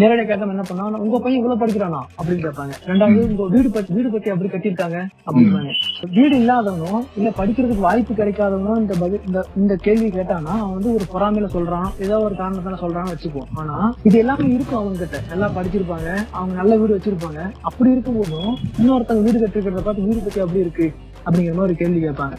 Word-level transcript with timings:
நேரடியா 0.00 0.26
கேட்காம 0.28 0.52
என்ன 0.54 0.64
பண்ணா 0.68 0.84
உங்க 1.04 1.18
பையன் 1.18 1.38
இவ்வளவு 1.40 1.60
படிக்கிறானா? 1.62 2.00
அப்படின்னு 2.18 2.42
கேட்பாங்க. 2.44 2.74
ரெண்டாவது 2.90 3.22
உங்க 3.30 3.44
வீடு 3.54 3.70
பத்தி 3.70 3.94
வீடு 3.96 4.10
பத்தி 4.10 4.30
அப்படி 4.30 4.50
கட்டியிருக்காங்க? 4.52 4.98
அப்படின்னு 5.26 5.72
வீடு 6.16 6.34
இல்லாதவனும் 6.40 7.02
இல்ல 7.18 7.28
படிக்கிறதுக்கு 7.38 7.86
வாய்ப்பு 7.86 8.14
கிடைக்காதவனும் 8.14 8.80
இந்த 8.82 8.94
பதில் 9.00 9.24
இந்த 9.26 9.44
இந்த 9.56 9.76
கேள்வி 9.86 10.08
கேட்டானா 10.08 10.54
அவன் 10.60 10.76
வந்து 10.76 10.94
ஒரு 10.94 11.06
பொறாமையில 11.14 11.48
சொல்றான் 11.56 11.88
ஏதோ 11.98 12.18
ஒரு 12.20 12.34
காரணத்தால 12.34 12.78
சொல்றான்னு 12.84 13.14
வச்சுக்குவோம் 13.14 13.50
ஆனா 13.60 13.76
இது 14.02 14.18
எல்லாமே 14.18 14.48
இருக்கும் 14.54 14.80
அவங்க 14.80 14.98
கிட்ட 15.02 15.20
நல்லா 15.30 15.48
படிச்சிருப்பாங்க 15.56 16.08
அவங்க 16.30 16.54
நல்ல 16.60 16.76
வீடு 16.76 16.96
வச்சிருப்பாங்க. 16.96 17.40
அப்படி 17.60 17.90
இருக்கும்போதும் 17.90 18.52
இன்னொருத்தவங்க 18.80 19.26
வீடு 19.28 19.38
கட்டிருக்கிறத 19.44 19.84
பார்த்து 19.84 20.08
வீடு 20.08 20.26
பத்தி 20.26 20.40
அப்படி 20.40 20.64
இருக்கு? 20.66 20.88
அப்படிங்கிற 21.26 21.54
மாதிரி 21.54 21.68
ஒரு 21.68 21.74
கேள்வி 21.74 22.00
கேட்பாங்க. 22.06 22.34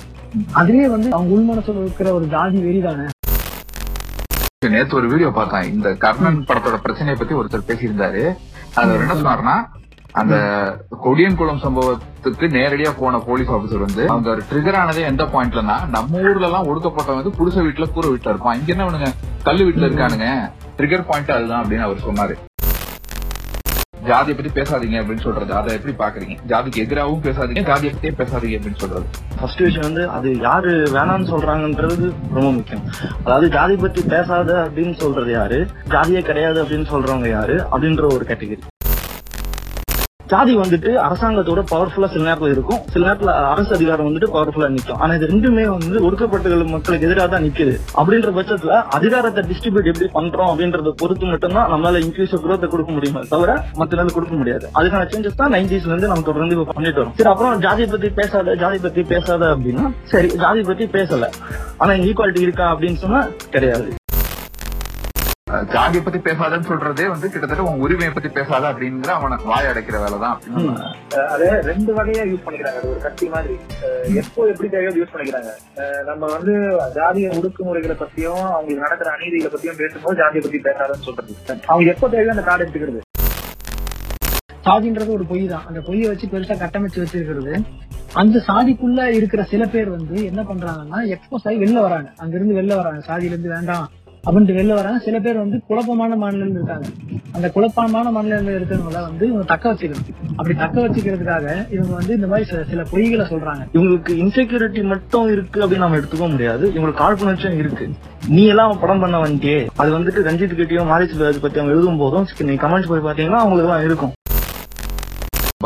அதுலயே 0.59 0.87
வந்து 0.95 1.09
அவங்க 1.11 1.31
உள்மனசுல 1.37 1.81
இருக்கிற 1.85 2.13
ஒரு 2.13 2.25
ஜாதி 2.27 2.59
வெறிதானே? 2.67 3.07
நேத்து 4.69 4.95
ஒரு 4.95 5.07
வீடியோ 5.11 5.29
பார்த்தேன். 5.35 5.67
இந்த 5.73 5.89
கர்ணன் 6.01 6.37
படத்தோட 6.49 6.77
பிரச்சனையை 6.83 7.15
பத்தி 7.19 7.35
ஒருத்தர் 7.35 7.69
பேசியிருந்தாரு. 7.69 8.21
அது 8.79 8.91
அவர் 8.91 9.03
என்ன 9.03 9.15
சொன்னாருன்னா 9.21 9.55
அந்த 10.21 10.35
கொடியன் 11.05 11.37
குளம் 11.39 11.61
சம்பவத்துக்கு 11.63 12.45
நேரடியா 12.57 12.91
போன 12.99 13.19
போலீஸ் 13.29 13.49
ஆபீசர் 13.55 13.83
வந்து 13.85 14.03
அவங்க 14.07 14.35
ட்ரிகர் 14.51 14.77
ஆனதே 14.81 15.05
எந்த 15.11 15.23
பாயிண்ட்லன்னா 15.33 15.77
நம்ம 15.95 16.21
ஊர்ல 16.27 16.47
எல்லாம் 16.49 16.69
ஒடுக்கப்பட்டவங்க 16.71 17.21
வந்து 17.21 17.65
வீட்டுல 17.67 17.87
கூற 17.91 18.07
வீட்டுல 18.07 18.33
இருப்பான். 18.33 18.59
இங்க 18.59 18.71
என்ன 18.75 18.85
பண்ணுங்க? 18.85 19.11
கல்லு 19.43 19.65
வீட்டுல 19.69 19.89
இருக்கானுங்க. 19.89 20.29
ட்ரிகர் 20.77 21.07
பாயிண்ட் 21.09 21.35
அதுதான் 21.37 21.63
அப்படின்னு 21.63 21.87
அவர் 21.87 22.05
சொன்னாரு. 22.07 22.35
ஜாதியை 24.07 24.35
பத்தி 24.37 24.61
பேசாதீங்க 24.61 24.97
அப்படின்னு 25.01 25.25
சொல்றது 25.25 25.53
அதை 25.53 25.73
எப்படி 25.73 25.93
பாக்குறீங்க? 26.03 26.35
ஜாதிக்கு 26.47 26.75
எதிராகவும் 26.75 27.23
பேசாதீங்க 27.23 27.61
ஜாதியை 27.61 27.93
பத்தியே 27.93 28.13
பேசாதீங்க 28.21 28.57
அப்படின்னு 28.59 28.81
சொல்றது. 28.83 29.05
ஃபர்ஸ்ட் 29.39 29.61
விஷயம் 29.61 29.87
வந்து 29.93 30.09
அது 30.09 30.37
யாரு 30.37 30.71
வேணாம்னு 30.93 31.31
சொல்றாங்கன்றது 31.33 32.13
ரொம்ப 32.33 32.51
முக்கியம். 32.51 32.83
அதாவது 33.23 33.49
ஜாதி 33.49 33.75
பத்தி 33.75 34.03
பேசாத 34.03 34.69
அப்படின்னு 34.69 34.93
சொல்றது 34.93 35.31
யாரு? 35.31 35.67
ஜாதியே 35.89 36.21
கிடையாது 36.21 36.63
அப்படின்னு 36.63 36.91
சொல்றவங்க 36.93 37.29
யாரு? 37.29 37.57
அப்படின்ற 37.71 38.05
ஒரு 38.13 38.25
கேட்டகரி 38.25 38.70
ஜாதி 40.31 40.53
வந்துட்டு 40.61 40.91
அரசாங்கத்தோட 41.05 41.61
பவர்ஃபுல்லா 41.71 42.09
சில 42.13 42.23
நேரத்துல 42.27 42.51
இருக்கும். 42.55 42.79
சில 42.93 43.01
நேரத்துல 43.07 43.31
அரசு 43.53 43.71
அதிகாரம் 43.77 44.07
வந்துட்டு 44.09 44.29
பவர்ஃபுல்லா 44.35 44.69
நிற்கும் 44.75 44.99
ஆனா 45.03 45.11
இது 45.17 45.29
ரெண்டுமே 45.33 45.65
வந்து 45.75 46.03
ஒடுக்கப்பட்ட 46.07 46.69
மக்களுக்கு 46.75 47.07
எதிராக 47.09 47.27
தான் 47.33 47.45
நிக்குது. 47.47 47.73
அப்படின்ற 47.99 48.31
பட்சத்துல 48.37 48.77
அதிகாரத்தை 48.97 49.43
டிஸ்ட்ரிபியூட் 49.49 49.89
எப்படி 49.91 50.09
பண்றோம் 50.17 50.49
அப்படின்றத 50.51 50.93
பொறுத்து 51.01 51.31
மட்டும்தான் 51.31 51.69
நம்மளால 51.73 52.01
இன்க்ரீஸ் 52.05 52.35
குரோத்தை 52.45 52.69
கொடுக்க 52.73 52.91
முடியுமே 52.97 53.23
தவிர 53.33 53.57
மத்த 53.81 53.99
நாள் 53.99 54.15
கொடுக்க 54.17 54.35
முடியாது. 54.41 54.65
அதுக்கான 54.79 55.07
சேஞ்சஸ் 55.13 55.39
தான் 55.41 55.53
நைன்டிஸ்ல 55.57 55.93
இருந்து 55.93 56.11
நம்ம 56.11 56.27
தொடர்ந்து 56.29 56.57
இப்ப 56.57 56.73
பண்ணிட்டு 56.77 57.01
வரோம். 57.01 57.15
சரி 57.19 57.31
அப்புறம் 57.33 57.63
ஜாதி 57.67 57.87
பத்தி 57.95 58.11
பேசாத 58.19 58.55
ஜாதி 58.63 58.79
பத்தி 58.85 59.03
பேசாத 59.13 59.43
அப்படின்னா 59.55 59.87
சரி 60.13 60.29
ஜாதி 60.43 60.63
பத்தி 60.69 60.87
பேசல. 60.97 61.31
ஆனா 61.81 61.93
ஈக்குவாலிட்டி 62.09 62.47
இருக்கா 62.47 62.67
அப்படின்னு 62.75 63.01
சொன்னா 63.05 63.21
கிடையாது. 63.55 63.89
ஜாதியை 65.73 66.01
பத்தி 66.03 66.19
பேசாதன்னு 66.27 66.67
சொல்றதே 66.69 67.05
வந்து 67.11 67.27
கிட்டத்தட்ட 67.31 67.63
உன் 67.69 67.81
உரிமையை 67.85 68.11
பத்தி 68.13 68.29
பேசாத 68.29 68.63
அப்படிங்கிற 68.71 69.11
அவனை 69.17 69.37
வாய் 69.49 69.69
அடைக்கிற 69.71 69.97
வேலைதான் 70.03 70.33
அப்படின்னு 70.33 70.57
நம்ம 70.57 71.25
அதை 71.33 71.47
ரெண்டு 71.69 71.91
வகையா 71.97 72.23
யூஸ் 72.31 72.43
பண்ணிக்கிறாங்க. 72.45 72.79
அது 72.81 72.91
ஒரு 72.93 73.01
கத்தி 73.05 73.27
மாதிரி. 73.33 73.55
எப்போ 74.21 74.47
எப்படி 74.51 74.69
தேவையோ 74.69 74.91
யூஸ் 74.99 75.13
பண்ணிக்கிறாங்க. 75.13 75.51
நம்ம 76.09 76.31
வந்து 76.35 76.53
ஜாதிய 76.97 77.29
ஒடுக்குமுறைகளை 77.37 77.97
பத்தியும் 78.03 78.43
அவங்களுக்கு 78.55 78.85
நடக்கிற 78.85 79.11
அநீதிகளை 79.15 79.51
பத்தியும் 79.53 79.79
பேசும்போது 79.83 80.19
ஜாதியை 80.23 80.43
பத்தி 80.45 80.61
பேசாதன்னு 80.69 81.07
சொல்றது. 81.07 81.35
அவங்க 81.71 81.89
எப்போ 81.95 82.09
தேவையோ 82.15 82.35
அந்த 82.35 82.45
கார்டு 82.49 82.65
எடுத்துக்கிறது. 82.65 83.01
சாதின்றது 84.67 85.11
ஒரு 85.17 85.25
பொய் 85.29 85.47
தான். 85.47 85.65
அந்த 85.69 85.79
பொய்யை 85.87 86.07
வச்சு 86.09 86.27
பெருசா 86.33 86.55
கட்டமைச்சு 86.63 87.03
வச்சிருக்கிறது. 87.03 87.53
அந்த 88.21 88.37
சாதிக்குள்ள 88.47 89.01
இருக்கிற 89.19 89.43
சில 89.51 89.65
பேர் 89.65 89.89
வந்து 89.89 90.15
என்ன 90.29 90.41
பண்றாங்கன்னா 90.41 90.99
எக்ஸ்போஸ் 91.15 91.45
ஆகி 91.49 91.57
வெளில 91.63 91.81
வராங்க. 91.87 92.09
அங்க 92.17 92.35
இருந்து 92.37 92.57
வெளில 92.59 92.75
வராங்க. 92.81 93.01
சாதியில 93.09 93.35
இருந்து 93.35 93.55
வேண்டாம். 93.55 93.87
அப்படின்ட்டு 94.27 94.55
வெளில 94.57 94.73
வராங்க. 94.73 94.99
சில 95.05 95.19
பேர் 95.19 95.37
வந்து 95.37 95.57
குழப்பமான 95.67 96.15
மாநிலம் 96.15 96.51
இருக்காங்க. 96.51 96.87
அந்த 97.31 97.49
குழப்பமான 97.49 98.11
மாநிலங்கள் 98.11 98.57
இருக்கிறவங்கள 98.61 99.01
வந்து 99.01 99.27
இவங்க 99.27 99.45
தக்க 99.45 99.73
வச்சுக்கணும். 99.73 100.11
அப்படி 100.29 100.55
தக்க 100.57 100.87
வச்சுக்கிறதுக்காக 100.87 101.73
இவங்க 101.73 101.93
வந்து 101.93 102.15
இந்த 102.15 102.27
மாதிரி 102.27 102.49
சில 102.49 102.63
சில 102.63 102.81
பொய்களை 102.91 103.25
சொல்றாங்க. 103.31 103.63
இவங்களுக்கு 103.73 104.13
இன்செக்யூரிட்டி 104.23 104.83
மட்டும் 104.83 105.27
இருக்கு 105.31 105.65
அப்படின்னு 105.65 105.83
நம்ம 105.85 105.97
எடுத்துக்க 105.97 106.29
முடியாது. 106.29 106.71
இவங்களுக்கு 106.75 107.01
காழ்ப்புணர்ச்சியும் 107.03 107.57
இருக்கு. 107.57 107.87
நீ 108.27 108.45
எல்லாம் 108.45 108.79
படம் 108.79 108.99
பண்ண 108.99 109.23
வந்துட்டே 109.23 109.67
அது 109.75 109.99
வந்துட்டு 109.99 110.27
ரஞ்சித் 110.29 110.57
கிட்டயும் 110.61 110.91
மாரி 110.93 111.05
பத்தி 111.15 111.59
அவங்க 111.59 111.75
எழுதும் 111.75 111.97
போதும் 111.97 112.27
நீ 112.39 112.53
கமெண்ட்ஸ் 112.53 112.91
போய் 112.93 113.05
பாத்தீங்கன்னா 113.07 113.41
அவங்களுக்கு 113.43 113.69
எல்லாம் 113.69 113.85
இருக்கும். 113.85 114.11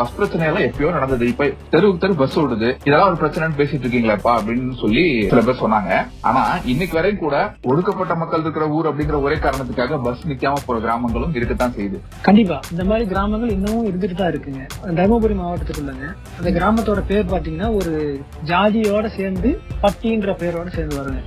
பஸ் 0.00 0.14
பிரச்சனை 0.16 0.46
எல்லாம் 0.48 0.66
எப்பயோ 0.68 0.90
நடந்தது. 0.96 1.24
இப்ப 1.32 1.50
தெருவுக்கு 1.74 2.02
தெரு 2.04 2.18
பஸ் 2.22 2.38
ஓடுது. 2.42 2.68
இதெல்லாம் 2.86 3.08
ஒரு 3.10 3.18
பிரச்சனைன்னு 3.22 3.58
பேசிட்டு 3.60 3.84
இருக்கீங்களாப்பா 3.86 4.32
அப்படின்னு 4.38 4.74
சொல்லி 4.82 5.04
சில 5.32 5.42
பேர் 5.48 5.62
சொன்னாங்க. 5.62 5.92
ஆனா 6.28 6.42
இன்னைக்கு 6.72 6.96
வரையும் 6.98 7.22
கூட 7.24 7.36
ஒடுக்கப்பட்ட 7.70 8.14
மக்கள் 8.22 8.44
இருக்கிற 8.46 8.66
ஊர் 8.76 8.90
அப்படிங்கிற 8.90 9.18
ஒரே 9.26 9.38
காரணத்துக்காக 9.46 10.00
பஸ் 10.08 10.26
நிக்காம 10.32 10.62
போற 10.66 10.78
கிராமங்களும் 10.86 11.36
இருக்கத்தான் 11.40 11.74
செய்யுது. 11.78 12.00
கண்டிப்பா. 12.28 12.58
இந்த 12.72 12.84
மாதிரி 12.90 13.06
கிராமங்கள் 13.12 13.54
இன்னமும் 13.56 13.88
இருந்துட்டு 13.90 14.18
தான் 14.22 14.32
இருக்குங்க. 14.32 14.62
தருமபுரி 14.98 15.36
மாவட்டத்துக்குள்ளங்க. 15.42 16.08
அந்த 16.38 16.50
கிராமத்தோட 16.58 17.02
பேர் 17.12 17.32
பாத்தீங்கன்னா 17.34 17.70
ஒரு 17.80 17.94
ஜாதியோட 18.52 19.06
சேர்ந்து 19.18 19.52
பட்டின்ற 19.84 20.32
பேரோட 20.42 20.68
சேர்ந்து 20.76 21.00
வருங்க. 21.00 21.22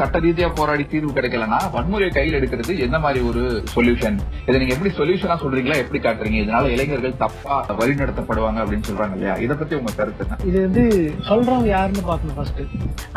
சட்ட 0.00 0.18
ரீதியா 0.24 0.48
போராடி 0.58 0.84
தீர்வு 0.92 1.10
கிடைக்கலன்னா 1.16 1.58
வன்முறையை 1.76 2.10
கையில் 2.16 2.36
எடுக்கிறது 2.38 2.72
எந்த 2.86 2.98
மாதிரி 3.04 3.20
ஒரு 3.30 3.42
சொல்யூஷன் 3.74 4.18
இதை 4.48 4.56
நீங்க 4.60 4.74
எப்படி 4.76 4.92
சொல்யூஷனா 4.98 5.36
சொல்றீங்களா? 5.42 5.78
எப்படி 5.84 6.00
காட்டுறீங்க? 6.04 6.38
இதனால 6.44 6.70
இளைஞர்கள் 6.74 7.18
தப்பா 7.22 7.56
வழிநடத்தப்படுவாங்க 7.80 8.58
அப்படின்னு 8.64 8.88
சொல்றாங்க 8.90 9.16
இல்லையா? 9.18 9.34
இதை 9.44 9.56
பத்தி 9.60 9.74
உங்க 9.80 9.92
கருத்து 9.98 10.46
இது 10.50 10.58
வந்து 10.66 10.84
சொல்றவங்க 11.28 11.68
யாருன்னு 11.74 12.04
பாக்கணும் 12.10 12.38
ஃபர்ஸ்ட் 12.38 12.62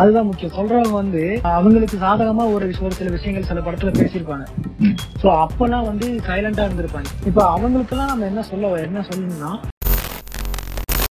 அதுதான் 0.02 0.28
முக்கியம். 0.30 0.56
சொல்றவங்க 0.59 0.96
வந்து 1.03 1.24
அவங்களுக்கு 1.58 1.97
சாதகமா 2.06 2.46
ஒரு 2.56 2.68
ஒரு 2.86 2.96
சில 3.00 3.09
விஷயங்கள் 3.18 3.50
சில 3.52 3.62
படத்துல 3.68 3.92
பேசியிருப்பாங்க. 4.00 4.46
சோ 5.22 5.28
அப்பெல்லாம் 5.44 5.88
வந்து 5.90 6.08
சைலண்டா 6.30 6.66
இருந்திருப்பாங்க. 6.68 7.09
இப்ப 7.30 7.42
அவங்களுக்கெல்லாம் 7.56 8.12
நம்ம 8.13 8.25
என்ன 8.31 8.44
சொல்ல 8.52 8.74
என்ன 8.88 9.03
சொல்லணும்னா 9.09 9.52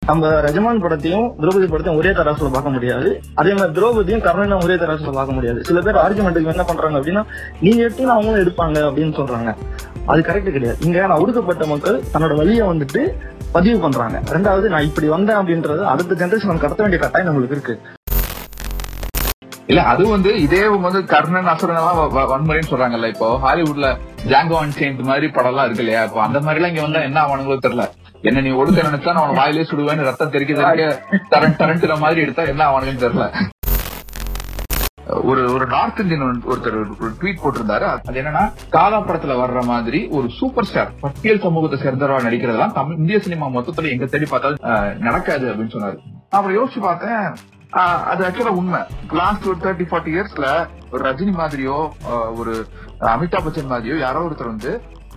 நம்ம 0.06 0.28
ரஜமான் 0.28 0.81
படத்தையும் 0.81 1.34
திரௌபதி 1.40 1.68
படத்தையும் 1.68 1.96
ஒரே 1.96 2.09
தராசுல 2.09 2.52
பார்க்க 2.52 2.69
முடியாது. 2.69 3.22
அதே 3.34 3.53
மாதிரி 3.53 3.81
திரௌபதியும் 3.81 4.25
கர்ணனும் 4.25 4.64
ஒரே 4.64 4.74
தராசுல 4.74 5.12
பார்க்க 5.12 5.34
முடியாது. 5.34 5.64
சில 5.64 5.81
பேர் 5.81 5.96
ஆர்குமெண்ட்டுக்கு 5.96 6.46
என்ன 6.46 6.64
பண்றாங்க 6.64 7.00
அப்படின்னா 7.00 7.24
நீங்க 7.59 7.84
எடுத்து 7.84 8.09
அவங்களும் 8.09 8.47
எடுப்பாங்க 8.47 8.78
அப்படின்னு 8.78 9.13
சொல்றாங்க. 9.13 9.56
அது 10.06 10.22
கரெக்ட் 10.22 10.52
கிடையாது. 10.52 10.78
இங்க 10.80 11.00
நான் 11.00 11.18
ஒடுக்கப்பட்ட 11.18 11.66
மக்கள் 11.66 12.02
தன்னோட 12.13 12.36
வழியை 12.36 12.68
வந்துட்டு 12.68 13.12
பதிவு 13.52 13.80
பண்றாங்க. 13.80 14.19
ரெண்டாவது 14.30 14.62
நான் 14.62 14.84
இப்படி 14.84 15.08
வந்தேன் 15.08 15.38
அப்படின்றது 15.38 15.84
அடுத்த 15.84 16.25
ஜென்ரேஷன் 16.25 16.58
கடத்த 16.58 16.84
வேண்டிய 16.84 17.02
கட்டாயம் 17.02 17.28
நம்மளுக்கு 17.28 17.52
இருக்கு. 17.52 17.80
இல்ல 19.68 19.81
அது 19.81 20.08
வந்து 20.08 20.42
இதே 20.42 20.68
வந்து 20.68 21.06
கர்ணன் 21.06 21.47
அசுரன் 21.47 21.75
எல்லாம் 21.75 22.16
வ- 22.16 22.19
வன்முறைன்னு 22.19 22.63
சொல்றாங்கல்ல 22.69 23.08
இப்போ. 23.08 23.40
ஹாலிவுட்ல 23.44 23.97
ஜாங்கோ 24.28 24.58
அன்செயின்ட் 24.66 25.02
மாதிரி 25.02 25.28
படம் 25.28 25.50
எல்லாம் 25.50 25.66
இருக்கு 25.66 25.84
இல்லையா? 25.84 26.03
இப்போ 26.03 26.22
அந்த 26.22 26.40
மாதிரி 26.40 26.63
எல்லாம் 26.63 26.86
இங்க 26.86 27.00
வந்தா 27.00 27.00
என்ன 27.00 27.22
ஆவானுங்களோ 27.22 27.58
தெரியல. 27.68 27.90
என்ன 28.29 28.41
நீ 28.44 28.51
ஒடுக்க 28.59 28.84
நினைச்சா 28.88 29.13
நான் 29.16 29.38
வாயிலே 29.38 29.63
சுடுவேன்னு 29.69 30.06
ரத்தம் 30.07 30.31
தெறிக்க 30.34 30.53
தரண்ட் 31.34 31.57
தரண்ட்ற 31.61 31.95
மாதிரி 32.03 32.19
எடுத்தா 32.25 32.44
என்ன 32.51 32.61
ஆவானுங்கன்னு 32.67 33.03
தெரியல. 33.03 33.25
ஒரு 35.29 35.41
ஒரு 35.53 35.66
நார்த் 35.73 36.00
இந்தியன் 36.03 36.39
ஒருத்தர் 36.51 36.78
ஒரு 36.79 37.09
ட்வீட் 37.19 37.41
போட்டிருந்தாரு. 37.41 37.85
அது 38.07 38.22
என்னன்னா 38.22 38.44
காலா 38.75 39.00
படத்துல 39.07 39.35
வர்ற 39.41 39.62
மாதிரி 39.72 40.00
ஒரு 40.17 40.28
சூப்பர் 40.38 40.67
ஸ்டார் 40.69 40.94
பட்டியல் 41.03 41.44
சமூகத்தை 41.45 41.79
சேர்ந்தவரா 41.83 42.22
நடிக்கிறதெல்லாம் 42.28 42.78
தமிழ் 42.79 43.00
இந்திய 43.01 43.19
சினிமா 43.25 43.50
மொத்தத்துல 43.57 43.91
எங்க 43.95 44.07
தேடி 44.13 44.29
பார்த்தாலும் 44.31 45.03
நடக்காது 45.07 45.45
அப்படின்னு 45.51 45.75
சொன்னாரு. 45.75 46.00
நான் 46.29 46.39
அப்புறம் 46.39 46.57
யோசிச்சு 46.59 46.81
பார்த்தேன். 46.88 47.22
அது 48.12 48.22
ஆக்சுவலா 48.29 48.57
உண்மை. 48.62 48.81
லாஸ்ட் 49.19 49.47
ஒரு 49.51 49.59
தேர்ட்டி 49.66 49.85
ஃபார்ட்டி 49.91 50.12
இயர்ஸ்ல 50.16 50.47
ஒரு 50.94 51.03
ரஜினி 51.09 51.33
மாதிரியோ 51.44 51.78
ஒரு 52.39 52.53
அமிதாப் 53.13 53.47
பச்சன் 53.47 53.72
மாதிரியோ 53.75 53.95
யாரோ 54.07 54.25
ஒருத்தர் 54.28 54.53
வந்து 54.56 54.73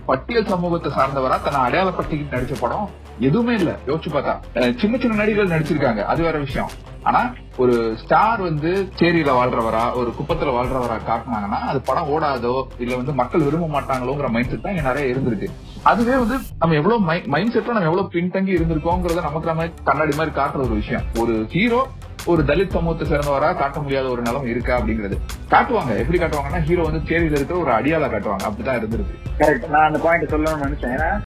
பட்டியல் 0.09 0.51
சமூகத்தை 0.53 0.89
சார்ந்தவரா 0.91 1.37
தன்னை 1.45 1.61
அடையாளப்படுத்திக்கிட்டு 1.67 2.35
நடிச்ச 2.35 2.55
படம் 2.59 2.87
எதுவுமே 3.19 3.53
இல்ல. 3.53 3.71
யோசிச்சு 3.87 4.09
பார்த்தா. 4.15 4.33
சின்ன 4.81 4.97
சின்ன 4.97 5.15
நடிகர்கள் 5.15 5.53
நடிச்சிருக்காங்க. 5.53 6.01
அது 6.11 6.21
வேற 6.23 6.37
விஷயம். 6.37 6.69
ஆனா 7.03 7.21
ஒரு 7.57 7.75
ஸ்டார் 8.01 8.41
வந்து 8.41 8.69
சேரியில 8.99 9.31
வாழ்றவரா 9.37 9.83
ஒரு 9.93 10.09
குப்பத்துல 10.17 10.53
வாழ்றவரா 10.55 10.97
காட்டினாங்கன்னா 11.09 11.59
அது 11.71 11.79
படம் 11.81 12.09
ஓடாதோ 12.13 12.53
இல்ல 12.79 12.95
வந்து 12.95 13.13
மக்கள் 13.13 13.45
விரும்ப 13.47 13.67
மாட்டாங்களோங்கிற 13.75 14.29
மைண்ட் 14.29 14.49
செட் 14.49 14.61
தான் 14.61 14.75
இங்க 14.75 14.85
நிறைய 14.89 15.13
இருந்திருக்கு. 15.13 15.49
அதுவே 15.91 16.15
வந்து 16.23 16.37
நம்ம 16.59 16.75
எவ்வளவு 16.75 16.99
மைண்ட் 17.35 17.55
செட்ல 17.55 17.75
நம்ம 17.77 17.89
எவ்வளவு 17.91 18.13
பின்தங்கி 18.13 18.53
இருந்திருக்கோங்கிறத 18.57 19.21
நமக்கு 19.29 19.51
நம்ம 19.51 19.67
கண்ணாடி 19.83 20.15
மாதிரி 20.15 20.35
காட்டுற 20.35 20.61
ஒரு 20.67 20.75
விஷயம். 20.81 21.05
ஒரு 21.19 21.35
ஹீரோ 21.49 21.81
ஒரு 22.25 22.43
தலித் 22.43 22.69
சமூகத்தை 22.69 23.17
சேர்ந்தவரா 23.17 23.57
காட்ட 23.57 23.79
முடியாத 23.79 24.09
ஒரு 24.09 24.21
நிலம் 24.21 24.45
இருக்கா 24.45 24.79
அப்படிங்கிறது. 24.79 25.17
காட்டுவாங்க. 25.49 25.97
எப்படி 25.97 26.17
காட்டுவாங்கன்னா 26.17 26.61
ஹீரோ 26.61 26.83
வந்து 26.83 26.99
சேரியில 26.99 27.31
இருக்கிற 27.31 27.59
ஒரு 27.59 27.71
அடியாளா 27.71 28.09
காட்டுவாங்க. 28.09 28.51
அப்படிதான் 28.51 28.79
இருந்திருக்கு. 28.79 29.15
கரெக்ட் 29.37 29.69
நான் 29.69 29.87
அந்த 29.87 29.99
பாயிண்ட் 29.99 30.33
சொல்லணும்னு 30.33 30.67
நினைச்சேன். 30.67 31.21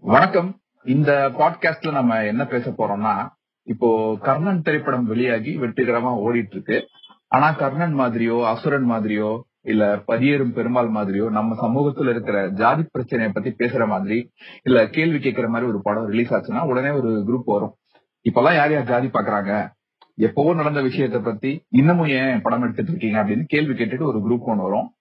வணக்கம். 0.00 0.58
இந்த 0.84 1.30
பாட்காஸ்ட்ல 1.38 1.92
நம்ம 1.92 2.24
என்ன 2.24 2.46
பேச 2.46 2.70
போறோம்னா 2.70 3.28
இப்போ 3.62 4.16
கர்ணன் 4.20 4.62
திரைப்படம் 4.62 5.04
வெளியாகி 5.04 5.58
வெற்றிகரமா 5.58 6.16
ஓடிட்டு 6.26 6.50
இருக்கு 6.50 6.88
ஆனா 7.28 7.50
கர்ணன் 7.50 7.98
மாதிரியோ 7.98 8.44
அசுரன் 8.44 8.90
மாதிரியோ 8.90 9.40
இல்ல 9.60 9.96
பதியேறும் 9.96 10.52
பெருமாள் 10.52 10.90
மாதிரியோ 10.90 11.30
நம்ம 11.30 11.68
சமூகத்துல 11.68 12.08
இருக்கிற 12.08 12.48
ஜாதி 12.48 12.82
பிரச்சனையை 12.92 13.32
பத்தி 13.34 13.50
பேசுற 13.58 13.86
மாதிரி 13.86 14.32
இல்ல 14.62 14.88
கேள்வி 14.88 15.18
கேட்கிற 15.18 15.48
மாதிரி 15.48 15.70
ஒரு 15.70 15.80
படம் 15.82 16.06
ரிலீஸ் 16.06 16.34
ஆச்சுன்னா 16.34 16.60
உடனே 16.60 16.90
ஒரு 16.90 17.24
குரூப் 17.28 17.42
வரும். 17.44 17.74
இப்பெல்லாம் 18.30 18.54
யார் 18.54 18.72
யார் 18.72 18.84
ஜாதி 18.84 19.06
பாக்குறாங்க 19.06 19.70
எப்பவோ 20.16 20.54
நடந்த 20.54 20.80
விஷயத்த 20.80 21.22
பத்தி 21.22 21.64
இன்னமும் 21.68 22.06
ஏன் 22.06 22.42
படம் 22.42 22.62
எடுத்துட்டு 22.62 22.90
இருக்கீங்க 22.90 23.24
அப்படின்னு 23.24 23.44
கேள்வி 23.46 23.72
கேட்டுட்டு 23.72 24.02
ஒரு 24.02 24.18
குரூப் 24.18 24.44
ஒன்று 24.44 24.62
வரும். 24.62 24.92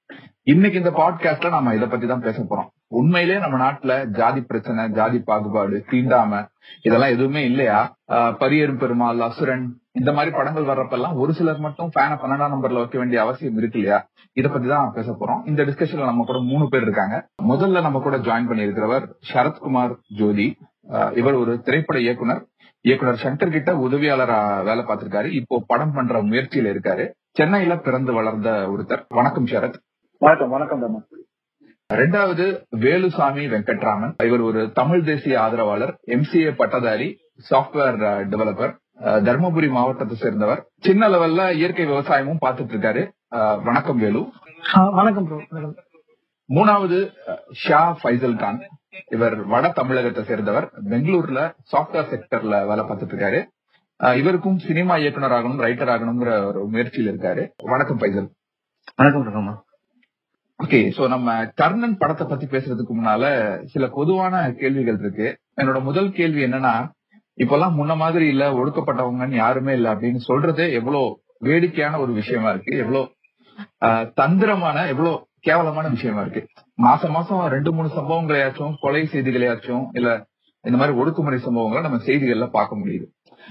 இன்னைக்கு 0.41 0.77
இந்த 0.77 0.91
பாட்காஸ்ட்ல 0.91 1.49
நம்ம 1.49 1.73
இத 1.73 1.87
பத்தி 1.87 2.07
தான் 2.07 2.19
பேச 2.19 2.41
போறோம். 2.41 2.67
உண்மையிலேயே 2.87 3.39
நம்ம 3.39 3.71
நாட்டுல 3.71 4.05
ஜாதி 4.05 4.41
பிரச்சனை 4.41 4.89
ஜாதி 4.89 5.19
பாகுபாடு 5.19 5.85
தீண்டாம 5.91 6.47
இதெல்லாம் 6.81 7.09
எதுவுமே 7.09 7.43
இல்லையா? 7.45 7.95
ஆஹ் 8.11 8.35
பரியரும் 8.39 8.77
பெருமாள் 8.77 9.19
அசுரன் 9.19 9.81
இந்த 9.91 10.11
மாதிரி 10.11 10.35
படங்கள் 10.35 10.65
வர்றப்பெல்லாம் 10.65 11.13
ஒரு 11.13 11.33
சிலர் 11.33 11.59
மட்டும் 11.59 11.91
ஃபேனை 11.95 12.15
பன்னெண்டாம் 12.15 12.53
நம்பர்ல 12.53 12.73
வைக்க 12.73 12.97
வேண்டிய 12.97 13.21
அவசியம் 13.21 13.57
இருக்கு 13.57 13.79
இல்லையா? 13.79 14.07
இத 14.33 14.47
பத்தி 14.49 14.67
தான் 14.67 14.91
பேச 14.93 15.11
போறோம். 15.11 15.47
இந்த 15.47 15.63
டிஸ்கஷன்ல 15.63 16.03
நம்ம 16.03 16.23
கூட 16.25 16.39
மூணு 16.39 16.69
பேர் 16.69 16.81
இருக்காங்க. 16.81 17.27
முதல்ல 17.43 17.81
நம்ம 17.81 17.99
கூட 17.99 18.17
ஜாயின் 18.17 18.47
பண்ணி 18.47 18.65
இருக்கிறவர் 18.65 19.05
சரத்குமார் 19.33 19.95
ஜோதி. 20.17 20.57
இவர் 21.15 21.33
ஒரு 21.33 21.61
திரைப்பட 21.61 21.99
இயக்குனர். 21.99 22.47
இயக்குனர் 22.87 23.19
சங்கர் 23.23 23.53
கிட்ட 23.55 23.71
உதவியாளரா 23.85 24.37
வேலை 24.67 24.81
பார்த்திருக்காரு. 24.87 25.27
இப்போ 25.39 25.55
படம் 25.71 25.93
பண்ற 25.97 26.21
முயற்சியில 26.29 26.71
இருக்காரு. 26.73 27.03
சென்னையில 27.37 27.73
பிறந்து 27.85 28.11
வளர்ந்த 28.17 28.49
ஒருத்தர். 28.73 29.03
வணக்கம் 29.19 29.47
சரத். 29.51 29.77
வணக்கம் 30.21 30.51
வணக்கம் 30.55 30.81
ரெண்டாவது 31.89 32.45
வேலுசாமி 32.83 33.45
வெங்கட்ராமன். 33.53 34.13
இவர் 34.27 34.43
ஒரு 34.49 34.61
தமிழ் 34.79 35.05
தேசிய 35.11 35.41
ஆதரவாளர் 35.43 35.93
எம்சிஏ 36.15 36.51
பட்டதாரி 36.59 37.09
சாப்ட்வேர் 37.49 38.01
டெவலப்பர் 38.33 38.73
தர்மபுரி 39.27 39.69
மாவட்டத்தை 39.77 40.17
சேர்ந்தவர். 40.25 40.61
சின்ன 40.87 41.09
லெவல்ல 41.15 41.47
இயற்கை 41.61 41.85
விவசாயமும் 41.93 42.43
பார்த்துட்டு 42.45 42.75
இருக்காரு. 42.75 43.03
வணக்கம் 43.69 44.01
வேலு. 44.05 44.23
வணக்கம் 44.99 45.29
மூணாவது 46.49 46.99
ஷா 47.65 47.81
ஃபைசல் 48.01 48.39
கான் 48.43 48.61
இவர் 49.15 49.35
வட 49.53 49.65
தமிழகத்தை 49.79 50.23
சேர்ந்தவர். 50.29 50.67
பெங்களூர்ல 50.91 51.39
சாப்ட்வேர் 51.71 52.09
செக்டர்ல 52.13 52.57
வேலை 52.69 52.83
பார்த்துட்டு 52.85 53.13
இருக்காரு 53.15 53.41
இவருக்கும் 54.19 54.57
சினிமா 54.67 54.93
இயக்குனர் 55.01 55.35
ஆகணும் 55.37 55.61
ரைட்டர் 55.65 55.91
ஆகணுங்கிற 55.93 56.31
ஒரு 56.49 56.61
முயற்சியில் 56.73 57.09
இருக்காரு. 57.11 57.43
வணக்கம் 57.73 57.99
ஃபைசல் 57.99 58.29
வணக்கம் 58.99 59.25
ரகமா 59.27 59.53
ஓகே 60.59 60.79
சோ 60.97 61.03
நம்ம 61.13 61.29
கர்ணன் 61.59 61.95
படத்தை 62.01 62.25
பத்தி 62.27 62.45
பேசுறதுக்கு 62.53 62.93
முன்னால 62.97 63.23
சில 63.73 63.87
பொதுவான 63.97 64.43
கேள்விகள் 64.61 64.99
இருக்கு. 65.03 65.27
என்னோட 65.61 65.79
முதல் 65.87 66.09
கேள்வி 66.19 66.41
என்னன்னா 66.47 66.73
இப்பெல்லாம் 67.37 67.77
முன்ன 67.79 67.93
மாதிரி 68.03 68.25
இல்ல 68.33 68.43
ஒடுக்கப்பட்டவங்கன்னு 68.59 69.37
யாருமே 69.43 69.73
இல்ல 69.79 69.87
அப்படின்னு 69.93 70.21
சொல்றதே 70.29 70.67
எவ்வளவு 70.79 71.07
வேடிக்கையான 71.47 71.99
ஒரு 72.03 72.11
விஷயமா 72.21 72.49
இருக்கு. 72.55 72.73
எவ்வளவு 72.83 74.11
தந்திரமான 74.19 74.77
எவ்வளவு 74.93 75.15
கேவலமான 75.47 75.87
விஷயமா 75.95 76.21
இருக்கு. 76.25 76.43
மாசம் 76.75 77.11
மாசம் 77.11 77.47
ரெண்டு 77.47 77.73
மூணு 77.73 77.87
சம்பவங்களையாச்சும் 77.87 78.73
கொலை 78.79 79.09
செய்திகளையாச்சும் 79.11 79.85
இல்ல 79.91 80.25
இந்த 80.61 80.77
மாதிரி 80.77 80.97
ஒடுக்குமுறை 80.97 81.39
சம்பவங்களை 81.39 81.81
நம்ம 81.81 81.97
செய்திகள்ல 81.97 82.49
பார்க்க 82.49 82.75
முடியுது. 82.75 83.05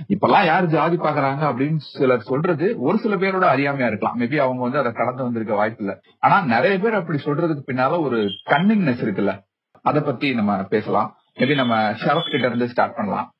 இப்பெல்லாம் 0.09 0.45
யார் 0.45 0.67
ஜாதி 0.67 0.97
பாக்குறாங்க 0.97 1.43
அப்படின்னு 1.43 1.77
சிலர் 1.77 2.21
சொல்றது 2.21 2.81
ஒரு 2.81 2.99
சில 2.99 3.17
பேரோட 3.17 3.47
அறியாமையா 3.57 3.87
இருக்கலாம். 3.87 4.21
மேபி 4.21 4.37
அவங்க 4.37 4.63
வந்து 4.63 4.79
அதை 4.79 4.93
கடந்து 4.93 5.23
வந்திருக்க 5.23 5.55
வாய்ப்பு 5.55 5.85
இல்ல. 5.85 6.01
ஆனா 6.19 6.45
நிறைய 6.45 6.79
பேர் 6.79 6.95
அப்படி 6.95 7.23
சொல்றதுக்கு 7.25 7.63
பின்னால 7.67 8.01
ஒரு 8.01 8.23
கன்னிங்னஸ் 8.51 9.05
இருக்குல்ல. 9.05 9.41
அத 9.83 10.01
பத்தி 10.01 10.35
நம்ம 10.35 10.63
பேசலாம். 10.65 11.17
மேபி 11.39 11.55
நம்ம 11.55 11.91
ஷரத் 11.91 12.31
கிட்ட 12.31 12.47
இருந்து 12.47 12.69
ஸ்டார்ட் 12.69 12.97
பண்ணலாம். 12.97 13.33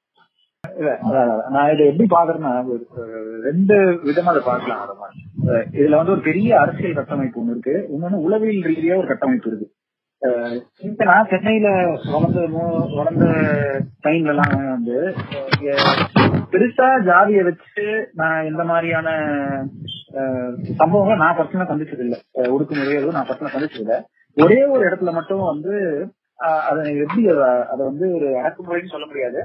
இல்ல 0.73 0.91
நான் 1.53 1.71
இதை 1.73 1.85
எப்படி 1.87 2.07
பாக்குறேன்னா 2.11 2.51
ஒரு, 2.67 2.83
ரெண்டு 3.45 3.77
விதமா 4.05 4.33
அதை 4.33 4.43
பார்க்கலாம். 4.45 4.83
அதை 5.43 5.57
இதுல 5.79 5.99
வந்து 6.01 6.15
ஒரு 6.15 6.23
பெரிய 6.29 6.51
அரசியல் 6.61 6.99
கட்டமைப்பு 6.99 7.41
ஒண்ணு 7.41 7.55
இருக்கு. 7.55 7.75
இன்னொன்னு 7.93 8.25
உளவியல் 8.27 8.69
ரீதியா 8.69 8.99
ஒரு 8.99 9.11
கட்டமைப்பு 9.11 9.49
இருக்கு. 9.51 9.67
அஹ், 10.23 10.57
இப்ப 10.89 11.05
நான் 11.05 11.31
சென்னையில 11.31 11.69
வளர்ந்த 12.13 12.43
வளர்ந்த 12.93 13.27
டைம்ல 14.05 14.33
எல்லாம் 14.35 14.53
வந்து 14.69 14.97
பெருசா 16.53 16.89
ஜாதியை 17.05 17.43
வச்சு 17.43 17.85
நான் 18.15 18.47
இந்த 18.47 18.65
மாதிரியான 18.65 19.09
அஹ், 20.19 20.53
சம்பவங்களை 20.81 21.17
நான் 21.17 21.37
பர்சனலா 21.39 21.71
சந்திச்சது 21.71 22.05
இல்ல 22.07 22.17
ஒடுக்குமுறை 22.49 22.97
எதுவும் 22.97 23.19
நான் 23.19 23.29
பர்சனலா 23.29 23.55
சந்திச்சது 23.57 23.85
இல்ல 23.85 23.97
ஒரே 24.37 24.61
ஒரு 24.75 24.83
இடத்துல 24.89 25.13
மட்டும் 25.13 25.43
வந்து 25.47 25.75
அதை 26.69 26.83
எப்படி 27.01 27.23
அதை 27.73 27.83
வந்து 27.85 28.07
ஒரு 28.15 28.29
அடக்குமுறைன்னு 28.41 28.95
சொல்ல 28.95 29.07
முடியாது. 29.07 29.41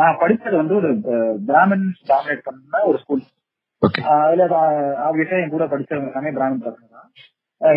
நான் 0.00 0.20
படிச்சது 0.22 0.56
வந்து 0.60 0.74
ஒரு 0.80 0.90
பிராமின்ஸ் 1.50 2.00
டாமினேட் 2.10 2.46
பண்ண 2.46 2.82
ஒரு 2.90 2.98
ஸ்கூல் 3.02 3.24
அதுல 4.12 4.44
ஆப்வியஸா 5.06 5.36
என் 5.42 5.54
கூட 5.56 5.64
படிச்சவங்க 5.72 6.10
எல்லாமே 6.12 6.32
பிராமின் 6.38 6.64
பசங்க 6.66 6.88
தான். 6.96 7.10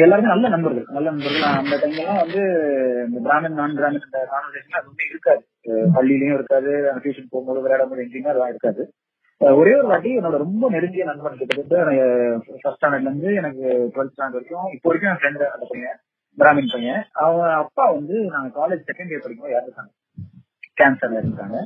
எல்லாருமே 0.05 0.31
நல்ல 0.31 0.49
நண்பர்கள் 0.53 0.87
நல்ல 0.95 1.07
நண்பர்கள். 1.11 1.45
அந்த 1.59 1.75
டைம்லாம் 1.81 2.21
வந்து 2.23 2.41
இந்த 3.07 3.19
பிராமின் 3.27 3.57
நான் 3.59 3.77
பிராமின் 3.79 4.05
இந்த 4.07 4.19
கான்வர்சேஷன் 4.33 4.79
அதுவுமே 4.79 5.05
இருக்காது. 5.11 5.43
பள்ளியிலயும் 5.95 6.37
இருக்காது 6.37 6.71
டியூஷன் 7.03 7.31
போகும்போது 7.33 7.63
விளையாடும்போது 7.63 8.03
எங்கேயுமே 8.05 8.31
அதெல்லாம் 8.31 8.53
இருக்காது. 8.53 8.83
ஒரே 9.41 9.71
ஒரு 9.79 9.87
வாட்டி 9.91 10.09
என்னோட 10.19 10.37
ரொம்ப 10.45 10.65
நெருங்கிய 10.75 11.05
நண்பன் 11.09 11.39
கிட்டத்தட்ட 11.39 11.77
ஃபர்ஸ்ட் 12.63 12.79
ஸ்டாண்டர்ட்ல 12.79 13.09
இருந்து 13.09 13.29
எனக்கு 13.41 13.63
டுவெல்த் 13.93 14.13
ஸ்டாண்டர்ட் 14.15 14.37
வரைக்கும் 14.39 14.69
இப்போ 14.75 14.87
வரைக்கும் 14.89 15.11
என் 15.11 15.19
ஃப்ரெண்ட் 15.21 15.45
அந்த 15.55 15.65
பையன் 15.71 15.97
பிராமின் 16.37 16.73
பையன். 16.75 17.01
அவன் 17.25 17.55
அப்பா 17.63 17.85
வந்து 17.97 18.17
நாங்க 18.35 18.49
காலேஜ் 18.59 18.87
செகண்ட் 18.89 19.11
இயர் 19.13 19.25
படிக்கும்போது 19.25 19.55
இறந்துட்டாங்க. 19.57 19.91
கேன்சர்ல 20.81 21.21
இருந்தாங்க 21.23 21.57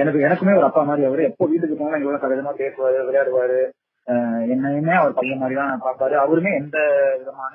எனக்கு 0.00 0.26
எனக்குமே 0.26 0.58
ஒரு 0.60 0.68
அப்பா 0.68 0.82
மாதிரி 0.90 1.08
அவரு 1.08 1.28
எப்போ 1.30 1.46
வீட்டுக்கு 1.52 1.76
போனா 1.80 2.00
எவ்வளவு 2.02 2.22
சகஜமா 2.24 2.54
பேசுவாரு 2.62 2.98
விளையாடுவாரு. 3.08 3.60
என்னையுமே 4.54 4.92
அவர் 4.98 5.16
பையன் 5.18 5.40
மாதிரி 5.42 5.56
தான் 5.60 5.84
பார்ப்பாரு. 5.86 6.14
அவருமே 6.24 6.50
எந்த 6.60 6.78
விதமான 7.20 7.54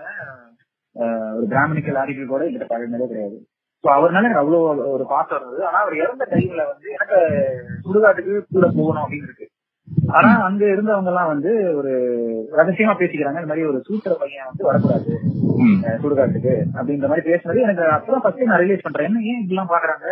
ஒரு 1.35 1.45
பிராமணிக்கல் 1.51 1.99
ஆட்டிடியூட் 1.99 2.33
கூட 2.33 2.45
கிட்ட 2.47 2.65
பழகினதே 2.71 3.07
கிடையாது. 3.11 3.38
ஸோ 3.83 3.89
அவர்னால 3.97 4.27
எனக்கு 4.27 4.41
அவ்வளவு 4.41 4.89
ஒரு 4.95 5.05
பாசம் 5.11 5.38
இருந்தது. 5.38 5.61
ஆனா 5.67 5.77
அவர் 5.83 6.01
இறந்த 6.01 6.23
டைம்ல 6.33 6.63
வந்து 6.71 6.88
எனக்கு 6.97 7.19
சுடுகாட்டுக்கு 7.85 8.33
கூட 8.55 8.65
போகணும் 8.77 9.03
அப்படின்னு 9.03 9.29
இருக்கு. 9.29 9.47
ஆனா 10.07 10.44
அங்க 10.44 10.65
இருந்தவங்க 10.65 11.12
எல்லாம் 11.12 11.31
வந்து 11.33 11.51
ஒரு 11.77 11.92
ரகசியமா 12.57 12.94
பேசிக்கிறாங்க. 13.01 13.42
இந்த 13.42 13.51
மாதிரி 13.51 13.65
ஒரு 13.65 13.81
சூத்திர 13.88 14.15
பையன் 14.19 14.50
வந்து 14.50 14.68
வரக்கூடாது 14.69 15.12
சுடுகாட்டுக்கு 16.03 16.53
அப்படின்ற 16.77 17.07
மாதிரி 17.07 17.25
பேசுனது. 17.31 17.59
எனக்கு 17.62 17.83
அப்பதான் 17.98 18.24
ஃபர்ஸ்ட் 18.24 18.50
நான் 18.51 18.59
ரியலைஸ் 18.59 18.86
பண்றேன். 18.88 19.07
என்ன 19.09 19.21
ஏன் 19.21 19.42
இப்படிலாம் 19.44 19.71
பாக்குறாங்க? 19.74 20.07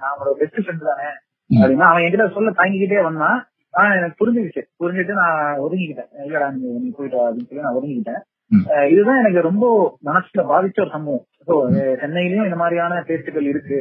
நான் 0.00 0.10
அவங்களோட 0.12 0.34
பெஸ்ட் 0.42 0.60
ஃப்ரெண்ட் 0.60 0.88
தானே? 0.90 1.08
அப்படின்னா 1.50 1.88
அவன் 1.90 2.02
என்கிட்ட 2.02 2.32
சொல்ல 2.32 2.50
தாங்கிக்கிட்டே 2.50 3.02
வந்தான் 3.02 3.38
ஆனா 3.70 3.94
எனக்கு 3.94 4.18
புரிஞ்சுக்கிச்சு 4.20 4.62
புரிஞ்சுட்டு 4.82 5.14
நான் 5.22 5.60
ஒதுங்கிக்கிட்டேன். 5.66 6.10
இல்லடா 6.26 6.48
நீ 6.80 6.90
போயிட்டு 6.96 7.18
அப்படின்னு 7.24 7.48
சொல்லி 7.48 7.66
நான் 7.66 7.78
ஒதுங்கிக்கிட்டேன். 7.80 8.22
இதுதான் 8.92 9.18
எனக்கு 9.18 9.40
ரொம்ப 9.40 9.98
மனசுல 10.04 10.42
பாதிச்ச 10.50 10.84
ஒரு 10.84 10.90
சம்பவம். 10.90 11.24
சென்னையிலயும் 12.02 12.46
இந்த 12.48 12.58
மாதிரியான 12.60 13.00
பேஸ்டுகள் 13.08 13.48
இருக்கு 13.52 13.78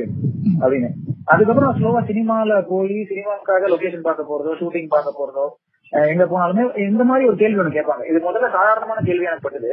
அப்படின்னு. 0.63 0.89
அதுக்கப்புறம் 1.33 1.75
ஸ்லோவா 1.77 2.01
சினிமால 2.09 2.57
போய் 2.71 2.97
சினிமாவுக்காக 3.11 3.69
லொகேஷன் 3.73 4.07
பார்க்க 4.07 4.31
போறதோ 4.31 4.53
ஷூட்டிங் 4.61 4.93
பார்க்க 4.95 5.19
போறதோ 5.19 5.45
எங்க 6.13 6.25
போனாலுமே 6.33 6.63
இந்த 6.89 7.03
மாதிரி 7.09 7.27
ஒரு 7.29 7.37
கேள்வி 7.41 7.59
ஒண்ணு 7.61 7.77
கேட்பாங்க. 7.77 8.03
இது 8.11 8.19
முதல்ல 8.27 8.47
சாதாரணமான 8.57 9.01
கேள்வி 9.09 9.27
எனக்கு 9.29 9.45
பட்டது. 9.47 9.71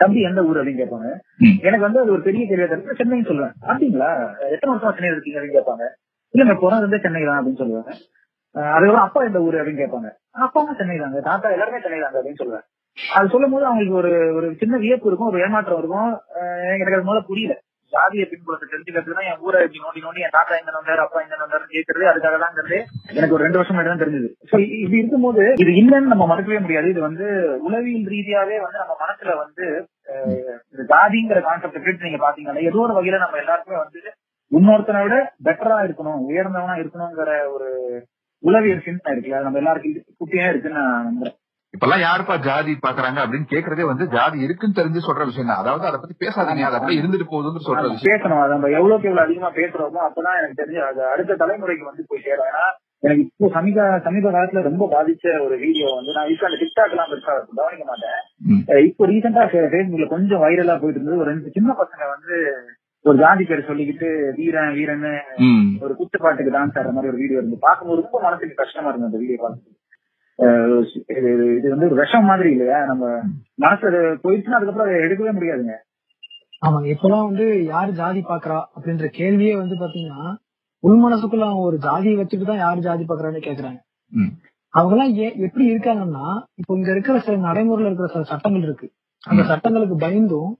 தம்பி 0.00 0.20
எந்த 0.28 0.40
ஊர் 0.48 0.58
அப்படின்னு 0.60 0.82
கேட்பாங்க. 0.82 1.08
எனக்கு 1.66 1.86
வந்து 1.86 2.00
அது 2.02 2.14
ஒரு 2.16 2.22
பெரிய 2.26 2.42
கேள்வியா 2.50 2.68
இருக்கு 2.70 2.98
சென்னைன்னு 3.00 3.28
சொல்லுவேன். 3.30 3.54
அப்படிங்களா? 3.70 4.10
எத்தனை 4.54 4.70
வருஷமா 4.72 4.94
சென்னை 4.96 5.12
இருக்கீங்க 5.14 5.38
அப்படின்னு 5.38 5.58
கேட்பாங்க. 5.58 5.86
இல்ல 6.34 6.46
நான் 6.48 6.62
போறது 6.64 6.86
வந்து 6.86 7.04
சென்னை 7.04 7.22
தான் 7.28 7.38
அப்படின்னு 7.38 7.60
சொல்லுவாங்க 7.62 7.92
அதுக்கப்புறம் 8.54 9.06
அப்பா 9.06 9.20
எந்த 9.28 9.38
ஊர் 9.46 9.56
அப்படின்னு 9.60 9.82
கேட்பாங்க. 9.82 10.10
அப்பாவும் 10.44 10.78
சென்னை 10.80 10.98
தாங்க 11.04 11.20
தாத்தா 11.28 11.54
எல்லாருமே 11.56 11.80
சென்னை 11.84 11.98
தாங்க 12.04 12.18
அப்படின்னு 12.20 12.40
சொல்லுவேன். 12.42 12.64
அது 13.14 13.32
சொல்லும் 13.32 13.52
போது 13.52 13.64
அவங்களுக்கு 13.66 14.00
ஒரு 14.00 14.10
ஒரு 14.38 14.46
சின்ன 14.60 14.76
வியப்பு 14.82 15.08
இருக்கும் 15.08 15.30
ஒரு 15.30 15.42
ஏமாற்றம் 15.44 15.80
இருக்கும். 15.80 16.10
அஹ் 16.38 16.74
எனக்கு 16.74 16.96
அது 16.96 17.08
மூலம் 17.08 17.28
புரியல. 17.28 17.54
ஜாதிய 17.92 18.24
பின்புலத்தை 18.30 18.66
தெரிஞ்சுக்கிறதுனா 18.66 19.22
என் 19.28 19.44
ஊரை 19.44 19.58
இப்படி 19.64 19.82
நோண்டி 19.84 20.00
நோண்டி 20.04 20.24
என் 20.24 20.34
தாத்தா 20.34 20.56
எங்க 20.58 20.72
வந்தாரு 20.74 21.00
அப்பா 21.04 21.18
எங்க 21.22 21.36
வந்தாரு 21.38 21.64
கேட்கறது 21.70 22.08
அதுக்காக 22.10 22.38
தான் 22.38 22.56
எனக்கு 23.12 23.34
ஒரு 23.36 23.44
ரெண்டு 23.44 23.58
வருஷம் 23.60 23.78
தான் 23.80 24.02
தெரிஞ்சது. 24.02 24.28
சோ 24.50 24.56
இது 24.76 24.94
இருக்கும்போது 24.98 25.44
இது 25.62 25.72
இல்லைன்னு 25.80 26.12
நம்ம 26.12 26.26
மறக்கவே 26.32 26.58
முடியாது. 26.64 26.90
இது 26.92 27.00
வந்து 27.06 27.26
உளவியல் 27.66 28.10
ரீதியாவே 28.12 28.58
வந்து 28.64 28.82
நம்ம 28.82 28.96
மனசுல 29.04 29.36
வந்து 29.42 29.64
இந்த 30.72 30.84
ஜாதிங்கிற 30.92 31.40
கான்செப்ட் 31.48 31.80
எடுத்து 31.82 32.08
நீங்க 32.08 32.20
பாத்தீங்கன்னா 32.24 32.66
ஏதோ 32.68 32.80
ஒரு 32.84 32.96
வகையில 32.98 33.22
நம்ம 33.24 33.40
எல்லாருக்குமே 33.42 33.80
வந்து 33.84 34.02
இன்னொருத்தனை 34.52 35.00
விட 35.06 35.16
பெட்டரா 35.46 35.78
இருக்கணும் 35.86 36.20
உயர்ந்தவனா 36.28 36.76
இருக்கணுங்கிற 36.82 37.32
ஒரு 37.54 37.68
உளவியல் 38.42 38.86
சிந்தனை 38.86 39.12
இருக்குல்ல 39.14 39.44
நம்ம 39.46 39.60
எல்லாருக்கும் 39.62 40.16
குட்டியா 40.20 40.46
இருக்குன்னு 40.50 40.80
நான் 40.82 41.06
நம்புறேன். 41.08 41.36
இப்பெல்லாம் 41.78 42.02
யாருப்பா 42.04 42.34
ஜாதி 42.46 42.72
பாக்குறாங்க 42.84 43.18
அப்படின்னு 43.24 43.48
கேக்குறதே 43.50 43.84
வந்து 43.90 44.04
ஜாதி 44.14 44.38
இருக்குன்னு 44.46 44.78
தெரிஞ்சு 44.78 45.00
சொல்ற 45.06 45.24
விஷயம் 45.28 45.50
தான். 45.50 45.60
அதாவது 45.62 45.84
அதை 45.88 45.98
பத்தி 45.98 46.14
பேசாதீங்க. 46.24 46.64
அது 46.68 46.76
அப்படியே 46.78 47.00
இருந்துட்டு 47.00 47.26
போகுதுன்னு 47.32 47.64
சொல்ற 47.66 47.84
விஷயம். 47.92 48.10
பேசணும். 48.12 48.40
அது 48.44 48.52
நம்ம 48.54 48.70
எவ்வளவுக்கு 48.78 49.08
எவ்வளவு 49.10 49.26
அதிகமா 49.26 49.50
பேசுறோமோ 49.58 50.00
அப்பதான் 50.06 50.38
எனக்கு 50.40 50.58
தெரிஞ்சு 50.60 50.80
அது 50.88 51.00
அடுத்த 51.12 51.36
தலைமுறைக்கு 51.42 51.86
வந்து 51.90 52.08
போய் 52.10 52.24
சேரும். 52.26 52.48
ஏன்னா 52.50 52.64
எனக்கு 53.06 53.22
இப்போ 53.26 53.50
சமீப 53.56 53.84
சமீப 54.06 54.26
காலத்துல 54.36 54.64
ரொம்ப 54.68 54.88
பாதிச்ச 54.94 55.36
ஒரு 55.46 55.56
வீடியோ 55.64 55.88
வந்து 55.98 56.16
நான் 56.16 56.32
இப்போ 56.34 56.46
அந்த 56.48 56.58
டிக்டாக் 56.62 56.94
எல்லாம் 56.96 57.10
பெருசா 57.12 57.36
கவனிக்க 57.60 57.84
மாட்டேன். 57.92 58.18
இப்போ 58.88 59.06
ரீசெண்டா 59.12 59.44
பேஸ்புக்ல 59.54 60.08
கொஞ்சம் 60.16 60.42
வைரலா 60.46 60.76
போயிட்டு 60.82 61.00
இருந்தது. 61.00 61.22
ஒரு 61.22 61.30
ரெண்டு 61.32 61.54
சின்ன 61.58 61.76
பசங்க 61.82 62.10
வந்து 62.14 62.34
ஒரு 63.04 63.16
ஜாதி 63.24 63.44
பேர் 63.48 63.68
சொல்லிக்கிட்டு 63.68 64.08
வீரன் 64.38 64.76
வீரன்னு. 64.78 65.12
ஒரு 65.84 65.92
குத்துப்பாட்டுக்கு 66.00 66.56
டான்ஸ் 66.56 66.78
ஆடுற 66.78 66.94
மாதிரி 66.96 67.12
ஒரு 67.12 67.22
வீடியோ 67.22 67.40
இருந்து 67.40 67.66
பார்க்கும்போது 67.66 68.02
ரொம்ப 68.04 68.20
மனசுக்கு 68.26 68.62
கஷ்டமா 68.62 68.90
இருந்தது 68.90 69.10
அந்த 69.10 69.20
வீடியோ 69.24 69.38
பார்த்து 69.44 69.76
இது 70.38 71.68
வந்து 71.72 71.88
ஒரு 71.88 71.96
விஷம் 72.00 72.28
மாதிரி 72.30 72.48
இல்லையா? 72.54 72.78
நம்ம 72.90 73.04
மனசு 73.64 73.86
போயிடுச்சுன்னா 74.24 74.58
அதுக்கப்புறம் 74.58 74.86
அதை 74.86 74.98
எடுக்கவே 75.06 75.32
முடியாதுங்க. 75.38 75.76
ஆமா 76.62 76.78
இப்பெல்லாம் 76.92 77.26
வந்து 77.28 77.44
யார் 77.72 77.90
ஜாதி 78.00 78.20
பாக்குறா 78.30 78.58
அப்படின்ற 78.74 79.08
கேள்வியே 79.18 79.54
வந்து 79.58 79.74
பாத்தீங்கன்னா 79.82 80.22
உள் 80.84 81.00
மனசுக்குள்ள 81.04 81.44
அவங்க 81.48 81.64
ஒரு 81.70 81.78
ஜாதியை 81.86 82.16
வச்சுட்டு 82.18 82.48
தான் 82.50 82.62
யார் 82.64 82.84
ஜாதி 82.86 83.04
பாக்குறான்னு 83.04 83.46
கேக்குறாங்க. 83.46 83.78
அவங்க 84.74 84.94
எல்லாம் 84.96 85.12
எப்படி 85.46 85.64
இருக்காங்கன்னா 85.72 86.26
இப்போ 86.60 86.72
இங்க 86.78 86.90
இருக்கிற 86.94 87.18
சில 87.26 87.36
நடைமுறையில 87.46 87.90
இருக்கிற 87.90 88.08
சில 88.14 88.24
சட்டங்கள் 88.32 88.66
இருக்கு. 88.68 88.88
அந்த 89.24 89.42
சட்டங்களுக்கு 89.50 89.96
பயந்தும் 90.04 90.50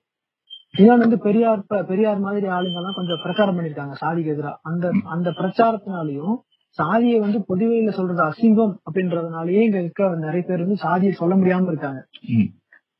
இன்னொன்னு 0.75 1.05
வந்து 1.05 1.19
பெரியார் 1.27 1.61
பெரியார் 1.91 2.25
மாதிரி 2.25 2.47
ஆளுங்க 2.57 2.81
எல்லாம் 2.81 2.99
கொஞ்சம் 2.99 3.21
பிரச்சாரம் 3.25 3.57
பண்ணிருக்காங்க 3.59 3.95
சாதிக்கு 4.03 4.33
எதிரா. 4.35 4.53
அந்த 4.71 4.85
அந்த 5.15 5.29
பிரச்சாரத்தினாலையும் 5.41 6.35
சாதியை 6.69 7.21
வந்து 7.21 7.45
பொதுவெளியில 7.49 7.91
சொல்றது 7.91 8.25
அசிங்கம் 8.25 8.77
அப்படின்றதுனாலயே 8.93 9.61
இங்க 9.61 9.81
இருக்க 9.81 10.15
நிறைய 10.15 10.43
பேர் 10.47 10.59
வந்து 10.59 10.77
சாதியை 10.77 11.15
சொல்ல 11.15 11.35
முடியாம 11.35 11.67
இருக்காங்க. 11.67 12.07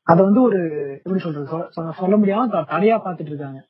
அத 0.03 0.23
வந்து 0.23 0.41
ஒரு 0.41 0.91
எப்படி 0.97 1.19
சொல்றது 1.19 1.65
சொல்ல- 1.69 2.17
முடியாம 2.17 2.49
தடையா 2.49 2.99
பாத்துட்டு 3.05 3.25
இருக்காங்க. 3.25 3.67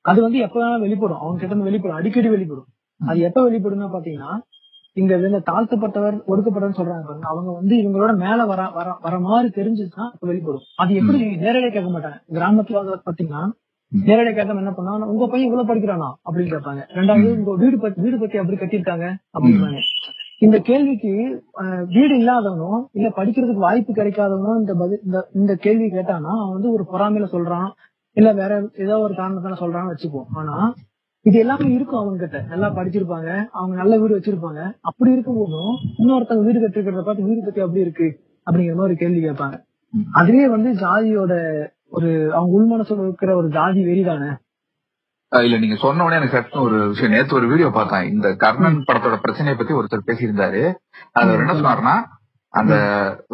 அது 0.00 0.22
வந்து 0.22 0.38
எப்ப 0.38 0.60
வேணாலும் 0.60 0.80
வெளிப்படும். 0.80 1.16
அவங்க 1.16 1.32
கிட்ட 1.32 1.46
இருந்து 1.46 1.70
வெளிப்படும். 1.70 1.96
அடிக்கடி 1.96 2.28
வெளிப்படும். 2.28 2.66
அது 3.06 3.18
எப்ப 3.18 3.50
வெளிப்படும்னா 3.50 3.88
பாத்தீங்கன்னா 3.92 4.38
இங்க 4.92 5.16
இந்த 5.16 5.42
தாழ்த்தப்பட்டவர் 5.52 6.20
ஒடுக்கப்பட்டவர் 6.28 6.76
சொல்றாங்க 6.76 7.04
பாருங்க. 7.04 7.28
அவங்க 7.28 7.52
வந்து 7.52 7.76
இவங்களோட 7.76 8.16
மேல 8.16 8.46
வர 8.46 8.68
வர 8.68 8.96
வர 9.00 9.18
மாதிரி 9.18 9.62
தெரிஞ்சுச்சுன்னா 9.62 10.12
வெளிப்படும். 10.20 10.60
அது 10.76 10.94
எப்படி 10.94 11.36
நேரடியா 11.36 11.72
கேட்க 11.72 11.90
மாட்டாங்க. 11.90 12.32
கிராமத்துல 12.32 12.98
பாத்தீங்கன்னா 13.06 13.50
நேரடியா 13.94 14.34
கேட்காம 14.36 14.62
என்ன 14.62 14.72
பண்ணா 14.76 14.92
உங்க 15.12 15.24
பையன் 15.32 15.48
இவ்வளவு 15.48 15.68
படிக்கிறானா? 15.70 16.08
அப்படின்னு 16.26 16.52
கேட்பாங்க. 16.52 16.82
ரெண்டாவது 16.98 17.28
உங்க 17.38 17.52
வீடு 17.62 17.76
பத்தி 17.82 17.98
வீடு 18.04 18.16
பத்தி 18.22 18.36
அப்படி 18.40 18.56
கட்டியிருக்காங்க? 18.60 19.08
அப்படின்பாங்க 19.36 19.80
இந்த 20.44 20.56
கேள்விக்கு 20.68 21.12
வீடு 21.96 22.14
இல்லாதவனும் 22.20 22.80
இல்ல 22.98 23.08
படிக்கிறதுக்கு 23.18 23.66
வாய்ப்பு 23.66 23.92
கிடைக்காதவனும் 23.98 24.58
இந்த 24.62 24.72
பதில் 24.80 25.02
இந்த 25.40 25.52
கேள்வி 25.64 25.86
கேட்டானா 25.96 26.32
அவன் 26.40 26.56
வந்து 26.56 26.72
ஒரு 26.76 26.84
பொறாமையில 26.92 27.26
சொல்றான். 27.34 27.68
இல்ல 28.16 28.30
வேற 28.40 28.52
ஏதோ 28.84 28.96
ஒரு 29.04 29.14
காரணத்தால 29.20 29.58
சொல்றான்னு 29.62 29.92
வச்சுப்போம் 29.92 30.26
ஆனா 30.40 30.56
இது 31.26 31.36
எல்லாமே 31.42 31.68
இருக்கும் 31.74 32.00
அவங்க 32.00 32.18
கிட்ட 32.22 32.38
நல்லா 32.52 32.68
படிச்சிருப்பாங்க. 32.78 33.28
அவங்க 33.58 33.74
நல்ல 33.82 33.94
வீடு 34.00 34.18
வச்சிருப்பாங்க. 34.18 34.60
அப்படி 34.88 35.10
இருக்கும்போதும் 35.14 35.72
இன்னொருத்தவங்க 36.00 36.46
வீடு 36.48 36.62
கட்டிருக்கிறத 36.64 37.04
பார்த்து 37.06 37.28
வீடு 37.30 37.40
பத்தி 37.46 37.62
அப்படி 37.66 37.84
இருக்கு? 37.86 38.08
அப்படிங்கிற 38.46 38.74
மாதிரி 38.78 38.88
ஒரு 38.90 38.96
கேள்வி 39.02 39.22
கேட்பாங்க. 39.26 39.56
அதுவே 40.20 40.44
வந்து 40.54 40.70
ஜாதியோட 40.82 41.32
ஒரு 41.94 42.34
அவங்க 42.34 42.52
உள்மனசுல 42.56 43.02
இருக்கிற 43.02 43.36
ஒரு 43.36 43.48
ஜாதி 43.48 43.82
வெறிதானே? 43.84 44.30
அஹ் 45.32 45.44
இல்ல 45.44 45.58
நீங்க 45.58 45.76
சொன்ன 45.76 46.04
உடனே 46.04 46.26
எனக்கு 46.30 46.60
ஒரு 46.60 46.88
விஷயம். 46.88 47.12
நேத்து 47.12 47.34
ஒரு 47.34 47.46
வீடியோ 47.46 47.68
பார்த்தேன். 47.68 48.10
இந்த 48.12 48.34
கர்ணன் 48.34 48.84
படத்தோட 48.86 49.16
பிரச்சனையை 49.20 49.54
பத்தி 49.56 49.74
ஒருத்தர் 49.74 50.06
பேசியிருந்தாரு. 50.06 50.62
அது 51.12 51.30
அவர் 51.30 51.38
என்ன 51.38 51.52
சொன்னாருன்னா 51.52 51.94
அந்த 52.48 52.74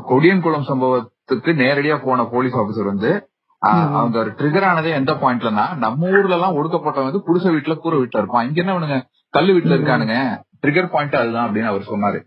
கொடியன்குளம் 0.08 0.68
சம்பவத்துக்கு 0.68 1.52
நேரடியா 1.62 2.04
போன 2.04 2.24
போலீஸ் 2.24 2.54
ஆபீசர் 2.54 2.84
வந்து. 2.84 3.10
அவங்க 3.58 4.18
ட்ரிகர் 4.24 4.64
ஆனதே 4.64 4.90
எந்த 4.90 5.12
பாயிண்ட்லன்னா 5.12 5.76
நம்ம 5.76 6.08
ஊர்ல 6.08 6.34
எல்லாம் 6.34 6.56
ஒடுக்கப்பட்டவன் 6.56 7.08
வந்து 7.08 7.20
குடிசை 7.20 7.54
வீட்டுல 7.54 7.74
கூரை 7.76 7.98
வீட்டுல 7.98 8.18
இருப்பான். 8.18 8.46
இங்க 8.46 8.62
என்ன 8.62 8.78
அவனுங்க 8.78 9.02
கல்லு 9.28 9.52
வீட்டுல. 9.52 9.78
இருக்கானுங்க. 9.78 10.16
ட்ரிகர் 10.62 10.90
பாயிண்ட் 10.90 11.14
அதுதான் 11.14 11.48
அப்படின்னு 11.48 11.70
அவர் 11.72 11.88
சொன்னாரு. 11.90 12.18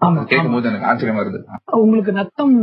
ஆமா 0.00 0.24
கேட்கும் 0.24 0.52
போது 0.52 0.72
எனக்கு 0.72 0.88
ஆச்சரியமா 0.90 1.20
வருது 1.20 1.38
உங்களுக்கு 1.64 2.12
நத்தம் 2.12 2.54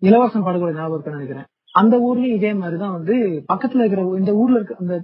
இலவசம் 0.00 0.44
படகுல 0.46 0.74
ஞாபகம் 0.74 1.12
நினைக்கிறேன். 1.12 1.46
அந்த 1.74 1.94
ஊர்லயும் 2.06 2.36
இதே 2.38 2.52
மாதிரிதான் 2.54 2.94
வந்து 2.96 3.14
பக்கத்துல 3.52 3.82
இருக்கிற 3.82 4.02
இந்த 4.20 4.32
ஊர்ல 4.40 4.56
இருக்க 4.58 4.74
அந்த 4.82 4.94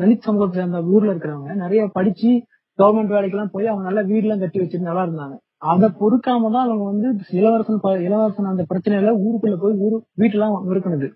தலித் 0.00 0.26
சமூகத்தை 0.26 0.56
சேர்ந்த 0.60 0.80
ஊர்ல 0.94 1.12
இருக்கிறவங்க 1.12 1.54
நிறைய 1.62 1.82
படிச்சு 1.98 2.30
கவர்மெண்ட் 2.78 3.14
வேலைக்கு 3.14 3.36
எல்லாம் 3.36 3.54
போய் 3.54 3.70
அவங்க 3.70 3.84
நல்ல 3.88 4.00
வீடு 4.10 4.24
எல்லாம் 4.26 4.42
கட்டி 4.42 4.58
வச்சிருந்து 4.60 4.90
நல்லா 4.90 5.04
இருந்தாங்க. 5.06 5.36
அதை 5.70 5.88
பொறுக்காம 6.00 6.50
தான் 6.54 6.66
அவங்க 6.66 6.84
வந்து 6.84 7.08
இளவரசன் 7.38 7.80
இளவரசன் 8.08 8.50
அந்த 8.52 8.64
பிரச்சனையில 8.70 9.14
ஊருக்குள்ள 9.24 9.56
போய் 9.62 9.80
ஊரு 9.86 9.96
வீட்டெல்லாம் 10.20 10.54
இருக்கணுது 10.74 11.08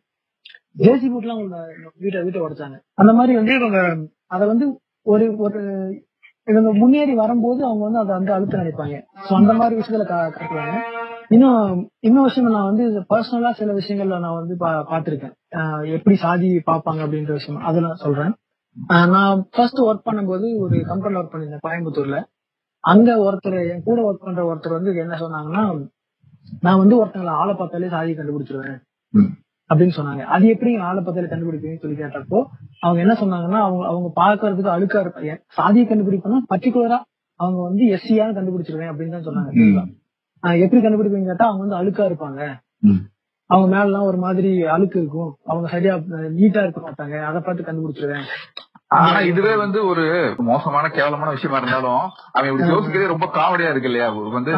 ஜேசி 0.76 1.06
வீட்டுலாம் 1.12 1.42
வீட்டை 2.02 2.22
வீட்டை 2.26 2.40
உடைச்சாங்க. 2.46 2.76
அந்த 3.00 3.12
மாதிரி 3.12 3.36
வந்து 3.38 3.54
இவங்க 3.60 3.80
அதை 4.34 4.44
வந்து 4.52 4.66
ஒரு 5.06 5.24
ஒரு 5.38 5.60
இவங்க 6.48 6.70
முன்னேறி 6.72 7.14
வரும்போது 7.14 7.60
அவங்க 7.64 7.82
வந்து 7.84 8.02
அதை 8.02 8.12
வந்து 8.18 8.32
அழுத்த 8.36 8.62
நினைப்பாங்க. 8.62 8.96
சோ 9.26 9.32
அந்த 9.40 9.52
மாதிரி 9.52 9.74
விஷயத்துல 9.80 10.06
காட்டுவாங்க. 10.10 10.78
இன்னும் 11.32 11.90
இன்னொரு 11.98 12.26
விஷயம் 12.26 12.50
நான் 12.50 12.74
வந்து 12.74 13.00
பர்சனலா 13.00 13.50
சில 13.50 13.72
விஷயங்கள்ல 13.72 14.18
நான் 14.18 14.34
வந்து 14.34 14.56
பா- 14.60 14.84
பார்த்திருக்கேன். 14.90 15.32
ஆஹ் 15.50 15.92
எப்படி 15.92 16.16
சாதி 16.16 16.62
பார்ப்பாங்க 16.66 17.02
அப்படின்ற 17.04 17.32
விஷயம் 17.32 17.62
அதை 17.62 17.80
நான் 17.80 17.94
சொல்றேன். 17.94 18.34
நான் 18.86 19.46
ஃபர்ஸ்ட் 19.50 19.78
ஒர்க் 19.78 20.08
பண்ணும்போது 20.08 20.56
ஒரு 20.58 20.84
கம்பெனில 20.86 21.20
ஒர்க் 21.20 21.32
பண்ணியிருந்தேன் 21.32 21.66
கோயம்புத்தூர்ல. 21.66 22.24
அங்க 22.80 23.16
ஒருத்தர் 23.16 23.70
என் 23.70 23.82
கூட 23.82 24.10
ஒர்க் 24.10 24.24
பண்ற 24.24 24.54
ஒருத்தர் 24.54 24.72
வந்து 24.72 24.96
என்ன 24.96 25.16
சொன்னாங்கன்னா 25.18 25.88
நான் 26.60 26.78
வந்து 26.78 27.04
ஒருத்தங்களை 27.04 27.26
ஆளை 27.26 27.54
பார்த்தாலே 27.54 27.88
சாதியை 27.88 28.18
கண்டுபிடிச்சிருவேன். 28.18 28.80
அப்படின்னு 29.74 29.92
சொன்னாங்க. 29.96 30.22
அது 30.22 30.48
எப்படி 30.48 30.76
ஆளை 30.76 31.02
பார்த்தாலே 31.02 31.26
கண்டுபிடிப்பீங்கன்னு 31.26 31.80
சொல்லி 31.80 32.02
கேட்டப்போ 32.02 32.44
அவங்க 32.80 33.00
என்ன 33.00 33.12
சொன்னாங்கன்னா 33.20 33.60
அவங்க 33.60 33.86
அவங்க 33.86 34.12
பாக்குறதுக்கு 34.16 34.80
அழுக்கா 34.80 35.06
இருப்பாங்க 35.06 35.40
சாதியை 35.48 35.88
கண்டுபிடிப்போம்னா 35.88 36.38
பர்டிகுலரா 36.54 36.98
அவங்க 37.36 37.62
வந்து 37.62 37.84
எஸ்சியான்னு 37.84 38.36
கண்டுபிடிச்சிருவேன் 38.36 38.92
அப்படின்னு 38.92 39.10
தான் 39.10 39.24
சொன்னாங்க. 39.24 39.92
எப்படி 40.64 40.80
கண்டுபிடிப்பீங்க 40.82 41.30
கேட்டா 41.30 41.48
அவங்க 41.48 41.64
வந்து 41.64 41.80
அழுக்கா 41.80 42.04
இருப்பாங்க. 42.10 42.40
அவங்க 43.50 43.66
மேல 43.72 43.86
எல்லாம் 43.88 44.08
ஒரு 44.10 44.16
மாதிரி 44.16 44.50
அழுக்கு 44.74 44.98
இருக்கும். 45.00 45.30
அவங்க 45.46 45.66
சரியா 45.68 45.94
நீட்டா 46.38 46.60
இருக்க 46.64 46.80
மாட்டாங்க. 46.80 47.16
அதை 47.28 47.40
பார்த்து 47.40 47.66
கண்டுபிடிச்சிருவேன். 47.68 48.26
ஆனா 48.98 49.20
இதுவே 49.28 49.52
வந்து 49.56 49.78
ஒரு 49.86 50.02
மோசமான 50.48 50.88
கேவலமான 50.88 51.30
விஷயமா 51.30 51.58
இருந்தாலும் 51.58 52.02
அவன் 52.32 52.48
இப்படி 52.48 52.72
யோசிக்கிறதே 52.72 53.12
ரொம்ப 53.12 53.26
காமெடியா 53.36 53.70
இருக்கு 53.70 53.88
இல்லையா? 53.88 54.08
வந்து 54.38 54.52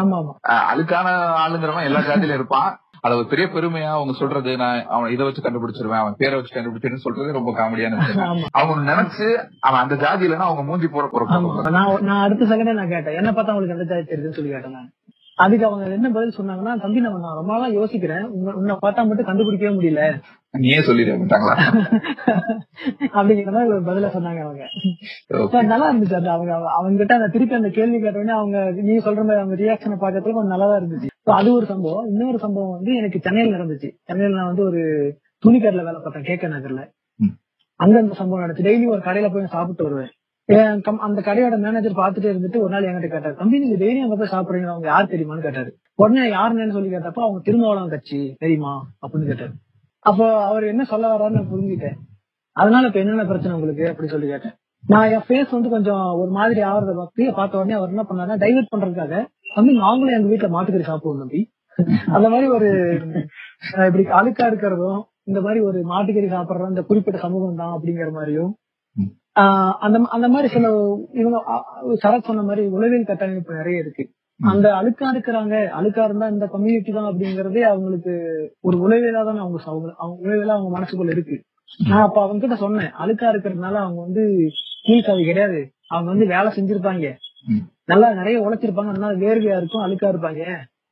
அழுக்கான 0.72 1.08
ஆளுங்கிறவன் 1.42 1.88
எல்லா 1.90 2.00
ஜாதியில 2.08 2.38
இருப்பான். 2.38 2.70
அத 3.04 3.16
ஒரு 3.16 3.26
பெரிய 3.30 3.46
பெருமையா 3.46 3.88
அவங்க 3.94 4.12
சொல்றது 4.12 4.50
நான் 4.56 4.84
அவன் 4.88 5.10
இதை 5.14 5.24
வச்சு 5.26 5.42
கண்டுபிடிச்சிருவேன் 5.42 6.02
அவன் 6.02 6.18
பேரை 6.20 6.34
வச்சு 6.36 6.54
கண்டுபிடிச்சிருன்னு 6.54 7.04
சொல்றது 7.06 7.36
ரொம்ப 7.38 7.50
காமெடியான 7.58 7.98
அவங்க 8.52 8.80
நினைச்சு 8.92 9.26
அவன் 9.60 9.82
அந்த 9.82 9.96
ஜாதி 10.04 10.24
இல்லைன்னா 10.26 10.48
அவங்க 10.48 10.62
மூஞ்சி 10.62 10.88
போற 10.88 11.06
ஆமா 11.28 11.48
போற. 11.48 11.72
நான் 11.78 12.06
நான் 12.08 12.24
அடுத்த 12.26 12.48
செகண்டே 12.52 12.78
நான் 12.80 12.88
கேட்டேன். 12.88 13.18
என்ன 13.20 13.32
பார்த்தா 13.32 13.54
உங்களுக்கு 13.56 13.76
எந்த 13.76 13.88
ஜாதி 13.92 14.04
தெரியுதுன்னு 14.04 14.38
சொல்லி 14.38 14.54
கேட்டேன் 14.54 14.76
நான். 14.78 14.90
அதுக்கு 15.34 15.66
அவங்க 15.66 15.90
என்ன 15.90 16.10
பதில் 16.10 16.34
சொன்னாங்கன்னா 16.38 16.80
தம்பி 16.80 17.00
நான் 17.00 17.20
நான் 17.20 17.34
ரொம்ப 17.34 17.52
நாளா 17.52 17.68
யோசிக்கிறேன். 17.68 18.22
உங்க- 18.22 18.52
உன்னை 18.52 18.74
பார்த்தா 18.74 18.78
மட்டும் 18.80 19.26
கண்டுபிடிக்கவே 19.26 19.74
முடியல. 19.78 20.20
நீயே 20.50 20.78
சொல்லிடுறாங்களா 20.78 21.56
அப்படிங்கிற 23.14 23.50
மாதிரி 23.50 23.70
ஒரு 23.70 23.80
பதில 23.82 24.10
சொன்னாங்க 24.10 24.40
அவங்க. 24.40 24.66
நல்லா 25.62 25.94
இருந்துச்சு 25.94 26.14
அது. 26.14 26.28
அவங்க 26.28 26.54
அவங்க 26.70 26.96
கிட்ட 26.96 27.14
அந்த 27.14 27.28
திருப்பி 27.28 27.54
அந்த 27.54 27.68
கேள்வி 27.68 28.02
கேட்டோடனே 28.02 28.28
அவங்க 28.28 28.70
நீ 28.70 28.96
சொல்ற 28.96 29.16
மாதிரி 29.16 29.38
அவங்க 29.38 29.54
ரியாக்ஷனை 29.54 29.94
பார்க்கறதுல 29.94 30.32
கொஞ்சம் 30.32 30.46
நல்லா 30.46 30.76
இருந்துச்சு. 30.76 31.06
அது 31.22 31.52
ஒரு 31.54 31.66
சம்பவம். 31.66 32.06
இன்னொரு 32.06 32.38
சம்பவம் 32.38 32.70
வந்து 32.70 32.94
எனக்கு 32.94 33.18
சென்னையில 33.20 33.56
நடந்துச்சு. 33.56 33.90
சென்னையில 34.02 34.36
நான் 34.36 34.46
வந்து 34.46 34.64
ஒரு 34.64 34.80
துணிக்கடையில 35.46 35.84
வேலை 35.84 35.94
பார்த்தேன் 35.94 36.22
கேக்க 36.22 36.48
நகர்ல. 36.48 36.90
அங்க 37.76 37.98
அந்த 37.98 38.14
சம்பவம் 38.14 38.50
நடந்துச்சு. 38.50 38.58
டெய்லி 38.58 38.86
ஒரு 38.86 39.00
கடையில 39.00 39.32
போய் 39.32 39.46
சாப்பிட்டு 39.46 39.82
வருவேன். 39.84 40.10
அந்த 40.48 41.20
கடையோட 41.20 41.54
மேனேஜர் 41.58 42.00
பாத்துட்டே 42.00 42.30
இருந்துட்டு 42.32 42.62
ஒரு 42.62 42.72
நாள் 42.72 42.86
என்கிட்ட 42.88 43.08
கேட்டாரு 43.08 43.36
தம்பி 43.38 43.60
நீங்க 43.62 43.76
தைரியம் 43.76 44.10
பார்த்து 44.10 44.32
சாப்பிடுறீங்க 44.34 44.68
அவங்க 44.72 44.88
யார் 44.88 45.12
தெரியுமான்னு 45.12 45.46
கேட்டாரு. 45.46 45.70
உடனே 45.98 46.24
யாருன்னு 46.30 46.74
சொல்லி 46.76 46.90
கேட்டப்ப 46.90 47.22
அவங்க 47.26 47.40
திருமாவளம் 47.46 47.92
கட்சி 47.94 48.18
தெரியுமா? 48.38 48.72
அப்படின்னு 49.02 49.30
கேட்டாரு. 49.30 49.52
அப்போ 50.06 50.26
அவர் 50.48 50.64
என்ன 50.64 50.82
சொல்ல 50.84 51.12
வர்றாருன்னு 51.12 51.40
நான் 51.40 51.52
புரிஞ்சுட்டேன் 51.52 51.96
அதனால 52.56 52.88
இப்ப 52.88 53.00
என்னென்ன 53.02 53.24
பிரச்சனை 53.24 53.54
உங்களுக்கு? 53.54 53.84
அப்படின்னு 53.90 54.14
சொல்லி 54.14 54.28
கேட்டேன். 54.28 54.54
நான் 54.84 55.10
என் 55.12 55.24
ஃபேஸ் 55.26 55.54
வந்து 55.54 55.68
கொஞ்சம் 55.68 56.02
ஒரு 56.20 56.30
மாதிரி 56.30 56.60
ஆகிறத 56.70 56.94
பார்த்து 56.96 57.30
பார்த்த 57.38 57.60
உடனே 57.60 57.76
அவர் 57.78 57.92
என்ன 57.92 58.04
பண்ணாரு 58.08 58.42
டைவர்ட் 58.42 58.72
பண்றதுக்காக 58.72 59.14
வந்து 59.56 59.72
நாங்களும் 59.82 60.16
எங்க 60.16 60.28
வீட்டுல 60.32 60.50
மாட்டுக்கறி 60.54 60.86
சாப்பிடுவோம் 60.88 61.22
தம்பி. 61.22 61.40
அந்த 62.16 62.26
மாதிரி 62.28 62.46
ஒரு 62.56 62.68
இப்படி 63.86 64.04
அழுக்கா 64.18 64.44
இருக்கிறதும் 64.50 65.00
இந்த 65.24 65.40
மாதிரி 65.40 65.60
ஒரு 65.68 65.78
மாட்டுக்கறி 65.92 66.28
சாப்பிடுறோம் 66.34 66.72
இந்த 66.74 66.82
குறிப்பிட்ட 66.82 67.18
சமூகம் 67.18 67.60
தான் 67.62 67.74
அப்படிங்கிற 67.76 68.10
மாதிரியும் 68.12 68.52
அந்த 69.78 69.98
அந்த 70.08 70.28
மாதிரி 70.28 70.48
சில 70.48 70.66
இவங்க 71.12 71.38
சரத் 72.02 72.24
சொன்ன 72.24 72.42
மாதிரி 72.42 72.66
உளவியல் 72.66 73.04
கட்டமைப்பு 73.04 73.54
நிறைய 73.54 73.78
இருக்கு. 73.78 74.04
அந்த 74.40 74.68
அழுக்கா 74.72 75.06
இருக்கிறாங்க. 75.14 75.54
அழுக்கா 75.78 76.04
இருந்தா 76.04 76.28
இந்த 76.28 76.46
கம்யூனிட்டி 76.46 76.92
தான் 76.92 77.04
அப்படிங்கறதே 77.04 77.60
அவங்களுக்கு 77.62 78.12
ஒரு 78.60 78.76
உளவியலா 78.78 79.24
தானே 79.24 79.38
அவங்க 79.38 79.58
அவங்க 79.96 80.28
உளவியலா 80.28 80.54
அவங்க 80.56 80.70
மனசுக்குள்ள 80.78 81.10
இருக்கு. 81.10 81.36
நான் 81.88 82.02
அப்ப 82.02 82.22
அவங்க 82.22 82.40
கிட்ட 82.40 82.56
சொன்னேன். 82.56 82.92
அழுக்கா 83.02 83.26
இருக்கிறதுனால 83.32 83.74
அவங்க 83.74 84.00
வந்து 84.00 84.22
கீழ்காவி 84.86 85.24
கிடையாது. 85.24 85.60
அவங்க 85.88 86.10
வந்து 86.10 86.26
வேலை 86.26 86.52
செஞ்சிருப்பாங்க. 86.52 87.06
நல்லா 87.86 88.12
நிறைய 88.12 88.40
உழைச்சிருப்பாங்க. 88.40 88.88
அதனால 88.88 89.16
வேர்வையா 89.16 89.56
இருக்கும் 89.56 89.84
அழுக்கா 89.86 90.08
இருப்பாங்க. 90.14 90.44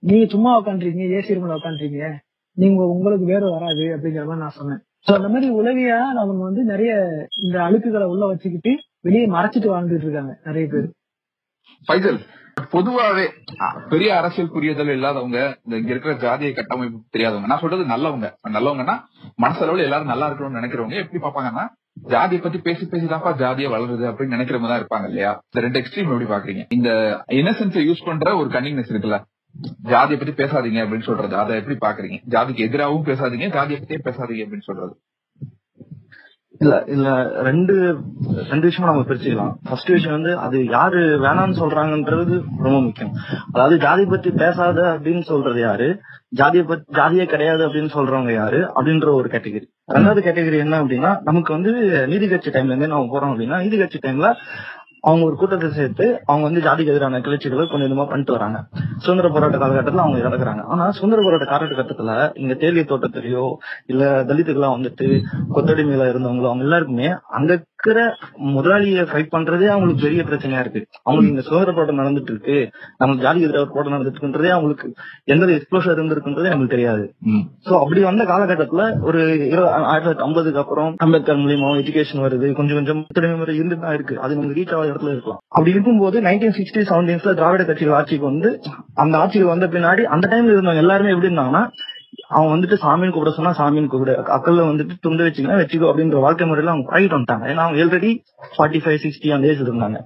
நீங்க 0.03 0.27
சும்மா 0.27 0.61
உட்காந்துருக்கீங்க 0.61 1.19
ஏசி 1.19 1.37
ரூம்ல 1.37 1.59
உட்காந்துருக்கீங்க 1.59 2.09
நீங்க 2.57 2.85
உங்களுக்கு 2.87 3.27
வேர்வை 3.27 3.51
வராது 3.51 3.85
அப்படிங்கிற 3.97 4.25
மாதிரி 4.25 4.39
நான் 4.39 4.59
சொன்னேன். 4.61 4.83
சோ 5.07 5.13
அந்த 5.19 5.29
மாதிரி 5.29 5.49
உளவியா 5.59 5.99
அவங்க 6.21 6.43
வந்து 6.49 6.63
நிறைய 6.65 6.93
இந்த 7.43 7.57
அழுக்குகளை 7.67 8.07
உள்ள 8.13 8.25
வச்சுக்கிட்டு 8.27 8.73
வெளியே 9.07 9.25
மறைச்சிட்டு 9.35 9.73
வாழ்ந்துட்டு 9.73 10.07
இருக்காங்க 10.07 10.33
நிறைய 10.47 10.65
பேர். 10.73 10.87
பைசல் 11.89 12.21
பொதுவாவே 12.73 13.25
பெரிய 13.93 14.09
அரசியல் 14.19 14.53
புரியுதல் 14.55 14.93
இல்லாதவங்க 14.95 15.39
இங்க 15.79 15.91
இருக்கிற 15.93 16.13
ஜாதிய 16.25 16.51
கட்டமைப்பு 16.53 16.99
தெரியாதவங்க 17.15 17.51
நான் 17.53 17.63
சொல்றது 17.65 17.85
நல்லவங்க. 17.93 18.27
நல்லவங்கன்னா 18.57 18.97
மனசளவுல 19.45 19.87
எல்லாரும் 19.89 20.13
நல்லா 20.13 20.29
இருக்கணும்னு 20.29 20.61
நினைக்கிறவங்க 20.61 20.99
எப்படி 21.03 21.23
பாப்பாங்கன்னா 21.25 21.65
ஜாதியை 22.13 22.41
பத்தி 22.43 22.59
பேசி 22.61 22.85
பேசிதான்ப்பா 22.87 23.33
ஜாதியா 23.41 23.71
வளருது 23.75 24.05
அப்படின்னு 24.11 24.37
நினைக்கிறவங்க 24.37 24.69
தான் 24.69 24.81
இருப்பாங்க 24.83 25.09
இல்லையா? 25.11 25.33
இந்த 25.49 25.61
ரெண்டு 25.61 25.81
எக்ஸ்ட்ரீம் 25.81 26.13
எப்படி 26.13 26.29
பாக்குறீங்க 26.31 26.63
இந்த 26.77 26.91
இன்னசென்ஸை 27.41 27.83
யூஸ் 27.89 28.07
பண்ற 28.07 28.37
ஒரு 28.37 28.49
கன்னிங்னஸ் 28.51 28.93
இருக்குல்ல? 28.93 29.19
ஜாதியை 29.83 30.19
பத்தி 30.21 30.45
பேசாதீங்க 30.45 30.83
அப்படின்னு 30.85 31.03
சொல்றது. 31.03 31.37
அதை 31.37 31.57
எப்படி 31.57 31.77
பாக்குறீங்க? 31.87 32.19
ஜாதிக்கு 32.29 32.67
எதிராகவும் 32.69 33.07
பேசாதீங்க 33.07 33.49
ஜாதியை 33.53 33.81
பத்தி 33.81 34.11
பேசாதீங்க 34.11 34.45
அப்படின்னு 34.45 34.69
சொல்றது. 34.71 34.95
இல்ல 36.61 36.85
இல்ல 36.87 37.09
ரெண்டு 37.43 37.75
ரெண்டு 38.51 38.67
விஷயமா 38.67 38.93
நம்ம 38.93 39.05
பிரிச்சுக்கலாம். 39.09 39.53
ஃபர்ஸ்ட் 39.69 39.89
விஷயம் 39.89 40.23
வந்து 40.23 40.39
அது 40.39 40.65
யாரு 40.65 41.01
வேணாம்னு 41.21 41.57
சொல்றாங்கன்றது 41.61 42.35
ரொம்ப 42.57 42.81
முக்கியம். 42.81 43.13
அதாவது 43.53 43.79
ஜாதி 43.79 44.05
பத்தி 44.05 44.31
பேசாத 44.31 44.99
அப்படின்னு 44.99 45.21
சொல்றது 45.21 45.61
யாரு? 45.61 46.01
ஜாதியை 46.29 46.67
பத்தி 46.67 47.01
ஜாதியே 47.01 47.25
கிடையாது 47.25 47.69
அப்படின்னு 47.69 47.91
சொல்றவங்க 47.95 48.33
யாரு? 48.33 48.61
அப்படின்ற 48.75 49.13
ஒரு 49.13 49.29
கேட்டகரி 49.29 49.67
ரெண்டாவது 49.95 50.21
கேட்டகரி 50.27 50.59
என்ன 50.59 50.85
அப்படின்னா 50.85 51.21
நமக்கு 51.23 51.53
வந்து 51.53 51.73
நீதி 52.07 52.29
கட்சி 52.29 52.51
டைம்ல 52.51 52.65
இருந்து 52.65 52.87
நம்ம 52.87 53.19
போறோம் 53.19 53.33
அப்படின்னா 53.33 53.63
நீதி 53.63 53.79
கட்சி 53.79 53.99
டைம்ல 54.03 54.35
அவங்க 55.05 55.25
ஒரு 55.25 55.37
கூட்டத்தை 55.37 55.71
சேர்த்து 55.71 56.05
அவங்க 56.27 56.45
வந்து 56.45 56.61
ஜாதிக்கு 56.61 56.93
எதிரான 56.93 57.21
கிளர்ச்சிகளை 57.21 57.63
கொஞ்சம் 57.65 57.83
கொஞ்சமா 57.83 58.09
பண்ணிட்டு 58.09 58.33
வராங்க. 58.33 58.59
சுதந்திர 58.99 59.29
போராட்ட 59.29 59.57
காலகட்டத்துல 59.59 60.05
அவங்க 60.05 60.19
இறக்குறாங்க 60.21 60.63
ஆனா 60.67 60.91
சுதந்திர 60.91 61.23
போராட்ட 61.23 61.47
காலகட்டத்துல 61.47 62.13
இங்க 62.35 62.55
தேலிய 62.55 62.85
தோட்டத்திலேயோ 62.85 63.47
இல்ல 63.87 64.03
தலித்துக்கெல்லாம் 64.23 64.77
வந்துட்டு 64.77 65.09
கொத்தடிமையில 65.55 66.09
இருந்தவங்களோ 66.09 66.49
அவங்க 66.49 66.65
எல்லாருக்குமே 66.65 67.09
அங்க 67.31 67.53
இருக்கிற 67.85 68.17
முதலாளியை 68.45 69.03
ஃபைட் 69.03 69.33
பண்றதே 69.33 69.67
அவங்களுக்கு 69.67 70.03
பெரிய 70.03 70.23
பிரச்சனையா 70.23 70.61
இருக்கு. 70.61 70.87
அவங்களுக்கு 71.03 71.29
இங்க 71.29 71.41
சுதந்திர 71.41 71.73
போராட்டம் 71.73 71.99
நடந்துட்டு 71.99 72.31
இருக்கு 72.31 72.71
நம்ம 72.99 73.15
ஜாதிக்கு 73.15 73.41
எதிராக 73.41 73.61
ஒரு 73.61 73.71
போராட்டம் 73.73 73.95
நடந்துட்டு 73.99 74.17
இருக்குன்றதே 74.17 74.49
அவங்களுக்கு 74.49 74.95
எந்த 75.25 75.47
எக்ஸ்ப்ளோஷர் 75.47 75.97
இருந்திருக்குன்றதே 75.97 76.43
நமக்கு 76.43 76.67
தெரியாது. 76.67 77.15
சோ 77.65 77.81
அப்படி 77.81 78.03
வந்த 78.03 78.25
காலகட்டத்துல 78.25 79.01
ஒரு 79.01 79.19
இரு- 79.27 79.65
ஆயிரத்தி 79.67 80.23
தொள்ளாயிரத்தி 80.23 80.25
ஐம்பதுக்கு 80.25 80.59
அப்புறம் 80.59 80.95
அம்பேத்கர் 80.99 81.37
மூலியமா 81.37 81.71
எஜுகேஷன் 81.83 82.23
வருது. 82.25 82.53
கொஞ்சம் 82.53 82.77
கொஞ்சம் 82.77 83.07
முறை 83.37 83.61
இருந்துட்டு 83.61 83.81
தான் 83.81 83.95
இருக்கு. 83.95 84.21
அது 84.21 84.37
நமக்கு 84.37 84.61
ரீச் 84.61 84.73
ஆகாத 84.73 84.91
இடத்துல 84.91 85.09
இருக்கலாம். 85.09 85.39
அப்படி 85.49 85.71
இருக்கும்போது 85.71 86.21
நைன்டீன் 86.21 86.55
சிக்ஸ்டி 86.59 86.83
செவன்டீன்ஸ்ல 86.89 87.35
திராவிட 87.35 87.65
கட்சிகள் 87.65 87.95
ஆட்சிக்கு 87.95 88.25
வந்து 88.25 88.61
அந்த 88.95 89.19
ஆட்சிக்கு 89.19 89.47
வந்த 89.47 89.67
பின்னாடி 89.67 90.03
அந்த 90.03 90.29
டைம்ல 90.29 90.47
இருந்தவங்க 90.47 90.77
எல்லாருமே 90.77 91.11
எப்படி 91.11 91.35
இருந்தாங்கன்னா 91.35 91.71
அவன் 92.35 92.53
வந்துட்டு 92.53 92.77
சாமின்னு 92.83 93.15
கூப்பிட 93.15 93.33
சொன்னா 93.37 93.53
சாமின்னு 93.59 93.91
கூப்பிடு. 93.93 94.15
அக்கல்ல 94.37 94.67
வந்துட்டு 94.69 94.95
துண்டு 95.01 95.27
வச்சுக்கலாம் 95.27 95.61
வச்சுக்கோ 95.63 95.89
அப்படின்ற 95.91 96.21
வாழ்க்கை 96.25 96.47
முறையில 96.47 96.73
அவங்க 96.75 96.87
பழகிட்டு 96.91 97.17
வந்துட்டாங்க. 97.19 97.45
ஏன்னா 97.53 97.65
அவங்க 97.65 97.85
ஆல்ரெடி 97.85 98.11
ஃபார்ட்டி 98.55 98.81
ஃபைவ் 98.85 98.99
சிக்ஸ்டி 99.05 99.35
அந்த 99.37 99.51
ஏஜ் 99.53 99.63
இருந்தாங்க. 99.67 99.99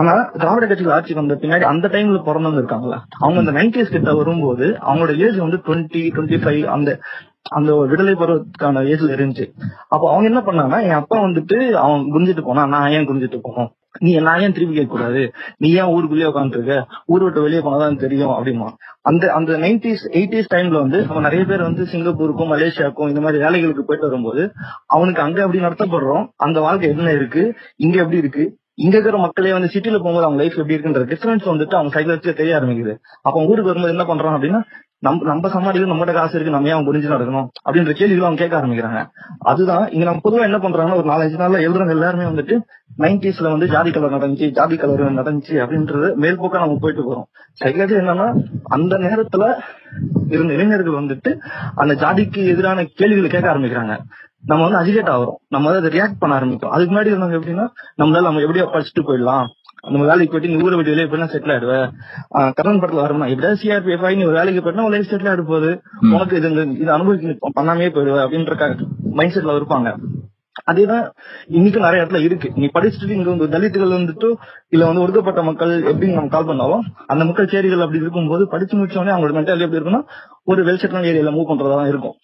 ஆனா 0.00 0.14
திராவிட 0.42 0.66
கட்சிகள் 0.66 0.96
ஆட்சிக்கு 0.96 1.20
வந்த 1.22 1.36
பின்னாடி 1.42 1.66
அந்த 1.72 1.88
டைம்ல 1.88 2.20
பிறந்தவங்க 2.28 2.62
இருக்காங்களா 2.62 2.98
அவங்க 3.18 3.40
அந்த 3.44 3.54
நைன்டிஸ் 3.58 3.94
கிட்ட 3.96 4.12
வரும்போது 4.14 4.66
அவங்களோட 4.88 5.14
ஏஜ் 5.26 5.38
வந்து 5.46 5.60
டுவெண்ட்டி 5.66 6.02
டுவெண்ட்டி 6.16 6.40
ஃபைவ் 6.44 6.64
அந்த 6.76 6.90
அந்த 7.56 7.70
விடுதலை 7.80 8.12
பருவத்துக்கான 8.14 8.82
ஏஜ்ல 8.92 9.14
இருந்துச்சு. 9.16 9.46
அப்போ 9.88 10.04
அவங்க 10.12 10.26
என்ன 10.32 10.40
பண்ணாங்கன்னா 10.46 10.78
என் 10.88 11.00
அப்பா 11.00 11.16
வந்துட்டு 11.24 11.56
அவன் 11.84 12.04
குஞ்சிட்டு 12.14 12.42
போனா 12.42 12.62
நான் 12.66 12.90
ஏன் 12.90 13.08
குஞ்சிட்டு 13.08 13.38
போகணும்? 13.42 13.72
நீ 13.98 14.20
நான் 14.20 14.40
ஏன் 14.40 14.52
திருப்பி 14.52 14.74
கேட்க 14.74 14.90
கூடாது 14.90 15.32
நீ 15.56 15.72
ஏன் 15.72 15.84
ஊருக்குள்ளேயே 15.84 16.30
உட்காந்துருக்க 16.30 16.84
ஊர் 17.06 17.22
விட்டு 17.22 17.42
வெளியே 17.42 17.60
போனாதான் 17.60 17.98
தெரியும் 17.98 18.28
அப்படிமா. 18.28 18.68
அந்த 19.02 19.32
அந்த 19.32 19.52
நைன்டிஸ் 19.52 20.04
எயிட்டிஸ் 20.10 20.50
டைம்ல 20.54 20.80
வந்து 20.80 21.02
நம்ம 21.02 21.20
நிறைய 21.20 21.44
பேர் 21.44 21.62
வந்து 21.62 21.84
சிங்கப்பூருக்கும் 21.84 22.52
மலேசியாவுக்கும் 22.54 23.08
இந்த 23.08 23.20
மாதிரி 23.20 23.44
வேலைகளுக்கு 23.44 23.80
போயிட்டு 23.80 24.08
வரும்போது 24.08 24.52
அவனுக்கு 24.86 25.22
அங்க 25.22 25.42
எப்படி 25.42 25.64
நடத்தப்படுறோம். 25.64 26.28
அந்த 26.36 26.60
வாழ்க்கை 26.60 26.88
என்ன 26.88 27.12
இருக்கு? 27.12 27.54
இங்க 27.76 27.98
எப்படி 27.98 28.16
இருக்கு? 28.16 28.56
இங்க 28.74 28.96
இருக்கிற 28.96 29.18
மக்களே 29.18 29.52
வந்து 29.52 29.70
சிட்டில 29.72 29.98
போகும்போது 29.98 30.24
அவங்க 30.24 30.42
லைஃப் 30.42 30.58
எப்படி 30.58 30.76
இருக்குன்ற 30.76 31.02
டிஃபரன்ஸ் 31.02 31.48
வந்துட்டு 31.52 31.74
அவங்க 31.74 32.00
சைக்காலஜியா 32.00 32.34
தெரிய 32.34 32.60
ஆரம்பிக்குது. 32.60 32.96
அப்ப 33.22 33.44
ஊருக்கு 33.44 33.72
வரும்போது 33.72 33.96
என்ன 33.96 34.14
பண்றான் 34.14 34.34
அப்படின்னா 34.34 34.62
நம்ம 35.04 35.24
நம்ம 35.24 35.48
சமாளிக்க 35.48 35.92
நம்மகிட்ட 35.92 36.12
காசு 36.12 36.34
இருக்கு 36.34 36.52
நம்ம 36.52 36.68
ஏன் 36.68 36.74
அவன் 36.74 36.88
புரிஞ்சு 36.88 37.12
நடக்கணும்? 37.14 37.48
அப்படின்ற 37.68 37.92
கேள்விகள் 37.98 38.26
அவங்க 38.26 38.40
கேட்க 38.42 38.54
ஆரம்பிக்கிறாங்க. 38.60 39.00
அதுதான் 39.52 39.84
இங்க 39.90 40.04
நம்ம 40.04 40.20
பொதுவா 40.24 40.46
என்ன 40.48 40.58
பண்றாங்கன்னா 40.58 40.98
ஒரு 41.00 41.08
நாலஞ்சு 41.10 41.40
நாள்ல 41.40 41.60
எழுதுறவங்க 41.66 41.96
எல்லாருமே 41.96 42.24
வந்துட்டு 42.24 42.56
நைன்டிஸ்ல 42.98 43.50
வந்து 43.50 43.68
ஜாதி 43.68 43.90
கலர் 43.90 44.16
நடந்துச்சு 44.16 44.48
ஜாதி 44.58 44.76
கலர் 44.76 45.02
நடந்துச்சு 45.18 45.54
அப்படின்றது 45.64 46.08
மேல்போக்கா 46.24 46.62
நம்ம 46.64 46.78
போயிட்டு 46.80 47.04
போறோம். 47.06 47.26
சைக்காலஜி 47.64 47.96
என்னன்னா 48.02 48.28
அந்த 48.76 48.94
நேரத்துல 48.96 49.46
இருந்த 50.28 50.52
இளைஞர்கள் 50.52 51.00
வந்துட்டு 51.00 51.32
அந்த 51.74 51.94
ஜாதிக்கு 51.94 52.46
எதிரான 52.52 52.84
கேள்விகளை 53.00 53.30
கேட்க 53.30 53.46
ஆரம்பிக்கிறாங்க. 53.54 53.96
நம்ம 54.50 54.68
வந்து 54.68 54.80
அஜிகேட் 54.80 55.12
ஆகிறோம். 55.12 55.36
நம்ம 55.48 55.70
வந்து 55.70 55.82
அதை 55.82 55.90
ரியாக்ட் 55.96 56.20
பண்ண 56.22 56.34
ஆரம்பிக்கும் 56.34 56.70
அதுக்கு 56.70 56.92
முன்னாடி 56.94 57.12
இருந்தவங்க 57.12 57.38
எப்படின்னா 57.38 57.66
நம்மளால 58.02 58.28
நம்ம 58.28 58.42
எப்படியோ 58.46 58.66
படிச்சுட்டு 58.72 59.06
போயிடலாம். 59.08 59.46
நம்ம 59.84 60.04
வேலைக்கு 60.08 60.32
போயிட்டு 60.32 60.50
நீ 60.52 60.58
ஊரை 60.64 60.76
விட்டு 60.78 60.92
வெளியே 60.92 61.08
போயினா 61.10 61.28
செட்டில் 61.32 61.52
ஆயிடுவேன் 61.54 61.88
கரண் 62.58 62.80
படத்துல 62.82 63.04
வரணும் 63.04 63.30
எப்படியாவது 63.32 63.60
சிஆர்பிஎஃப் 63.62 64.04
ஆகி 64.08 64.18
நீ 64.20 64.26
ஒரு 64.30 64.38
வேலைக்கு 64.40 64.62
போயிட்டா 64.64 64.86
லைஃப் 64.94 65.10
செட்டில் 65.10 65.30
ஆயிடு 65.30 65.44
போகுது. 65.50 65.70
உனக்கு 66.14 66.38
இது 66.40 66.48
இது 66.82 66.90
அனுபவிக்க 66.96 67.50
பண்ணாமே 67.58 67.88
போயிடுவ 67.96 68.20
அப்படின்ற 68.26 68.68
மைண்ட் 69.18 69.34
செட்ல 69.36 69.58
இருப்பாங்க. 69.60 69.88
அதேதான் 70.70 71.04
இன்னைக்கும் 71.56 71.84
நிறைய 71.86 72.02
இடத்துல 72.02 72.20
இருக்கு. 72.26 72.48
நீ 72.60 72.66
படிச்சுட்டு 72.74 73.16
இங்க 73.16 73.30
வந்து 73.32 73.48
தலித்துகள் 73.54 73.96
வந்துட்டு 73.96 74.28
இல்ல 74.74 74.82
வந்து 74.88 75.02
ஒடுக்கப்பட்ட 75.04 75.40
மக்கள் 75.48 75.72
எப்படின்னு 75.90 76.18
நம்ம 76.18 76.32
கால் 76.34 76.48
பண்ணாலும் 76.50 76.84
அந்த 77.12 77.22
மக்கள் 77.28 77.50
சேரிகள் 77.54 77.84
அப்படி 77.86 78.02
இருக்கும்போது 78.02 78.44
படிச்சு 78.54 78.74
முடிச்சோடனே 78.78 79.14
அவங்களோட 79.14 79.36
மென்டாலிட்டி 79.38 79.66
எப்படி 79.66 79.80
இருக்குன்னா 79.80 80.02
ஒரு 80.52 80.62
வெல் 80.68 80.80
செட்டில் 80.82 81.08
ஏரியால 81.12 81.34
மூவ் 81.36 81.50
பண்றதா 81.50 81.76
தான் 81.80 81.92
இருக்கும். 81.92 82.16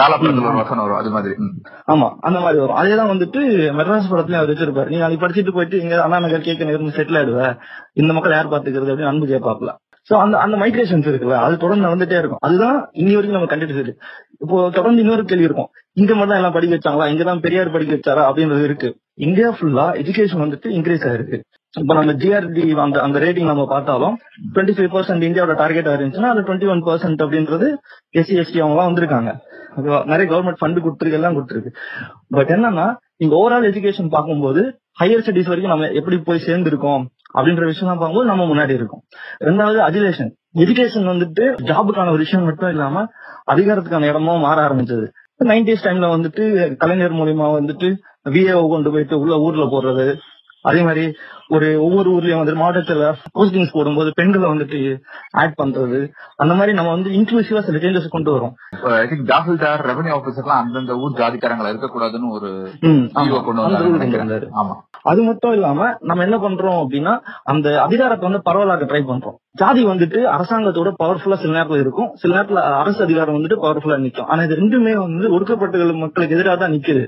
காலப்படத்துல 0.00 0.48
ஒரு 0.48 0.56
வசனம் 0.56 0.84
வரும் 0.84 0.98
அது 0.98 1.10
மாதிரி. 1.10 1.34
ம். 1.36 1.54
ஆமா 1.92 2.08
அந்த 2.20 2.40
மாதிரி 2.40 2.60
வரும். 2.64 2.78
அதேதான் 2.80 3.12
வந்துட்டு 3.12 3.40
மெட்ராஸ் 3.78 4.10
படத்துலயும் 4.10 4.40
அவர் 4.40 4.50
வச்சிருப்பாரு. 4.50 4.88
நீ 4.88 4.96
நாளைக்கு 4.96 5.26
படிச்சுட்டு 5.26 5.52
போயிட்டு 5.52 5.80
இங்க 5.80 6.02
அண்ணா 6.02 6.18
நகர் 6.18 6.40
கேட்க 6.40 6.64
இருந்து 6.64 6.96
செட்டில் 6.96 7.18
ஆயிடுவ. 7.20 7.58
இந்த 7.92 8.12
மக்கள் 8.12 8.32
யார் 8.32 8.48
பாத்துக்கிறது 8.48 8.92
அப்படின்னு 8.92 9.12
அன்பு 9.12 9.26
கேட்பாப்ல 9.26 9.70
சோ 10.10 10.14
அந்த 10.14 10.38
அந்த 10.38 10.56
மைக்ரேஷன்ஸ் 10.56 11.08
இருக்குல்ல 11.10 11.36
அது 11.46 11.56
தொடர்ந்து 11.56 11.86
நடந்துட்டே 11.88 12.18
இருக்கும். 12.18 12.38
அதுதான் 12.40 12.90
இன்னி 12.92 13.14
வரைக்கும் 13.14 13.36
நம்ம 13.36 13.50
கண்டுட்டு 13.54 13.78
இருக்கு 13.78 13.94
இப்போ 14.40 14.70
தொடர்ந்து 14.70 15.02
இன்னொரு 15.02 15.24
கேள்வி 15.24 15.44
இருக்கும். 15.44 15.68
இங்க 15.92 16.14
மட்டும் 16.14 16.36
எல்லாம் 16.36 16.52
படிக்க 16.52 16.76
வச்சாங்களா? 16.76 17.06
இங்கதான் 17.06 17.40
பெரியார் 17.40 17.70
படிக்க 17.70 17.94
வச்சாரா? 17.94 18.22
அப்படின்றது 18.30 18.64
இருக்கு. 18.64 18.88
இந்தியா 19.14 19.48
ஃபுல்லா 19.50 19.84
எஜுகேஷன் 20.00 20.42
வந்துட்டு 20.44 20.68
இன்க்ரீஸ் 20.68 21.06
ஆயிருக்கு. 21.10 21.38
இப்ப 21.78 21.94
நம்ம 21.94 22.12
ஜிஆர்டி 22.12 22.62
அந்த 22.76 23.00
அந்த 23.00 23.18
ரேட்டிங் 23.18 23.44
நம்ம 23.44 23.66
பார்த்தாலும் 23.66 24.18
டுவெண்ட்டி 24.54 24.74
ஃபைவ் 24.76 24.94
பர்சன்ட் 24.94 25.26
இந்தியாவோட 25.28 25.54
டார்கெட் 25.54 25.88
இருந்துச்சுன்னா 25.88 26.30
அது 26.32 26.40
டுவெண்ட்டி 26.40 26.68
ஒன் 26.68 26.84
பர்சன்ட் 26.84 27.22
அப்படின்றது 27.26 27.68
எஸ்சி 28.18 28.34
எஸ்டி 28.42 28.58
அவங்க 28.60 28.78
வந்திருக்காங்க? 28.82 29.32
நிறைய 30.10 30.26
கவர்மெண்ட் 30.32 30.60
ஃபண்ட் 30.60 30.82
கொடுத்துருக்கு 30.84 31.18
எல்லாம் 31.20 31.36
கொடுத்துருக்கு. 31.36 31.70
பட் 32.28 32.50
என்னன்னா 32.56 32.86
நீங்க 33.16 33.34
ஓவரால் 33.40 33.68
எஜுகேஷன் 33.70 34.12
பார்க்கும்போது 34.16 34.62
ஹையர் 35.00 35.22
ஸ்டடிஸ் 35.24 35.50
வரைக்கும் 35.50 35.74
நம்ம 35.74 35.88
எப்படி 36.00 36.16
போய் 36.28 36.44
சேர்ந்திருக்கோம் 36.46 37.02
அப்படின்ற 37.34 37.64
விஷயம் 37.64 37.90
தான் 37.90 38.00
பார்க்கும்போது 38.00 38.30
நம்ம 38.30 38.46
முன்னாடி 38.52 38.74
இருக்கோம். 38.78 39.02
ரெண்டாவது 39.48 39.78
அஜுகேஷன் 39.88 40.30
எஜுகேஷன் 40.62 41.10
வந்துட்டு 41.12 41.44
ஜாபுக்கான 41.70 42.10
ஒரு 42.10 42.22
விஷயம் 42.24 42.44
மட்டும் 42.44 42.70
இல்லாம 42.70 43.04
அதிகாரத்துக்கான 43.52 44.08
இடமும் 44.12 44.44
மாற 44.46 44.68
ஆரம்பிச்சது. 44.68 45.06
நைன்டிஸ் 45.50 45.84
டைம்ல 45.84 46.08
வந்துட்டு 46.14 46.42
கலைஞர் 46.76 47.18
மூலியமா 47.20 47.46
வந்துட்டு 47.58 47.88
விஏஓ 48.34 48.68
கொண்டு 48.68 48.90
போயிட்டு 48.90 49.20
உள்ள 49.20 49.34
ஊர்ல 49.38 49.64
போடுறது 49.64 50.06
அதே 50.62 50.82
மாதிரி 50.82 51.04
ஒரு 51.48 51.82
ஒவ்வொரு 51.82 52.08
ஊர்லயும் 52.10 52.40
வந்து 52.42 52.54
மாவட்டத்துல 52.54 53.04
போஸ்டிங்ஸ் 53.38 53.72
போடும்போது 53.72 54.10
பெண்களை 54.14 54.50
வந்துட்டு 54.50 54.98
ஆட் 55.30 55.54
பண்றது. 55.62 55.98
அந்த 56.36 56.54
மாதிரி 56.54 56.72
நம்ம 56.72 56.90
வந்து 56.90 57.10
இன்க்ளூசிவா 57.10 57.60
சில 57.60 57.78
சேஞ்சஸ் 57.78 58.08
கொண்டு 58.08 58.36
வரோம். 58.36 58.52
ஐ 58.82 59.06
திங்க் 59.06 59.30
தாசில்தார் 59.32 59.82
ரெவன்யூ 59.90 60.12
ஆபீசர்லாம் 60.18 60.60
அந்தந்த 60.62 60.96
ஊர் 60.96 61.12
ஜாதிக்காரங்களா 61.12 61.72
இருக்கக்கூடாதுன்னு 61.72 62.30
ஒரு 62.30 62.50
கொண்டு. 63.44 64.18
வந்தாரு. 64.18 64.46
ஆமா. 64.62 64.74
அது 65.02 65.22
மட்டும் 65.22 65.52
இல்லாம 65.52 65.96
நம்ம 66.00 66.22
என்ன 66.22 66.36
பண்றோம் 66.36 66.80
அப்படின்னா 66.82 67.12
அந்த 67.44 67.82
அதிகாரத்தை 67.82 68.30
வந்து 68.30 68.50
பரவலாக்க 68.50 68.88
ட்ரை 68.90 69.02
பண்றோம். 69.10 69.36
ஜாதி 69.50 69.86
வந்துட்டு 69.86 70.18
அரசாங்கத்தோட 70.36 70.92
பவர்ஃபுல்லா 71.04 71.34
சில 71.34 71.60
நேரத்துல 71.60 71.80
இருக்கும். 71.80 72.10
சில 72.14 72.42
நேரத்துல 72.42 72.54
அரசு 72.54 73.02
அதிகாரம் 73.02 73.34
வந்துட்டு 73.34 73.58
பவர்ஃபுல்லா 73.62 73.98
நிக்கும். 74.00 74.26
ஆனா 74.26 74.42
இது 74.42 74.56
ரெண்டுமே 74.56 74.94
வந்து 74.94 75.30
ஒடுக்கப்பட்ட 75.32 75.92
மக்களுக்கு 75.92 76.36
எதிராக 76.36 76.56
தான் 76.56 76.72
நிக்குது. 76.72 77.04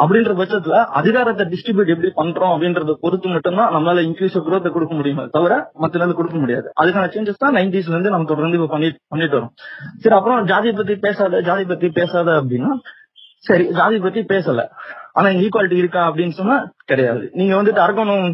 அப்படின்ற 0.00 0.32
பட்சத்துல 0.38 0.76
அதிகாரத்தை 1.00 1.44
டிஸ்ட்ரிபியூட் 1.52 1.92
எப்படி 1.94 2.10
பண்றோம் 2.20 2.52
அப்படின்றத 2.54 2.94
பொறுத்து 3.00 3.28
மட்டும்தான் 3.28 3.72
நம்மளால 3.74 4.04
இன்க்ரீஸ் 4.08 4.38
குரோத்தை 4.46 4.70
கொடுக்க 4.72 4.94
முடியுமே 4.94 5.24
தவிர 5.30 5.52
மத்த 5.82 6.00
நாள் 6.02 6.18
கொடுக்க 6.20 6.38
முடியாது. 6.38 6.68
அதுக்கான 6.80 7.10
சேஞ்சஸ் 7.14 7.42
தான் 7.44 7.54
நைன்டிஸ்ல 7.56 7.94
இருந்து 7.96 8.14
நம்ம 8.14 8.28
தொடர்ந்து 8.32 8.58
இப்ப 8.60 8.70
பண்ணிட்டு 8.74 9.00
பண்ணிட்டு 9.08 9.38
வரோம். 9.38 9.54
சரி 10.02 10.14
அப்புறம் 10.14 10.46
ஜாதி 10.46 10.72
பத்தி 10.72 10.96
பேசாத 10.96 11.40
ஜாதி 11.40 11.64
பத்தி 11.64 11.90
பேசாத 12.00 12.42
அப்படின்னா 12.42 12.72
சரி 13.48 13.64
ஜாதி 13.78 13.98
பத்தி 13.98 14.20
பேசல. 14.20 14.60
ஆனா 15.16 15.28
ஈக்குவாலிட்டி 15.44 15.78
இருக்கா 15.82 16.02
அப்படின்னு 16.08 16.34
சொன்னா 16.38 16.56
கிடையாது. 16.90 17.24
நீங்க 17.38 17.52
வந்துட்டு 17.58 17.82
அரக்கணும் 17.84 18.26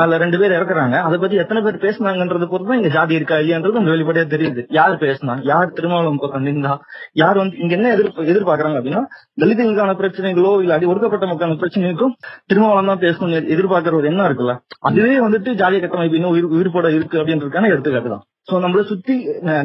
அதுல 0.00 0.16
ரெண்டு 0.22 0.38
பேர் 0.40 0.54
இறக்குறாங்க. 0.56 0.96
அதை 1.06 1.16
பத்தி 1.22 1.36
எத்தனை 1.42 1.60
பேர் 1.66 1.78
பேசுனாங்கன்றத 1.84 2.46
பொறுத்து 2.52 2.70
தான் 2.70 2.80
இங்க 2.80 2.90
ஜாதி 2.96 3.14
இருக்கா 3.18 3.36
இல்லையான்றது 3.42 3.78
உங்களுக்கு 3.80 3.96
வெளிப்படையா 3.96 4.26
தெரியுது. 4.34 4.64
யார் 4.78 4.94
பேசினா 5.04 5.36
யார் 5.50 5.74
திருமாவளம் 5.78 6.20
பக்கம் 6.24 6.46
நின்றா 6.48 6.74
யார் 7.22 7.40
வந்து 7.42 7.58
இங்க 7.64 7.74
என்ன 7.78 7.92
எதிர்ப்பு 7.96 8.28
எதிர்பார்க்கறாங்க 8.32 8.80
அப்படின்னா 8.80 9.02
தலிதங்களுக்கான 9.42 9.96
பிரச்சனைகளோ 10.02 10.52
இல்ல 10.64 10.76
அடி 10.78 10.90
ஒடுக்கப்பட்ட 10.92 11.24
மக்களுக்கான 11.30 11.60
பிரச்சனைகளுக்கும் 11.62 12.14
திருமாவளம் 12.52 12.92
தான் 12.92 13.04
பேசணும் 13.06 13.34
எதிர்பார்க்கிற 13.56 14.00
ஒரு 14.00 14.10
எண்ணம் 14.12 14.28
இருக்குல்ல. 14.30 14.54
அதுவே 14.90 15.16
வந்துட்டு 15.26 15.52
ஜாதிய 15.62 15.80
கட்டமைப்பு 15.80 16.20
இன்னும் 16.20 16.34
உயிர் 16.36 16.54
உயிர்ப்போட 16.58 16.90
இருக்கு 16.98 17.20
அப்படின்றதுக்கான 17.22 17.70
எடுத்துக்காட்டு 17.74 18.12
தான். 18.14 18.24
சோ 18.48 18.54
நம்மள 18.62 18.80
சுத்தி 18.88 19.14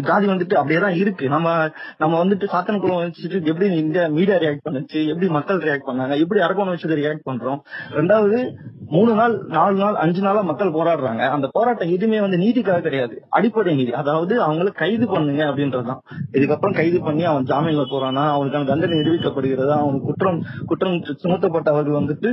ஜாதி 0.07 0.25
வந்துட்டு 0.31 0.55
அப்படியே 0.59 0.79
தான் 0.83 0.97
இருக்கு. 0.99 1.25
நம்ம 1.33 1.47
நம்ம 2.01 2.13
வந்துட்டு 2.21 2.45
சாத்தன 2.53 2.79
குளம் 2.83 3.01
வச்சுட்டு 3.01 3.49
எப்படி 3.51 3.67
இந்த 3.81 3.99
மீடியா 4.17 4.37
ரியாக்ட் 4.43 4.63
பண்ணுச்சு 4.67 4.99
எப்படி 5.11 5.27
மக்கள் 5.37 5.59
ரியாக்ட் 5.65 5.87
பண்ணாங்க 5.89 6.15
எப்படி 6.23 6.39
அரக்கோணம் 6.45 6.73
வச்சது 6.75 6.99
ரியாக்ட் 7.01 7.25
பண்றோம். 7.29 7.59
ரெண்டாவது 7.97 8.37
மூணு 8.95 9.11
நாள் 9.19 9.35
நாலு 9.57 9.75
நாள் 9.81 9.99
அஞ்சு 10.03 10.21
நாளா 10.27 10.41
மக்கள் 10.51 10.75
போராடுறாங்க. 10.77 11.23
அந்த 11.35 11.49
போராட்டம் 11.57 11.93
எதுவுமே 11.95 12.21
வந்து 12.25 12.39
நீதிக்காக 12.45 12.83
கிடையாது. 12.87 13.17
அடிப்படை 13.39 13.73
நீதி. 13.79 13.93
அதாவது 14.01 14.35
அவங்கள 14.47 14.71
கைது 14.83 15.07
பண்ணுங்க 15.15 15.43
அப்படின்றதுதான் 15.49 16.01
இதுக்கப்புறம் 16.37 16.77
கைது 16.79 17.01
பண்ணி 17.07 17.25
அவன் 17.31 17.49
ஜாமீன்ல 17.51 17.85
போறானா 17.93 18.25
அவனுக்கான 18.37 18.69
தண்டனை 18.71 18.97
நிரூபிக்கப்படுகிறதா 19.01 19.77
அவனுக்கு 19.83 20.09
குற்றம் 20.11 20.39
குற்றம் 20.71 20.97
சுமத்தப்பட்டவர்கள் 21.23 21.99
வந்துட்டு 22.01 22.31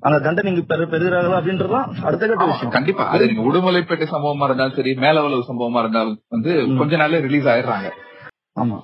அந்த 0.00 0.18
தண்டனை 0.20 0.64
பெற 0.68 0.84
பெறுகிறார்களா 0.84 1.38
அப்படின்றதுதான் 1.40 2.04
அடுத்த 2.04 2.26
கட்ட 2.26 2.44
விஷயம். 2.44 2.70
கண்டிப்பா. 2.70 3.08
அது 3.08 3.26
நீங்க 3.26 3.42
உடுமலைப்பேட்டை 3.42 4.06
சம்பவமா 4.12 4.44
இருந்தாலும் 4.44 4.74
சரி 4.74 4.94
மேலவளவு 4.94 5.42
சம்பவமா 5.48 5.78
இருந்தாலும் 5.78 6.20
வந்து. 6.28 6.66
கொஞ்ச 6.78 6.96
நாள்ல 6.96 7.20
ரிலீஸ் 7.20 7.46
ஆயிடுறாங்க. 7.46 7.90
ஆமா. 8.60 8.78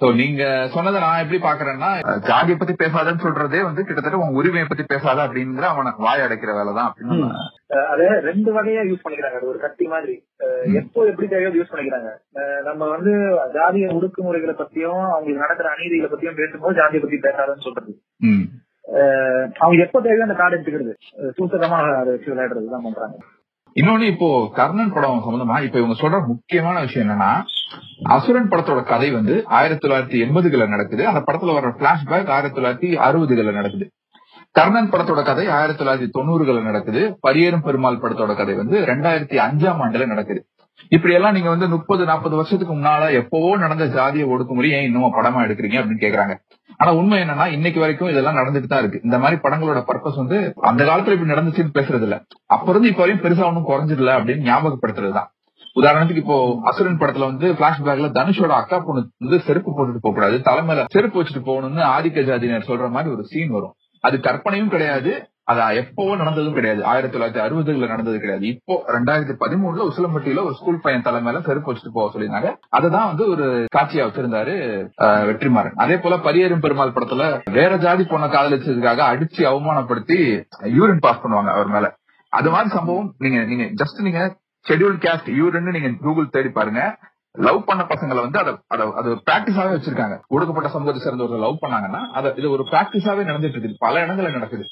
சோ 0.00 0.14
நீங்க 0.14 0.68
சொன்னதை 0.72 1.00
நான் 1.00 1.18
எப்படி 1.18 1.38
பாக்குறேன்னா 1.38 2.18
ஜாதியை 2.18 2.56
பத்தி 2.56 2.74
பேசாதன்னு 2.74 3.24
சொல்றதே 3.24 3.62
வந்து 3.62 3.84
கிட்டத்தட்ட 3.84 4.18
உன் 4.18 4.34
உரிமையை 4.34 4.66
பத்தி 4.68 4.84
பேசாத 4.86 5.26
அப்படிங்கிற 5.26 5.60
அவனை 5.60 5.92
வாய் 5.96 6.20
அடைக்கிற 6.20 6.52
வேலை 6.54 6.74
தான் 6.74 6.92
அப்படின்னு 6.92 7.30
அதை 7.90 8.06
ரெண்டு 8.06 8.50
வகையா 8.54 8.82
யூஸ் 8.90 9.04
பண்ணிக்கிறாங்க. 9.04 9.36
அது 9.36 9.46
ஒரு 9.46 9.58
கத்தி 9.58 9.86
மாதிரி. 9.86 10.24
எப்போ 10.74 11.04
எப்படி 11.04 11.28
தேவையோ 11.28 11.48
யூஸ் 11.48 11.74
பண்ணிக்கிறாங்க? 11.74 12.10
அஹ் 12.34 12.62
நம்ம 12.64 12.88
வந்து 12.88 13.12
ஜாதிய 13.54 13.86
ஒடுக்குமுறைகளை 13.96 14.54
பத்தியும் 14.54 15.08
அவங்களுக்கு 15.08 15.44
நடக்கிற 15.44 15.70
அநீதிகளை 15.70 16.10
பத்தியும் 16.12 16.36
பேசும்போது 16.36 16.74
ஜாதியை 16.74 17.02
பத்தி 17.02 17.16
பேசாதன்னு 17.16 17.60
சொல்றது. 17.60 18.00
அவங்க 19.58 19.82
எப்ப 19.84 20.00
தேவையோ 20.00 20.22
அந்த 20.22 20.34
கார்டு 20.34 20.56
எடுத்துக்கிறது. 20.56 20.92
சூசகமா 21.38 21.78
அதை 22.00 22.10
வச்சு 22.14 22.32
விளையாடுறது 22.34 22.74
தான் 22.74 22.86
பண்றாங்க. 22.88 23.16
இன்னொன்னு 23.80 24.06
இப்போ 24.12 24.28
கர்ணன் 24.54 24.92
படம் 24.92 25.24
சம்பந்தமா 25.24 25.56
இப்ப 25.62 25.78
இவங்க 25.78 25.96
சொல்ற 26.02 26.26
முக்கியமான 26.26 26.80
விஷயம் 26.80 27.08
என்னன்னா 27.08 27.32
அசுரன் 28.02 28.48
படத்தோட 28.48 28.82
கதை 28.84 29.10
வந்து 29.10 29.34
ஆயிரத்தி 29.46 29.88
தொள்ளாயிரத்தி 29.88 30.18
எண்பதுகள்ல 30.26 30.68
நடக்குது. 30.68 31.02
அந்த 31.06 31.20
படத்துல 31.26 31.54
வர 31.58 31.68
பிளாஷ்பேக் 31.80 32.32
ஆயிரத்தி 32.36 32.60
தொள்ளாயிரத்தி 32.60 32.90
அறுபதுகள்ல 33.08 33.52
நடக்குது. 33.52 33.88
கர்ணன் 34.50 34.90
படத்தோட 34.90 35.24
கதை 35.24 35.48
ஆயிரத்தி 35.48 35.84
தொள்ளாயிரத்தி 35.84 36.08
தொண்ணூறுகள்ல 36.18 36.62
நடக்குது. 36.62 37.18
பரியேறும் 37.28 37.64
பெருமாள் 37.64 38.02
படத்தோட 38.02 38.36
கதை 38.36 38.54
வந்து 38.54 38.78
ரெண்டாயிரத்தி 38.80 39.38
அஞ்சாம் 39.46 39.82
ஆண்டுல 39.86 40.06
நடக்குது. 40.06 40.40
இப்படி 40.88 41.14
எல்லாம் 41.14 41.32
நீங்க 41.32 41.48
வந்து 41.48 41.68
முப்பது 41.68 42.04
நாற்பது 42.04 42.36
வருஷத்துக்கு 42.36 42.74
முன்னால 42.74 43.12
எப்பவோ 43.12 43.56
நடந்த 43.56 43.84
ஜாதிய 43.86 44.24
ஒடுக்குமுறை 44.32 44.70
ஏன் 44.70 44.84
இன்னமும் 44.84 45.14
படமா 45.14 45.40
எடுக்கிறீங்க 45.46 45.78
அப்படின்னு 45.80 46.04
கேக்குறாங்க. 46.04 46.34
ஆனா 46.76 46.94
உண்மை 46.94 47.22
என்னன்னா 47.22 47.46
இன்னைக்கு 47.46 47.80
வரைக்கும் 47.80 48.08
இதெல்லாம் 48.08 48.36
நடந்துட்டு 48.36 48.66
தான் 48.66 48.78
இருக்கு. 48.78 49.00
இந்த 49.04 49.18
மாதிரி 49.18 49.40
படங்களோட 49.40 49.82
பர்பஸ் 49.86 50.16
வந்து 50.16 50.52
அந்த 50.56 50.84
காலத்துல 50.84 51.14
இப்படி 51.16 51.30
நடந்துச்சுன்னு 51.30 51.76
பேசுறது 51.78 52.02
இல்ல 52.02 52.22
அப்ப 52.46 52.70
இருந்து 52.70 52.88
இப்ப 52.88 53.02
வரையும் 53.02 53.24
பெருசா 53.24 53.44
ஒன்றும் 53.44 53.68
குறைஞ்சிடல 53.68 54.12
அப்படின்னு 54.18 54.46
ஞாபகப்படுத்துறதுதான் 54.50 55.30
உதாரணத்துக்கு 55.76 56.16
இப்போ 56.16 56.58
அசுரன் 56.62 56.98
படத்துல 56.98 57.26
வந்து 57.30 57.52
பிளாஷ்பேக்ல 57.52 58.08
தனுஷோட 58.18 58.52
அக்கா 58.60 58.78
பொண்ணு 58.78 59.10
வந்து 59.18 59.38
செருப்பு 59.44 59.70
போட்டுட்டு 59.70 60.02
போக 60.02 60.14
கூடாது. 60.14 60.36
தலைமையில 60.38 60.84
செருப்பு 60.88 61.22
வச்சுட்டு 61.22 61.42
போகணும்னு 61.48 61.82
ஆதிக்க 61.96 62.24
ஜாதியினர் 62.28 62.68
சொல்ற 62.68 62.90
மாதிரி 62.90 63.14
ஒரு 63.14 63.24
சீன் 63.24 63.50
வரும். 63.50 63.74
அது 64.00 64.20
கற்பனையும் 64.20 64.68
கிடையாது 64.68 65.12
அது 65.50 65.60
எப்பவோ 65.80 66.12
நடந்ததும் 66.20 66.56
கிடையாது. 66.58 66.80
ஆயிரத்தி 66.92 67.14
தொள்ளாயிரத்தி 67.14 67.42
அறுபதுல 67.44 67.88
நடந்தது 67.92 68.18
கிடையாது. 68.22 68.46
இப்போ 68.52 68.74
ரெண்டாயிரத்தி 68.94 69.34
பதிமூணுல 69.42 69.84
உசிலம்பட்டியில 69.90 70.44
ஒரு 70.46 70.54
ஸ்கூல் 70.58 70.80
பையன் 70.84 71.04
தலைமையில 71.08 71.42
செருப்பு 71.48 71.70
வச்சுட்டு 71.70 71.92
போக 71.96 72.06
சொல்லியிருந்தாங்க. 72.14 72.50
அதுதான் 72.78 73.10
வந்து 73.10 73.24
ஒரு 73.34 73.44
காட்சியா 73.76 74.06
வச்சிருந்தாரு 74.06 74.54
வெற்றிமாறன். 75.28 75.76
அதே 75.84 75.98
போல 76.04 76.16
பரியேறும் 76.26 76.64
பெருமாள் 76.64 76.94
படத்துல 76.96 77.26
வேற 77.58 77.76
ஜாதி 77.84 78.06
பொண்ணை 78.12 78.28
காதலிச்சதுக்காக 78.34 79.02
அடிச்சு 79.12 79.42
அவமானப்படுத்தி 79.50 80.18
யூரின் 80.78 81.04
பாஸ் 81.04 81.22
பண்ணுவாங்க 81.24 81.52
அவர் 81.56 81.70
மேல. 81.76 81.88
அது 82.38 82.50
மாதிரி 82.54 82.70
சம்பவம் 82.78 83.10
நீங்க 83.24 83.40
நீங்க 83.50 83.66
ஜஸ்ட் 83.82 84.00
நீங்க 84.06 84.22
ஷெட்யூல் 84.66 84.96
கேஸ்ட் 85.04 85.30
யூரின் 85.40 85.76
நீங்க 85.76 85.90
கூகுள் 86.06 86.34
தேடி 86.36 86.50
பாருங்க. 86.56 86.82
லவ் 87.46 87.60
பண்ண 87.68 87.82
பசங்களை 87.92 88.20
வந்து 88.24 88.38
அதை 88.42 88.84
அது 89.00 89.10
பிராக்டிஸாவே 89.28 89.72
வச்சிருக்காங்க. 89.74 90.16
ஒடுக்கப்பட்ட 90.34 90.68
சமூகத்தை 90.74 91.02
சேர்ந்தவர்கள் 91.04 91.44
லவ் 91.44 91.62
பண்ணாங்கன்னா 91.64 92.02
அதை 92.18 92.32
இது 92.40 92.50
ஒரு 92.56 92.66
பிராக்டிஸாவே 92.72 93.24
நடந்துட்டு 93.30 93.56
இருக்குது. 93.56 93.78
பல 93.84 94.04
இடங்கள்ல 94.06 94.32
நடக்குது. 94.38 94.66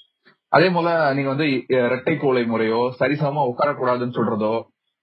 அதே 0.55 0.69
போல 0.75 0.89
நீங்க 1.17 1.31
வந்து 1.33 1.47
இரட்டை 1.77 2.15
கோலை 2.17 2.43
முறையோ 2.47 2.81
சரிசமமா 2.99 3.43
உட்காரக்கூடாதுன்னு 3.51 4.19
சொல்றதோ 4.19 4.53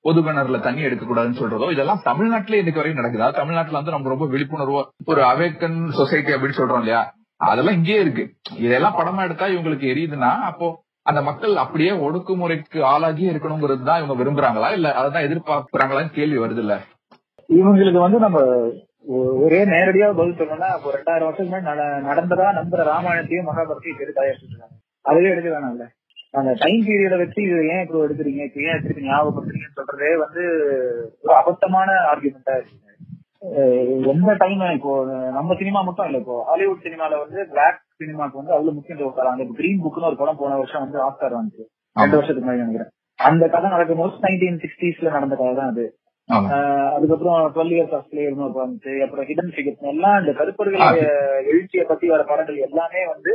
பொது 0.06 0.20
கிணறுல 0.26 0.60
தண்ணி 0.66 0.82
எடுக்க 0.88 1.04
கூடாதுன்னு 1.06 1.40
சொல்றதோ 1.40 1.66
இதெல்லாம் 1.74 2.04
தமிழ்நாட்டுல 2.06 2.60
இன்னைக்கு 2.60 2.82
வரைக்கும் 2.82 3.02
நடக்குது? 3.02 3.40
தமிழ்நாட்டுல 3.40 3.80
வந்து 3.80 3.94
நம்ம 3.96 4.12
ரொம்ப 4.14 4.28
விழிப்புணர்வோ 4.34 4.82
ஒரு 5.12 5.22
அவேக்கன் 5.32 5.78
சொசைட்டி 6.00 6.32
அப்படின்னு 6.36 6.60
சொல்றோம் 6.60 6.82
இல்லையா? 6.84 7.02
அதெல்லாம் 7.42 7.78
இங்கேயே 7.78 8.00
இருக்கு. 8.04 8.24
இதெல்லாம் 8.66 8.98
படமா 8.98 9.22
எடுத்தா 9.28 9.46
இவங்களுக்கு 9.54 9.86
எரியுதுன்னா 9.94 10.32
அப்போ 10.50 10.68
அந்த 11.06 11.20
மக்கள் 11.28 11.54
அப்படியே 11.64 11.92
ஒடுக்குமுறைக்கு 12.06 12.80
ஆளாகி 12.92 13.24
இருக்கணுங்கிறது 13.32 13.84
தான் 13.84 14.00
இவங்க 14.02 14.16
விரும்புறாங்களா? 14.20 14.70
இல்ல 14.78 14.88
அதான் 15.00 15.28
எதிர்பார்க்கறாங்களான்னு 15.28 16.18
கேள்வி 16.18 16.40
வருது 16.44 16.64
இல்ல 16.66 16.76
இவங்களுக்கு 17.50 18.02
வந்து 18.06 18.20
நம்ம 18.26 18.40
ஒரே 19.46 19.60
நேரடியா 19.72 20.08
பதில் 20.18 20.38
சொல்லணும்னா 20.40 20.70
இப்போ 20.76 20.90
ரெண்டாயிரம் 20.96 21.30
வருஷம் 21.30 21.48
முன்னாடி 21.50 21.86
நடந்ததா 22.10 22.48
நம்புற 22.60 22.82
ராமாயணத்தையும் 22.92 23.50
மகாபாரத்தையும் 23.50 23.96
இப்ப 23.96 24.24
எதுக்கு 24.26 24.48
இருக்காங்க 24.48 24.78
அதுவே 25.06 25.32
எடுக்க 25.34 25.50
வேணாம்ல. 25.54 25.86
அந்த 26.40 26.52
டைம் 26.64 26.84
பீரியட 26.88 27.16
வச்சு 27.22 27.40
இது 27.46 27.56
ஏன் 27.74 27.82
இப்போ 27.86 27.98
எடுக்கிறீங்க? 28.06 28.42
இப்ப 28.48 28.60
ஏன் 28.66 28.74
எடுத்துட்டு 28.76 29.08
ஞாபகப்படுத்துறீங்கன்னு 29.08 29.78
சொல்றதே 29.80 30.12
வந்து 30.24 30.44
ஒரு 31.26 31.34
அபத்தமான 31.42 31.90
ஆர்குமெண்டா 32.12 32.56
இருக்கு. 32.60 32.78
எந்த 34.12 34.34
டைம் 34.42 34.60
இப்போ 34.78 34.92
நம்ம 35.38 35.56
சினிமா 35.62 35.80
மட்டும் 35.86 36.08
இல்ல 36.10 36.18
இப்போ 36.24 36.36
ஹாலிவுட் 36.50 36.86
சினிமால 36.88 37.18
வந்து 37.24 37.40
பிளாக் 37.54 37.80
சினிமாக்கு 38.02 38.40
வந்து 38.40 38.54
அவ்வளவு 38.56 38.76
முக்கியத்துவம் 38.78 39.18
தராங்க 39.20 39.44
இப்போ 39.46 39.56
கிரீன் 39.60 39.82
புக்னு 39.86 40.10
ஒரு 40.10 40.20
படம் 40.22 40.40
போன 40.42 40.58
வருஷம் 40.60 40.84
வந்து 40.86 41.00
ஆஸ்கார் 41.08 41.38
வந்துச்சு. 41.40 41.64
ரெண்டு 41.96 42.18
வருஷத்துக்கு 42.18 42.46
முன்னாடி 42.46 42.64
நினைக்கிறேன். 42.64 42.92
அந்த 43.20 43.44
கதை 43.56 43.68
நடக்கும்போது 43.76 44.22
நைன்டீன் 44.26 44.62
சிக்ஸ்டீஸ்ல 44.64 45.14
நடந்த 45.16 45.36
கதை 45.42 45.54
தான் 45.60 45.72
அது. 45.74 45.86
அதுக்கப்புறம் 46.96 47.40
டுவெல் 47.56 47.74
இயர்ஸ் 47.76 47.96
ஆஃப் 47.98 48.14
ஒரு 48.20 48.36
படம் 48.54 48.66
வந்துச்சு. 48.66 48.94
அப்புறம் 49.06 49.26
ஹிடன் 49.30 49.52
ஃபிகர்ஸ் 49.56 49.90
எல்லாம் 49.94 50.20
இந்த 50.22 50.34
கருப்பர்களுடைய 50.40 51.08
எழுச்சியை 51.52 51.86
பத்தி 51.92 52.08
வர 52.14 52.24
படங்கள் 52.32 52.66
எல்லாமே 52.68 53.04
வந்து 53.14 53.34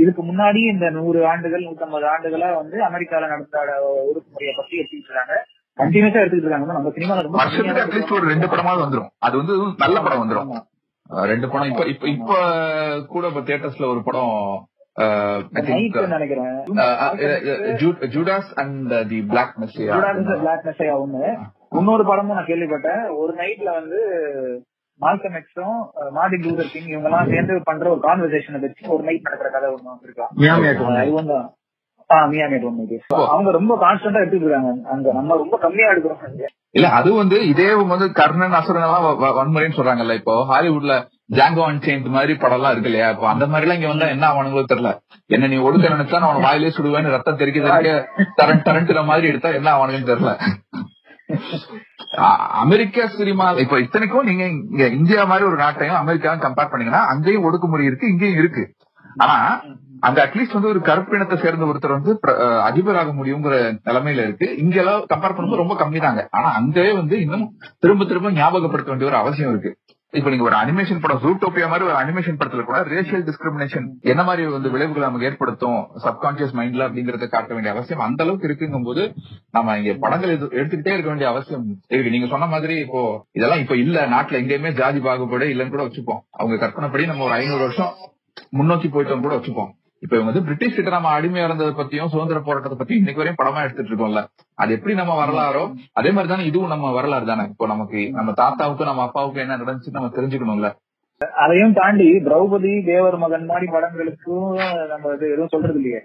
இதுக்கு 0.00 0.22
முன்னாடி 0.28 0.60
இந்த 0.72 0.86
நூறு 0.90 1.20
ஆண்டுகள் 1.32 1.66
நூத்தம்பது 1.66 2.06
ஆண்டுகளா 2.14 2.48
வந்து 2.60 2.76
அமெரிக்கால 2.88 3.28
நடந்த 3.32 3.58
ஒடுக்குமுறையை 4.08 4.54
பத்தி 4.60 4.74
எடுத்துக்கிட்டு 4.80 5.10
இருக்காங்க. 5.10 5.34
கண்டினியூஸா 5.80 6.20
எடுத்துக்கிட்டு 6.22 6.48
இருக்காங்க. 6.48 6.78
நம்ம 6.78 6.92
சினிமால 6.96 7.24
ரொம்ப 7.26 7.38
வருஷத்துக்கு 7.40 7.84
அட்லீஸ்ட் 7.84 8.16
ஒரு 8.18 8.26
ரெண்டு 8.32 8.46
படமாவது 8.52 8.82
வந்துரும். 8.86 9.10
அது 9.26 9.34
வந்து 9.40 9.54
நல்ல 9.84 9.96
படம் 10.06 10.22
வந்துரும். 10.22 10.50
ரெண்டு 11.32 11.48
படம். 11.50 11.70
இப்ப 11.72 11.84
இப்ப 11.92 12.08
இப்ப 12.16 12.32
கூட 13.12 13.24
இப்ப 13.32 13.42
தியேட்டர்ஸ்ல 13.48 13.90
ஒரு 13.92 14.02
படம் 14.08 14.34
Judas 18.14 18.50
and 18.62 18.92
the 19.10 19.18
Black 19.32 19.52
Messiah 19.62 19.98
Black 20.40 20.64
Messiah 20.68 20.94
ஒண்ணு. 21.02 21.22
இன்னொரு 21.80 22.04
படமும் 22.10 22.36
நான் 22.38 22.50
கேள்விப்பட்டேன். 22.50 23.02
ஒரு 23.22 23.32
நைட்ல 23.42 23.68
வந்து 23.78 24.00
மால்கம் 25.00 25.36
எக்ஸும் 25.38 25.78
மார்டின் 26.16 26.44
லூதர் 26.44 26.72
கிங் 26.72 26.90
இவங்க 26.92 27.08
எல்லாம் 27.10 27.30
சேர்ந்து 27.32 27.60
பண்ற 27.68 27.86
ஒரு 27.94 28.02
கான்வர்சேஷனை 28.06 28.60
வச்சு 28.62 28.92
ஒரு 28.94 29.02
நைட் 29.08 29.26
நடக்கிற 29.28 29.50
கதை 29.56 29.68
ஒண்ணு 29.74 29.92
வந்திருக்கா 29.92 30.26
மியாமியாக்கு 30.40 30.86
ஒண்ணு. 30.88 31.02
இவங்க 31.12 31.34
ஆ 32.10 32.16
மியாமேட் 32.32 32.66
ஒண்ணு 32.68 32.82
இது. 32.86 32.96
அவங்க 33.30 33.50
ரொம்ப 33.56 33.72
கான்ஸ்டன்டா 33.82 34.20
எடுத்துட்டு 34.22 34.46
இருக்காங்க 34.46 34.70
அங்க 34.92 35.12
நம்ம 35.16 35.36
ரொம்ப 35.40 35.56
கம்மியா 35.64 35.88
எடுக்கிறோம். 35.92 36.20
இல்ல 36.76 36.88
அது 36.98 37.10
வந்து 37.18 37.36
இதே 37.50 37.66
வந்து 37.92 38.06
கர்ணன் 38.18 38.56
அசுரன் 38.58 38.86
எல்லாம் 38.86 39.06
வன்முறைன்னு 39.38 39.78
சொல்றாங்கல்ல 39.78 40.16
இப்போ. 40.20 40.34
ஹாலிவுட்ல 40.50 40.94
ஜாங்கோ 41.38 41.62
அன்சேண்ட் 41.68 42.08
மாதிரி 42.16 42.32
படம் 42.42 42.58
எல்லாம் 42.58 42.74
இருக்கு 42.74 42.90
இல்லையா? 42.90 43.08
இப்போ 43.14 43.26
அந்த 43.32 43.44
மாதிரி 43.46 43.66
எல்லாம் 43.66 43.78
இங்க 43.80 43.90
வந்தா 43.92 44.08
என்ன 44.14 44.26
ஆவானுங்களோ 44.30 44.64
தெரியல. 44.72 44.90
என்ன 45.30 45.48
நீ 45.52 45.58
ஒடுக்க 45.66 45.94
நினைச்சா 45.94 46.20
நான் 46.20 46.30
அவன் 46.30 46.46
வாயிலே 46.46 46.74
சுடுவேன்னு 46.76 47.14
ரத்தம் 47.16 47.40
தெறிக்க 47.42 47.64
டரண்ட் 48.38 48.64
டரண்ட்ற 48.68 49.02
மாதிரி 49.10 49.30
எடுத்தா 49.32 49.50
என்ன 49.58 49.70
ஆவானுங்கன்னு 49.74 50.12
தெரியல. 50.12 50.32
அமெரிக்க 52.54 53.08
சினிமா 53.08 53.50
இப்ப 53.56 53.80
இத்தனைக்கும் 53.80 54.24
நீங்க 54.24 54.44
இங்க 54.46 54.86
இந்தியா 54.88 55.24
மாதிரி 55.24 55.46
ஒரு 55.46 55.56
நாட்டையும் 55.56 55.96
அமெரிக்காவும் 55.96 56.40
கம்பேர் 56.40 56.70
பண்ணீங்கன்னா 56.70 57.06
அங்கேயும் 57.06 57.44
ஒடுக்குமுறை 57.44 57.80
இருக்கு 57.80 58.08
இங்கேயும் 58.08 58.36
இருக்கு. 58.36 58.64
ஆனா 59.16 59.36
அங்க 60.00 60.26
அட்லீஸ்ட் 60.26 60.52
வந்து 60.52 60.68
ஒரு 60.68 60.78
கருப்பினத்தை 60.80 61.40
சேர்ந்த 61.40 61.64
ஒருத்தர் 61.64 61.92
வந்து 61.92 62.20
பிர- 62.22 62.36
அதிபராக 62.62 63.12
முடியுங்கிற 63.12 63.54
நிலைமையில 63.84 64.24
இருக்கு. 64.24 64.56
இங்க 64.56 64.78
எல்லாம் 64.78 65.04
கம்பேர் 65.14 65.36
பண்ணும்போது 65.36 65.56
ரொம்ப 65.56 65.74
கம்மி 65.74 66.00
தாங்க 66.00 66.28
ஆனா 66.30 66.54
அங்கவே 66.54 66.92
வந்து 66.92 67.20
இன்னும் 67.20 67.46
திரும்ப 67.78 68.04
திரும்ப 68.04 68.30
ஞாபகப்படுத்த 68.30 68.84
வேண்டிய 68.84 69.10
ஒரு 69.10 69.16
அவசியம் 69.16 69.50
இருக்கு. 69.50 69.70
இப்ப 70.12 70.30
நீங்க 70.30 70.44
ஒரு 70.44 70.56
அனிமேஷன் 70.56 71.00
படம் 71.00 71.20
ஜூட்டோபியா 71.22 71.68
மாதிரி 71.68 71.84
ஒரு 71.84 71.94
அனிமேஷன் 71.94 72.38
படத்துல 72.38 72.64
கூட 72.64 72.80
ரேஷியல் 72.80 73.24
டிஸ்கிரிமினேஷன் 73.28 73.86
என்ன 74.00 74.22
மாதிரி 74.22 74.46
வந்து 74.46 74.70
விளைவுகளை 74.70 75.08
நமக்கு 75.08 75.26
ஏற்படுத்தும் 75.26 75.86
சப்கான்சியஸ் 76.04 76.54
மைண்ட்ல 76.58 76.86
அப்படிங்கறத 76.86 77.28
காட்ட 77.28 77.52
வேண்டிய 77.54 77.74
அவசியம் 77.74 78.00
அந்த 78.00 78.24
அளவுக்கு 78.24 78.48
இருக்குங்கும் 78.48 78.82
போது 78.82 79.14
நம்ம 79.50 79.78
இங்க 79.78 79.94
படங்கள் 80.00 80.38
எது- 80.38 80.52
எடுத்துக்கிட்டே 80.52 80.92
இருக்க 80.92 81.06
வேண்டிய 81.06 81.28
அவசியம் 81.28 81.66
இருக்கு. 81.88 82.10
நீங்க 82.10 82.26
சொன்ன 82.26 82.46
மாதிரி 82.46 82.76
இப்போ 82.76 83.26
இதெல்லாம் 83.32 83.58
இப்ப 83.58 83.76
இல்ல. 83.76 84.06
நாட்டுல 84.06 84.40
எங்கேயுமே 84.42 84.72
ஜாதி 84.72 85.00
பாகுபாடு 85.00 85.46
இல்லைன்னு 85.46 85.68
கூட 85.68 85.82
வச்சுப்போம். 85.82 86.20
அவங்க 86.30 86.66
கற்பனைப்படி 86.66 87.06
நம்ம 87.06 87.24
ஒரு 87.24 87.32
ஐநூறு 87.32 87.60
வருஷம் 87.60 87.92
முன்னோக்கி 88.50 88.88
போயிட்டோம் 88.88 89.20
கூட 89.20 89.36
வச்சுப்போம். 89.36 89.70
இப்ப 90.06 90.16
இவங்க 90.16 90.30
வந்து 90.30 90.44
பிரிட்டிஷ் 90.48 90.76
கிட்ட 90.76 90.90
நம்ம 90.94 91.12
அடிமையா 91.18 91.46
இருந்ததை 91.48 91.72
பத்தியும் 91.78 92.10
சுதந்திர 92.12 92.40
போராட்டத்தை 92.48 92.76
பத்தியும் 92.80 93.00
இன்னைக்கு 93.02 93.22
வரையும் 93.22 93.38
படமா 93.40 93.62
எடுத்துட்டு 93.66 93.90
இருக்கோம்ல. 93.92 94.20
அது 94.62 94.70
எப்படி 94.76 94.94
நம்ம 95.00 95.14
வரலாறோ 95.22 95.62
அதே 95.98 96.10
மாதிரி 96.16 96.30
தானே 96.32 96.44
இதுவும் 96.50 96.72
நம்ம 96.74 96.90
வரலாறு 96.96 97.26
தானே. 97.30 97.44
இப்போ 97.52 97.66
நமக்கு 97.72 98.00
நம்ம 98.18 98.32
தாத்தாவுக்கும் 98.40 98.90
நம்ம 98.90 99.04
அப்பாவுக்கும் 99.06 99.44
என்ன 99.44 99.56
நடந்துச்சு 99.62 99.96
நம்ம 99.96 100.10
தெரிஞ்சுக்கணும்ல. 100.18 100.68
அதையும் 101.44 101.74
தாண்டி 101.78 102.06
திரௌபதி 102.26 102.72
தேவர் 102.90 103.16
மகன் 103.24 103.48
மாதிரி 103.50 103.66
படங்களுக்கும் 103.74 104.48
நம்ம 104.92 105.14
இது 105.16 105.26
எதுவும் 105.34 105.52
சொல்றது 105.54 105.78
இல்லையே. 105.80 106.02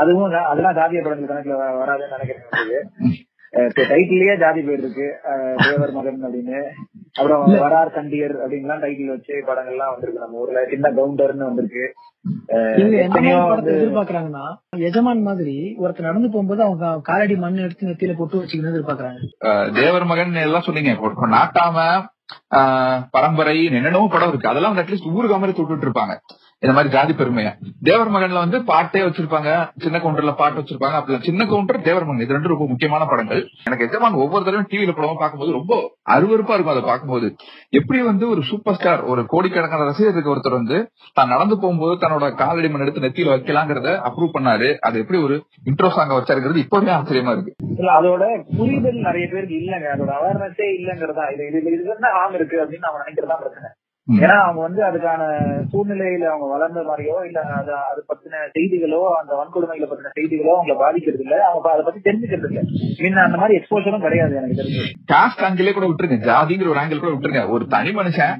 அதுவும் 0.00 0.28
அதெல்லாம் 0.50 0.78
ஜாதிய 0.78 1.02
படங்கள் 1.06 1.30
கணக்குல 1.32 1.58
வராதுன்னு 1.82 2.14
நினைக்கிறேன். 2.16 3.16
டைட்டிலேயே 3.92 4.34
ஜாதி 4.44 4.62
பேர் 4.68 4.82
இருக்கு. 4.84 5.08
தேவர் 5.66 5.96
மகன் 5.98 6.24
அப்படின்னு. 6.28 6.60
அப்புறம் 7.18 7.46
வரார் 7.54 7.92
கண்டியர் 7.92 8.34
அப்படின்லாம் 8.44 8.82
டைட்டில் 8.82 9.12
வச்சு 9.14 9.34
படங்கள்லாம் 9.46 9.92
வந்திருக்கு. 9.92 10.20
நம்ம 10.20 10.38
ஊர்ல 10.38 10.64
சின்ன 10.70 10.90
கவுண்டர்னு 10.90 11.46
வந்திருக்கு. 11.48 11.84
எதிர்பார்க்கறாங்கன்னா 13.76 14.46
எஜமான் 14.76 15.22
மாதிரி 15.22 15.76
ஒருத்தர் 15.82 16.08
நடந்து 16.08 16.30
போகும்போது 16.30 16.62
அவங்க 16.62 17.00
காலடி 17.02 17.36
மண் 17.36 17.56
எடுத்து 17.56 17.88
நெத்தியில 17.88 18.16
பொட்டு 18.16 18.38
வச்சுக்கணும் 18.38 18.72
எதிர்பார்க்கறாங்க. 18.72 19.72
தேவர் 19.72 20.04
மகன் 20.04 20.34
எல்லாம் 20.34 20.62
சொன்னீங்க 20.62 20.92
நாட்டாம 21.30 21.78
ஆஹ் 22.56 23.00
பரம்பரை 23.10 23.64
என்னென்னவோ 23.64 24.08
படம் 24.10 24.28
இருக்கு. 24.28 24.48
அதெல்லாம் 24.48 24.76
அட்லீஸ்ட் 24.76 25.12
ஊருக்கு 25.12 25.38
மாதிரி 25.38 25.62
தொட்டுட்டு 25.62 25.86
இருப்பாங்க. 25.86 26.14
இந்த 26.62 26.72
மாதிரி 26.76 26.92
ஜாதி 26.94 27.12
பெருமையா? 27.18 27.50
தேவர் 27.86 28.10
மகன்ல 28.14 28.40
வந்து 28.44 28.58
பாட்டே 28.70 29.00
வச்சிருப்பாங்க 29.04 29.50
சின்ன 29.82 29.96
கவுண்டர்ல 29.98 30.32
பாட்டு 30.40 30.58
வச்சிருப்பாங்க 30.60 30.96
அப்படி 31.00 31.26
சின்ன 31.28 31.42
கவுண்டர் 31.50 31.84
தேவர் 31.86 32.06
மகன். 32.06 32.22
இது 32.24 32.34
ரெண்டு 32.36 32.50
ரொம்ப 32.52 32.66
முக்கியமான 32.70 33.02
படங்கள். 33.10 33.42
எனக்கு 33.68 33.86
எஜமான் 33.86 34.18
ஒவ்வொரு 34.22 34.44
தடவையும் 34.46 34.70
டிவியில 34.72 34.94
படம் 34.96 35.20
பார்க்கும்போது 35.22 35.52
ரொம்ப 35.58 35.74
அருவருப்பா 36.14 36.54
இருக்கும் 36.56 36.74
அதை 36.74 36.82
பார்க்கும்போது. 36.90 37.28
எப்படி 37.80 38.00
வந்து 38.02 38.24
ஒரு 38.28 38.42
சூப்பர் 38.50 38.78
ஸ்டார் 38.78 39.04
ஒரு 39.12 39.24
கோடிக்கணக்கான 39.34 39.86
ரசிகருக்கு 39.90 40.34
ஒருத்தர் 40.34 40.58
வந்து 40.60 40.78
தான் 41.18 41.32
நடந்து 41.34 41.56
போகும்போது 41.62 41.94
தன்னோட 42.04 42.34
காலடி 42.42 42.70
மண் 42.72 42.84
எடுத்து 42.86 43.04
நெத்தியில 43.06 43.34
வைக்கலாங்கிறத 43.36 43.92
அப்ரூவ் 44.10 44.36
பண்ணாரு. 44.38 44.70
அது 44.88 44.98
எப்படி 45.04 45.20
ஒரு 45.28 45.36
இன்ட்ரோ 45.70 45.90
சாங்க 45.98 46.14
வச்சாருங்கிறது 46.18 46.64
இப்பவே 46.66 46.92
ஆச்சரியமா 46.98 47.34
இருக்கு. 47.36 47.54
இல்ல 47.80 47.92
அதோட 48.00 48.24
புரிதல் 48.58 49.06
நிறைய 49.08 49.26
பேருக்கு 49.34 49.60
இல்லங்க. 49.62 49.88
அதோட 49.96 50.12
அவேர்னஸே 50.20 50.68
இல்லங்கிறதா. 50.78 51.26
இது 51.34 51.44
இது 51.76 51.94
என்ன 51.98 52.10
ஆம் 52.22 52.36
இருக்கு 52.40 52.58
அப்படின்னு 52.64 52.90
அவன் 52.90 53.04
நினைக்கிறதா 53.04 53.38
பிரச்சனை. 53.44 53.70
ஏன்னா 54.08 54.36
அவங்க 54.42 54.60
வந்து 54.60 54.80
அதுக்கான 54.84 55.22
சூழ்நிலையில 55.72 56.28
அவங்க 56.30 56.46
வளர்ந்த 56.46 56.80
மாதிரியோ 56.80 57.16
இல்ல 57.26 57.40
அது 57.56 57.72
அது 57.90 58.04
பத்தின 58.08 58.40
செய்திகளோ 58.54 59.00
அந்த 59.20 59.32
வன்கொடுமைகளை 59.34 59.88
பத்தின 59.88 60.12
செய்திகளோ 60.14 60.52
அவங்கள 60.56 60.76
பாதிக்கிறது 60.78 61.22
இல்ல 61.22 61.36
அவங்க 61.48 61.68
அதை 61.72 61.82
பத்தி 61.84 62.00
தெரிஞ்சுக்கிறது 62.00 62.48
இல்ல 62.48 62.62
முன்ன 63.00 63.24
அந்த 63.24 63.36
மாதிரி 63.36 63.58
எக்ஸ்போசரும் 63.58 64.00
கிடையாது 64.00 64.34
எனக்கு 64.36 64.60
தெரிஞ்சு. 64.60 64.84
காஸ்ட் 65.12 65.44
ஆங்கிலே 65.46 65.72
கூட 65.72 65.86
விட்டுருங்க. 65.86 66.18
ஜாதிங்கிற 66.28 66.68
ஒரு 66.68 66.80
ஆங்கிள் 66.80 67.02
கூட 67.04 67.12
விட்டுருங்க. 67.12 67.48
ஒரு 67.48 67.66
தனி 67.68 67.90
மனுஷன் 67.90 68.36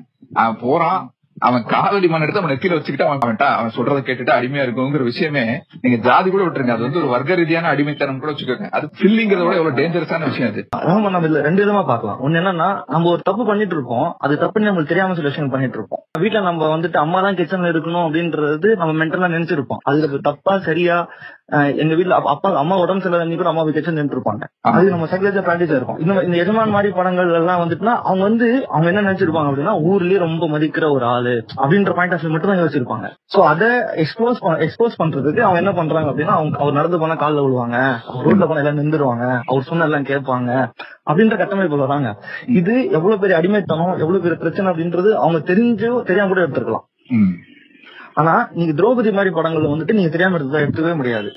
போறான் 0.61 1.03
அவன் 1.39 1.65
காலடி 1.71 2.09
மண் 2.09 2.23
எடுத்து 2.23 2.41
அவன் 2.41 2.53
நெத்தியில 2.53 2.77
வச்சுக்கிட்டு 2.77 3.07
அவன் 3.07 3.21
அவன்ட்ட 3.21 3.47
அவன் 3.57 3.75
சொல்றதை 3.77 4.01
கேட்டுட்டு 4.03 4.33
அடிமையா 4.37 4.65
இருக்குங்கிற 4.65 5.05
விஷயமே 5.09 5.43
நீங்க 5.83 5.97
ஜாதி 6.07 6.29
கூட 6.29 6.43
விட்டுருங்க. 6.45 6.75
அது 6.77 6.87
வந்து 6.87 7.01
ஒரு 7.03 7.09
வர்க்க 7.09 7.39
ரீதியான 7.41 7.71
அடிமைத்தனம் 7.73 8.21
கூட 8.23 8.31
வச்சுக்கோங்க. 8.33 8.69
அது 8.77 8.87
ஃபில்லிங்கிறத 8.99 9.45
விட 9.45 9.57
எவ்வளவு 9.61 9.79
டேஞ்சரஸான 9.79 10.29
விஷயம் 10.31 10.51
அது. 10.51 10.63
ஆமா 10.89 11.09
நம்ம 11.09 11.25
இதுல 11.25 11.43
ரெண்டு 11.49 11.63
விதமா 11.65 11.83
பாக்கலாம் 11.85 12.21
ஒண்ணு 12.25 12.41
என்னன்னா 12.41 12.69
நம்ம 12.89 13.11
ஒரு 13.13 13.23
தப்பு 13.23 13.45
பண்ணிட்டு 13.45 13.77
இருப்போம் 13.79 14.09
அது 14.19 14.41
தப்புன்னு 14.43 14.69
நம்மளுக்கு 14.69 14.93
தெரியாம 14.93 15.15
சில 15.15 15.29
விஷயம் 15.29 15.53
பண்ணிட்டு 15.55 15.79
இருப்போம் 15.81 16.03
வீட்டுல 16.21 16.43
நம்ம 16.43 16.71
வந்துட்டு 16.75 16.99
அம்மா 16.99 17.19
தான் 17.21 17.39
கிச்சன்ல 17.41 17.73
இருக்கணும் 17.73 18.05
அப்படின்றது 18.07 18.71
நம்ம 18.77 18.93
மென்டலா 19.01 19.35
நினைச்சிருப்போம். 19.37 19.83
அதுல 19.85 20.21
தப்பா 20.29 20.55
சரியா 20.69 20.97
எங்க 21.83 21.93
வீட்டுல 21.99 22.17
அப்பா 22.33 22.49
அம்மா 22.63 22.77
உடம்பு 22.83 23.03
சில 23.05 23.19
அன்னைக்கு 23.19 23.41
கூட 23.43 23.51
அம்மா 23.51 23.63
போய் 23.67 23.77
கிச்சன் 23.77 23.99
நின்று 23.99 24.17
இருப்பாங்க 24.17 24.47
அது 24.71 24.91
நம்ம 24.95 25.07
சைக்கலஜா 25.11 25.43
பிராக்டிஸ் 25.47 25.73
இருக்கும். 25.77 25.99
இந்த 26.03 26.23
இந்த 26.27 26.37
எஜமான் 26.43 26.75
மாதிரி 26.75 26.89
படங்கள் 26.99 27.31
எல்லாம் 27.39 27.61
வந்துட்டுனா 27.63 27.95
அவங்க 28.09 28.23
வந்து 28.29 28.49
அவங்க 28.73 28.89
என்ன 28.93 29.05
நினைச்சிருப்பாங்க 29.07 29.51
அப்படின்னா 29.51 29.75
ஊர்லயே 29.91 30.19
ரொம்ப 30.25 30.49
மதிக்கிற 30.55 30.87
ஒரு 30.97 31.07
ஆளு 31.15 31.35
அப்படின்ற 31.61 31.95
பாயிண்ட் 31.99 32.15
ஆஃப் 32.17 32.27
மட்டும் 32.35 32.53
தான் 32.53 32.61
யோசிச்சிருப்பாங்க. 32.63 33.09
சோ 33.35 33.41
அதை 33.53 33.71
எக்ஸ்போஸ் 34.05 34.43
எக்ஸ்போஸ் 34.67 35.01
பண்றதுக்கு 35.03 35.45
அவங்க 35.47 35.63
என்ன 35.63 35.75
பண்றாங்க 35.81 36.11
அப்படின்னா 36.13 36.37
அவங்க 36.39 36.63
அவர் 36.63 36.79
நடந்து 36.81 37.03
போனா 37.05 37.17
கால்ல 37.25 37.47
விழுவாங்க. 37.47 37.79
அவர் 38.13 38.27
ரோட்ல 38.29 38.49
போனா 38.51 38.63
எல்லாம் 38.65 38.81
நின்றுருவாங்க. 38.83 39.27
அவர் 39.51 39.69
சொன்ன 39.71 39.89
எல்லாம் 39.91 40.09
கேட்பாங்க. 40.13 40.51
அப்படின்ற 41.09 41.37
கட்டமைப்பு 41.43 41.85
வராங்க. 41.87 42.11
இது 42.61 42.77
எவ்வளவு 42.99 43.21
பெரிய 43.25 43.37
அடிமைத்தனம் 43.41 43.95
எவ்வளவு 44.03 44.25
பெரிய 44.27 44.39
பிரச்சனை 44.45 44.71
அப்படின்றது 44.73 45.13
அவங்க 45.25 45.41
தெரிஞ்சோ 45.53 45.93
தெரியாம 46.11 46.31
கூட 46.33 46.43
எடுத்துருக்கலாம். 46.47 46.89
ஆனா 48.21 48.35
நீங்க 48.59 48.73
திரௌபதி 48.79 49.11
மாதிரி 49.17 49.31
படங்கள் 49.35 49.71
வந்துட்டு 49.73 49.97
நீங்க 49.99 50.11
தெரியாம 50.15 50.37
எடுத்ததா 50.39 50.63
எடுத்துக்கவே 50.65 50.95
முடியாது. 51.01 51.29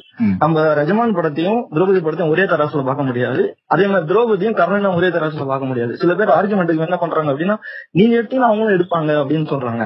நம்ம 0.43 0.63
ரஜமான் 0.79 1.15
படத்தையும் 1.17 1.59
திரௌபதி 1.75 1.99
படத்தையும் 2.05 2.33
ஒரே 2.33 2.43
தராசுல 2.43 2.83
பார்க்க 2.89 3.09
முடியாது. 3.09 3.43
அதே 3.73 3.85
மாதிரி 3.87 4.09
திரௌபதியும் 4.11 4.57
கர்ணனும் 4.59 4.97
ஒரே 4.99 5.09
தராசுல 5.15 5.45
பார்க்க 5.51 5.71
முடியாது. 5.71 5.95
சில 6.03 6.13
பேர் 6.19 6.35
ஆர்குமெண்ட்டுக்கு 6.37 6.87
என்ன 6.87 6.99
பண்றாங்க 7.03 7.31
அப்படின்னா 7.33 7.57
நீங்க 7.99 8.15
எடுத்தீங்கன்னா 8.21 8.51
அவங்களும் 8.51 8.77
எடுப்பாங்க 8.77 9.11
அப்படின்னு 9.23 9.49
சொல்றாங்க. 9.53 9.85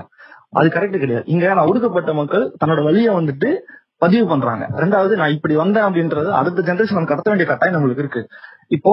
அது 0.60 0.68
கரெக்ட் 0.76 1.04
கிடையாது. 1.04 1.26
இங்க 1.34 1.46
நான் 1.54 1.70
ஒடுக்கப்பட்ட 1.72 2.14
மக்கள் 2.22 2.46
தன்னோட 2.62 2.82
வழியை 2.84 3.12
வந்துட்டு 3.16 3.50
பதிவு 4.06 4.26
பண்றாங்க. 4.34 4.66
ரெண்டாவது 4.84 5.14
நான் 5.22 5.36
இப்படி 5.38 5.56
வந்தேன் 5.64 5.88
அப்படின்றது 5.88 6.30
அடுத்த 6.42 6.68
ஜெனரேஷன் 6.70 7.12
கடத்த 7.12 7.30
வேண்டிய 7.32 7.50
கட்டாயம் 7.52 7.78
நம்மளுக்கு 7.78 8.04
இருக்கு. 8.06 8.24
இப்போ 8.76 8.92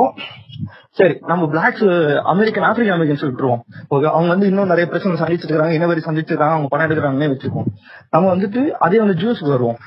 சரி 0.98 1.14
நம்ம 1.30 1.44
பிளாக்ஸ் 1.52 1.86
அமெரிக்கன் 2.32 2.66
ஆப்பிரிக்கன் 2.68 2.96
அமெரிக்கன்ஸ் 2.96 3.24
விட்டுருவோம். 3.26 3.62
ஓகே 3.94 4.08
அவங்க 4.14 4.30
வந்து 4.34 4.48
இன்னும் 4.50 4.70
நிறைய 4.72 4.86
பிரச்சனை 4.90 5.20
சந்திச்சிட்டு 5.20 5.52
இருக்காங்க 5.52 5.78
இனவரி 5.78 6.02
சந்திச்சிட்டு 6.06 6.34
இருக்காங்க 6.34 6.56
அவங்க 6.56 6.70
பணம் 6.72 6.86
எடுக்கிறாங்கன்னே 6.86 7.28
வச்சுக்கோம் 7.32 7.68
நம்ம 8.14 8.30
வந்துட்டு 8.34 8.62
அதே 8.86 9.00
வந்து 9.04 9.16
ஜூஸ்க்கு 9.22 9.54
வருவோம். 9.54 9.80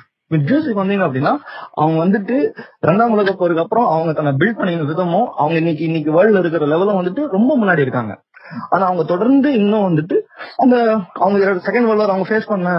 ஜூஸுக்கு 0.50 0.82
வந்தீங்க 0.82 1.04
அப்படின்னா 1.08 1.34
அவங்க 1.82 1.98
வந்துட்டு 2.06 2.36
ரெண்டாம் 2.88 3.14
உலக 3.16 3.34
போருக்கு 3.40 3.64
அப்புறம் 3.64 3.88
அவங்க 3.96 4.12
தன்னை 4.18 4.32
பில்ட் 4.40 4.60
பண்ணின 4.60 4.88
விதமும் 4.92 5.28
அவங்க 5.42 5.58
இன்னைக்கு 5.62 5.84
இன்னைக்கு 5.90 6.12
வேர்ல்ட்ல 6.16 6.42
இருக்கிற 6.44 6.70
லெவலும் 6.72 7.00
வந்துட்டு 7.00 7.24
ரொம்ப 7.36 7.52
முன்னாடி 7.62 7.84
இருக்காங்க. 7.86 8.14
ஆனா 8.74 8.84
அவங்க 8.90 9.04
தொடர்ந்து 9.12 9.50
இன்னும் 9.62 9.86
வந்துட்டு 9.90 10.18
அந்த 10.64 10.76
அவங்க 11.24 11.38
செகண்ட் 11.68 11.88
வேர்ல்ட் 11.90 12.14
அவங்க 12.14 12.28
ஃபேஸ் 12.30 12.52
பண்ண 12.54 12.74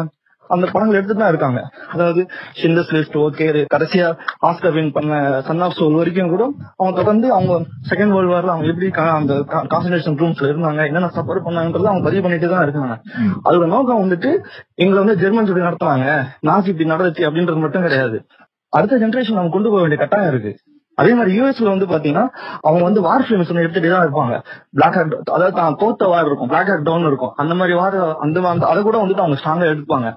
அந்த 0.54 0.66
படங்கள் 0.72 0.98
எடுத்துட்டு 0.98 1.22
தான் 1.22 1.32
இருக்காங்க. 1.32 1.60
அதாவது 1.94 2.22
ஷிண்டஸ் 2.60 2.92
லிஸ்ட் 2.96 3.16
ஓகே 3.24 3.46
கடைசியா 3.74 4.08
ஆஸ்கர் 4.48 4.74
வின் 4.76 4.92
பண்ண 4.96 5.20
சன் 5.48 5.64
ஆஃப் 5.66 5.76
சோல் 5.78 5.98
வரைக்கும் 6.00 6.32
கூட 6.34 6.44
அவங்க 6.78 6.94
தொடர்ந்து 7.00 7.28
அவங்க 7.36 7.54
செகண்ட் 7.90 8.14
வேர்ல்ட் 8.16 8.32
வார்ல 8.34 8.54
அவங்க 8.54 8.70
எப்படி 8.74 8.90
அந்த 9.18 9.34
கான்சன்ட்ரேஷன் 9.72 10.18
ரூம்ஸ்ல 10.22 10.50
இருந்தாங்க 10.52 10.86
என்னென்ன 10.90 11.12
சப்போர்ட் 11.18 11.46
பண்ணாங்கன்றத 11.48 11.90
அவங்க 11.92 12.06
பதிவு 12.08 12.24
பண்ணிட்டு 12.26 12.52
தான் 12.54 12.64
இருக்காங்க. 12.68 12.96
அதோட 13.48 13.66
நோக்கம் 13.74 14.02
வந்துட்டு 14.04 14.32
எங்களை 14.84 14.98
வந்து 15.02 15.18
ஜெர்மன்ஸ் 15.24 15.50
இப்படி 15.52 15.68
நடத்துவாங்க 15.68 16.08
நாசி 16.50 16.70
இப்படி 16.72 16.92
நடந்துச்சு 16.94 17.26
அப்படின்றது 17.28 17.64
மட்டும் 17.64 17.86
கிடையாது. 17.88 18.18
அடுத்த 18.76 19.02
ஜெனரேஷன் 19.02 19.38
அவங்க 19.40 19.54
கொண்டு 19.56 19.70
போக 19.72 19.82
வேண்டிய 19.82 20.00
கட்டாயம் 20.00 20.32
இருக்கு. 20.32 20.52
அதே 21.00 21.10
மாதிரி 21.16 21.32
யூஎஸ்ல 21.38 21.66
வந்து 21.72 21.86
பாத்தீங்கன்னா 21.90 22.22
அவங்க 22.66 22.82
வந்து 22.86 23.00
வார் 23.06 23.24
ஃபிலிம்ஸ் 23.24 23.50
எடுத்துட்டு 23.62 23.88
தான் 23.94 24.04
இருப்பாங்க. 24.04 24.34
பிளாக் 24.76 24.96
ஹேக் 24.98 25.16
அதாவது 25.34 25.56
தான் 25.58 25.76
தோத்த 25.80 26.06
வார் 26.12 26.28
இருக்கும் 26.28 26.50
பிளாக் 26.52 26.70
ஹேக் 26.70 26.86
டவுன் 26.86 27.08
இருக்கும். 27.10 27.32
அந்த 27.42 27.54
மாதிரி 27.58 27.74
வார் 27.80 27.96
அந்த 28.24 28.46
அதை 28.70 28.78
கூட 28.86 28.96
வந்துட்டு 29.02 29.24
அவங்க 29.24 29.38
ஸ்ட்ராங்கா 29.40 29.66
எடுப்பாங்க. 29.72 30.10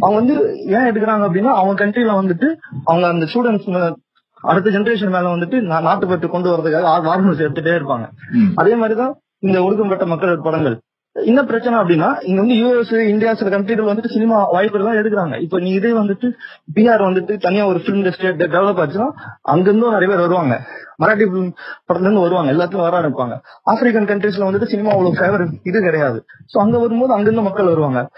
அவங்க 0.00 0.34
வந்து 0.34 0.56
ஏன் 0.58 0.78
எடுக்கிறாங்க 0.78 1.22
அப்படின்னா 1.22 1.54
அவங்க 1.54 1.86
கண்ட்ரில 1.86 2.24
வந்துட்டு 2.24 2.56
அவங்க 2.84 3.06
அந்த 3.06 3.24
ஸ்டூடெண்ட்ஸ் 3.24 3.94
அடுத்த 4.40 4.70
ஜெனரேஷன் 4.70 5.10
மேல 5.10 5.36
வந்துட்டு 5.36 5.74
நா- 5.74 5.82
நாட்டுப்பற்று 5.82 6.28
கொண்டு 6.28 6.56
வரதுக்காக 6.56 7.02
வார் 7.02 7.20
ஃபிலிம்ஸ் 7.20 7.38
எடுத்துட்டே 7.38 7.82
இருப்பாங்க. 7.82 8.08
அதே 8.54 8.74
மாதிரிதான் 8.74 9.16
இந்த 9.38 9.62
ஒடுக்கப்பட்ட 9.62 10.06
மக்கள் 10.06 10.40
படங்கள். 10.40 10.80
என்ன 11.12 11.44
பிரச்சனை 11.44 11.78
அப்படின்னா 11.78 12.16
இங்க 12.22 12.40
வந்து 12.40 12.54
யூஎஸ் 12.54 13.08
இந்தியா 13.08 13.34
சில 13.34 13.58
கண்ட்ரிகள் 13.58 13.88
வந்துட்டு 13.88 14.06
சினிமா 14.06 14.44
வாய்ப்புகள் 14.50 14.96
எல்லாம் 14.96 14.96
எடுக்கிறாங்க. 14.96 15.40
இப்ப 15.40 15.60
நீ 15.60 15.70
இதே 15.70 15.90
வந்துட்டு 15.90 16.32
பிஆர் 16.74 17.02
வந்துட்டு 17.02 17.38
தனியா 17.38 17.66
ஒரு 17.66 17.78
பிலிம் 17.78 18.04
இண்டஸ்ட்ரி 18.04 18.36
டெவலப் 18.36 18.80
ஆச்சுன்னா 18.80 19.10
அங்கிருந்தும் 19.48 19.90
நிறைய 19.90 20.06
பேர் 20.06 20.16
வருவாங்க. 20.16 20.60
மராட்டி 20.98 21.28
பிலிம் 21.28 21.52
படத்துல 21.92 22.00
இருந்து 22.00 22.20
வருவாங்க. 22.20 22.52
எல்லாத்துலயும் 22.52 22.76
வர 22.76 23.00
ஆரம்பிப்பாங்க. 23.00 23.32
ஆப்பிரிக்கன் 23.70 24.06
கண்ட்ரீஸ்ல 24.06 24.44
வந்துட்டு 24.44 24.64
சினிமா 24.64 24.90
அவ்வளவு 24.90 25.14
ஃபேவர் 25.14 25.52
இது 25.62 25.80
கிடையாது. 25.80 26.24
சோ 26.54 26.58
அங்க 26.58 26.78
வரும்போது 26.78 27.12
அங்கிருந்து 27.12 27.42
மக்கள் 27.42 27.66
வருவாங்க. 27.66 28.10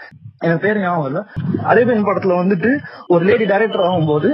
எனக்கு 0.45 0.65
பேர் 0.65 0.81
ஞாபகம் 0.81 1.09
இல்ல 1.09 1.19
அரேபியன் 1.63 2.07
படத்துல 2.07 2.35
வந்துட்டு 2.41 2.71
ஒரு 3.13 3.23
லேடி 3.29 3.45
டைரக்டர் 3.45 3.85
ஆகும்போது 3.87 4.29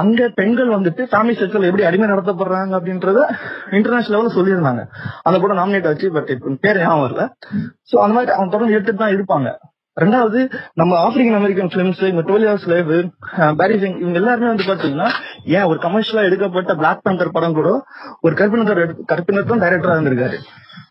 அங்க 0.00 0.28
பெண்கள் 0.38 0.74
வந்துட்டு 0.76 1.02
ஃபேமிலி 1.12 1.34
செக்டர்ல 1.40 1.68
எப்படி 1.70 1.86
அடிமை 1.88 2.08
நடத்தப்படுறாங்க 2.08 2.72
அப்படின்றத 2.78 3.20
இன்டர்நேஷனல் 3.78 4.14
லெவல்ல 4.14 4.36
சொல்லியிருந்தாங்க. 4.38 4.84
அந்த 5.22 5.36
படம் 5.40 5.60
நாமினேட் 5.60 5.88
ஆச்சு 5.90 6.08
பட் 6.16 6.32
பேர் 6.64 6.82
ஞாபகம் 6.84 7.04
வரல. 7.04 7.24
சோ 7.90 7.96
அந்த 8.04 8.14
மாதிரி 8.16 8.32
அவங்க 8.36 8.52
தொடர்ந்து 8.54 8.76
எடுத்துட்டு 8.76 9.02
தான் 9.04 9.14
இருப்பாங்க. 9.16 9.50
ரெண்டாவது 9.96 10.40
நம்ம 10.80 10.92
ஆப்பிரிக்கன் 11.06 11.38
அமெரிக்கன் 11.38 11.70
பிலிம்ஸ் 11.72 12.02
இந்த 12.10 12.22
டுவெல் 12.28 12.46
இயர்ஸ் 12.46 12.66
லைவ் 12.72 12.90
பாரிசிங் 13.60 13.96
இவங்க 14.02 14.18
எல்லாருமே 14.20 14.50
வந்து 14.52 14.68
பாத்தீங்கன்னா 14.70 15.08
ஏன் 15.56 15.68
ஒரு 15.70 15.78
கமர்ஷியலா 15.84 16.26
எடுக்கப்பட்ட 16.28 16.74
பிளாக் 16.80 17.04
பேந்தர் 17.06 17.36
படம் 17.36 17.58
கூட 17.58 17.70
ஒரு 18.20 18.34
கற்பினர் 18.40 18.82
கற்பினர் 19.12 19.50
தான் 19.52 19.62
டைரக்டரா 19.64 19.96
இருந்திருக்காரு. 19.96 20.38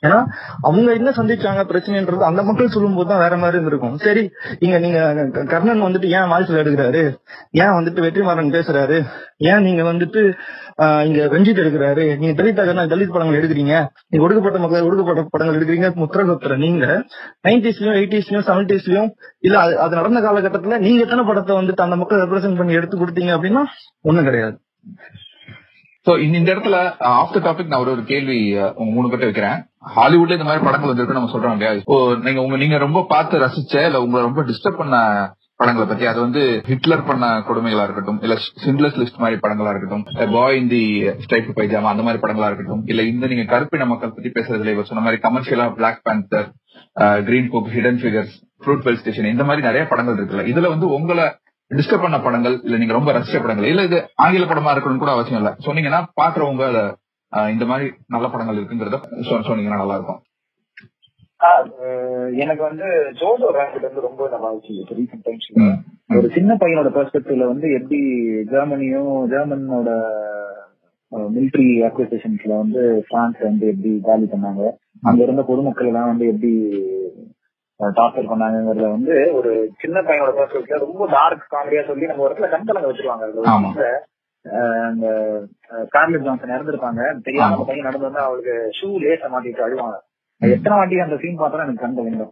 ஏன்னா 0.05 0.19
அவங்க 0.67 0.89
என்ன 0.99 1.09
சந்திச்சாங்க 1.17 1.63
பிரச்சனைன்றது 1.71 2.29
அந்த 2.29 2.41
மக்கள் 2.43 2.73
சொல்லும்போது 2.75 3.09
தான் 3.09 3.21
வேற 3.23 3.33
மாதிரி 3.41 3.57
இருந்திருக்கும். 3.57 3.97
சரி 4.05 4.23
இங்க 4.65 4.77
நீங்க 4.85 4.99
கர்ணன் 5.51 5.85
வந்துட்டு 5.87 6.07
ஏன் 6.17 6.29
வாய்ஸ்ல 6.31 6.61
எடுக்கிறாரு? 6.61 7.03
ஏன் 7.63 7.75
வந்துட்டு 7.77 8.05
வெற்றிமாறன் 8.05 8.55
பேசுறாரு? 8.57 8.97
ஏன் 9.51 9.65
நீங்க 9.67 9.83
வந்துட்டு 9.91 10.23
இங்க 11.07 11.19
ரஞ்சித் 11.33 11.61
எடுக்கிறாரு. 11.63 12.03
நீங்க 12.19 12.33
தலித் 12.37 12.59
கர்ணா 12.59 12.83
தலித் 12.93 13.13
படங்கள் 13.15 13.37
எடுக்கிறீங்க. 13.39 13.73
நீங்க 14.09 14.23
ஒடுக்கப்பட்ட 14.25 14.59
மக்கள் 14.63 14.85
ஒடுக்கப்பட்ட 14.87 15.23
படங்கள் 15.33 15.57
எடுக்கிறீங்க. 15.57 15.89
முத்திரகுப்தர 16.01 16.57
நீங்க. 16.65 16.85
நைன்டிஸ்லயும் 17.47 17.97
எயிட்டிஸ்லயும் 17.99 18.47
செவன்டிஸ்லயும் 18.49 19.09
இல்ல 19.47 19.59
அது 19.85 19.99
நடந்த 19.99 20.21
காலகட்டத்துல 20.27 20.79
நீங்க 20.85 21.01
எத்தனை 21.05 21.25
படத்தை 21.29 21.55
வந்துட்டு 21.59 21.85
அந்த 21.87 21.97
மக்கள் 22.01 22.23
ரெப்ரசென்ட் 22.25 22.59
பண்ணி 22.61 22.79
எடுத்து 22.79 23.01
கொடுத்தீங்க 23.01 23.33
அப்படின்னா 23.37 23.63
ஒண்ணும் 24.01 24.29
கிடையாது. 24.29 24.57
சோ 26.05 26.11
இந்த 26.25 26.53
இடத்துல 26.53 26.77
ஆஃப் 27.15 27.33
த 27.33 27.39
டாபிக் 27.39 27.69
நான் 27.71 27.83
ஒரு 27.83 27.91
ஒரு 27.95 28.03
கேள்வி 28.11 28.37
உங்க 28.79 28.91
மூணு 28.93 29.09
பேர்ட்ட 29.09 29.27
வைக்கிறேன். 29.29 29.57
ஹாலிவுட்ல 29.95 30.37
இந்த 30.37 30.47
மாதிரி 30.47 30.65
படங்கள் 30.65 30.91
வந்திருக்கு 30.91 31.17
நம்ம 31.17 31.31
சொல்றோம் 31.33 31.55
இல்லையா? 31.55 31.73
இப்போ 31.81 31.97
நீங்க 32.25 32.41
உங்க 32.41 32.57
நீங்க 32.63 32.77
ரொம்ப 32.85 33.05
பார்த்து 33.13 33.43
ரசிச்ச 33.45 33.85
இல்ல 33.89 34.01
உங்களை 34.05 34.23
ரொம்ப 34.27 34.41
டிஸ்டர்ப் 34.49 34.81
பண்ண 34.81 34.97
படங்களை 35.61 35.85
பத்தி. 35.87 36.05
அது 36.11 36.19
வந்து 36.25 36.41
ஹிட்லர் 36.69 37.03
பண்ண 37.09 37.25
கொடுமைகளா 37.47 37.83
இருக்கட்டும் 37.87 38.19
இல்ல 38.25 38.35
சிண்ட்லஸ் 38.63 38.97
லிஸ்ட் 39.01 39.21
மாதிரி 39.23 39.37
படங்களா 39.43 39.71
இருக்கட்டும் 39.73 40.03
பாய் 40.35 40.57
இன் 40.61 40.71
தி 40.73 40.81
ஸ்டைப் 41.25 41.51
பைஜாமா 41.59 41.91
அந்த 41.93 42.05
மாதிரி 42.07 42.21
படங்களா 42.23 42.49
இருக்கட்டும் 42.49 42.81
இல்ல 42.91 43.03
இந்த 43.11 43.27
நீங்க 43.31 43.45
கருப்பின 43.53 43.87
மக்கள் 43.91 44.15
பத்தி 44.15 44.31
பேசுறதுல 44.37 44.73
இவர் 44.75 44.89
சொன்ன 44.91 45.03
மாதிரி 45.05 45.21
கமர்ஷியலா 45.27 45.67
Black 45.77 46.01
Panther 46.07 46.47
Green 47.27 47.51
Book 47.53 47.69
Hidden 47.75 48.01
Figures 48.01 48.33
Fruitvale 48.87 48.99
Station 49.01 49.31
இந்த 49.33 49.45
மாதிரி 49.49 49.61
நிறைய 49.67 49.83
படங்கள் 49.91 50.17
இருக்குல்ல. 50.19 50.43
இதுல 50.51 50.69
வந்து 50.73 50.87
உங்களை 50.97 51.27
டிஸ்டர்ப் 51.71 52.05
பண்ண 52.05 52.17
படங்கள் 52.25 52.55
இல்ல 52.65 52.77
நீங்க 52.81 52.93
ரொம்ப 52.97 53.11
ரசிச்ச 53.17 53.37
படங்கள் 53.43 53.69
இல்ல 53.71 53.83
இது 53.89 53.99
ஆங்கில 54.23 54.47
படமா 54.49 54.73
இருக்கணும்னு 54.73 55.03
கூட 55.03 55.13
அவசியம் 55.15 55.41
இல்ல. 55.41 55.51
சொன்னீங்கன்னா 55.67 56.01
பாக்குறவங்க 56.21 56.65
இந்த 57.53 57.65
மாதிரி 57.69 57.85
நல்ல 58.15 58.25
படங்கள் 58.33 58.59
இருக்குங்கிறத 58.59 58.97
சொன்னீங்கன்னா 59.49 59.81
நல்லா 59.83 59.97
இருக்கும். 59.99 60.19
எனக்கு 62.43 62.63
வந்து 62.63 62.87
ஜோடோ 63.19 63.47
ராக்கெட் 63.57 63.87
வந்து 63.87 64.01
ரொம்ப 64.07 64.27
நல்லா 64.31 64.49
இருந்துச்சு 64.51 64.97
ரீசெண்ட் 64.99 65.25
டைம்ஸ்ல. 65.27 65.69
ஒரு 66.17 66.27
சின்ன 66.35 66.55
பையனோட 66.61 66.89
பெர்ஸ்பெக்டிவ்ல 66.97 67.45
வந்து 67.53 67.67
எப்படி 67.71 67.99
ஜெர்மனியும் 68.51 69.13
ஜெர்மனோட 69.33 69.91
மிலிட்ரி 71.35 71.69
அக்விசேஷன்ஸ்ல 71.87 72.51
வந்து 72.57 72.81
பிரான்ஸ் 73.09 73.39
வந்து 73.39 73.65
எப்படி 73.71 73.91
காலி 74.03 74.27
பண்ணாங்க. 74.33 74.63
அங்க 75.03 75.23
இருந்த 75.23 75.43
பொதுமக்கள் 75.49 75.89
எல்லாம் 75.91 76.11
வந்து 76.11 76.25
எப்படி 76.33 76.53
டார்ச்சர் 77.79 78.31
பண்ணாங்கிறத 78.31 78.87
வந்து 78.97 79.15
ஒரு 79.33 79.51
சின்ன 79.79 80.01
பையனோட 80.01 80.31
பர்ஸ்பெக்டிவ்ல 80.39 80.83
ரொம்ப 80.85 81.07
டார்க் 81.15 81.51
காமெடியா 81.55 81.83
சொல்லி 81.87 82.05
நம்ம 82.05 82.23
ஒரு 82.23 82.33
இடத்துல 82.33 82.51
கண்கலங்க 82.53 82.91
வச்சிருவாங்க. 82.91 83.89
அந்த 84.89 85.07
கார்லெட் 85.95 86.23
ஜான்சன் 86.23 86.55
இறந்துருப்பாங்க. 86.57 87.01
அந்த 87.09 87.65
பையன் 87.65 87.87
நடந்து 87.89 88.09
வந்து 88.09 88.25
அவளுக்கு 88.27 88.55
ஷூ 88.79 88.89
லேச 89.03 89.29
மாட்டிட்டு 89.33 89.65
அழுவாங்க. 89.67 89.97
எத்தனை 90.49 90.77
வாட்டி 90.77 90.99
அந்த 90.99 91.17
சீன் 91.21 91.39
பார்த்தா 91.39 91.63
எனக்கு 91.63 91.83
கண்ட 91.85 92.01
வேண்டும் 92.01 92.31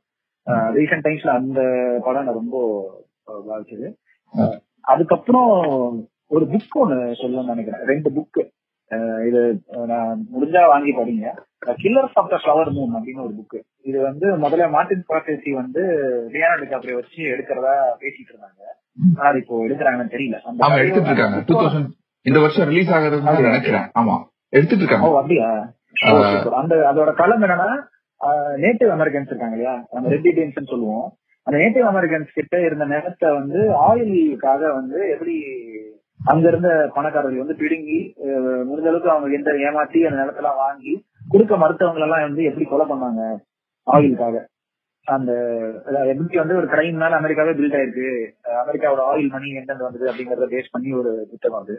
ரீசெண்ட் 0.77 1.05
டைம்ஸ்ல 1.07 1.29
அந்த 1.39 1.59
படம் 2.05 2.21
எனக்கு 2.21 2.41
ரொம்ப 2.41 2.57
பாதிச்சது. 3.49 3.87
அதுக்கப்புறம் 4.93 5.51
ஒரு 6.27 6.45
புக் 6.53 6.77
ஒண்ணு 6.81 6.97
சொல்லணும்னு 7.21 7.51
நினைக்கிறேன். 7.53 7.83
ரெண்டு 7.91 8.09
புக் 8.15 8.39
இது 9.27 9.41
நான் 9.91 10.25
முடிஞ்சா 10.33 10.61
வாங்கி 10.67 10.91
படிங்க. 10.97 11.27
Killers 11.81 12.17
of 12.21 12.29
the 12.29 12.37
Flower 12.43 12.71
Moon 12.77 12.95
அப்படின்னு 12.97 13.23
ஒரு 13.25 13.33
புக் 13.39 13.57
இது 13.89 14.01
வந்து 14.01 14.27
முதல்ல 14.43 14.69
மார்டின் 14.75 15.03
ஸ்கார்சேசி 15.09 15.51
வந்து 15.61 15.81
லியானோ 16.33 16.57
டிகாப்ரியோ 16.61 16.95
வச்சு 16.99 17.21
எடுக்கிறதா 17.33 17.73
பேசிட்டு 18.03 18.31
இருந்தாங்க. 18.33 18.61
ஆனா 19.17 19.29
அது 19.29 19.39
இப்போ 19.43 19.55
எடுக்கிறாங்கன்னு 19.67 20.13
தெரியல. 20.15 20.37
ஆமா 20.45 20.77
எடுத்துட்டு 20.83 21.11
இருக்காங்க. 21.11 21.79
இந்த 22.25 22.39
வருஷம் 22.39 22.67
ரிலீஸ் 22.71 22.91
ஆகுறது 22.95 23.21
நினைக்கிறேன். 23.49 23.87
ஆமா. 23.99 24.15
எடுத்துட்டு 24.57 24.83
இருக்காங்க. 24.83 25.17
அப்படியா? 25.21 25.49
ஓ, 26.09 26.17
super. 26.33 26.53
அந்த 26.61 26.73
அதோட 26.91 27.13
களம் 27.21 27.41
என்னன்னா 27.41 27.69
நேட்டிவ் 28.63 28.91
அமெரிக்கன்ஸ் 28.95 29.31
இருக்காங்க 29.31 29.55
இல்லையா 29.57 29.75
அந்த 29.97 30.07
ரெட் 30.13 30.27
இண்டியன்ஸ் 30.29 30.71
சொல்லுவோம். 30.73 31.07
அந்த 31.47 31.57
நேட்டிவ் 31.63 31.85
அமெரிக்கன்ஸ் 31.91 32.37
கிட்ட 32.37 32.55
இருந்த 32.67 32.85
நிலத்தை 32.93 33.29
வந்து 33.39 33.59
ஆயிலுக்காக 33.87 34.61
வந்து 34.79 34.99
எப்படி 35.13 35.35
அங்க 36.31 36.45
இருந்த 36.51 36.69
பணக்காரர்கள் 36.95 37.43
வந்து 37.43 37.59
பிடுங்கி 37.61 37.99
முடிஞ்ச 38.69 38.87
அளவுக்கு 38.91 39.13
அவங்க 39.13 39.37
எந்த 39.39 39.51
ஏமாத்தி 39.67 39.99
அந்த 40.07 40.19
நிலத்தெல்லாம் 40.21 40.61
வாங்கி 40.65 40.93
கொடுக்க 41.33 41.53
மறுத்தவங்க 41.61 42.01
எல்லாம் 42.05 42.25
வந்து 42.27 42.43
எப்படி 42.49 42.65
கொலை 42.71 42.85
பண்ணாங்க 42.91 43.21
ஆயிலுக்காக 43.87 44.41
அந்த 45.07 45.31
எப்படி 46.11 46.39
வந்து 46.41 46.57
ஒரு 46.59 46.67
கிரைம்னால 46.73 47.19
அமெரிக்காவே 47.19 47.53
பில்ட் 47.59 47.77
ஆயிருக்கு. 47.77 48.09
அமெரிக்காவோட 48.63 49.01
ஆயில் 49.11 49.31
மணி 49.35 49.47
எங்க 49.59 49.77
வந்தது 49.85 50.09
அப்படிங்கறத 50.09 50.47
பேஸ் 50.53 50.73
பண்ணி 50.73 50.89
ஒரு 50.99 51.11
புத்தகம் 51.31 51.61
அது. 51.61 51.75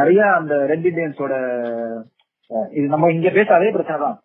நிறைய 0.00 0.20
அந்த 0.38 0.54
ரெட் 0.70 0.86
இண்டியன்ஸோட 0.90 1.34
இது 2.78 2.86
நம்ம 2.94 3.10
இங்க 3.16 3.30
பேச 3.38 3.48
அதே 3.58 3.70
பிரச்சனை 3.76 3.98
தான். 4.04 4.16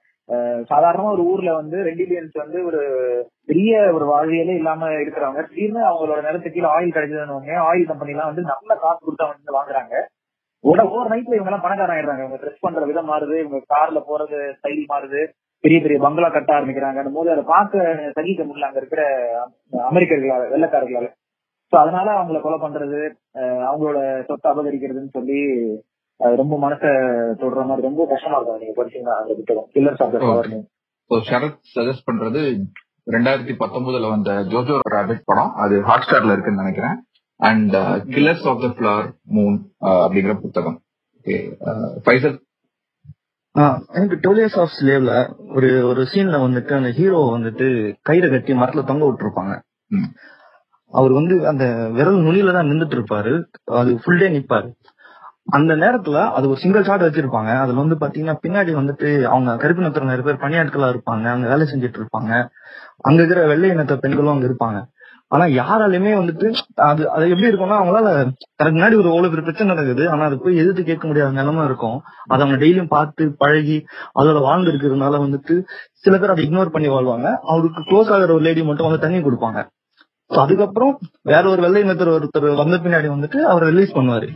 சாதாரணமா 0.71 1.09
ஒரு 1.15 1.23
ஊர்ல 1.31 1.53
வந்து 1.59 1.77
ரெண்டிலியன்ஸ் 1.87 2.35
வந்து 2.41 2.59
ஒரு 2.67 2.81
பெரிய 3.49 3.71
ஒரு 3.95 4.05
வாழ்வியலே 4.11 4.53
இல்லாம 4.59 4.89
இருக்கிறவங்க 5.03 5.41
திடீர்னு 5.47 5.81
அவங்களோட 5.89 6.19
நிலத்துக்கு 6.27 6.57
கீழே 6.57 6.69
ஆயில் 6.75 6.95
கிடைச்சதுன்னு 6.95 7.57
ஆயில் 7.69 7.89
கம்பெனி 7.91 8.13
எல்லாம் 8.15 8.31
வந்து 8.31 8.45
நல்ல 8.51 8.75
காசு 8.83 8.99
கொடுத்து 9.01 9.31
வந்து 9.31 9.57
வாங்குறாங்க. 9.57 9.95
உட 10.63 10.81
ஓவர் 10.91 11.11
நைட்ல 11.13 11.37
இவங்க 11.37 11.51
எல்லாம் 11.51 11.65
பணக்காரம் 11.65 11.95
ஆயிடுறாங்க. 11.95 12.23
இவங்க 12.25 12.37
ட்ரெஸ் 12.41 12.63
பண்ற 12.65 12.85
விதம் 12.89 13.09
மாறுது 13.11 13.35
இவங்க 13.43 13.59
கார்ல 13.73 14.01
போறது 14.09 14.37
ஸ்டைல் 14.57 14.85
மாறுது 14.93 15.21
பெரிய 15.63 15.77
பெரிய 15.83 15.97
பங்களா 16.05 16.29
கட்ட 16.29 16.51
ஆரம்பிக்கிறாங்க. 16.57 17.01
அந்த 17.03 17.11
போது 17.17 17.29
அதை 17.33 17.43
பார்க்க 17.51 17.83
சகிக்க 18.17 18.43
முடியல 18.43 18.69
அங்க 18.69 18.79
இருக்கிற 18.81 19.03
அமெரிக்கர்களால 19.91 20.47
வெள்ளக்காரர்களால. 20.53 21.09
சோ 21.73 21.75
அதனால 21.83 22.07
அவங்கள 22.17 22.39
கொலை 22.41 22.57
பண்றது 22.63 23.01
அவங்களோட 23.67 23.99
சொத்தை 24.29 24.47
அபகரிக்கிறதுன்னு 24.51 25.15
சொல்லி 25.17 25.39
அது 26.17 26.35
ரொம்ப 26.35 26.55
மனச 26.57 26.85
தொடுற 27.41 27.65
மாதிரி 27.65 27.81
ரொம்ப 27.81 28.05
கஷ்டமா 28.09 28.37
இருக்கும் 28.37 28.59
நீங்க 28.59 28.83
படிச்சீங்கன்னா 28.83 29.21
அந்த 29.21 29.33
புத்தகம். 29.33 29.69
Killers 29.73 30.03
of 30.03 30.11
the 30.11 30.63
So, 31.07 31.19
Sarath 31.19 31.59
suggest 31.75 32.09
பண்றது 32.11 32.61
ரெண்டாயிரத்தி 33.11 33.55
பத்தொன்பதுல 33.59 34.09
வந்த 34.09 34.31
ஜோஜோ 34.31 34.79
ராபிட் 34.89 35.21
படம். 35.25 35.53
அது 35.53 35.81
ஹாட் 35.81 36.07
ஸ்டார்ல 36.09 36.31
இருக்குன்னு 36.31 36.61
நினைக்கிறேன். 36.61 37.03
And 37.35 37.75
Killers 37.75 38.47
of 38.47 38.61
the 38.61 38.67
Flower 38.67 39.11
Moon 39.33 39.61
அப்படிங்கிற 39.81 40.39
புத்தகம். 40.39 40.81
Okay, 41.15 41.53
uh, 41.59 41.97
ஃபைசல் 42.05 42.39
ஆஹ் 43.59 43.79
எனக்கு 43.93 44.15
டுவெல் 44.15 44.37
இயர்ஸ் 44.37 44.59
ஆஃப் 44.59 44.69
ஸ்லேவ்ல 44.81 45.35
ஒரு 45.55 45.87
ஒரு 45.87 46.01
சீன்ல 46.01 46.41
வந்துட்டு 46.41 46.75
அந்த 46.75 46.91
ஹீரோ 46.91 47.37
வந்துட்டு 47.37 47.95
கயிறை 48.09 48.29
கட்டி 48.29 48.53
மரத்துல 48.53 48.83
தொங்க 48.83 49.05
விட்டுருப்பாங்க. 49.05 49.61
அவர் 50.91 51.11
வந்து 51.11 51.47
அந்த 51.47 51.89
விரல் 51.89 52.15
நுனியில 52.15 52.53
தான் 52.53 52.67
நின்றுட்டு 52.67 53.03
இருப்பாரு. 53.03 53.45
அது 53.63 53.99
ஃபுல் 54.03 54.17
டே 54.17 54.29
நிப்பாரு. 54.29 54.73
அந்த 55.45 55.75
நேரத்துல 55.75 56.31
அது 56.31 56.49
ஒரு 56.49 56.59
சிங்கிள் 56.59 56.83
ஷாட் 56.83 57.03
வச்சிருப்பாங்க. 57.03 57.59
அதுல 57.59 57.83
வந்து 57.83 57.95
பாத்தீங்கன்னா 57.95 58.35
பின்னாடி 58.47 58.71
வந்துட்டு 58.79 59.23
அவங்க 59.23 59.57
கருப்பு 59.57 59.83
நிறத்துல 59.83 60.03
நிறைய 60.03 60.23
பேர் 60.23 60.49
பணியாட்களா 60.49 60.89
இருப்பாங்க. 60.93 61.25
அங்க 61.25 61.47
வேலை 61.47 61.67
செஞ்சுட்டு 61.73 61.99
இருப்பாங்க. 62.01 62.47
அங்க 62.97 63.23
இருக்கிற 63.23 63.47
வெள்ளை 63.47 63.69
இனத்த 63.69 63.95
பெண்களும் 63.95 64.33
அங்க 64.33 64.47
இருப்பாங்க. 64.47 64.91
ஆனா 65.27 65.45
யாராலையுமே 65.45 66.11
வந்துட்டு 66.13 66.53
அது 66.75 67.09
அது 67.09 67.29
எப்படி 67.29 67.47
இருக்கும்னா 67.47 67.77
அவங்களால 67.77 68.31
தனக்கு 68.55 68.79
முன்னாடி 68.79 68.97
ஒரு 68.97 69.09
அவ்வளவு 69.09 69.29
பெரிய 69.29 69.41
பிரச்சனை 69.41 69.75
நடக்குது. 69.75 70.09
ஆனா 70.09 70.25
அது 70.25 70.39
போய் 70.39 70.57
எதிர்த்து 70.57 70.83
கேட்க 70.83 71.07
முடியாத 71.07 71.31
நிலைமை 71.31 71.65
இருக்கும். 71.65 72.01
அதை 72.27 72.47
அவங்க 72.47 72.65
டெய்லியும் 72.65 72.87
பார்த்து 72.87 73.35
பழகி 73.37 73.85
அதோட 74.19 74.41
வாழ்ந்து 74.41 74.71
இருக்கிறதுனால 74.71 75.21
வந்துட்டு 75.25 75.63
சில 75.93 76.17
பேர் 76.17 76.29
அதை 76.29 76.49
இக்னோர் 76.49 76.69
பண்ணி 76.69 76.89
வாழ்வாங்க. 76.89 77.35
அவருக்கு 77.41 77.81
க்ளோஸ் 77.81 78.11
ஆகிற 78.11 78.33
ஒரு 78.33 78.39
லேடி 78.39 78.63
மட்டும் 78.63 78.85
வந்து 78.85 79.01
தண்ணி 79.01 79.17
கொடுப்பாங்க. 79.17 79.67
அதுக்கப்புறம் 80.29 80.99
வேற 81.21 81.49
ஒரு 81.49 81.61
வெள்ளை 81.61 81.83
இனத்தர் 81.83 82.13
ஒருத்தர் 82.15 82.55
வந்த 82.55 82.77
பின்னாடி 82.77 83.09
வந்துட்டு 83.15 83.37
அவரை 83.37 83.69
ரிலீஸ் 83.69 83.95
பண்ணுவாரு. 83.95 84.29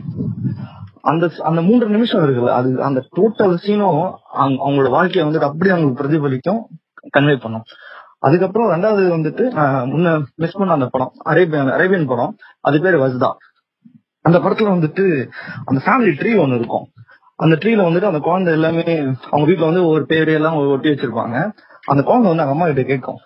அந்த 1.10 1.24
அந்த 1.48 1.60
மூன்று 1.68 1.86
நிமிஷம் 1.96 2.22
இருக்குல்ல 2.24 2.54
அது 2.60 2.70
அந்த 2.88 3.00
டோட்டல் 3.16 3.54
சீனும் 3.64 4.00
அவங்களோட 4.44 4.88
வாழ்க்கையை 4.96 5.24
வந்துட்டு 5.26 5.48
அப்படியே 5.50 5.74
அவங்களுக்கு 5.74 6.00
பிரதிபலிக்கும் 6.00 6.60
கன்வே 7.16 7.36
பண்ணும். 7.44 7.66
அதுக்கப்புறம் 8.26 8.70
ரெண்டாவது 8.74 9.02
வந்துட்டு 9.16 9.44
நான் 9.58 9.76
முன்ன 9.92 10.14
மிஸ் 10.42 10.58
பண்ண 10.60 10.76
அந்த 10.78 10.88
படம் 10.94 11.12
அரேபியன் 11.32 11.74
அரேபியன் 11.76 12.10
படம் 12.12 12.32
அது 12.68 12.78
பேரு 12.84 12.98
வஸ்தா 13.04 13.30
அந்த 14.24 14.38
படத்துல 14.44 14.72
வந்துட்டு 14.76 15.04
அந்த 15.68 15.78
ஃபேமிலி 15.84 16.12
ட்ரீ 16.20 16.30
ஒன்னு 16.42 16.58
இருக்கும். 16.60 16.86
அந்த 17.42 17.54
ட்ரீல 17.62 17.84
வந்துட்டு 17.86 18.10
அந்த 18.10 18.20
குழந்தை 18.26 18.52
எல்லாமே 18.56 18.84
அவங்க 19.30 19.44
வீட்டுல 19.50 19.68
வந்து 19.70 19.82
ஒரு 19.92 20.02
பேரு 20.12 20.32
எல்லாம் 20.38 20.56
ஒட்டி 20.74 20.88
வச்சிருப்பாங்க. 20.92 21.36
அந்த 21.90 22.00
குழந்தை 22.08 22.26
வந்து 22.30 22.44
அவங்க 22.44 22.54
அம்மா 22.56 22.66
கிட்ட 22.70 22.84
கேட்கும். 22.90 23.20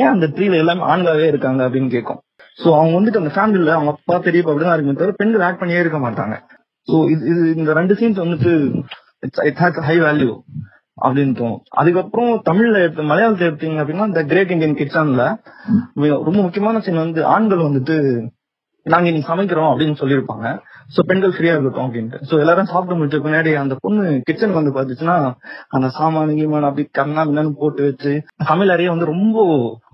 ஏன் 0.00 0.10
அந்த 0.14 0.26
ட்ரீல 0.34 0.60
எல்லாமே 0.62 0.82
ஆண்களாவே 0.92 1.26
இருக்காங்க 1.32 1.60
அப்படின்னு 1.68 1.90
கேட்கும். 1.96 2.20
சோ 2.60 2.68
அவங்க 2.78 2.94
வந்துட்டு 2.98 3.20
அந்த 3.22 3.32
ஃபேமிலியில 3.34 3.74
அவங்க 3.76 3.92
அப்பா 3.96 4.16
பெரியப்பா 4.26 4.50
அப்படிதான் 4.52 4.76
இருக்கும் 4.76 4.98
தவிர 5.00 5.14
பெண்கள் 5.20 5.44
ஆக்ட் 5.48 5.60
பண்ணியே 5.62 5.82
இருக்க 5.84 5.98
மாட்டாங்க. 6.06 6.34
ஸோ 6.88 6.96
இது 7.12 7.22
இது 7.32 7.42
இந்த 7.60 7.72
ரெண்டு 7.78 7.94
சீன்ஸ் 8.00 8.22
வந்துட்டு 8.24 8.52
it's 9.26 9.42
it 9.50 9.60
has 9.62 9.80
high 9.88 9.96
value 10.06 10.30
அப்படின்னு 10.98 11.34
தோணும். 11.38 11.62
அதுக்கப்புறம் 11.80 12.30
தமிழ்ல 12.48 12.82
எடுத்து 12.84 13.10
மலையாளத்துல 13.10 13.48
எடுத்தீங்க 13.50 13.82
அப்படின்னா 13.82 14.08
இந்த 14.10 14.22
கிரேட் 14.30 14.52
இண்டியன் 14.54 14.78
கிச்சன்ல 14.80 15.24
ரொம்ப 16.28 16.38
முக்கியமான 16.46 16.80
சீன் 16.86 17.04
வந்து 17.04 17.20
ஆண்கள் 17.34 17.66
வந்துட்டு 17.68 17.96
நாங்க 18.86 19.06
இன்னைக்கு 19.08 19.30
சமைக்கிறோம் 19.30 19.68
அப்படின்னு 19.72 19.98
சொல்லியிருப்பாங்க. 20.00 20.46
சோ 20.94 21.00
பெண்கள் 21.08 21.34
ஃப்ரீயா 21.34 21.52
இருக்கட்டும் 21.54 21.86
அப்படின்ட்டு. 21.86 22.18
சோ 22.28 22.34
எல்லாரும் 22.42 22.70
சாப்பிட்டு 22.72 22.96
முடிச்ச 22.98 23.18
பின்னாடி 23.26 23.50
அந்த 23.60 23.74
பொண்ணு 23.84 24.04
கிச்சன் 24.28 24.56
வந்து 24.58 24.72
பாத்துச்சுன்னா 24.76 25.16
அந்த 25.76 25.88
சாமான் 25.98 26.34
கீமான் 26.38 26.68
அப்படி 26.68 26.84
கண்ணா 26.98 27.22
மின்னு 27.28 27.52
போட்டு 27.60 27.82
வச்சு 27.88 28.12
சமையல் 28.50 28.74
அறைய 28.74 28.94
வந்து 28.94 29.12
ரொம்ப 29.14 29.36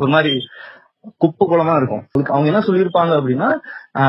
ஒரு 0.02 0.10
மாதிரி 0.14 0.34
குப்பு 1.22 1.44
குளமா 1.50 1.74
இருக்கும். 1.80 2.02
அதுக்கு 2.14 2.32
அவங்க 2.34 2.48
என்ன 2.52 2.62
சொல்லியிருப்பாங்க 2.68 3.12
அப்படின்னா 3.20 3.48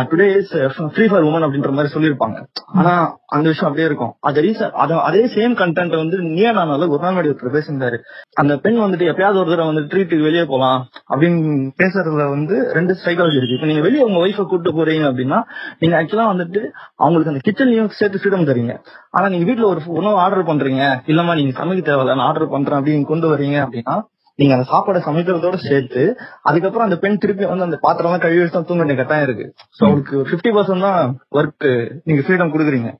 today 0.10 0.26
is 0.40 0.52
free 0.96 1.06
for 1.12 1.26
women 1.28 1.46
அப்படின்ற 1.46 1.72
மாதிரி 1.78 1.94
சொல்லியிருப்பாங்க. 1.94 2.38
ஆனா 2.80 2.94
அந்த 3.36 3.46
விஷயம் 3.52 3.70
அப்படியே 3.70 3.88
இருக்கும். 3.90 4.12
அது 4.30 4.42
ரீசன் 4.46 4.74
அதே 5.08 5.22
சேம் 5.36 5.54
கண்டென்ட் 5.62 5.96
வந்து 6.02 6.18
நீயா 6.34 6.52
நானால 6.58 6.88
ஒரு 6.94 7.02
நாள் 7.04 7.14
முன்னாடி 7.14 7.32
ஒருத்தர் 7.32 7.56
பேசியிருந்தாரு. 7.56 7.98
அந்த 8.42 8.54
பெண் 8.66 8.80
வந்துட்டு 8.84 9.10
எப்பயாவது 9.12 9.42
ஒரு 9.44 9.50
தடவை 9.52 9.68
வந்து 9.72 9.84
ட்ரீட்டுக்கு 9.92 10.28
வெளியே 10.30 10.46
போலாம் 10.54 10.80
அப்படின்னு 11.14 11.42
பேசுறதுல 11.82 12.28
வந்து 12.36 12.58
ரெண்டு 12.78 12.96
சைக்காலஜி 13.06 13.40
இருக்கு. 13.40 13.58
இப்ப 13.58 13.70
நீங்க 13.72 13.86
வெளியே 13.88 14.04
உங்க 14.10 14.20
ஒய்ஃபை 14.26 14.46
கூட்டு 14.54 14.76
போறீங்க 14.80 15.06
அப்படின்னா 15.12 15.40
நீங்க 15.82 15.96
ஆக்சுவலா 16.02 16.28
வந்துட்டு 16.34 16.64
அவங்களுக்கு 17.04 17.34
அந்த 17.34 17.44
கிச்சன்லயும் 17.48 17.92
சேர்த்து 18.00 18.22
ஃப்ரீடம் 18.22 18.50
தரீங்க. 18.52 18.76
ஆனா 19.18 19.28
நீங்க 19.34 19.48
வீட்டுல 19.52 19.68
ஒரு 19.74 19.82
உணவு 20.00 20.18
ஆர்டர் 20.26 20.50
பண்றீங்க. 20.52 20.84
இல்லமா 21.14 21.36
நீங்க 21.42 21.54
சமைக்க 21.62 21.84
தேவையில்ல 21.90 22.18
நான் 22.20 22.30
ஆர்டர் 22.30 22.54
பண்றேன் 22.56 22.80
அப்படின்னு 22.80 23.12
கொண்டு 23.14 23.28
வரீங்க 23.34 23.58
அப்படின்னா 23.66 23.98
நீங்க 24.40 24.54
அந்த 24.56 24.66
சாப்பாடை 24.72 25.00
சமைக்கிறதோட 25.08 25.58
சேர்த்து 25.68 26.04
அதுக்கப்புறம் 26.50 26.88
அந்த 26.88 26.98
பெண் 27.04 27.22
திருப்பி 27.24 27.46
வந்து 27.52 27.68
அந்த 27.68 27.78
பாத்திரம் 27.86 28.10
எல்லாம் 28.10 28.24
கழுவி 28.26 28.42
வச்சு 28.44 28.68
தூங்க 28.70 28.82
வேண்டிய 28.84 28.98
கட்டாயம் 29.00 29.28
இருக்கு. 29.28 29.46
சோ 29.78 29.82
அவளுக்கு 29.88 30.18
பிப்டி 30.32 30.52
பர்சன்ட் 30.58 30.86
தான் 30.88 31.02
ஒர்க் 31.40 31.68
நீங்க 32.08 32.24
ஃப்ரீடம் 32.26 32.54
கொடுக்குறீங்க. 32.56 32.92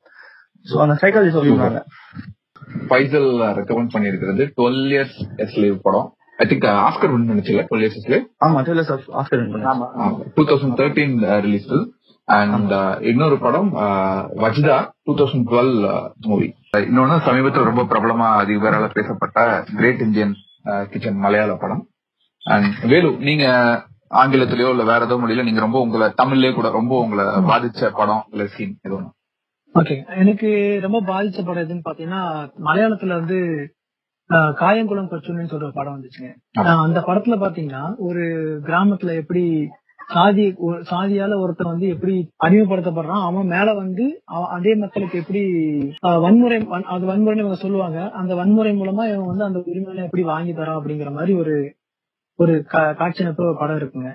சோ 0.66 0.78
அந்த 0.86 0.96
சைக்காலஜி 1.04 1.34
சொல்லிருக்காங்க 1.36 1.82
ஃபைசல் 2.90 3.30
ரெக்கமெண்ட் 3.60 3.94
பண்ணியிருக்கிறது 3.94 4.46
டுவெல் 4.58 4.82
இயர்ஸ் 4.94 5.18
ஸ்லேவ் 5.54 5.78
படம். 5.86 6.08
ஐ 6.40 6.46
திங்க் 6.50 6.68
ஆஸ்கர் 6.88 7.12
வின் 7.14 7.30
நினைச்சல 7.32 7.64
டுவெல் 7.70 7.84
இயர்ஸ் 7.84 8.04
ஸ்லேவ் 8.06 8.26
ஆமா 8.46 8.60
டெய்லர்ஸ் 8.68 8.92
ஆஃப் 8.96 9.08
ஆஸ்கர் 9.22 9.42
ஆமா 9.74 9.88
two 10.36 10.44
thousand 10.52 10.78
thirteen 10.82 11.16
release 11.48 11.72
and 12.28 12.74
இன்னொரு 13.12 13.38
படம் 13.46 13.70
Wadjda 14.44 14.78
two 15.08 15.14
thousand 15.22 15.48
twelve 15.52 15.74
movie 16.28 16.48
இன்னொன்னு 16.88 17.18
சமீபத்தில் 17.28 17.70
ரொம்ப 17.70 17.84
பிரபலமா 17.92 18.28
அதிக 18.42 18.60
பேரால 18.66 18.90
பேசப்பட்ட 18.98 19.40
கிரேட் 19.80 20.04
இந்தியன் 20.08 20.34
கிச்சன் 20.92 21.24
மலையாள 21.26 21.52
படம். 21.56 21.84
அண்ட் 22.46 22.76
வேலு 22.92 23.10
நீங்க 23.28 23.46
ஆங்கிலத்திலயோ 24.22 24.70
இல்ல 24.70 24.84
வேற 24.84 25.06
ஏதோ 25.06 25.16
மொழியில 25.22 25.44
நீங்க 25.44 25.60
ரொம்ப 25.60 25.80
உங்களை 25.80 26.08
தமிழ்லயே 26.22 26.52
கூட 26.54 26.70
ரொம்ப 26.72 26.94
உங்களை 27.04 27.24
பாதிச்ச 27.50 27.90
படம் 28.00 28.24
இல்ல 28.32 28.46
சீன் 28.56 28.76
ஒண்ணு? 28.98 29.10
ஓகே 29.76 29.96
எனக்கு 30.22 30.50
ரொம்ப 30.82 31.00
பாதிச்ச 31.10 31.40
படம் 31.46 31.64
எதுன்னு 31.66 31.88
பாத்தீங்கன்னா 31.90 32.22
மலையாளத்துல 32.68 33.18
வந்து 33.20 33.38
காயங்குளம் 34.62 35.12
கொச்சுன்னு 35.12 35.52
சொல்ற 35.52 35.68
படம் 35.72 35.96
வந்துச்சுங்க. 35.96 36.32
அந்த 36.86 37.00
படத்துல 37.08 37.36
பாத்தீங்கன்னா 37.44 37.84
ஒரு 38.08 38.24
கிராமத்துல 38.68 39.16
எப்படி 39.22 39.44
சாதி 40.10 40.44
சாதியால 40.90 41.40
ஒருத்தன் 41.40 41.68
வந்து 41.68 41.88
எப்படி 41.88 42.14
அடிமைப்படுத்தப்படுறான் 42.44 43.24
அவன் 43.24 43.46
மேல 43.46 43.74
வந்து 43.74 44.06
அதே 44.50 44.76
மக்களுக்கு 44.76 45.18
எப்படி 45.18 45.42
வன்முறை 46.22 46.58
வன்- 46.66 46.88
அது 46.88 47.06
வன்முறைன்னு 47.06 47.38
இவங்க 47.38 47.56
சொல்லுவாங்க 47.56 48.10
அந்த 48.12 48.36
வன்முறை 48.36 48.72
மூலமா 48.76 49.04
இவன் 49.10 49.26
வந்து 49.26 49.44
அந்த 49.44 49.60
உரிமையில 49.66 50.04
எப்படி 50.04 50.24
வாங்கி 50.24 50.54
தரான் 50.54 50.80
அப்படிங்கிற 50.80 51.12
மாதிரி 51.12 51.34
ஒரு 51.36 51.56
ஒரு 52.40 52.54
காட்சி 52.98 53.24
அமைப்பு 53.24 53.56
படம் 53.60 53.80
இருக்குங்க. 53.80 54.10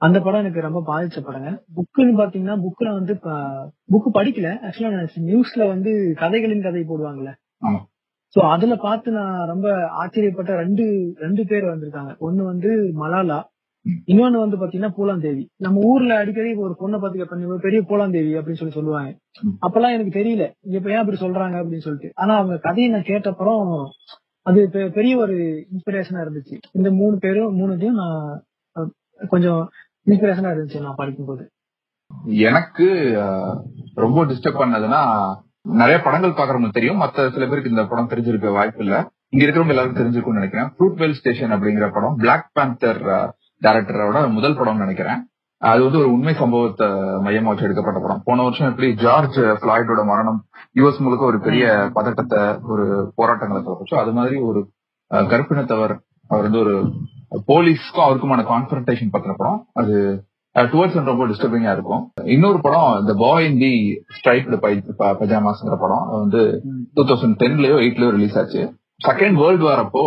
அந்த 0.00 0.20
படம் 0.20 0.40
எனக்கு 0.40 0.60
ரொம்ப 0.60 0.80
பாதிச்ச 0.86 1.18
படங்க 1.20 1.48
புக்குன்னு 1.76 2.14
பாத்தீங்கன்னா 2.18 2.56
புக்ல 2.62 2.88
வந்து 2.92 3.14
புக்கு 3.88 4.10
படிக்கல 4.14 4.48
ஆக்சுவலா 4.64 4.90
நியூஸ்ல 5.26 5.66
வந்து 5.68 5.90
கதைகளின் 6.14 6.62
கதை 6.62 6.82
போடுவாங்கல்ல. 6.82 7.32
சோ 8.36 8.40
அதுல 8.48 8.76
பார்த்து 8.78 9.10
நான் 9.12 9.46
ரொம்ப 9.46 9.68
ஆச்சரியப்பட்ட 10.00 10.52
ரெண்டு 10.56 10.84
ரெண்டு 11.16 11.46
பேர் 11.46 11.64
வந்திருக்காங்க 11.64 12.12
ஒண்ணு 12.20 12.42
வந்து 12.44 12.70
மலாலா. 12.94 13.38
இன்னொன்னு 14.06 14.38
வந்து 14.38 14.56
பாத்தீங்கன்னா 14.56 14.92
பூலாந்தேவி. 14.96 15.42
நம்ம 15.56 15.80
ஊர்ல 15.82 16.16
அடிக்கடி 16.16 16.54
ஒரு 16.56 16.74
பொண்ணை 16.80 16.98
பார்த்து 16.98 17.20
கேட்பாங்க 17.20 17.40
"இவ 17.40 17.56
பெரிய 17.58 17.80
பூலாந்தேவி 17.82 18.32
அப்படின்னு 18.36 18.60
சொல்லி 18.60 18.74
சொல்லுவாங்க. 18.74 19.10
அப்பெல்லாம் 19.62 19.94
எனக்கு 19.94 20.18
தெரியல. 20.18 20.44
இப்ப 20.70 20.90
ஏன் 20.90 20.96
அப்படி 20.96 21.18
சொல்றாங்க 21.20 21.56
அப்படின்னு 21.60 21.78
சொல்லிட்டு. 21.78 22.10
ஆனா 22.14 22.36
அவங்க 22.36 22.56
கதையை 22.58 22.90
நான் 22.92 23.02
கேட்டப்புறம் 23.02 23.62
அது 24.46 24.60
பெரிய 24.94 25.16
ஒரு 25.16 25.36
இன்ஸ்பிரேஷனா 25.72 26.22
இருந்துச்சு. 26.24 26.56
இந்த 26.72 26.90
மூணு 26.90 27.18
பேரும் 27.18 27.58
மூணுத்தையும் 27.58 28.00
நான் 28.02 28.92
கொஞ்சம் 29.28 29.62
இன்ஸ்பிரேஷனா 30.06 30.52
இருந்துச்சு 30.52 30.80
நான் 30.80 30.94
படிக்கும்போது. 30.96 31.44
எனக்கு 32.46 32.86
அஹ், 33.20 33.56
ரொம்ப 33.96 34.24
டிஸ்டர்ப் 34.24 34.60
பண்ணதுன்னா 34.60 35.02
நிறைய 35.74 36.00
படங்கள் 36.04 36.30
பாக்குறவங்களுக்கு 36.30 36.70
தெரியும். 36.70 37.00
மத்த 37.00 37.30
சில 37.30 37.46
பேருக்கு 37.46 37.70
இந்த 37.70 37.84
படம் 37.86 38.08
தெரிஞ்சிருக்க 38.08 38.52
வாய்ப்பு 38.52 38.84
இல்ல. 38.84 38.96
இங்க 39.28 39.44
இருக்கிறவங்க 39.44 39.68
எல்லாருக்கும் 39.68 40.02
தெரிஞ்சிருக்கும்னு 40.02 40.40
நினைக்கிறேன். 40.40 40.70
ஃப்ரூட்வெல் 40.74 41.12
ஸ்டேஷன் 41.12 41.50
அப்படிங்கிற 41.50 41.92
படம் 41.92 42.16
பிளாக் 42.16 42.50
பேந்தர் 42.52 43.02
டைரக்டரோட 43.64 44.20
முதல் 44.36 44.56
படம்னு 44.58 44.84
நினைக்கிறேன். 44.84 45.20
அது 45.62 45.80
வந்து 45.84 45.98
ஒரு 46.02 46.08
உண்மை 46.14 46.34
சம்பவத்தை 46.40 46.86
மையமா 47.24 47.50
வச்சு 47.50 47.66
எடுக்கப்பட்ட 47.66 47.98
படம். 48.04 48.22
போன 48.28 48.42
வருஷம் 48.46 48.70
எப்படி 48.70 48.88
ஜார்ஜ் 49.02 49.38
பிளாய்டோட 49.64 50.02
மரணம் 50.10 50.40
யுஎஸ் 50.78 51.02
முழுக்க 51.04 51.24
ஒரு 51.30 51.38
பெரிய 51.46 51.64
பதட்டத்தை 51.96 52.40
ஒரு 52.72 52.86
போராட்டங்களை 53.18 53.60
தோற்றுச்சோ 53.66 53.98
அது 54.02 54.12
மாதிரி 54.18 54.38
ஒரு 54.48 54.62
கருப்பினத்தவர் 55.32 55.94
அவர் 56.32 56.46
வந்து 56.46 56.62
ஒரு 56.64 56.74
போலீஸ்க்கும் 57.50 58.06
அவருக்குமான 58.06 58.42
கான்ஃபரன்டேஷன் 58.50 59.12
பத்தின 59.14 59.36
படம். 59.40 59.60
அது 59.80 59.94
டுவர்ட்ஸ் 60.72 61.10
ரொம்ப 61.10 61.26
டிஸ்டர்பிங்கா 61.30 61.72
இருக்கும். 61.76 62.02
இன்னொரு 62.34 62.58
படம் 62.66 62.90
இந்த 63.02 63.12
பாய் 63.22 63.46
இன் 63.50 63.60
தி 63.62 63.72
ஸ்ட்ரைப்டு 64.16 64.58
பஜாமாஸ்ங்கிற 65.20 65.76
படம். 65.84 66.04
அது 66.08 66.20
வந்து 66.24 66.42
டூ 66.94 67.04
தௌசண்ட் 67.10 67.38
டென்லயோ 67.42 67.76
எயிட்லயோ 67.84 68.10
ரிலீஸ் 68.16 68.36
ஆச்சு. 68.42 68.62
செகண்ட் 69.08 69.38
வேர்ல்டு 69.42 69.64
வார் 69.68 69.84
அப்போ 69.84 70.02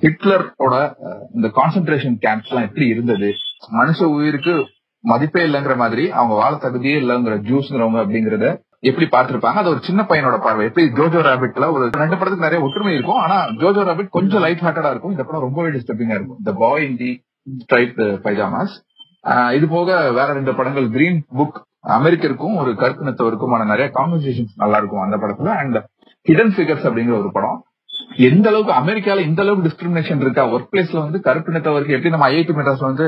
ஹிட்லரோட 0.00 0.74
இந்த 1.34 1.48
கான்சென்ட்ரேஷன் 1.48 2.16
கேம்ப்ஸ் 2.24 2.48
எல்லாம் 2.48 2.66
எப்படி 2.68 2.86
இருந்தது? 2.86 3.32
மனுஷ 3.72 4.04
உயிருக்கு 4.04 4.54
மதிப்பே 5.00 5.42
இல்லைங்கிற 5.46 5.76
மாதிரி 5.76 6.10
அவங்க 6.10 6.34
வாழ 6.34 6.56
தகுதியே 6.56 6.96
இல்லைங்கிற 7.02 7.34
ஜூஸ்ங்கிறவங்க 7.48 8.00
அப்படிங்கறத 8.04 8.46
எப்படி 8.80 9.06
பார்த்திருப்பாங்க? 9.06 9.60
அது 9.62 9.68
ஒரு 9.68 9.80
சின்ன 9.82 10.02
பையனோட 10.02 10.38
பார்வை. 10.40 10.66
எப்படி 10.66 10.86
ஜோஜோ 10.86 11.20
ராபிட்ல 11.28 11.72
ஒரு 11.72 11.90
ரெண்டு 11.92 12.16
படத்துக்கு 12.16 12.46
நிறைய 12.48 12.64
ஒற்றுமை 12.64 12.94
இருக்கும். 12.94 13.16
ஆனா 13.16 13.46
ஜோஜோ 13.46 13.84
ராபிட் 13.88 14.08
கொஞ்சம் 14.08 14.40
லைட் 14.40 14.58
ஹார்ட்டடா 14.58 14.90
இருக்கும். 14.90 15.10
இந்த 15.10 15.24
படம் 15.24 15.40
ரொம்பவே 15.40 15.68
டிஸ்டர்பிங்கா 15.68 16.16
இருக்கும். 16.18 16.36
இந்த 16.38 16.52
பாய் 16.52 16.84
இன் 16.88 16.96
தி 16.96 17.24
ஸ்ட்ரைப் 17.58 17.96
பைஜாமாஸ் 17.96 18.74
ஆஹ் 19.24 19.54
இது 19.54 19.68
போக 19.68 20.12
வேற 20.12 20.32
ரெண்டு 20.32 20.54
படங்கள். 20.54 20.90
கிரீன் 20.90 21.24
புக் 21.34 21.56
அமெரிக்கருக்கும் 21.88 22.56
ஒரு 22.56 22.70
கருப்பினத்தவருக்குமான 22.72 23.66
நிறைய 23.66 23.90
கான்வர்சேஷன்ஸ் 23.94 24.54
நல்லா 24.56 24.76
இருக்கும் 24.76 25.00
அந்த 25.00 25.16
படத்துல. 25.16 25.56
அண்ட் 25.62 25.76
ஹிடன் 26.28 26.52
ஃபிகர்ஸ் 26.56 26.86
அப்படிங்கிற 26.88 27.18
ஒரு 27.18 27.32
படம். 27.32 27.64
எந்த 28.28 28.46
அளவுக்கு 28.48 28.72
அமெரிக்கால 28.80 29.24
இந்த 29.28 29.40
அளவுக்கு 29.42 29.68
டிஸ்கிரிமினேஷன் 29.68 30.22
இருக்கா? 30.24 30.42
ஒர்க் 30.52 30.70
பிளேஸ்ல 30.72 30.98
வந்து 31.04 31.18
கருப்பினத்தவருக்கு 31.26 31.94
எப்படி 31.96 32.12
நம்ம 32.14 32.28
ஐஐடி 32.30 32.54
மெட்ராஸ்ல 32.58 32.90
வந்து 32.90 33.06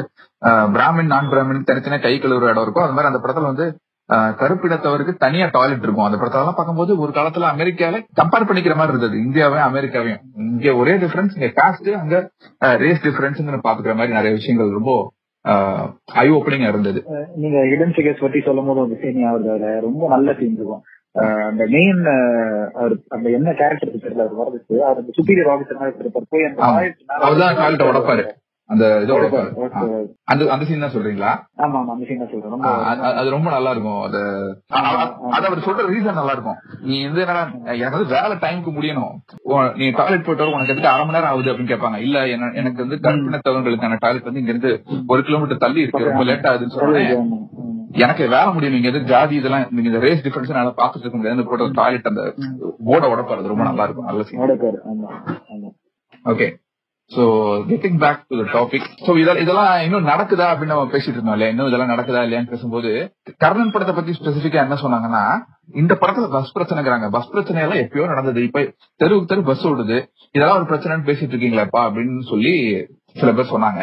பிராமின் 0.76 1.12
நான் 1.12 1.30
பிராமின் 1.32 1.68
தனித்தனியா 1.70 2.00
கை 2.02 2.14
கழுவுற 2.18 2.50
இடம் 2.52 2.64
இருக்கும் 2.66 2.86
அது 2.86 2.96
மாதிரி 2.96 3.10
அந்த 3.12 3.20
படத்துல 3.24 3.50
வந்து 3.52 3.66
ஆஹ் 4.08 4.32
கருப்பினத்தவருக்கு 4.40 5.12
தனியா 5.24 5.46
டாய்லெட் 5.52 5.82
இருக்கும். 5.82 6.04
அந்த 6.04 6.18
படத்தெல்லாம் 6.18 6.56
பார்க்கும்போது 6.58 6.92
ஒரு 6.98 7.12
காலத்துல 7.14 7.48
அமெரிக்கால 7.54 7.96
கம்பேர் 8.20 8.46
பண்ணிக்கிற 8.48 8.74
மாதிரி 8.80 8.92
இருந்தது. 8.94 9.16
இந்தியாவையும் 9.24 9.68
அமெரிக்காவையும். 9.70 10.22
இங்க 10.52 10.74
ஒரே 10.74 10.94
டிஃபரன்ஸ் 11.02 11.34
இங்க 11.36 11.48
காஸ்ட் 11.60 11.90
அங்க 12.02 12.16
ரேஸ் 12.84 13.04
டிஃபரன்ஸ் 13.06 13.42
பாத்துக்கிற 13.66 13.94
மாதிரி 13.98 14.16
நிறைய 14.18 14.32
விஷயங்கள் 14.38 14.76
ரொம்ப 14.78 14.92
ஐ 16.22 16.26
ஓப்பனிங்கா 16.30 16.68
இருந்தது. 16.68 17.00
நீங்க 17.36 17.58
ஹிடன் 17.70 17.94
சிகர்ஸ் 17.98 18.20
பத்தி 18.20 18.40
சொல்லும் 18.46 18.66
போது 18.66 18.80
ஒரு 18.80 18.96
சீன் 19.02 19.28
அதுல 19.32 19.80
ரொம்ப 19.80 20.08
நல்ல 20.08 20.32
சீன் 20.38 20.56
இருக்கும். 20.58 20.82
அந்த 21.26 21.66
மெயின் 21.68 22.04
அவர் 22.74 22.96
அந்த 23.08 23.30
என்ன 23.30 23.52
கேரக்டர் 23.52 23.88
தெரியல 23.88 24.28
அவர் 24.28 24.32
வரதுக்கு 24.32 24.78
அவர் 24.78 24.96
அந்த 24.96 25.12
சுப்பீரியர் 25.16 25.56
ஆபீசர் 25.56 25.98
இருப்பார். 25.98 26.22
போய் 26.28 26.44
அந்த 26.44 26.92
அவர்தான் 27.06 27.56
toilet 27.56 27.92
உடைப்பாரு. 27.92 28.26
அந்த 28.64 29.00
இது 29.02 29.22
உடைப்பாரு. 29.22 29.52
Okay. 29.56 30.06
அந்த 30.24 30.52
அந்த 30.52 30.64
சீன் 30.64 30.80
தான் 30.80 30.90
சொல்றீங்களா? 30.90 31.60
ஆமா 31.60 31.80
ஆமா 31.80 31.86
அந்த 31.86 32.06
சீன் 32.08 32.18
தான் 32.18 32.28
சொல்றேன். 32.32 33.26
அது- 33.26 33.30
ரொம்ப 33.30 33.50
நல்லா 33.50 33.70
இருக்கும். 33.70 34.00
அது 34.00 34.18
அது 35.30 35.46
அவர் 35.46 35.58
சொல்ற 35.58 35.88
ரீசன் 35.90 36.12
நல்லா 36.12 36.32
இருக்கும். 36.32 36.56
நீ 36.82 37.04
வந்து 37.04 37.20
என்னடா 37.20 37.50
எனக்கு 37.64 37.98
வந்து 37.98 38.14
வேலை 38.14 38.30
டைமுக்கு 38.30 38.70
முடியணும். 38.70 39.76
நீ 39.76 39.90
டாய்லெட் 39.90 40.24
போயிட்டு 40.24 40.52
உனக்கு 40.52 40.68
எதுக்கு 40.68 40.88
அரை 40.88 41.06
மணி 41.06 41.18
நேரம் 41.18 41.32
ஆகுது 41.32 41.52
அப்படின்னு 41.52 41.76
கேட்பாங்க. 41.76 41.96
இல்ல 41.96 42.26
எனக்கு 42.26 42.86
வந்து 42.86 43.10
கற்பினத்தவங்களுக்கான 43.10 43.96
டாய்லெட் 43.98 44.24
வந்து 44.24 44.40
இங்க 44.40 44.52
இருந்து 44.52 44.82
ஒரு 45.06 45.22
கிலோமீட்டர் 45.22 45.58
தள்ளி 45.58 45.80
இருக்கு. 45.80 46.04
ரொம்ப 46.04 46.24
லேட் 46.24 46.44
ஆகுதுன்னு 46.44 47.06
ஆமா. 47.14 47.76
எனக்கு 48.04 48.28
வேலை 48.28 48.52
முடியும். 48.52 48.74
நீங்க 48.74 48.88
எது 48.88 49.00
ஜாதி 49.12 49.34
இதெல்லாம் 49.36 49.66
நீங்க 49.70 49.88
இந்த 49.90 50.00
ரேஸ் 50.06 50.24
டிஃபரன்ஸ் 50.24 50.52
என்னால 50.52 50.72
பாத்துட்டு 50.80 51.04
இருக்க 51.06 51.18
முடியாது. 51.18 51.48
போட்ட 51.50 51.68
டாய்லெட் 51.82 52.10
அந்த 52.12 52.22
போர்டை 52.88 53.10
உடப்பாரு. 53.14 53.50
ரொம்ப 53.52 53.64
நல்லா 53.70 53.84
இருக்கும். 53.84 54.08
நல்ல 54.10 54.24
okay 56.32 56.48
so 57.10 57.22
getting 57.68 57.98
back 58.02 58.24
to 58.28 58.38
topic 58.54 58.88
so 59.04 59.10
இதெல்லாம் 59.20 59.42
இதெல்லாம் 59.42 59.82
இன்னும் 59.84 60.08
நடக்குதா 60.10 60.46
அப்படின்னு 60.50 60.72
நம்ம 60.72 60.90
பேசிட்டு 60.94 61.16
இருந்தோம் 61.16 61.36
இல்லையா? 61.36 61.52
இன்னும் 61.52 61.68
இதெல்லாம் 61.70 61.92
நடக்குதா 61.92 62.22
இல்லையான்னு 62.26 62.50
பேசும்போது 62.50 62.90
கர்ணன் 63.44 63.72
படத்தை 63.74 63.94
பத்தி 63.94 64.12
ஸ்பெசிபிக்கா 64.18 64.60
என்ன 64.66 64.76
சொன்னாங்கன்னா 64.82 65.22
இந்த 65.74 65.94
படத்துல 66.00 66.28
பஸ் 66.34 66.52
பிரச்சனைங்கிறாங்க. 66.56 67.08
பஸ் 67.10 67.30
பிரச்சனை 67.30 67.62
எல்லாம் 67.62 67.80
எப்பயோ 67.84 68.06
நடந்தது. 68.12 68.42
இப்ப 68.48 68.64
தெருவுக்கு 68.96 69.30
தெரு 69.32 69.42
பஸ் 69.42 69.66
ஓடுது. 69.66 69.98
இதெல்லாம் 70.36 70.58
ஒரு 70.60 70.68
பிரச்சனைன்னு 70.72 71.08
பேசிட்டு 71.08 71.34
இருக்கீங்களாப்பா 71.34 71.82
அப்படின்னு 71.86 72.18
சொல்லி 72.32 72.52
சில 73.20 73.32
பேர் 73.32 73.52
சொன்னாங்க. 73.54 73.82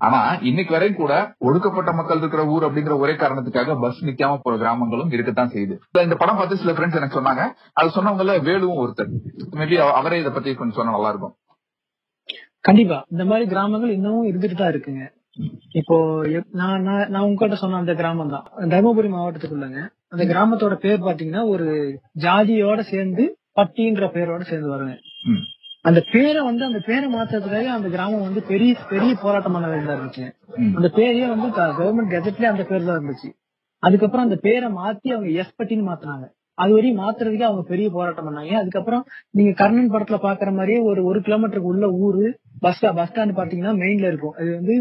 ஆனா 0.00 0.18
இன்னைக்கு 0.48 0.72
வரையும் 0.74 1.00
கூட 1.00 1.12
ஒடுக்கப்பட்ட 1.38 1.92
மக்கள் 1.92 2.20
இருக்கிற 2.22 2.42
ஊர் 2.54 2.66
அப்படிங்கிற 2.66 2.94
ஒரே 2.98 3.12
காரணத்துக்காக 3.12 3.76
பஸ் 3.84 4.04
நிக்காம 4.08 4.38
போற 4.42 4.54
கிராமங்களும் 4.62 5.10
இருக்கத்தான் 5.10 5.52
செய்யுது. 5.54 5.74
இந்த 6.06 6.16
படம் 6.22 6.36
பார்த்து 6.36 6.60
சில 6.62 6.72
ஃப்ரெண்ட்ஸ் 6.72 6.98
எனக்கு 7.00 7.18
சொன்னாங்க. 7.18 7.44
அது 7.72 7.94
சொன்னவங்கல 7.96 8.34
வேலுவும் 8.48 8.80
ஒருத்தர். 8.84 9.12
மேபி 9.60 9.76
அவரே 10.00 10.18
இதை 10.22 10.32
பத்தி 10.32 10.54
கொஞ்சம் 10.54 10.78
சொன்னா 10.78 10.96
நல்லா 10.96 11.12
இருக்கும். 11.14 11.34
கண்டிப்பா. 12.60 12.98
இந்த 13.10 13.24
மாதிரி 13.24 13.46
கிராமங்கள் 13.48 13.90
இன்னமும் 13.90 14.28
இருந்துட்டு 14.30 14.58
தான் 14.60 14.72
இருக்குங்க. 14.74 15.04
இப்போ 15.80 15.96
நான் 16.60 16.84
நான் 17.12 17.24
உங்ககிட்ட 17.28 17.56
சொன்ன 17.62 17.78
அந்த 17.82 17.94
கிராமம் 17.94 18.34
தான். 18.34 18.46
தருமபுரி 18.72 19.08
மாவட்டத்துக்குள்ளங்க. 19.14 19.80
அந்த 20.12 20.24
கிராமத்தோட 20.32 20.74
பேர் 20.84 21.06
பாத்தீங்கன்னா 21.06 21.42
ஒரு 21.54 21.66
ஜாதியோட 22.24 22.80
சேர்ந்து 22.92 23.24
பட்டின்ற 23.58 24.04
பேரோட 24.14 24.42
சேர்ந்து 24.50 24.70
வருங்க. 24.74 24.94
அந்த 25.84 26.00
பேரை 26.12 26.40
வந்து 26.42 26.64
அந்த 26.64 26.78
பேரை 26.86 27.06
மாத்துறதுக்காக 27.14 27.72
அந்த 27.76 27.88
கிராமம் 27.94 28.26
வந்து 28.26 28.42
பெரிய 28.50 28.76
பெரிய 28.92 29.14
போராட்டம் 29.22 29.52
பண்ண 29.52 29.66
வேண்டியதா 29.68 29.96
இருந்துச்சு. 29.96 30.26
அந்த 30.76 30.88
பேரே 30.98 31.26
வந்து 31.32 31.48
கவர்மெண்ட் 31.58 32.12
கெஜெட்லயே 32.14 32.52
அந்த 32.52 32.64
பேர் 32.70 32.88
தான் 32.88 32.98
இருந்துச்சு. 33.00 33.30
அதுக்கப்புறம் 33.82 34.26
அந்த 34.26 34.38
பேரை 34.46 34.68
மாத்தி 34.80 35.08
அவங்க 35.14 35.30
எஸ் 35.42 35.56
பட்டின்னு 35.58 35.88
மாத்தினாங்க. 35.90 36.26
அது 36.54 36.72
வரையும் 36.72 37.00
மாத்துறதுக்கு 37.02 37.46
அவங்க 37.48 37.62
பெரிய 37.70 37.86
போராட்டம் 37.90 38.26
பண்ணாங்க. 38.26 38.52
அதுக்கப்புறம் 38.62 39.04
நீங்க 39.30 39.52
கர்ணன் 39.60 39.92
படத்துல 39.94 40.18
பாக்குற 40.26 40.50
மாதிரியே 40.58 40.80
ஒரு 40.90 41.00
ஒரு 41.04 41.20
கிலோமீட்டருக்கு 41.20 41.72
உள்ள 41.74 41.86
ஊரு 42.04 42.24
பஸ் 42.60 42.82
பஸ் 42.98 43.10
ஸ்டாண்ட் 43.12 43.36
பாத்தீங்கன்னா 43.40 43.72
மெயின்ல 43.82 44.10
இருக்கும். 44.12 44.34
அது 44.40 44.50
வந்து 44.54 44.74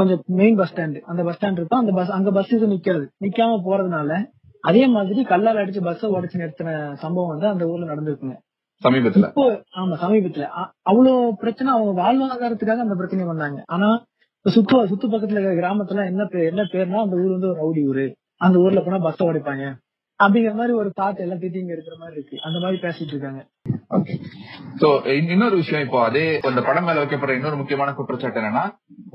கொஞ்சம் 0.00 0.22
மெயின் 0.40 0.56
பஸ் 0.56 0.72
ஸ்டாண்ட் 0.74 0.98
அந்த 1.12 1.22
பஸ் 1.22 1.38
ஸ்டாண்ட் 1.38 1.60
இருக்கும். 1.60 1.82
அந்த 1.82 1.92
பஸ் 1.92 2.10
அங்க 2.10 2.30
பஸ் 2.30 2.52
இது 2.52 2.68
நிக்காது. 2.68 3.06
நிக்காம 3.26 3.60
போறதுனால 3.68 4.18
அதே 4.60 4.82
மாதிரி 4.96 5.22
கல்லால் 5.24 5.62
அடிச்சு 5.62 5.82
பஸ் 5.90 6.04
உடைச்சு 6.16 6.40
நிறுத்தின 6.42 6.74
சம்பவம் 7.04 7.32
வந்து 7.32 7.46
அந்த 7.46 7.64
ஊர்ல 7.72 7.88
நடந்திருக்குங்க. 7.92 8.36
சமீபத்துல. 8.84 9.28
இப்போ 9.28 9.46
ஆமா 9.76 9.94
சமீபத்துல. 10.04 10.46
அவ்வளவு 10.82 11.36
பிரச்சனை 11.36 11.72
அவங்க 11.72 11.92
வாழ்வாதாரத்துக்காக 12.02 12.84
அந்த 12.86 12.94
பிரச்சனை 12.94 13.24
பண்ணாங்க. 13.26 13.60
ஆனா 13.66 13.88
இப்ப 14.36 14.50
சுத்து 14.54 14.88
சுத்து 14.90 15.06
பக்கத்துல 15.12 15.38
இருக்கிற 15.38 15.54
கிராமத்துல 15.54 16.04
என்ன 16.06 16.24
பேர் 16.24 16.50
என்ன 16.52 16.62
பேர்னா 16.62 17.00
அந்த 17.02 17.16
ஊர் 17.16 17.30
வந்து 17.30 17.48
ஒரு 17.48 17.58
ரவுடி 17.60 17.88
ஊரு. 17.88 18.06
அந்த 18.36 18.58
ஊர்ல 18.58 18.80
போனா 18.80 18.98
பஸ் 18.98 19.22
உடைப்பாங்க 19.22 19.64
அப்படிங்கிற 20.20 20.52
மாதிரி 20.58 20.72
ஒரு 20.80 20.90
தாட் 20.98 21.22
எல்லாம் 21.22 21.40
இங்க 21.60 21.72
இருக்கிற 21.74 21.96
மாதிரி 22.02 22.16
இருக்கு. 22.18 22.36
அந்த 22.46 22.58
மாதிரி 22.62 22.78
பேசிட்டு 22.84 23.14
இருக்காங்க. 23.14 23.40
சோ 24.80 24.88
இன்னொரு 25.32 25.56
விஷயம் 25.62 25.84
இப்போ 25.86 25.98
அதே 26.08 26.22
இந்த 26.50 26.62
படம் 26.68 26.86
மேல 26.88 27.02
வைக்கப்படுற 27.02 27.36
இன்னொரு 27.38 27.58
முக்கியமான 27.60 27.94
குற்றச்சாட்டு 27.98 28.40
என்னன்னா 28.40 28.64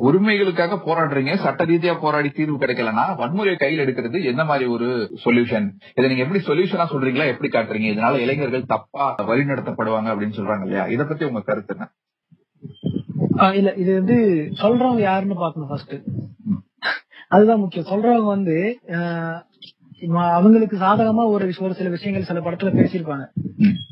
உரிமைகளுக்காக 0.07 0.77
போராடுறீங்க 0.87 1.33
சட்ட 1.45 1.65
ரீதியா 1.71 1.93
போராடி 2.03 2.29
தீர்வு 2.37 2.57
கிடைக்கலன்னா 2.63 3.05
வன்முறையை 3.21 3.57
கையில் 3.63 3.83
எடுக்கிறது 3.85 4.19
என்ன 4.31 4.43
மாதிரி 4.51 4.67
ஒரு 4.75 4.87
சொல்யூஷன் 5.25 5.67
இதை 5.97 6.05
நீங்க 6.11 6.25
எப்படி 6.25 6.41
சொல்யூஷனா 6.49 6.87
சொல்றீங்களா? 6.93 7.31
எப்படி 7.33 7.49
காட்டுறீங்க? 7.49 7.89
இதனால 7.93 8.21
இளைஞர்கள் 8.25 8.71
தப்பா 8.73 9.05
வழிநடத்தப்படுவாங்க 9.31 10.11
அப்படின்னு 10.13 10.37
சொல்றாங்க 10.39 10.65
இல்லையா? 10.67 10.85
இத 10.95 11.03
பத்தி 11.11 11.29
உங்க 11.29 11.43
கருத்து 11.49 11.75
என்ன? 11.75 11.87
இல்ல 13.59 13.69
இது 13.81 13.91
வந்து 13.99 14.15
சொல்றவங்க 14.61 15.01
யாருன்னு 15.09 15.41
பாக்கணும் 15.43 15.69
ஃபர்ஸ்ட் 15.71 15.95
அதுதான் 17.33 17.61
முக்கியம். 17.63 17.89
சொல்றவங்க 17.91 18.29
வந்து 18.37 18.57
அவங்களுக்கு 20.37 20.77
சாதகமா 20.77 21.23
ஒரு 21.33 21.45
ஒரு 21.59 21.73
சில 21.73 21.89
விஷயங்கள் 21.89 22.23
சில 22.23 22.39
படத்துல 22.39 22.71
பேசியிருப்பாங்க. 22.79 23.25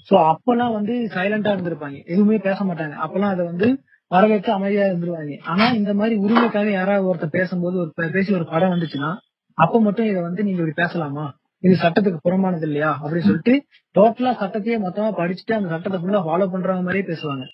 சோ 0.10 0.16
அப்பெல்லாம் 0.32 0.74
வந்து 0.74 0.94
சைலண்டா 1.16 1.54
இருந்திருப்பாங்க. 1.56 1.98
எதுவுமே 2.06 2.38
பேச 2.38 2.60
மாட்டாங்க. 2.64 2.96
அப்பெல்லாம் 3.06 3.34
அதை 3.36 3.46
வந்து 3.46 3.68
வரவேற்று 4.12 4.52
அமைதியா 4.54 4.84
இருந்துருவாங்க. 4.84 5.34
ஆனா 5.44 5.66
இந்த 5.72 5.94
மாதிரி 5.94 6.16
உரிமைக்காக 6.16 6.70
யாராவது 6.72 7.10
ஒருத்தர் 7.10 7.38
பேசும்போது 7.40 7.78
ஒரு 7.78 8.12
பேசி 8.12 8.34
ஒரு 8.34 8.46
படம் 8.46 8.74
வந்துச்சுன்னா 8.76 9.10
அப்ப 9.58 9.82
மட்டும் 9.82 10.06
இதை 10.06 10.22
வந்து 10.22 10.44
நீங்க 10.44 10.60
இப்படி 10.62 10.82
பேசலாமா? 10.84 11.26
இது 11.64 11.76
சட்டத்துக்கு 11.76 12.20
புறமானது 12.24 12.62
இல்லையா? 12.62 13.00
அப்படின்னு 13.02 13.28
சொல்லிட்டு 13.28 13.54
டோட்டலா 13.96 14.32
சட்டத்தையே 14.42 14.78
மொத்தமா 14.84 15.10
படிச்சுட்டு 15.20 15.54
அந்த 15.54 15.70
சட்டத்தை 15.70 16.00
ஃபுல்லா 16.02 16.22
ஃபாலோ 16.28 16.48
பண்றவங்க 16.54 16.84
மாதிரியே 16.84 17.06
பேசுவாங்க. 17.12 17.46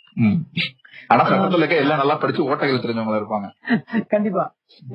ஆனா 1.11 1.23
சட்டத்துல 1.29 1.61
இருக்க 1.61 1.83
எல்லாம் 1.83 2.01
நல்லா 2.01 2.15
படிச்சு 2.21 2.47
ஓட்டைகள் 2.49 2.83
தெரிஞ்சவங்களா 2.83 3.19
இருப்பாங்க. 3.21 3.47
கண்டிப்பா. 4.13 4.43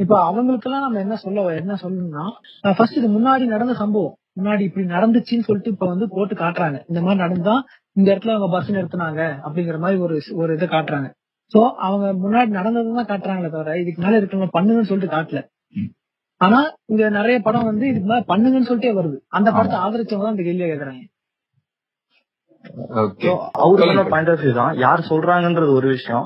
இப்ப 0.02 0.14
அவங்களுக்கு 0.28 0.68
எல்லாம் 0.70 0.84
நம்ம 0.86 1.00
என்ன 1.04 1.16
சொல்ல 1.24 1.54
என்ன 1.62 1.76
சொல்லணும்னா 1.82 2.24
ஃபர்ஸ்ட் 2.78 2.98
இது 3.00 3.10
முன்னாடி 3.18 3.46
நடந்த 3.54 3.74
சம்பவம். 3.82 4.16
முன்னாடி 4.38 4.62
இப்படி 4.68 4.84
நடந்துச்சுன்னு 4.96 5.46
சொல்லிட்டு 5.48 5.72
இப்ப 5.74 5.86
வந்து 5.86 6.06
போட்டு 6.16 6.34
காட்டுறாங்க. 6.34 6.78
இந்த 6.90 7.00
மாதிரி 7.00 7.20
நடந்தா 7.24 7.54
இந்த 7.96 8.08
இடத்துல 8.12 8.34
அவங்க 8.34 8.48
பஸ் 8.56 8.74
நிறுத்தினாங்க 8.76 9.22
அப்படிங்கிற 9.46 9.78
மாதிரி 9.78 10.00
ஒரு 10.06 10.16
ஒரு 10.34 10.50
இதை 10.58 10.68
காட்டுறாங்க. 10.68 11.08
சோ 11.52 11.60
அவங்க 11.86 12.06
முன்னாடி 12.24 12.50
நடந்ததுதான் 12.58 13.10
காட்டுறாங்களே 13.12 13.50
தவிர 13.54 13.76
இதுக்கு 13.82 14.02
மேல 14.04 14.18
இருக்கவங்க 14.20 14.48
பண்ணுங்கன்னு 14.56 14.90
சொல்லிட்டு 14.90 15.14
காட்டல. 15.16 15.40
ஆனா 16.40 16.58
இங்க 16.86 17.04
நிறைய 17.10 17.36
படம் 17.46 17.68
வந்து 17.70 17.84
இதுக்கு 17.90 18.08
மேல 18.10 18.24
பண்ணுங்கன்னு 18.32 18.68
சொல்லிட்டே 18.68 18.92
வருது. 18.98 19.16
அந்த 19.36 19.48
படத்தை 19.56 19.78
ஆதரிச்சவங்க 19.84 20.26
தான் 20.26 20.36
இந்த 20.36 20.44
கேள்வியை 20.48 20.68
கேக்குறாங்க. 20.72 21.02
அவரோட 23.64 24.02
பாயிண்ட் 24.12 24.30
ஆஃப் 24.32 24.42
வியூ 24.42 24.52
தான். 24.58 24.72
யார் 24.84 25.02
சொல்றாங்கன்றது 25.08 25.72
ஒரு 25.78 25.88
விஷயம். 25.96 26.24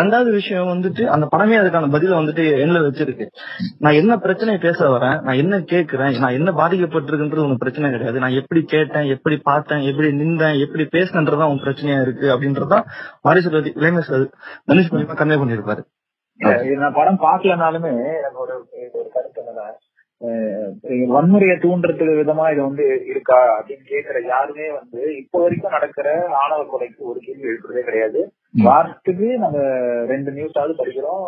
ரெண்டாவது 0.00 0.30
விஷயம் 0.38 0.70
வந்துட்டு 0.72 1.04
அந்த 1.14 1.26
படமே 1.34 1.56
அதுக்கான 1.60 1.90
பதில 1.96 2.16
வந்துட்டு 2.20 2.44
என்ன 2.64 2.82
வச்சிருக்கு. 2.86 3.26
நான் 3.84 3.98
என்ன 4.00 4.18
பிரச்சனையை 4.26 4.60
பேச 4.66 4.88
வரேன் 4.94 5.18
நான் 5.26 5.40
என்ன 5.42 5.60
கேட்கிறேன் 5.72 6.18
நான் 6.24 6.36
என்ன 6.38 6.52
பாதிக்கப்பட்டிருக்குன்றது 6.62 7.44
உனக்கு 7.46 7.64
பிரச்சனை 7.64 7.90
கிடையாது. 7.90 8.22
நான் 8.24 8.38
எப்படி 8.42 8.62
கேட்டேன் 8.74 9.10
எப்படி 9.16 9.38
பார்த்தேன் 9.50 9.84
எப்படி 9.92 10.10
நின்றேன் 10.22 10.62
எப்படி 10.66 10.86
பேசினன்றதான் 10.96 11.52
உன் 11.54 11.64
பிரச்சனையா 11.66 12.00
இருக்கு 12.06 12.28
அப்படின்றதான் 12.34 12.86
வாரிசு 13.28 13.54
பத்தி 13.56 13.72
இளைஞர் 13.80 14.30
தனுஷ் 14.70 14.92
மூலியமா 14.94 15.18
கன்வே 15.22 15.38
பண்ணிருப்பாரு 15.42 15.84
நான் 16.80 16.96
படம் 16.96 17.20
பாக்கலனாலுமே 17.20 17.90
எனக்கு 18.18 18.40
ஒரு 18.44 18.54
கருத்து 19.14 19.40
என்னன்னா 19.42 19.66
வன்முறையை 21.10 21.56
தூண்டுறதுக்கு 21.58 22.14
விதமா 22.18 22.44
இது 22.52 22.62
வந்து 22.62 22.84
இருக்கா 23.06 23.38
அப்படின்னு 23.56 23.84
கேக்குற 23.86 24.18
யாருமே 24.26 24.66
வந்து 24.70 25.00
இப்போ 25.16 25.38
வரைக்கும் 25.42 25.70
நடக்கிற 25.70 26.06
ஆணவ 26.40 26.60
கொலைக்கு 26.66 27.02
ஒரு 27.04 27.20
கேள்வி 27.20 27.48
எழுப்புறதே 27.48 27.82
கிடையாது. 27.82 28.20
வாரத்துக்கு 28.64 29.28
நம்ம 29.38 29.56
ரெண்டு 30.06 30.30
நியூஸாவது 30.30 30.74
படிக்கிறோம். 30.78 31.24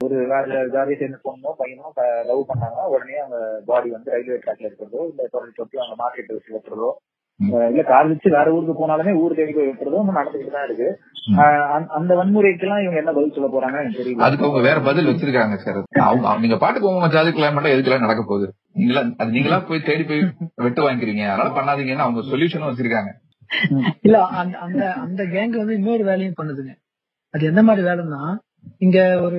ஒரு 0.00 0.16
வேற 0.26 0.44
ஜாதியை 0.68 0.98
சேர்ந்த 0.98 1.18
பொண்ணோ 1.24 1.50
பையனோ 1.58 1.88
லவ் 2.28 2.48
பண்ணாங்கன்னா 2.50 2.86
உடனே 2.92 3.18
அவங்க 3.18 3.40
பாடி 3.66 3.90
வந்து 3.90 4.12
ரயில்வே 4.12 4.38
ட்ராக்ல 4.38 4.68
இருக்கிறதோ 4.68 5.02
இல்ல 5.04 5.28
தொடர்ச்சி 5.28 5.78
அவங்க 5.78 5.96
மார்க்கெட் 5.96 6.32
வச்சு 6.32 6.54
அஹ் 6.54 6.96
இல்ல 7.40 7.82
கார் 7.82 8.08
வச்சு 8.08 8.30
வேற 8.30 8.52
ஊருக்கு 8.52 8.74
போனாலுமே 8.80 9.14
ஊர் 9.14 9.34
தேடி 9.34 9.52
போய் 9.52 9.68
வெட்டுறதோ 9.68 9.98
இன்னும் 9.98 10.16
நடந்துட்டு 10.16 10.50
தான் 10.50 10.64
இருக்கு. 10.64 10.88
அந்த- 11.90 12.14
வன்முறைக்கெல்லாம் 12.14 12.82
இவங்க 12.82 12.96
என்ன 12.96 13.12
பதில் 13.12 13.32
சொல்ல 13.32 13.48
போறாங்க 13.54 13.78
தெரியல. 13.96 14.18
அதுக்கு 14.18 14.44
அவங்க 14.44 14.60
வேற 14.60 14.80
பதில் 14.80 15.06
வச்சிருக்காங்க 15.06 15.56
சார். 15.56 15.80
அவங்க 16.00 16.38
நீங்க 16.40 16.56
பாட்டுக்கு 16.56 16.88
உங்க 16.88 17.08
ஜாதி 17.08 17.30
கிளைமேட்டா 17.30 17.72
எதுக்கெல்லாம் 17.74 18.00
நடக்க 18.00 18.22
போகுது? 18.22 18.52
நீங்களா 18.72 19.02
அது 19.16 19.30
நீங்களா 19.30 19.58
போய் 19.60 19.82
தேடி 19.82 20.02
போய் 20.02 20.22
வெட்டு 20.54 20.90
வாங்கிக்கிறீங்க. 20.90 21.28
அதனால 21.28 21.48
பண்ணாதீங்கன்னு 21.58 22.04
அவங்க 22.06 22.20
சொல்யூஷனும் 22.20 22.70
வச்சிருக்காங்க. 22.70 23.12
இல்ல 24.02 24.24
அந்த 24.24 24.58
அந்த 24.58 24.92
அந்த 24.92 25.22
கேங் 25.24 25.56
வந்து 25.56 25.74
இன்னொரு 25.74 26.04
வேலையும் 26.04 26.34
பண்ணுதுங்க. 26.42 26.72
அது 27.34 27.46
எந்த 27.46 27.62
மாதிரி 27.62 27.86
வேலைன்னா 27.86 28.22
இங்க 28.78 29.20
ஒரு 29.20 29.38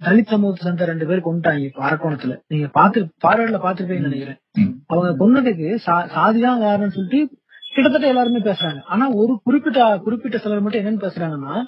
தலித் 0.00 0.26
சமூகத்தை 0.26 0.54
சேர்ந்த 0.54 0.84
ரெண்டு 0.84 1.06
பேர் 1.06 1.20
கொண்டுட்டாங்க 1.20 1.58
இப்ப 1.58 1.90
அரக்கோணத்துல. 1.90 2.40
நீங்க 2.48 2.68
பாத்து 2.68 3.02
பார்வையில 3.04 3.58
பாத்துருப்பீங்கன்னு 3.64 4.08
நினைக்கிறேன். 4.08 4.38
அவங்க 4.86 5.28
கொன்னதுக்கு 5.28 5.78
சா- 5.86 6.08
சாதிதான் 6.08 6.62
காரணம்னு 6.62 6.88
சொல்லிட்டு 6.88 7.38
கிட்டத்தட்ட 7.74 8.08
எல்லாருமே 8.08 8.38
பேசுறாங்க. 8.38 8.82
ஆனா 8.82 9.12
ஒரு 9.12 9.40
குறிப்பிட்ட 9.44 9.98
குறிப்பிட்ட 9.98 10.38
சிலர் 10.38 10.60
மட்டும் 10.60 10.84
என்னன்னு 10.84 11.02
பேசுறாங்கன்னா 11.02 11.62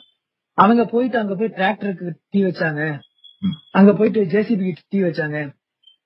அவங்க 0.52 0.84
போயிட்டு 0.84 1.18
அங்க 1.18 1.34
போய் 1.34 1.52
டிராக்டருக்கு 1.56 2.10
டீ 2.30 2.44
வச்சாங்க. 2.44 2.98
அங்க 3.72 3.92
போயிட்டு 3.92 4.24
ஜேசிபி 4.24 4.72
டீ 4.88 5.00
வச்சாங்க. 5.00 5.52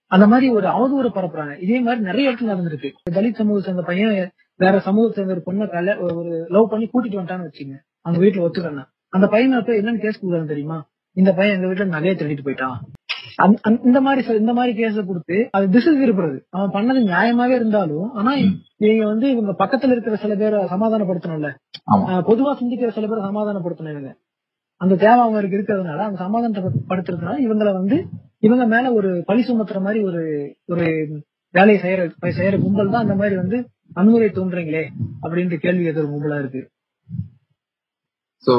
அந்த 0.07 0.27
மாதிரி 0.27 0.51
ஒரு 0.51 0.67
அவதூறு 0.69 1.07
பரப்புறாங்க. 1.07 1.61
இதே 1.61 1.81
மாதிரி 1.81 2.05
நிறைய 2.05 2.31
இடத்துல 2.31 2.45
நடந்திருக்கு. 2.45 2.93
தலித் 3.11 3.35
சமூகத்தை 3.35 3.61
சேர்ந்த 3.61 3.83
பையன் 3.83 4.31
வேற 4.57 4.81
சமூகத்தை 4.81 5.25
சேர்ந்த 5.25 5.43
ஒரு 5.45 5.59
பொண்ணை 5.59 5.71
கல்ல 5.71 5.99
ஒரு 5.99 6.47
லவ் 6.49 6.71
பண்ணி 6.71 6.91
கூட்டிட்டு 6.93 7.13
வந்துட்டான்னு 7.13 7.49
வச்சுங்க 7.51 7.79
அவங்க 8.01 8.27
வீட்டுல 8.27 8.51
ஒத்துக்கணும் 8.51 8.93
அந்த 9.15 9.27
பையனை 9.33 9.61
போய் 9.63 9.81
என்னன்னு 9.81 10.03
கேஸ் 10.03 10.19
கொடுக்குறாங்க 10.19 10.51
தெரியுமா? 10.53 10.79
இந்த 11.17 11.31
பையன் 11.37 11.57
எங்க 11.57 11.67
வீட்டுல 11.69 11.95
நகையை 11.95 12.15
திருடிட்டு 12.17 12.47
போயிட்டான் 12.47 12.77
இந்த 13.85 13.99
மாதிரி 14.01 14.21
இந்த 14.41 14.53
மாதிரி 14.57 14.73
கேஸ 14.79 15.03
கொடுத்து 15.07 15.37
அது 15.57 15.67
திசை 15.75 15.93
திருப்புறது 15.95 16.37
அவன் 16.55 16.75
பண்ணது 16.77 17.01
நியாயமாவே 17.09 17.55
இருந்தாலும் 17.55 18.09
ஆனா 18.19 18.33
இவங்க 18.85 19.05
வந்து 19.07 19.27
இவங்க 19.35 19.53
பக்கத்துல 19.63 19.95
இருக்கிற 19.95 20.17
சில 20.17 20.35
பேரை 20.35 20.59
சமாதானப்படுத்தணும்ல. 20.73 21.51
பொதுவா 22.29 22.53
சிந்திக்கிற 22.61 22.91
சில 22.97 23.07
பேரை 23.07 23.23
சமாதானப்படுத்தணும் 23.29 23.95
இவங்க. 23.95 24.11
அந்த 24.81 24.95
தேவை 24.97 25.21
அவங்களுக்கு 25.25 25.57
இருக்கிறதுனால 25.59 26.05
அந்த 26.07 26.19
சமாதானப்படுத்துறதுனால 26.25 27.37
இவங்கள 27.47 27.73
வந்து 27.73 27.97
இவங்க 28.43 28.65
மேல 28.67 28.93
ஒரு 28.93 29.11
பழி 29.29 29.43
சுமத்துற 29.49 29.81
மாதிரி 29.83 30.01
ஒரு 30.09 30.23
ஒரு 30.73 30.87
வேலையை 31.55 31.79
செய்யற 31.83 32.05
செய்யற 32.39 32.57
கும்பல் 32.63 32.93
தான் 32.95 33.05
அந்த 33.05 33.17
மாதிரி 33.21 33.37
வந்து 33.43 33.59
வன்முறை 33.97 34.29
தோன்றீங்களே 34.33 34.85
அப்படின்ட்டு 35.25 35.59
கேள்வி 35.59 35.83
கேட்கிற 35.83 36.07
கும்பலா 36.07 36.39
இருக்கு. 36.43 36.63
சோ 38.47 38.55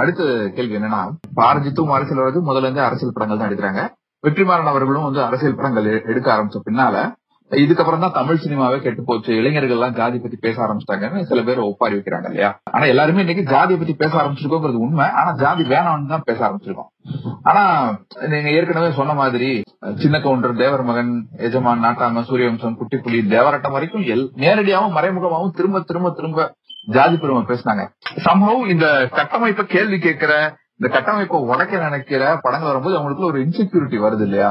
அடுத்த 0.00 0.22
கேள்வி 0.56 0.78
என்னன்னா 0.78 1.02
பாரஞ்சித்தும் 1.40 1.94
அரசியல் 1.96 2.22
வர்றது 2.22 2.48
முதல்ல 2.48 2.68
இருந்து 2.68 2.86
அரசியல் 2.88 3.14
படங்கள் 3.18 3.40
தான் 3.42 3.50
எடுக்கிறாங்க. 3.50 3.82
வெற்றிமாறன் 4.24 4.72
அவர்களும் 4.72 5.06
வந்து 5.08 5.22
அரசியல் 5.28 5.60
படங்கள் 5.60 5.88
எடுக்க 6.10 6.28
ஆரம்பிச்ச 6.34 6.60
பின்னால 6.66 7.06
இதுக்கப்புறம் 7.50 8.04
தான் 8.04 8.14
தமிழ் 8.16 8.40
சினிமாவே 8.44 8.78
கெட்டு 8.84 9.02
போச்சு. 9.08 9.30
இளைஞர்கள் 9.40 9.74
எல்லாம் 9.74 9.94
ஜாதி 9.98 10.16
பத்தி 10.22 10.36
பேச 10.44 10.56
ஆரம்பிச்சிட்டாங்கன்னு 10.64 11.20
சில 11.28 11.42
பேர் 11.48 11.60
ஒப்பாரி 11.66 11.94
வைக்கிறாங்க 11.96 12.28
இல்லையா? 12.30 12.48
ஆனா 12.74 12.84
எல்லாருமே 12.92 13.22
இன்னைக்கு 13.24 13.44
ஜாதியை 13.52 13.76
பத்தி 13.80 13.94
பேச 14.00 14.12
ஆரம்பிச்சிருக்கோங்கிறது 14.20 14.80
உண்மை. 14.86 15.06
ஆனா 15.20 15.30
ஜாதி 15.42 15.64
வேணாம்னு 15.72 16.12
தான் 16.14 16.26
பேச 16.30 16.38
ஆரம்பிச்சிருக்கோம். 16.46 16.90
ஆனா 17.50 17.62
நீங்க 18.32 18.48
ஏற்கனவே 18.56 18.90
சொன்ன 18.98 19.14
மாதிரி 19.22 19.50
சின்ன 20.02 20.16
கவுண்டர் 20.24 20.60
தேவர் 20.62 20.84
மகன் 20.90 21.12
எஜமான் 21.48 21.84
நாட்டாம 21.86 22.24
சூரியவம்சம் 22.30 22.78
குட்டிப்புலி 22.80 23.20
தேவரட்டம் 23.34 23.76
வரைக்கும் 23.76 24.06
எல் 24.14 24.26
நேரடியாவும் 24.44 24.96
மறைமுகமாவும் 24.98 25.54
திரும்ப 25.60 25.84
திரும்ப 25.90 26.10
திரும்ப 26.20 26.48
ஜாதி 26.94 27.16
பெருமை 27.22 27.42
பேசினாங்க. 27.50 27.84
சம்பவம் 28.26 28.70
இந்த 28.74 28.86
கட்டமைப்பை 29.18 29.64
கேள்வி 29.74 29.98
கேட்கிற 30.06 30.32
இந்த 30.78 30.88
கட்டமைப்பை 30.94 31.38
உடைக்க 31.52 31.78
நினைக்கிற 31.84 32.22
படங்கள் 32.44 32.70
வரும்போது 32.70 32.96
அவங்களுக்குள்ள 32.96 33.30
ஒரு 33.32 33.40
இன்செக்யூரிட்டி 33.44 33.98
வருது 34.04 34.24
இல்லையா? 34.26 34.48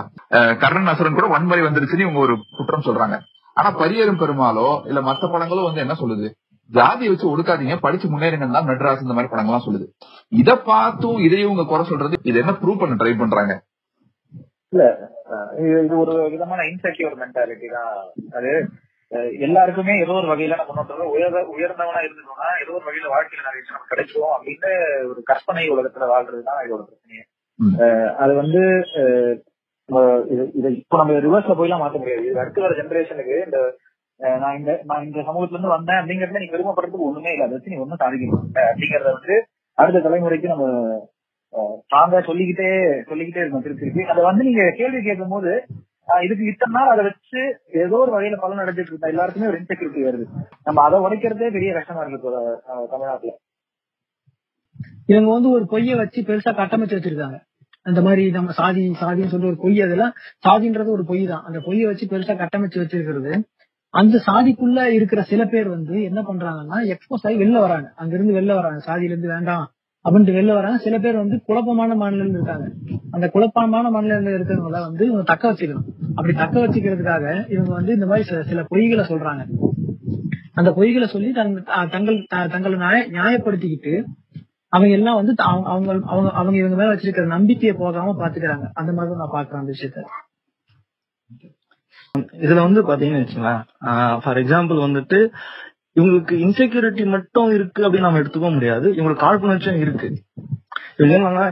கர்ணன் 0.61 0.91
அசுரன் 0.91 1.17
கூட 1.19 1.27
வன்முறை 1.33 1.63
வந்துருச்சுன்னு 1.65 2.05
இவங்க 2.05 2.21
ஒரு 2.27 2.35
குற்றம் 2.57 2.87
சொல்றாங்க. 2.87 3.17
ஆனா 3.57 3.69
பரியரும் 3.81 4.21
பெருமாளோ 4.21 4.67
இல்ல 4.89 5.01
மத்த 5.09 5.29
படங்களோ 5.33 5.65
வந்து 5.67 5.83
என்ன 5.83 5.95
சொல்லுது? 6.01 6.27
ஜாதியை 6.69 7.09
வச்சு 7.11 7.29
ஒடுக்காதீங்க 7.31 7.75
படிச்சு 7.83 8.07
முன்னேறுங்கன்னு 8.13 8.57
தான் 8.57 8.67
மெட்ராஸ் 8.69 9.03
இந்த 9.05 9.15
மாதிரி 9.15 9.31
படங்கள்லாம் 9.33 9.65
சொல்லுது. 9.67 9.85
இத 10.41 10.49
பார்த்தும் 10.69 11.19
இதையும் 11.25 11.47
இவங்க 11.49 11.65
குறை 11.71 11.83
சொல்றது 11.91 12.17
இது 12.29 12.41
என்ன 12.43 12.55
ப்ரூவ் 12.61 12.81
பண்ண 12.81 12.95
ட்ரை 13.01 13.13
பண்றாங்க? 13.21 13.55
இல்ல 14.73 14.83
இது 15.85 15.95
ஒரு 16.03 16.15
விதமான 16.33 16.63
இன்செக்யூர் 16.71 17.15
மென்டாலிட்டி 17.21 17.69
தான். 17.77 17.93
அது 18.37 18.51
எல்லாருக்குமே 19.39 19.99
ஏதோ 19.99 20.11
ஒரு 20.11 20.27
வகையில 20.27 20.55
நம்ம 20.55 20.73
முன்னோட்டத்துல 20.75 21.05
உயர்ந்த 21.13 21.39
உயர்ந்தவனா 21.39 21.99
இருந்தோம்னா 22.05 22.49
ஏதோ 22.61 22.71
ஒரு 22.71 22.85
வகையில 22.85 23.05
வாழ்க்கையில 23.05 23.43
நிறைய 23.43 23.65
நமக்கு 23.67 23.87
கிடைக்கும் 23.87 24.29
அப்படின்னு 24.29 25.09
ஒரு 25.09 25.21
கற்பனை 25.23 25.69
உலகத்துல 25.69 26.07
வாழ்றதுதான் 26.13 26.65
இதோட 26.67 26.83
பிரச்சனையே. 26.89 27.23
அது 28.15 28.33
வந்து 28.33 28.59
இது- 30.29 30.75
இப்போ 30.77 31.05
நம்ம 31.05 31.13
ரிவர்ஸ்ல 31.13 31.43
போய்லாம் 31.43 31.83
மாத்த 31.83 31.97
முடியாது. 31.97 32.25
இது 32.25 32.39
அடுத்து 32.39 32.61
வர 32.61 32.81
ஜெனரேஷனுக்கு 32.81 33.45
இந்த 33.45 33.77
நான் 34.17 34.57
இந்த 34.57 34.79
நான் 34.83 35.05
இந்த 35.05 35.19
சமூகத்துல 35.19 35.49
இருந்து 35.49 35.67
வந்தேன் 35.67 35.95
அப்படிங்கறத 35.95 36.39
நீ 36.39 36.45
பெருமைப்படுறதுக்கு 36.45 37.05
ஒண்ணுமே 37.07 37.31
இல்லை. 37.31 37.45
அதை 37.45 37.51
வச்சு 37.51 37.69
நீ 37.69 37.77
ஒன்னும் 37.77 37.97
சாதிக்க 37.97 38.37
முடியல 38.37 38.63
அப்படிங்கறத 38.63 39.11
வந்து 39.11 39.45
அடுத்த 39.73 40.09
தலைமுறைக்கு 40.09 40.47
நம்ம 40.47 40.65
ஸ்ட்ராங்கா 41.53 42.25
சொல்லிக்கிட்டே 42.25 43.01
சொல்லிக்கிட்டே 43.03 43.47
இருக்கணும். 43.47 43.61
திருப்பி 43.61 43.81
திருப்பி. 43.81 44.03
அதை 44.03 44.23
வந்து 44.23 44.43
நீங்க 44.43 44.73
கேள்வி 44.77 45.01
கேட்கும் 45.01 45.29
போது 45.29 45.65
இதுக்கு 46.07 46.45
இத்தனை 46.45 46.73
நாள் 46.77 46.91
அதை 46.93 47.03
வச்சு 47.05 47.41
ஏதோ 47.83 47.95
ஒரு 47.97 48.11
வகையில 48.15 48.35
பலன் 48.39 48.61
அடைஞ்சிட்டு 48.63 48.91
இருந்தா 48.91 49.07
எல்லாருக்குமே 49.07 49.47
ஒரு 49.47 49.57
இன்செக்யூரிட்டி 49.61 50.01
வருது. 50.07 50.25
நம்ம 50.63 50.83
அதை 50.83 50.99
உடைக்கிறதே 50.99 51.49
பெரிய 51.51 51.73
கஷ்டமா 51.73 52.01
இருக்கு 52.03 52.31
தமிழ்நாட்டுல. 52.93 53.33
இவங்க 55.07 55.29
வந்து 55.31 55.49
ஒரு 55.49 55.65
பொய்ய 55.71 55.95
வச்சு 55.95 56.21
பெருசா 56.21 56.51
கட்டமைச்சு 56.61 56.97
வச்சிருக்காங்க. 56.97 57.37
அந்த 57.81 58.01
மாதிரி 58.01 58.31
நம்ம 58.31 58.51
சாதி 58.51 58.83
சாதின்னு 59.01 59.31
சொல்லிட்டு 59.31 59.51
ஒரு 59.53 59.59
பொய் 59.63 59.81
அதெல்லாம் 59.81 60.13
சாதின்றது 60.47 60.89
ஒரு 60.97 61.05
பொய் 61.05 61.23
தான். 61.27 61.43
அந்த 61.43 61.59
பொய்யை 61.65 61.85
வச்சு 61.85 62.05
பெருசா 62.05 62.33
கட்டமைச்சு 62.41 62.81
வச்சிருக்கிறது. 62.83 63.33
அந்த 63.93 64.15
சாதிக்குள்ள 64.27 64.79
இருக்கிற 64.97 65.21
சில 65.21 65.45
பேர் 65.45 65.67
வந்து 65.67 65.95
என்ன 66.03 66.21
பண்றாங்கன்னா 66.21 66.77
எக்ஸ்போஸ் 66.93 67.25
ஆகி 67.27 67.37
வெளில 67.43 67.59
வராங்க. 67.59 67.87
அங்க 67.95 68.15
இருந்து 68.15 68.37
வெளில 68.39 68.53
வராங்க. 68.53 68.79
சாதியில 68.87 69.13
இருந்து 69.13 69.27
வேண்டாம். 69.27 69.65
அப்படின்ட்டு 70.05 70.41
வெளில 70.41 70.53
வராங்க. 70.53 70.77
சில 70.77 70.99
பேர் 70.99 71.15
வந்து 71.15 71.41
குழப்பமான 71.45 71.95
மாநிலம் 71.95 72.29
இருக்காங்க. 72.29 72.71
அந்த 73.11 73.29
குழப்பமான 73.29 73.89
மாநிலம் 73.89 74.25
இருக்கிறவங்கள 74.25 74.69
வந்து 74.69 75.05
இவங்க 75.05 75.23
தக்க 75.23 75.53
வச்சுக்கணும். 75.53 75.83
அப்படி 76.09 76.33
தக்க 76.33 76.67
வச்சுக்கிறதுக்காக 76.67 77.51
இவங்க 77.51 77.73
வந்து 77.73 77.93
இந்த 77.93 78.05
மாதிரி 78.05 78.25
சில- 78.25 78.43
சில 78.43 78.61
பொய்களை 78.61 79.07
சொல்றாங்க. 79.07 79.45
அந்த 80.53 80.71
பொய்களை 80.71 81.05
சொல்லி 81.05 81.31
தங்க- 81.31 81.87
தங்கள் 81.91 82.25
தங்களை 82.29 82.77
நியாய- 82.77 83.11
நியாயப்படுத்திக்கிட்டு 83.11 84.03
அவங்க 84.67 84.93
எல்லாம் 84.93 85.15
வந்து 85.15 85.33
அவங்க 85.37 85.69
அவங்க 85.69 85.99
அவங்க 86.05 86.31
அவங்க 86.31 86.57
இவங்க 86.57 86.75
மேல 86.75 86.95
வச்சிருக்கிற 86.95 87.25
நம்பிக்கையை 87.25 87.77
போகாம 87.77 88.15
பாத்துக்கிறாங்க. 88.19 88.69
அந்த 88.73 88.91
மாதிரி 88.91 89.15
நான் 89.15 89.29
பாக்குறேன் 89.31 89.55
அந்த 89.55 89.71
விஷயத்த. 89.71 90.03
இதுல 92.17 92.71
வந்து 92.71 92.83
பாத்தீங்கன்னு 92.83 93.27
வச்சுங்களேன். 93.27 93.63
ஃபார் 94.19 94.37
எக்ஸாம்பிள் 94.37 94.77
வந்துட்டு 94.77 95.29
இவங்களுக்கு 95.95 96.35
இன்செக்யூரிட்டி 96.45 97.05
மட்டும் 97.15 97.49
இருக்கு 97.57 97.81
அப்படின்னு 97.83 98.07
நம்ம 98.07 98.19
எடுத்துக்க 98.19 98.53
முடியாது. 98.53 98.87
இவங்களுக்கு 98.93 99.25
காழ்ப்புணர்ச்சியும் 99.25 99.83
இருக்கு. 99.85 100.09
இது 100.97 101.15
என்னன்னா 101.15 101.45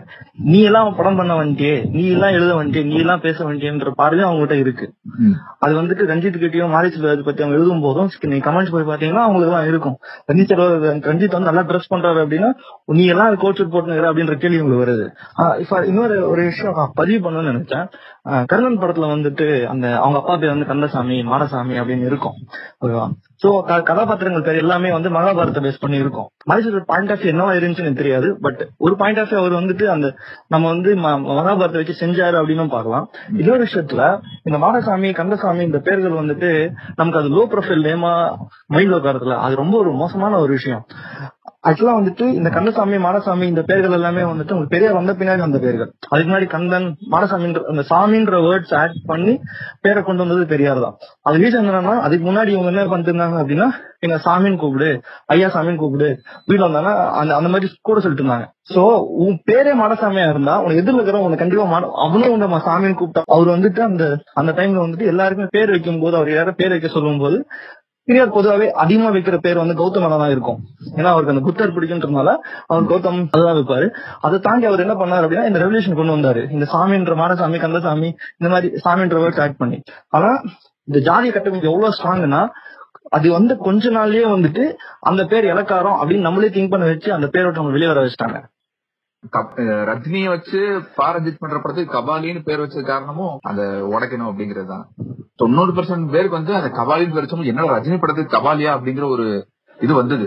நீ 0.44 0.60
எல்லாம் 0.68 0.96
படம் 0.96 1.16
பண்ண 1.16 1.34
வந்துட்டியே 1.40 1.78
நீ 1.92 2.04
எல்லாம் 2.12 2.36
எழுத 2.36 2.52
வந்துட்டியே 2.56 2.84
நீ 2.86 2.96
எல்லாம் 2.96 3.22
பேச 3.22 3.38
வந்துட்டியன்ற 3.46 3.92
பார்வையும் 3.96 4.30
அவங்ககிட்ட 4.30 4.58
இருக்கு. 4.60 4.86
அது 5.60 5.74
வந்துட்டு 5.82 6.06
ரஞ்சித் 6.12 6.38
கிட்டயும் 6.44 6.74
மாரி 6.76 6.90
பத்தி 7.00 7.44
அவங்க 7.44 7.58
எழுதும் 7.58 7.82
போதும் 7.82 8.10
நீ 8.22 8.38
கமெண்ட்ஸ் 8.38 8.74
போய் 8.76 8.88
பாத்தீங்கன்னா 8.92 9.24
அவங்களுக்கு 9.26 9.52
எல்லாம் 9.52 9.68
இருக்கும். 9.68 9.98
ரஞ்சித் 10.32 10.52
செல்வராஜ் 10.52 11.04
ரஞ்சித் 11.10 11.38
வந்து 11.38 11.52
நல்லா 11.52 11.66
ட்ரெஸ் 11.72 11.92
பண்றாரு 11.94 12.22
அப்படின்னா 12.24 12.52
நீ 13.00 13.06
எல்லாம் 13.06 13.38
கோச் 13.44 13.62
போட்டுங்கிற 13.62 14.08
அப்படின்ற 14.12 14.38
கேள்வி 14.44 14.60
உங்களுக்கு 14.60 14.86
வருது. 14.86 15.84
இன்னொரு 15.92 16.30
ஒரு 16.30 16.44
விஷயம் 16.44 16.74
நான் 16.78 16.92
பதிவு 17.02 17.20
பண்ணணும்னு 17.26 17.54
நினைச்சேன். 17.54 17.88
கர்ணன் 18.24 18.80
படத்துல 18.80 19.08
வந்துட்டு 19.16 19.66
அந்த 19.66 19.98
அவங்க 19.98 20.18
அப்பா 20.20 20.38
பேர் 20.38 20.50
வந்து 20.50 20.66
கந்தசாமி 20.66 21.24
மாடசாமி 21.24 21.82
அப்படின்னு 21.82 22.06
இருக்கும். 22.06 22.34
ஓகேவா? 22.82 23.12
சோ 23.44 23.84
கதாபாத்திரங்கள் 23.84 24.42
பேர் 24.42 24.56
எல்லாமே 24.56 24.92
வந்து 24.92 25.10
மகாபாரத 25.10 25.64
பேஸ் 25.64 25.80
பண்ணி 25.80 25.98
இருக்கும். 25.98 26.30
மனுஷோட 26.50 26.82
பாயிண்ட் 26.86 27.12
ஆஃப் 27.12 27.20
என்னவா 27.20 27.54
இருந்துச்சுன்னு 27.54 27.94
தெரியாது. 27.94 28.38
பட் 28.42 28.68
ஒரு 28.78 28.96
பாயிண்ட் 28.96 29.20
ஆஃப் 29.20 29.34
அவர் 29.34 29.52
வந்துட்டு 29.52 29.86
அந்த 29.86 30.16
நம்ம 30.48 30.68
வந்து 30.68 30.96
ம- 30.96 31.24
மகாபாரத்தை 31.24 31.86
வச்சு 31.86 32.06
செஞ்சாரு 32.06 32.36
அப்படின்னு 32.36 32.70
பார்க்கலாம். 32.70 33.10
இன்னொரு 33.38 33.64
விஷயத்துல 33.64 34.22
இந்த 34.44 34.66
மாடசாமி 34.66 35.14
கந்தசாமி 35.14 35.64
இந்த 35.64 35.78
பேர்கள் 35.78 36.12
வந்துட்டு 36.12 36.72
நமக்கு 36.96 37.20
அது 37.20 37.30
லோ 37.30 37.50
ப்ரொஃபைல் 37.50 37.88
நேமா 37.88 38.36
மைண்ட் 38.68 38.94
உட்காரத்துல 38.94 39.38
அது 39.38 39.56
ரொம்ப 39.56 39.78
ஒரு 39.78 39.92
மோசமான 39.92 40.40
ஒரு 40.40 40.54
விஷயம். 40.54 40.86
ஆக்சுவலா 41.64 41.94
வந்துட்டு 41.98 42.26
இந்த 42.38 42.50
கந்தசாமி 42.50 42.98
மாடசாமி 43.04 43.46
இந்த 43.52 43.62
பேர்கள் 43.68 43.96
எல்லாமே 43.98 44.24
வந்துட்டு 44.30 44.54
உங்களுக்கு 44.56 44.74
பெரியார் 44.74 44.98
வந்த 44.98 45.14
பின்னாடி 45.20 45.42
வந்த 45.44 45.60
பேர்கள். 45.60 45.90
அதுக்கு 46.10 46.30
முன்னாடி 46.30 46.48
கந்தன் 46.54 46.88
மாடசாமின்ற 47.14 47.62
அந்த 47.72 47.84
சாமின்ற 47.92 48.40
வேர்ட்ஸ் 48.48 48.74
ஆட் 48.80 48.98
பண்ணி 49.12 49.34
பேரை 49.84 50.02
கொண்டு 50.02 50.24
வந்தது 50.24 50.46
பெரியார் 50.52 50.84
தான். 50.86 50.96
அது 51.28 51.42
ரீசன் 51.44 51.62
என்னன்னா 51.64 51.96
அதுக்கு 52.06 52.26
முன்னாடி 52.28 52.52
இவங்க 52.56 52.72
என்ன 52.74 52.86
பண்ணிட்டு 52.86 53.12
இருந்தாங்க 53.12 53.40
அப்படின்னா 53.44 53.68
எங்க 54.06 54.18
சாமின்னு 54.26 54.62
கூப்பிடு 54.62 54.90
ஐயா 55.34 55.50
சாமின்னு 55.54 55.82
கூப்பிடு 55.82 56.10
வீட்டுல 56.48 56.68
வந்தாங்கன்னா 56.68 56.96
அந்த 57.20 57.32
அந்த 57.36 57.52
மாதிரி 57.54 57.70
கூட 57.82 57.98
சொல்லிட்டு 58.00 58.24
இருந்தாங்க 58.24 58.48
சோ 58.74 58.82
உன் 59.24 59.38
பேரே 59.48 59.72
மாடசாமியா 59.80 60.26
இருந்தா 60.34 60.56
உனக்கு 60.64 60.82
எதிர்ல 60.82 61.00
இருக்கிற 61.00 61.22
உனக்கு 61.22 61.44
கண்டிப்பா 61.44 61.68
மாட 61.72 61.88
அவனும் 62.06 62.34
உன்னை 62.36 62.60
சாமின்னு 62.68 63.00
கூப்பிட்டா 63.00 63.24
அவர் 63.36 63.56
வந்துட்டு 63.56 63.82
அந்த 63.88 64.04
அந்த 64.42 64.52
டைம்ல 64.60 64.84
வந்துட்டு 64.84 65.10
எல்லாருக்குமே 65.14 65.54
பேர் 65.56 65.74
வைக்கும் 65.76 66.02
போது 66.04 66.18
அவர் 66.20 66.32
யாரும் 66.34 66.60
பேர் 66.62 66.76
வைக்க 66.76 66.92
சொல்லும் 66.96 67.24
போது 67.24 67.40
பெரியார் 68.08 68.34
பொதுவாகவே 68.38 68.68
அதிகமா 68.84 69.10
வைக்கிற 69.16 69.38
பேர் 69.46 69.60
வந்து 69.62 69.76
கௌதமனா 69.82 70.18
தான் 70.22 70.34
இருக்கும். 70.36 70.60
ஏன்னா 70.98 71.10
அவருக்கு 71.14 71.34
அந்த 71.34 71.44
புத்தர் 71.48 71.74
பிடிக்குன்றதுனால 71.76 72.32
அவர் 72.72 72.90
கௌதம் 72.92 73.20
அதுதான் 73.32 73.58
வைப்பாரு. 73.60 73.88
அதை 74.22 74.40
தாண்டி 74.40 74.66
அவர் 74.70 74.84
என்ன 74.86 74.96
பண்ணாரு 75.02 75.26
அப்படின்னா 75.26 75.48
இந்த 75.52 75.60
ரெவல்யூஷன் 75.64 76.00
கொண்டு 76.00 76.16
வந்தாரு. 76.18 76.44
இந்த 76.52 76.68
சாமின்ற 76.74 77.16
மாடசாமி 77.22 77.60
கந்தசாமி 77.66 78.10
இந்த 78.40 78.52
மாதிரி 78.54 78.70
சாமின்ற 78.86 79.18
வேர்ட்ஸ் 79.24 79.42
ஆட் 79.46 79.60
பண்ணி. 79.64 79.80
ஆனா 80.10 80.32
இந்த 80.88 81.00
ஜாதி 81.10 81.30
கட்டமைப்பு 81.32 81.72
எவ்வளவு 81.72 81.96
ஸ்ட்ராங்னா 81.98 82.42
அது 83.18 83.28
வந்து 83.32 83.54
கொஞ்ச 83.68 83.90
நாள்லயே 83.90 84.26
வந்துட்டு 84.36 84.64
அந்த 85.00 85.22
பேர் 85.32 85.46
இலக்காரம் 85.54 85.98
அப்படின்னு 86.02 86.28
நம்மளே 86.28 86.50
திங்க் 86.56 86.74
பண்ண 86.74 86.86
வச்சு 86.86 87.10
அந்த 87.14 87.28
பேரோட 87.34 87.56
நம்ம 87.60 87.74
வெளியே 87.76 87.90
வர 87.92 88.02
வச்சுட்டாங்க. 88.06 88.40
ரஜினியை 89.88 90.30
வச்சு 90.30 90.60
பாரஞ்சித் 90.96 91.40
பண்ற 91.40 91.60
படத்துக்கு 91.60 91.96
கபாலின்னு 91.98 92.44
பேர் 92.44 92.60
வச்ச 92.60 92.82
காரணமும் 92.82 93.38
அந்த 93.42 93.64
உடைக்கணும் 93.64 94.30
அப்படிங்கிறது 94.30 94.66
தான் 94.66 94.86
தொண்ணூறு 95.36 95.72
பெர்சென்ட் 95.72 96.12
பேருக்கு 96.12 96.36
வந்து 96.36 96.56
அந்த 96.56 96.70
கபாலின்னு 96.70 97.14
பேர் 97.14 97.26
வச்சோம் 97.26 97.46
என்ன 97.46 97.80
ரஜினி 97.80 98.00
படத்துக்கு 98.00 98.38
கபாலியா 98.38 98.72
அப்படிங்கிற 98.78 99.08
ஒரு 99.08 99.48
இது 99.80 99.94
வந்தது. 99.94 100.26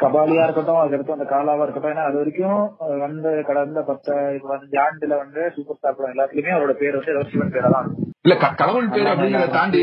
கபாலியா 0.00 0.44
இருக்கட்டும் 0.44 0.80
அதுக்கடுத்து 0.80 1.16
அந்த 1.16 1.26
காலாவா 1.30 1.64
இருக்கட்டும் 1.64 1.92
ஏன்னா 1.92 2.06
அது 2.08 2.18
வரைக்கும் 2.20 2.60
வந்து 3.00 3.30
கடந்த 3.44 3.80
பத்து 3.82 4.12
பதினஞ்சு 4.44 4.78
ஆண்டுல 4.84 5.16
வந்து 5.18 5.40
சூப்பர் 5.54 5.78
ஸ்டார் 5.78 5.96
படம் 5.96 6.12
எல்லாத்துலயுமே 6.12 6.54
அவரோட 6.54 6.74
பேர் 6.74 6.98
வந்து 6.98 7.14
ஏதோ 7.14 7.24
சிவன் 7.30 7.54
பேரா 7.54 7.70
தான் 7.70 7.88
இல்ல 8.24 8.34
கடவுள் 8.54 8.92
பேர் 8.92 9.10
அப்படிங்கிறத 9.12 9.50
தாண்டி 9.52 9.82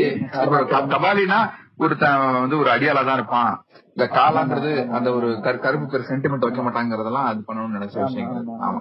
கபாலினா 0.92 1.40
ஒரு 1.78 1.94
வந்து 2.38 2.58
ஒரு 2.58 2.70
அடியாளா 2.70 3.02
தான் 3.04 3.18
இருப்பான். 3.18 3.52
இந்த 3.96 4.04
காலாங்கிறது 4.12 4.72
அந்த 4.92 5.08
ஒரு 5.12 5.28
கரு- 5.44 5.60
கருப்பு 5.60 5.86
பேர் 5.88 6.08
சென்டிமெண்ட் 6.10 6.46
வைக்க 6.46 6.62
மாட்டாங்கிறதெல்லாம் 6.62 7.28
அது 7.30 7.40
பண்ணணும்னு 7.46 7.78
நினைச்ச 7.78 7.96
விஷயங்கள். 8.02 8.44
ஆமா. 8.60 8.80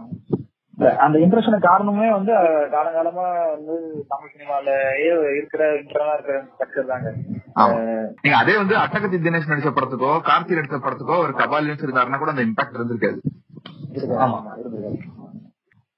அந்த 1.03 1.15
இம்ப்ரெஷனுக்கு 1.23 1.69
காரணமே 1.69 2.07
வந்து 2.15 2.33
காலங்காலமா 2.73 3.25
வந்து 3.53 3.73
தமிழ் 4.11 4.31
சினிமாலயே 4.33 5.11
இருக்கிற 5.39 5.63
இன்டர்னலா 5.79 6.15
இருக்கிற 6.17 6.37
ஸ்ட்ரக்சர் 6.47 6.91
தாங்க. 6.91 7.09
நீங்க 8.23 8.37
அதே 8.37 8.55
வந்து 8.61 8.75
அட்டகத்தி 8.83 9.17
தினேஷ் 9.25 9.49
நடிச்ச 9.51 9.71
படத்துக்கோ 9.77 10.11
கார்த்தி 10.29 10.57
நடிச்ச 10.59 10.79
படத்துக்கோ 10.85 11.17
ஒரு 11.25 11.33
கபாலி 11.41 11.73
இருந்தாருன்னா 11.85 12.21
கூட 12.23 12.33
அந்த 12.35 12.45
இம்பாக்ட் 12.49 12.77
இருந்திருக்காது. 12.79 13.19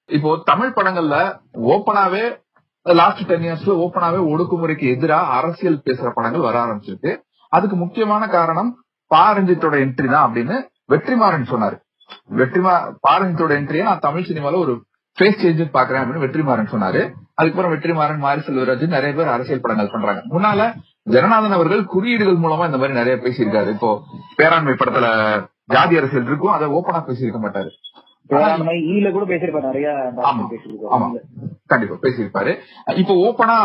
இப்போ 0.10 0.32
தமிழ் 0.52 0.76
படங்கள்ல 0.78 1.18
ஓப்பனாவே 1.74 2.26
லாஸ்ட் 2.86 3.28
டென் 3.28 3.46
இயர்ஸ்ல 3.48 3.76
ஓப்பனாவே 3.84 4.22
ஒடுக்குமுறைக்கு 4.32 4.88
எதிராக 4.96 5.36
அரசியல் 5.40 5.84
பேசுற 5.86 6.08
படங்கள் 6.16 6.48
வர 6.48 6.58
ஆரம்பிச்சிருக்கு. 6.66 7.12
அதுக்கு 7.50 7.76
முக்கியமான 7.76 8.24
காரணம் 8.28 8.72
பாரஞ்சித்தோட 9.12 9.76
என்ட்ரி 9.86 10.08
தான் 10.10 10.26
அப்படின்னு 10.28 10.56
வெற்றிமாறன் 10.92 11.52
சொன்னாரு. 11.54 11.78
வெற்றிமா 12.40 12.74
பாரஞ்சித்தோட 13.08 13.54
என்ட்ரியை 13.60 13.86
நான் 13.90 14.06
தமிழ் 14.08 14.28
சினிமால 14.30 14.60
ஒரு 14.66 14.76
ஃபேஸ் 15.18 15.42
சேஞ்ச் 15.44 15.76
பாக்குறேன் 15.78 16.02
அப்படின்னு 16.04 16.26
வெற்றிமாறன் 16.26 16.74
சொன்னாரு. 16.74 17.02
அதுக்கப்புறம் 17.40 17.74
வெற்றிமாறன் 17.74 18.24
மாரி 18.26 18.42
செல்வராஜ் 18.48 18.86
நிறைய 18.96 19.12
பேர் 19.18 19.34
அரசியல் 19.36 19.64
படங்கள் 19.66 19.94
பண்றாங்க. 19.94 20.22
முன்னால 20.36 20.74
ஜனநாதன் 21.16 21.56
அவர்கள் 21.58 21.84
குறியீடுகள் 21.94 22.42
மூலமா 22.44 22.66
இந்த 22.70 22.80
மாதிரி 22.82 23.00
நிறைய 23.00 23.16
பேசியிருக்காரு. 23.24 23.70
இப்போ 23.70 23.90
பேராண்மை 24.38 24.76
படத்துல 24.82 25.08
ஜாதி 25.74 25.98
அரசியல் 25.98 26.30
இருக்கும் 26.30 26.56
அதை 26.58 26.68
ஓப்பனா 26.78 27.02
பேசியிருக்க 27.10 27.42
மாட்டாரு. 27.46 27.72
ஈல 28.94 29.08
கூட 29.12 29.26
பேசியிருப்பாரு 29.32 29.70
நிறைய 29.72 29.90
ஆமா. 30.96 31.08
கண்டிப்பா 31.72 31.96
பேசியிருப்பாரு. 32.06 32.52
இப்போ 33.02 33.14
ஓப்பனா 33.26 33.58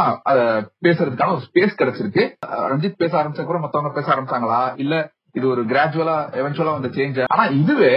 பேசுறதுக்கான 0.86 1.34
ஒரு 1.36 1.44
ஸ்பேஸ் 1.48 1.78
கிடைச்சிருக்கு. 1.80 2.24
ரஞ்சித் 2.72 3.00
பேச 3.02 3.12
ஆரம்பிச்சா 3.20 3.44
கூட 3.44 3.58
மத்தவங்க 3.58 3.92
பேச 3.98 4.06
ஆரம்பிச்சாங்களா? 4.14 4.60
இல்ல 4.76 4.94
இது 5.32 5.48
ஒரு 5.48 5.62
கிராஜுவலா 5.72 6.16
எவென்ச்சுவலா 6.40 6.76
வந்து 6.78 6.94
சேஞ்ச் 6.98 7.18
ஆனா 7.26 7.44
இதுவே 7.62 7.92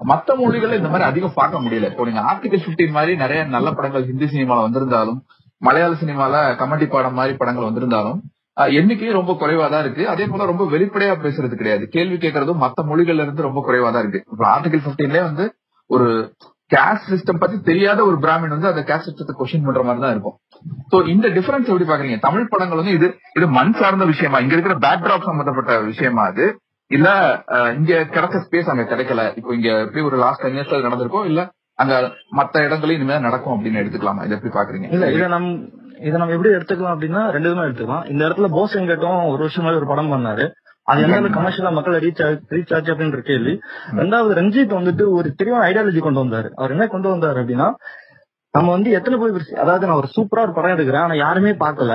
மத்த 0.00 0.36
மொழிகள்ல 0.40 0.78
இந்த 0.80 0.90
மாதிரி 0.92 1.08
அதிகம் 1.10 1.36
பார்க்க 1.40 1.62
முடியல. 1.64 1.88
இப்போ 1.92 2.04
நீங்க 2.08 2.22
ஆர்டிகல் 2.30 2.64
15 2.64 2.96
மாதிரி 2.96 3.12
நிறைய 3.24 3.40
நல்ல 3.56 3.68
படங்கள் 3.76 4.08
ஹிந்தி 4.10 4.26
சினிமால 4.32 4.64
வந்திருந்தாலும் 4.66 5.20
மலையாள 5.62 5.92
சினிமால 6.00 6.34
கமெடி 6.62 6.86
பாடம் 6.94 7.16
மாதிரி 7.18 7.34
படங்கள் 7.42 7.68
வந்திருந்தாலும் 7.68 8.18
எண்ணிக்கையும் 8.78 9.18
ரொம்ப 9.20 9.32
குறைவா 9.40 9.64
தான் 9.72 9.82
இருக்கு. 9.84 10.02
அதே 10.12 10.26
போல 10.32 10.44
ரொம்ப 10.50 10.64
வெளிப்படையா 10.74 11.14
பேசுறது 11.24 11.54
கிடையாது. 11.60 11.84
கேள்வி 11.94 12.16
கேட்கறதும் 12.24 12.62
மத்த 12.64 12.84
மொழிகள்ல 12.90 13.24
இருந்து 13.26 13.46
ரொம்ப 13.48 13.62
குறைவா 13.68 13.88
தான் 13.94 14.04
இருக்கு. 14.04 14.22
இப்போ 14.32 14.44
ஆர்டிகல் 14.54 14.84
15 14.86 15.24
வந்து 15.28 15.46
ஒரு 15.90 16.06
கேஸ்ட் 16.70 17.10
சிஸ்டம் 17.10 17.40
பத்தி 17.42 17.56
தெரியாத 17.68 17.98
ஒரு 18.10 18.16
பிராமின் 18.22 18.54
வந்து 18.54 18.70
அந்த 18.70 18.82
கேஸ்ட் 18.86 19.08
சிஸ்டத்தை 19.08 19.34
கொஸ்டின் 19.40 19.66
பண்ற 19.66 19.82
மாதிரி 19.88 20.02
தான் 20.04 20.14
இருக்கும். 20.14 20.36
சோ 20.92 20.96
இந்த 21.14 21.26
டிஃபரன்ஸ் 21.36 21.68
எப்படி 21.72 21.86
பாக்குறீங்க 21.90 22.18
தமிழ் 22.24 22.48
படங்கள் 22.54 22.80
வந்து 22.80 22.94
இது 22.98 23.08
இது 23.38 23.46
மண் 23.58 23.74
சார்ந்த 23.80 24.06
விஷயமா? 24.12 24.40
இங்க 24.44 24.54
இருக்கிற 24.56 24.76
பேக்ராப் 24.86 25.28
சம்பந்தப்பட்ட 25.28 25.74
விஷயமா 25.90 26.24
அது? 26.32 26.46
இல்ல 26.90 27.08
இங்க 27.78 27.92
கிடைச்ச 28.16 28.36
ஸ்பேஸ் 28.46 28.70
அங்க 28.72 28.82
கிடைக்கல. 28.82 29.22
இப்போ 29.38 29.50
இங்க 29.54 29.68
எப்படி 29.84 30.02
ஒரு 30.04 30.16
லாஸ்ட் 30.16 30.42
டென் 30.42 30.56
இயர்ஸ்ல 30.56 30.86
நடந்திருக்கோ 30.88 31.24
இல்ல 31.30 31.40
அங்க 31.78 31.94
மத்த 32.36 32.62
இடங்களையும் 32.66 33.00
இனிமே 33.00 33.16
நடக்கும் 33.18 33.54
அப்படின்னு 33.56 33.80
எடுத்துக்கலாமா? 33.82 34.24
இதை 34.26 34.36
எப்படி 34.36 34.52
பாக்குறீங்க? 34.58 34.86
இல்ல 34.94 35.06
இதை 35.16 35.26
நம் 35.28 35.48
இதை 36.06 36.16
நம்ம 36.20 36.34
எப்படி 36.36 36.54
எடுத்துக்கலாம் 36.56 36.94
அப்படின்னா 36.96 37.22
ரெண்டு 37.34 37.48
விதமா 37.50 37.66
எடுத்துக்கலாம். 37.68 38.04
இந்த 38.12 38.22
இடத்துல 38.28 38.48
போஸ் 38.56 38.76
வெங்கட்டும் 38.78 39.20
ஒரு 39.32 39.40
வருஷம் 39.44 39.68
ஒரு 39.80 39.88
படம் 39.92 40.12
பண்ணாரு. 40.14 40.46
அது 40.86 41.02
எந்த 41.06 41.28
கமர்ஷியலா 41.36 41.70
மக்கள் 41.76 42.02
ரீச் 42.04 42.20
ரீச் 42.54 42.74
ஆச்சு 42.76 42.92
அப்படின்ற 42.92 43.20
கேள்வி. 43.30 43.54
ரெண்டாவது 44.00 44.34
ரஞ்சித் 44.40 44.76
வந்துட்டு 44.78 45.04
ஒரு 45.18 45.28
தெளிவான 45.38 45.62
ஐடியாலஜி 45.70 45.98
கொண்டு 45.98 46.22
வந்தாரு. 46.24 46.48
அவர் 46.54 46.74
என்ன 46.74 46.86
கொண்டு 46.86 47.08
வந்தாரு 47.14 47.40
அப்படின்னா 47.42 47.68
நம்ம 48.54 48.68
வந்து 48.70 48.90
எத்தனை 48.98 49.16
போய் 49.20 49.32
அதாவது 49.62 49.86
நான் 49.88 50.00
ஒரு 50.02 50.08
சூப்பரா 50.16 50.44
ஒரு 50.46 50.52
படம் 50.52 50.74
எடுக்கிறேன் 50.76 51.04
ஆனா 51.06 51.14
யாருமே 51.24 51.50
பார்க்கல. 51.64 51.94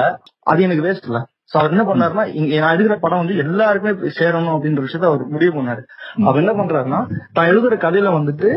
அது 0.52 0.66
எனக்கு 0.68 0.86
வேஸ்ட் 0.88 1.08
இல்ல. 1.10 1.20
சோ 1.52 1.56
அவர் 1.60 1.74
என்ன 1.76 1.84
பண்ணாருன்னா 1.88 2.24
இங்க 2.40 2.60
நான் 2.64 2.76
எழுதுற 2.76 2.96
படம் 3.04 3.22
வந்து 3.22 3.36
எல்லாருக்குமே 3.44 4.12
சேரணும் 4.20 4.54
அப்படின்ற 4.56 4.82
விஷயத்த 4.86 5.10
அவர் 5.12 5.24
முடிவு 5.34 5.54
பண்ணாரு. 5.58 5.82
அவர் 6.28 6.42
என்ன 6.44 6.54
பண்றாருன்னா 6.60 7.00
தான் 7.38 7.50
எழுதுற 7.52 7.78
கதையில 7.86 8.12
வந்துட்டு 8.18 8.50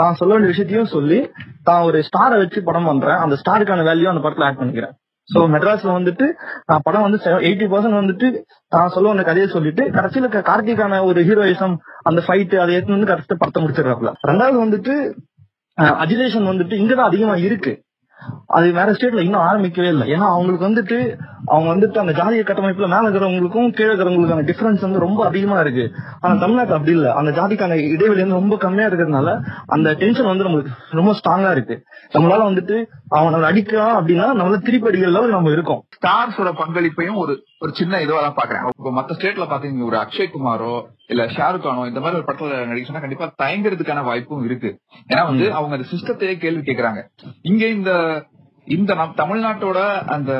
தான் 0.00 0.18
சொல்ல 0.20 0.32
வேண்டிய 0.34 0.50
விஷயத்தையும் 0.52 0.92
சொல்லி 0.96 1.18
தான் 1.68 1.84
ஒரு 1.88 1.98
ஸ்டாரை 2.08 2.36
வச்சு 2.42 2.60
படம் 2.68 2.88
பண்றேன். 2.90 3.20
அந்த 3.24 3.34
ஸ்டாருக்கான 3.40 3.84
வேல்யூ 3.90 4.10
அந்த 4.12 4.22
படத்துல 4.24 4.46
ஆட் 4.48 4.60
பண்ணிக்கிறேன். 4.60 4.94
சோ 5.28 5.40
மெட்ராஸ்ல 5.54 5.90
வந்துட்டு 5.96 6.26
நான் 6.70 6.84
படம் 6.86 7.04
வந்து 7.06 7.18
எயிட்டி 7.48 7.66
பர்சன்ட் 7.72 8.00
வந்துட்டு 8.00 8.28
நான் 8.72 8.92
சொல்ல 8.94 9.06
வேண்டிய 9.08 9.26
கதையை 9.28 9.48
சொல்லிட்டு 9.56 9.82
கடைசியில 9.96 10.28
கார்த்திக்கான 10.28 10.48
கார்த்திகான 10.50 11.02
ஒரு 11.10 11.20
ஹீரோயிசம் 11.28 11.74
அந்த 12.10 12.20
ஃபைட் 12.26 12.56
அதை 12.62 12.72
எடுத்து 12.76 12.96
வந்து 12.96 13.10
கடைசியில 13.10 13.38
படத்தை 13.42 13.62
முடிச்சிடுறாப்ல 13.64 14.12
ரெண்டாவது 14.30 14.58
வந்துட்டு 14.64 14.94
அஜிலேஷன் 16.04 16.50
வந்துட்டு 16.50 16.74
இங்கதான் 16.82 17.10
அதிகமா 17.10 17.36
இருக்கு. 17.48 17.72
அது 18.46 18.72
வேற 18.72 18.92
ஸ்டேட்ல 18.92 19.20
இன்னும் 19.20 19.40
ஆரம்பிக்கவே 19.40 19.88
இல்லை. 19.88 20.10
ஏன்னா 20.10 20.28
அவங்களுக்கு 20.28 20.68
வந்துட்டு 20.68 21.18
அவங்க 21.46 21.70
வந்துட்டு 21.74 21.98
அந்த 21.98 22.12
ஜாதிய 22.12 22.48
கட்டமைப்புல 22.48 22.88
மேல 22.88 23.02
இருக்கிறவங்களுக்கும் 23.02 23.72
கீழே 23.72 23.92
இருக்கிறவங்களுக்கான 23.92 24.42
டிஃபரன்ஸ் 24.42 24.80
வந்து 24.80 24.98
ரொம்ப 24.98 25.26
அதிகமா 25.26 25.60
இருக்கு. 25.60 25.90
ஆனா 26.20 26.34
தமிழ்நாட்டு 26.34 26.72
அப்படி 26.72 26.92
இல்ல. 26.92 27.12
அந்த 27.12 27.42
ஜாதிக்கான 27.42 27.90
இடைவெளி 27.90 28.20
வந்து 28.20 28.34
ரொம்ப 28.34 28.56
கம்மியா 28.56 28.88
இருக்கிறதுனால 28.88 29.42
அந்த 29.66 29.92
டென்ஷன் 29.92 30.26
வந்து 30.26 30.44
நம்மளுக்கு 30.44 30.66
ரொம்ப 30.90 31.14
ஸ்ட்ராங்கா 31.24 31.50
இருக்கு. 31.50 31.84
நம்மளால 32.12 32.48
வந்துட்டு 32.52 32.84
அவனை 33.08 33.40
அடிக்கலாம் 33.40 34.00
அப்படின்னா 34.00 34.42
நம்மள 34.42 34.62
திருப்பி 34.62 34.86
அடிக்கிற 34.86 35.20
level 35.20 35.28
நம்ம 35.28 35.50
இருக்கோம். 35.50 35.84
ஸ்டார்ஸோட 36.00 36.52
பங்களிப்பையும் 36.52 37.16
ஒரு 37.16 37.44
ஒரு 37.60 37.72
சின்ன 37.78 38.00
இதுவா 38.00 38.20
தான் 38.24 38.36
பாக்குறேன் 38.38 38.66
இப்போ 38.78 38.90
மத்த 38.98 39.14
ஸ்டேட்ல 39.16 39.46
பாத்தீங்க 39.50 39.84
ஒரு 39.88 39.96
அக்ஷய் 40.02 40.32
குமாரோ 40.34 40.74
இல்ல 41.12 41.22
ஷாருக் 41.36 41.64
கானோ 41.64 41.82
இந்த 41.86 42.00
மாதிரி 42.00 42.18
ஒரு 42.20 42.26
படத்துல 42.28 42.58
நடிச்சுன்னா 42.70 43.02
கண்டிப்பா 43.04 43.26
தயங்குறதுக்கான 43.42 44.04
வாய்ப்பும் 44.04 44.44
இருக்கு. 44.44 44.70
ஏன்னா 45.10 45.22
வந்து 45.26 45.46
அவங்க 45.52 45.76
அந்த 45.78 45.88
சிஸ்டத்தையே 45.92 46.34
கேள்வி 46.44 46.62
கேக்குறாங்க. 46.62 47.02
இங்க 47.42 47.66
இந்த 47.66 47.92
இந்த 48.66 48.94
நம் 48.94 49.14
தமிழ்நாட்டோட 49.20 49.78
அந்த 50.14 50.32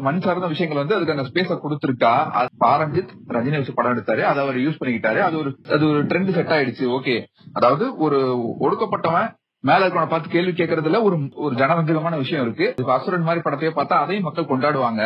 மண் 0.00 0.20
சார்ந்த 0.20 0.46
விஷயங்கள் 0.46 0.80
வந்து 0.82 0.96
அதுக்கு 0.96 1.14
அந்த 1.16 1.26
ஸ்பேஸ 1.30 1.56
கொடுத்திருக்கா. 1.64 2.12
அது 2.38 2.48
பாரஞ்சித் 2.64 3.12
ரஜினி 3.36 3.58
வச்சு 3.58 3.74
படம் 3.74 3.94
எடுத்தாரு. 3.94 4.22
அதை 4.30 4.38
அவர் 4.44 4.62
யூஸ் 4.64 4.78
பண்ணிக்கிட்டாரு. 4.80 5.20
அது 5.20 5.36
ஒரு 5.38 5.50
அது 5.74 5.84
ஒரு 5.90 6.00
ட்ரெண்ட் 6.02 6.32
செட் 6.38 6.54
ஆயிடுச்சு. 6.56 6.86
ஓகே 6.96 7.16
அதாவது 7.52 7.96
ஒரு 8.06 8.18
ஒடுக்கப்பட்டவன் 8.66 9.28
மேல 9.64 9.84
இருக்கவனை 9.84 10.10
பார்த்து 10.10 10.34
கேள்வி 10.34 10.52
கேட்கறதுல 10.52 10.98
ஒரு 11.02 11.16
ஒரு 11.44 11.54
ஜனரஞ்சகமான 11.60 12.16
விஷயம் 12.16 12.44
இருக்கு. 12.46 12.66
அசுரன் 12.96 13.28
மாதிரி 13.28 13.44
படத்தையே 13.46 13.72
பார்த்தா 13.78 14.02
அதையும் 14.04 14.26
மக்கள் 14.28 14.50
கொண்டாடுவாங்க. 14.52 15.02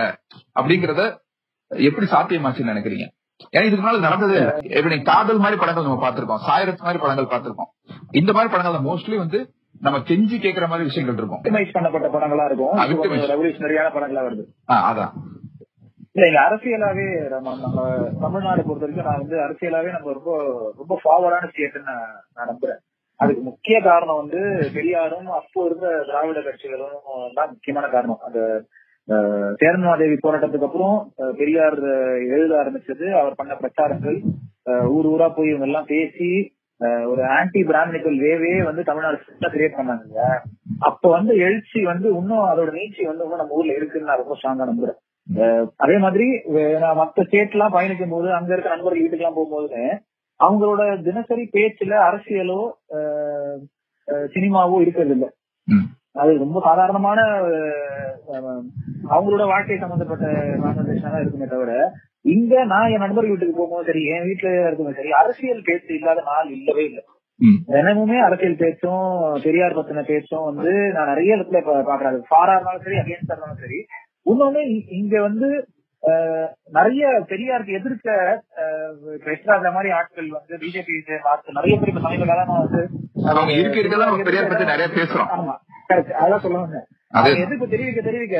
அப்படிங்கறத 0.60 1.04
எப்படி 1.88 2.06
சாத்தியமாச்சுன்னு 2.06 2.72
நினைக்கிறீங்க? 2.72 3.06
ஏன்னா 3.56 3.66
இதுக்கு 3.66 3.98
நடந்தது 4.00 5.02
காதல் 5.02 5.38
மாதிரி 5.38 5.60
படங்கள் 5.60 5.84
நம்ம 5.84 6.02
பார்த்திருக்கோம். 6.04 6.42
சாயரத் 6.48 6.86
மாதிரி 6.86 7.02
படங்கள் 7.04 7.30
பார்த்திருக்கோம். 7.32 7.70
இந்த 8.10 8.32
மாதிரி 8.32 8.52
படங்கள் 8.54 8.86
மோஸ்ட்லி 8.88 9.16
வந்து 9.16 9.38
நம்ம 9.80 9.98
கெஞ்சி 9.98 10.36
கேட்கற 10.44 10.66
மாதிரி 10.68 10.88
விஷயங்கள் 10.88 11.16
இருக்கும். 11.16 11.42
விக்டிமைஸ் 11.44 11.76
பண்ணப்பட்ட 11.76 12.08
படங்களா 12.16 12.44
இருக்கும். 12.44 12.74
ரெவல்யூஷனரியான 13.32 13.92
படங்களா 13.96 14.24
வருது. 14.26 14.44
அதான். 14.90 15.12
இல்ல 16.14 16.26
இங்க 16.28 16.40
அரசியலாவே 16.48 17.28
நம்ம 17.28 17.54
நம்ம 17.60 17.82
தமிழ்நாடு 18.20 18.62
பொறுத்த 18.62 18.86
வரைக்கும் 18.86 19.08
நான் 19.08 19.20
வந்து 19.20 19.36
அரசியலாவே 19.44 19.90
நம்ம 19.90 20.12
ரொம்ப 20.12 20.32
ரொம்ப 20.76 21.00
ஃபார்வர்டான 21.02 21.48
ஸ்டேட்னு 21.52 21.82
நான் 21.84 22.50
நம்புறேன். 22.50 22.80
அதுக்கு 23.20 23.42
முக்கிய 23.42 23.80
காரணம் 23.80 24.16
வந்து 24.16 24.40
பெரியாரும் 24.74 25.26
அப்போ 25.26 25.64
இருந்த 25.64 25.88
திராவிட 26.06 26.40
கட்சிகளும் 26.40 27.34
தான் 27.34 27.48
முக்கியமான 27.48 27.88
காரணம். 27.88 28.20
அந்த 28.26 28.40
அஹ், 29.08 29.52
சேரன்மாதேவி 29.60 30.16
போராட்டத்துக்கு 30.18 30.68
அப்புறம் 30.68 30.96
பெரியார் 31.38 31.78
எழுத 32.34 32.52
ஆரம்பிச்சது. 32.60 33.06
அவர் 33.20 33.38
பண்ண 33.38 33.52
பிரச்சாரங்கள் 33.56 34.18
ஊர் 34.90 35.06
ஊரா 35.08 35.26
போய் 35.32 35.50
இவங்க 35.50 35.68
எல்லாம் 35.68 35.88
பேசி 35.90 36.28
ஒரு 37.10 37.22
ஆன்டி 37.34 37.60
பிராமணிக்கல் 37.66 38.16
வேவே 38.22 38.52
வந்து 38.68 38.82
தமிழ்நாடு 38.86 39.18
கிரியேட் 39.52 39.76
பண்ணாங்க 39.76 40.22
அப்ப 40.82 41.02
வந்து 41.10 41.32
எழுச்சி 41.44 41.80
வந்து 41.88 42.08
இன்னும் 42.14 42.46
அதோட 42.48 42.70
நீச்சி 42.76 43.02
வந்து 43.04 43.24
இன்னும் 43.24 43.42
நம்ம 43.42 43.58
ஊர்ல 43.58 43.76
இருக்குன்னு 43.76 44.08
நான் 44.08 44.22
ரொம்ப 44.22 44.36
ஸ்ட்ராங்கா 44.38 44.68
நம்புறேன். 44.70 44.98
அதே 45.80 45.96
மாதிரி 46.04 46.26
நான் 46.82 46.98
மத்த 47.00 47.24
ஸ்டேட் 47.26 47.54
எல்லாம் 47.56 47.74
பயணிக்கும் 47.76 48.14
போது 48.14 48.28
அங்க 48.38 48.50
இருக்க 48.54 48.72
நண்பர்கள் 48.72 49.02
வீட்டுக்கு 49.02 49.24
எல்லாம் 49.24 49.38
போகும்போது 49.38 49.82
அவங்களோட 50.40 50.80
தினசரி 51.06 51.44
பேச்சுல 51.54 51.94
அரசியலோ 52.08 52.60
சினிமாவோ 54.34 54.76
இருக்கிறது 54.84 55.14
இல்லை. 55.16 55.30
அது 56.16 56.32
ரொம்ப 56.38 56.58
சாதாரணமான 56.64 57.18
அவங்களோட 59.10 59.44
வாழ்க்கை 59.50 59.76
சம்பந்தப்பட்ட 59.78 60.26
கான்வர்சேஷனா 60.62 61.12
தான் 61.12 61.22
இருக்குமே 61.22 61.48
தவிர 61.48 61.74
இங்க 62.32 62.54
நான் 62.72 62.92
என் 62.92 63.04
நண்பர்கள் 63.04 63.32
வீட்டுக்கு 63.32 63.56
போகும்போது 63.56 63.88
சரி 63.88 64.02
என் 64.12 64.26
வீட்டுல 64.28 64.50
இருக்கும்போது 64.60 64.98
சரி 65.00 65.12
அரசியல் 65.20 65.66
பேச்சு 65.68 65.92
இல்லாத 65.96 66.22
நாள் 66.28 66.50
இல்லவே 66.56 66.84
இல்லை. 66.88 67.02
தினமுமே 67.68 68.18
அரசியல் 68.26 68.60
பேச்சும் 68.60 69.06
பெரியார் 69.44 69.76
பத்தின 69.78 70.04
பேச்சும் 70.06 70.44
வந்து 70.50 70.72
நான் 70.94 71.10
நிறைய 71.12 71.36
இடத்துல 71.36 71.60
பாக்குறேன். 71.84 72.20
ஃபாரா 72.30 72.54
இருந்தாலும் 72.56 72.84
சரி 72.86 73.00
அகேன்ஸ்டா 73.00 73.34
இருந்தாலும் 73.34 73.62
சரி. 73.64 73.80
இன்னொன்னு 74.26 74.60
இங்க 74.98 75.14
வந்து 75.20 75.48
நிறைய 76.76 77.02
பெரியாருக்கு 77.30 77.76
எதிர்க்க 77.78 78.14
கிருஷ்ணராஜா 79.26 79.70
மாதிரி 79.76 79.90
ஆட்கள் 79.98 80.30
வந்து 80.38 80.54
பிஜேபி 80.62 80.96
நிறைய 81.58 81.74
பேர் 81.78 81.92
இப்ப 81.92 82.02
சமீப 82.06 82.26
காலமா 82.30 82.56
வந்து 82.64 82.80
அவங்க 83.34 83.52
இருக்க 83.60 83.76
இருக்கதான் 83.82 84.10
நம்ம 84.10 84.26
பெரியார் 84.30 84.50
பத்தி 84.52 84.72
நிறைய 84.72 84.88
பேசுறோம். 84.98 85.30
ஆமா 85.36 85.54
கரெக்ட் 85.90 86.18
அதான் 86.22 86.44
சொல்ல 86.46 86.58
வந்தேன். 86.64 86.88
அது 87.14 87.28
அவங்க 87.28 87.44
எதிர்ப்பு 87.44 87.66
தெரிவிக்க 87.72 88.00
தெரிவிக்க 88.06 88.36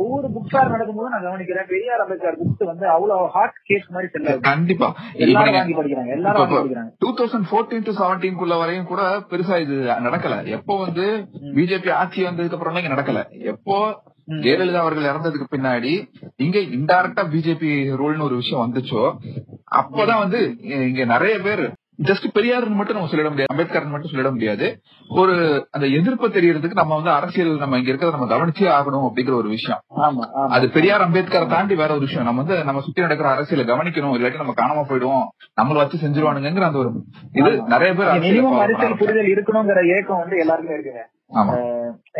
ஒவ்வொரு 0.00 0.26
புக் 0.34 0.50
ஃபேர் 0.52 0.72
நடக்கும்போது 0.74 1.12
நான் 1.14 1.26
கவனிக்கிறேன் 1.26 1.68
பெரியார் 1.72 2.02
அம்பேத்கர் 2.04 2.38
புக்ஸ் 2.42 2.68
வந்து 2.70 2.86
அவ்வளவு 2.94 3.26
ஹாட் 3.34 3.58
கேஸ் 3.70 3.88
மாதிரி 3.94 4.08
செல்லாது 4.14 4.40
கண்டிப்பா. 4.50 4.88
எல்லாரும் 5.26 5.56
வாங்கி 5.58 5.76
படிக்கிறாங்க 5.80 6.12
எல்லாரும் 6.18 6.42
வாங்கி 6.42 6.58
படிக்கிறாங்க. 6.58 6.92
டூ 7.04 7.10
தௌசண்ட் 7.18 7.48
ஃபோர்டீன் 7.50 7.86
டு 7.88 7.94
செவன்டீன்குள்ள 8.00 8.56
வரையும் 8.62 8.90
கூட 8.92 9.02
பெருசா 9.32 9.58
இது 9.66 9.76
நடக்கல. 10.08 10.38
எப்போ 10.58 10.76
வந்து 10.84 11.06
பிஜேபி 11.58 11.92
ஆட்சி 12.02 12.28
வந்ததுக்கு 12.28 12.58
அப்புறம் 12.58 12.80
இங்க 12.82 12.94
நடக்கல. 12.96 13.22
எப்போ. 13.54 13.78
ஜெயலலிதா 14.28 14.84
அவர்கள் 14.84 15.10
இறந்ததுக்கு 15.12 15.52
பின்னாடி 15.56 15.92
இங்க 16.36 16.58
இன்டைரக்டா 16.76 17.24
பிஜேபி 17.34 17.72
ரூல்னு 18.00 18.20
ஒரு 18.20 18.36
விஷயம் 18.36 18.64
வந்துச்சோ 18.64 19.04
அப்பதான் 19.80 20.18
வந்து 20.18 20.40
இங்க 20.88 21.04
நிறைய 21.04 21.38
பேர் 21.38 21.64
ஜஸ்ட் 22.08 22.26
பெரியார்னு 22.34 22.76
மட்டும் 22.78 22.96
நம்ம 22.96 23.10
சொல்லிட 23.12 23.28
முடியாது 23.28 23.52
அம்பேத்கர் 23.52 23.92
மட்டும் 23.92 24.10
சொல்லிட 24.10 24.30
முடியாது. 24.30 24.66
ஒரு 25.10 25.34
அந்த 25.70 25.86
எதிர்ப்பு 25.86 26.28
தெரியறதுக்கு 26.28 26.74
நம்ம 26.74 26.94
வந்து 26.94 27.10
அரசியல் 27.10 27.50
நம்ம 27.56 27.78
இங்க 27.78 27.90
இருக்கிறத 27.92 28.10
நம்ம 28.10 28.28
கவனிச்சே 28.34 28.68
ஆகணும் 28.76 29.06
அப்படிங்கிற 29.08 29.34
ஒரு 29.34 29.48
விஷயம். 29.48 29.80
அது 30.48 30.68
பெரியார் 30.68 31.04
அம்பேத்கரை 31.06 31.48
தாண்டி 31.48 31.74
வேற 31.74 31.90
ஒரு 31.92 32.00
விஷயம். 32.00 32.24
நம்ம 32.24 32.42
வந்து 32.42 32.64
நம்ம 32.64 32.80
சுத்தி 32.80 33.00
நடக்கிற 33.00 33.28
அரசியலை 33.30 33.64
கவனிக்கணும் 33.72 34.14
இல்லாட்டி 34.18 34.36
நம்ம 34.36 34.54
காணாம 34.62 34.84
போயிடுவோம் 34.90 35.26
நம்மள 35.60 35.74
வச்சு 35.74 36.02
செஞ்சிருவானுங்கிற 36.04 36.68
அந்த 36.70 36.78
ஒரு 36.78 36.92
இது 37.32 37.50
நிறைய 37.74 37.94
பேர் 37.94 38.12
அரசியலை. 38.14 38.94
புரிதல் 39.02 39.32
இருக்கணுங்கிற 39.34 39.82
ஏக்கம் 39.96 40.22
வந்து 40.22 40.38
எல்லாருக்குமே 40.38 40.76
இருக்குங்க. 40.78 41.04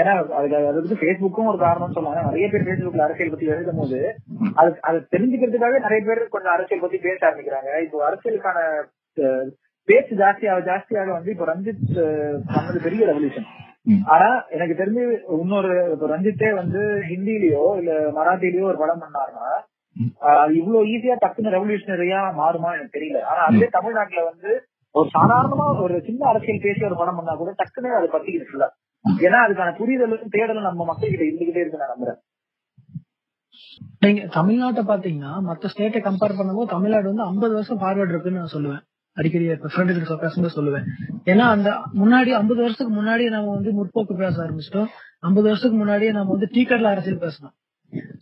ஏன்னா 0.01 0.13
அதுக்கு 0.39 0.57
அதுக்கு 0.71 0.97
பேஸ்புக்கும் 1.03 1.51
ஒரு 1.53 1.59
காரணம் 1.65 1.95
சொல்லுவாங்க. 1.97 2.23
நிறைய 2.29 2.47
பேர் 2.53 2.67
பேஸ்புக்ல 2.69 3.07
அரசியல் 3.07 3.33
பத்தி 3.33 3.53
எழுதும் 3.55 3.81
போது 3.81 4.01
அது 4.61 4.71
அதை 4.89 4.99
தெரிஞ்சுக்கிறதுக்காக 5.15 5.79
நிறைய 5.87 6.01
பேர் 6.09 6.21
கொஞ்சம் 6.35 6.55
அரசியல் 6.55 6.83
பத்தி 6.85 6.99
பேச 7.07 7.21
ஆரம்பிக்கிறாங்க. 7.29 7.71
இப்போ 7.85 8.05
அரசியலுக்கான 8.09 8.59
பேச்சு 9.89 10.15
ஜாஸ்தியாக 10.23 10.67
ஜாஸ்தியாக 10.69 11.11
வந்து 11.17 11.33
இப்போ 11.35 11.47
ரஞ்சித் 11.53 11.85
பண்ணது 12.55 12.79
பெரிய 12.87 13.03
ரெவல்யூஷன். 13.11 13.49
ஆனா 14.15 14.29
எனக்கு 14.57 14.75
தெரிஞ்சு 14.81 15.05
இன்னொரு 15.43 15.71
இப்போ 15.93 16.07
ரஞ்சித்தே 16.15 16.51
வந்து 16.61 16.81
ஹிந்திலயோ 17.11 17.65
இல்ல 17.81 17.93
மராத்திலயோ 18.19 18.67
ஒரு 18.73 18.81
படம் 18.83 19.03
பண்ணாருன்னா 19.05 19.49
அது 20.43 20.53
இவ்வளவு 20.61 20.89
ஈஸியா 20.95 21.15
டக்குன்னு 21.23 21.55
ரெவல்யூஷனரியா 21.55 22.21
மாறுமா 22.41 22.73
எனக்கு 22.77 22.97
தெரியல. 22.99 23.23
ஆனா 23.31 23.41
அதே 23.47 23.69
தமிழ்நாட்டுல 23.77 24.25
வந்து 24.31 24.51
ஒரு 24.95 25.09
சாதாரணமா 25.17 25.67
ஒரு 25.87 25.97
சின்ன 26.09 26.29
அரசியல் 26.33 26.65
பேசி 26.67 26.87
ஒரு 26.91 26.99
படம் 27.01 27.19
பண்ணா 27.21 27.35
கூட 27.41 27.55
டக்குன்னு 27.63 27.97
அது 28.01 28.13
பத்திக்கிட்டு 28.15 28.69
ஏன்னா 29.05 29.39
அதுக்கான 29.47 29.75
புரிதலும் 29.81 30.33
தேடலும் 30.35 30.69
நம்ம 30.69 30.85
மக்கள் 30.91 31.13
கிட்ட 31.13 31.25
இருந்துகிட்டே 31.29 31.63
இருக்கு 31.63 31.83
நான் 31.83 31.95
நம்புறேன். 31.95 32.19
நீங்க 34.05 34.23
தமிழ்நாட்டை 34.37 34.83
பாத்தீங்கன்னா 34.91 35.33
மத்த 35.49 35.71
ஸ்டேட்டை 35.73 36.01
கம்பேர் 36.07 36.39
பண்ணும்போது 36.39 36.73
தமிழ்நாடு 36.75 37.11
வந்து 37.11 37.25
50 37.31 37.57
வருஷம் 37.59 37.81
ஃபார்வர்ட் 37.83 38.13
இருக்குன்னு 38.15 38.43
நான் 38.43 38.55
சொல்லுவேன். 38.57 38.83
அடிக்கடி 39.17 39.47
ஃப்ரெண்டு 39.75 39.95
கிட்ட 39.95 40.17
பேசும்போது 40.25 40.57
சொல்லுவேன். 40.57 40.85
ஏன்னா 41.33 41.45
அந்த 41.55 41.69
முன்னாடி 42.01 42.31
50 42.41 42.65
வருஷத்துக்கு 42.65 42.93
முன்னாடி 42.99 43.25
நம்ம 43.37 43.55
வந்து 43.57 43.71
முற்போக்கு 43.79 44.15
பேச 44.23 44.35
ஆரம்பிச்சிட்டோம். 44.45 44.91
50 45.29 45.49
வருஷத்துக்கு 45.51 45.81
முன்னாடியே 45.83 46.13
நம்ம 46.19 46.33
வந்து 46.37 46.51
டீ 46.55 46.63
கடல 46.71 46.93
அரசியல் 46.95 47.23
பேசணும். 47.25 47.55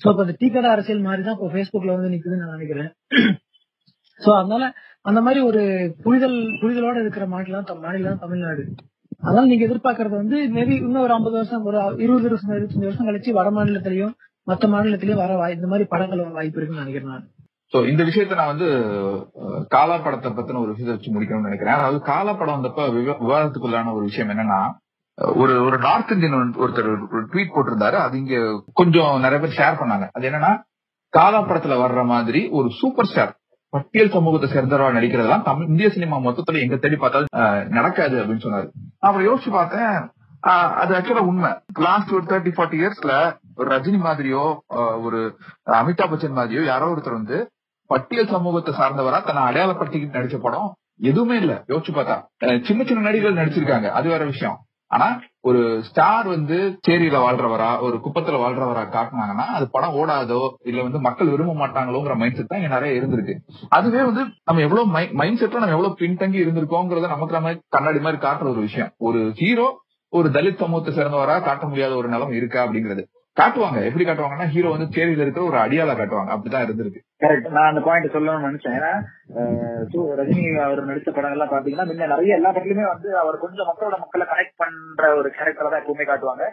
சோ 0.01 0.07
இப்ப 0.13 0.23
அந்த 0.25 0.35
டீ 0.41 0.49
கடை 0.55 0.69
அரசியல் 0.75 1.07
மாதிரி 1.09 1.23
தான் 1.27 1.37
இப்போ 1.39 1.49
Facebookல 1.57 1.97
வந்து 1.97 2.13
நிக்குதுன்னு 2.15 2.43
நான் 2.45 2.57
நினைக்கிறேன். 2.57 2.91
சோ 4.21 4.31
அதனால 4.41 4.65
அந்த 5.11 5.21
மாதிரி 5.27 5.41
ஒரு 5.51 5.63
புரிதல் 6.05 6.39
புரிதலோட 6.63 6.97
இருக்கிற 7.05 7.25
மாநிலம் 7.35 7.83
மாநிலம் 7.87 8.23
தமிழ்நாடு. 8.25 8.65
அதனால 9.23 9.49
நீங்க 9.51 9.65
எதிர்பார்க்கறது 9.67 10.17
வந்து 10.23 10.39
மேபி 10.57 10.75
இன்னும் 10.81 11.05
ஒரு 11.07 11.15
50 11.15 11.39
வருஷம் 11.39 11.67
ஒரு 11.71 11.79
இருபது 12.05 12.29
வருஷம் 12.29 12.55
இருபத்தஞ்சு 12.59 12.89
வருஷம் 12.89 13.09
கழிச்சு 13.09 13.37
வட 13.39 13.51
மாநிலத்திலயும் 13.57 14.15
மத்த 14.47 14.69
மாநிலத்திலயும் 14.75 15.23
வர 15.23 15.35
வாய் 15.41 15.57
இந்த 15.57 15.69
மாதிரி 15.73 15.87
படங்கள் 15.93 16.23
வர 16.23 16.35
வாய்ப்பு 16.39 16.59
இருக்குன்னு 16.61 16.85
நினைக்கிறேன் 16.85 17.13
நான். 17.13 17.25
சோ 17.73 17.79
இந்த 17.91 18.03
விஷயத்த 18.09 18.39
நான் 18.41 18.53
வந்து 18.53 18.69
காலா 19.75 19.97
படத்தை 20.05 20.31
பத்தின 20.33 20.61
ஒரு 20.65 20.73
விஷயத்தை 20.73 20.95
வச்சு 20.97 21.15
முடிக்கணும்னு 21.15 21.49
நினைக்கிறேன். 21.49 21.79
அதாவது 21.79 22.01
காலா 22.11 22.33
படம் 22.41 22.57
வந்தப்ப 22.57 22.85
விவாதத்துக்குள்ளான 23.23 23.95
ஒரு 23.97 24.05
விஷயம் 24.11 24.31
என்னன்னா 24.35 24.61
ஒரு 25.41 25.55
ஒரு 25.67 25.77
நார்த் 25.87 26.13
இந்தியன் 26.15 26.55
ஒருத்தர் 26.63 26.89
ஒரு 27.15 27.25
ட்வீட் 27.33 27.55
போட்டிருந்தாரு. 27.55 27.99
அது 28.05 28.15
இங்க 28.23 28.37
கொஞ்சம் 28.81 29.13
நிறைய 29.25 29.39
பேர் 29.43 29.59
ஷேர் 29.61 29.81
பண்ணாங்க. 29.81 30.07
அது 30.17 30.29
என்னன்னா 30.31 30.53
காலா 31.13 31.41
படத்துல 31.49 31.77
வர்ற 31.83 32.01
மாதிரி 32.13 32.41
ஒரு 32.59 32.69
சூப்பர் 32.81 33.11
ஸ்டார் 33.11 33.33
பட்டியல் 33.75 34.11
சமூகத்தை 34.11 34.49
சேர்ந்தவரா 34.51 34.91
நடிக்கிறதெல்லாம் 34.97 35.43
தமிழ் 35.43 35.67
இந்திய 35.67 35.89
சினிமா 35.91 36.17
மொத்தத்துல 36.17 36.61
எங்க 36.61 36.77
தேடி 36.77 36.97
பார்த்தாலும் 36.97 37.69
நடக்காது 37.69 38.17
அப்படின்னு 38.23 38.45
சொன்னாரு. 38.47 38.69
அவரை 38.99 39.27
அப்புறம் 39.27 39.29
யோசிச்சு 39.29 39.51
பார்த்தேன். 39.51 39.97
அது 40.83 40.95
ஆக்சுவலா 40.95 41.25
உண்மை. 41.31 41.53
லாஸ்ட் 41.75 42.13
ஒரு 42.13 42.23
தேர்ட்டி 42.23 42.53
ஃபார்ட்டி 42.57 42.77
இயர்ஸ்ல 42.83 43.13
ஒரு 43.57 43.69
ரஜினி 43.77 43.99
மாதிரியோ 44.09 44.43
ஒரு 45.01 45.21
அமிதாப் 45.81 46.11
பச்சன் 46.13 46.39
மாதிரியோ 46.41 46.65
யாரோ 46.65 46.87
ஒருத்தர் 46.93 47.19
வந்து 47.21 47.39
பட்டியல் 47.91 48.33
சமூகத்தை 48.35 48.75
சார்ந்தவரா 48.75 49.19
தன்னை 49.25 49.43
அடையாளப்படுத்திக்கிட்டு 49.49 50.19
நடிச்ச 50.19 50.39
படம் 50.41 50.71
எதுவுமே 51.01 51.37
இல்ல. 51.37 51.65
யோசிச்சு 51.69 51.93
பார்த்தா. 51.97 52.17
சின்ன 52.65 52.85
சின்ன 52.85 53.03
நடிகர்கள் 53.09 53.41
நடிச்சிருக்காங்க. 53.41 53.89
அது 53.99 54.09
வேற 54.09 54.25
விஷயம். 54.25 54.59
ஆனா 54.87 55.07
ஒரு 55.49 55.61
ஸ்டார் 55.89 56.27
வந்து 56.27 56.57
சேரியில 56.87 57.17
வாழ்றவரா 57.25 57.69
ஒரு 57.87 57.97
குப்பத்துல 58.05 58.39
வாழ்றவரா 58.43 58.85
காட்டினாங்கன்னா 58.95 59.47
அது 59.57 59.67
படம் 59.71 59.97
ஓடாதோ 60.01 60.41
இல்ல 60.65 60.83
வந்து 60.83 61.01
மக்கள் 61.01 61.33
விரும்ப 61.33 61.55
மாட்டாங்களோங்கிற 61.55 62.15
மைண்ட் 62.17 62.39
செட் 62.39 62.51
தான் 62.53 62.61
இங்க 62.61 62.73
நிறைய 62.75 63.01
இருந்திருக்கு. 63.01 63.35
அதுவே 63.69 64.03
வந்து 64.03 64.23
நம்ம 64.45 64.63
எவ்வளவு 64.63 64.87
மைண்ட் 65.21 65.41
செட்ல 65.43 65.63
நம்ம 65.63 65.77
எவ்வளவு 65.79 65.99
பின்தங்கி 66.01 66.41
இருந்திருக்கோங்கிறத 66.45 67.13
நமக்கு 67.15 67.39
நம்ம 67.39 67.53
கண்ணாடி 67.69 68.01
மாதிரி 68.01 68.21
காட்டுற 68.27 68.49
ஒரு 68.55 68.61
விஷயம். 68.61 68.93
ஒரு 69.09 69.21
ஹீரோ 69.41 69.69
ஒரு 70.13 70.29
தலித் 70.29 70.63
சமூகத்தை 70.63 70.93
சேர்ந்தவரா 70.95 71.37
காட்ட 71.43 71.65
முடியாத 71.67 71.95
ஒரு 71.95 72.09
நிலம் 72.09 72.33
இருக்கா 72.33 72.61
அப்படிங்கிறது. 72.67 73.05
காட்டுவாங்க. 73.41 73.79
எப்படி 73.89 74.05
காட்டுவாங்கன்னா 74.07 74.47
ஹீரோ 74.53 74.69
வந்து 74.75 74.87
சேரியில 74.97 75.25
இருக்கிற 75.25 75.45
ஒரு 75.51 75.59
அடியாளா 75.63 75.95
காட்டுவாங்க. 75.99 76.31
அப்படிதான் 76.35 76.65
இருந்திருக்கு. 76.67 77.01
கரெக்ட் 77.25 77.49
நான் 77.57 77.71
அந்த 77.71 77.81
பாயிண்ட் 77.87 78.15
சொல்லணும்னு 78.15 78.49
நினைச்சேன். 78.49 78.77
ஏன்னா 78.79 78.93
ரஜினி 80.21 80.45
அவர் 80.67 80.81
நடிச்ச 80.91 81.11
படம் 81.17 81.35
எல்லாம் 81.37 81.53
பாத்தீங்கன்னா 81.55 81.87
முன்ன 81.91 82.09
நிறைய 82.15 82.39
எல்லா 82.39 82.53
படத்துலயுமே 82.53 82.87
வந்து 82.93 83.09
அவர் 83.23 83.43
கொஞ்சம் 83.45 83.69
மக்களோட 83.71 83.97
மக்களை 84.05 84.27
கனெக்ட் 84.33 84.61
பண்ற 84.63 85.11
ஒரு 85.21 85.31
கேரக்டர் 85.39 85.73
தான் 85.73 85.83
எப்பவுமே 85.83 86.07
காட்டுவாங்க. 86.11 86.47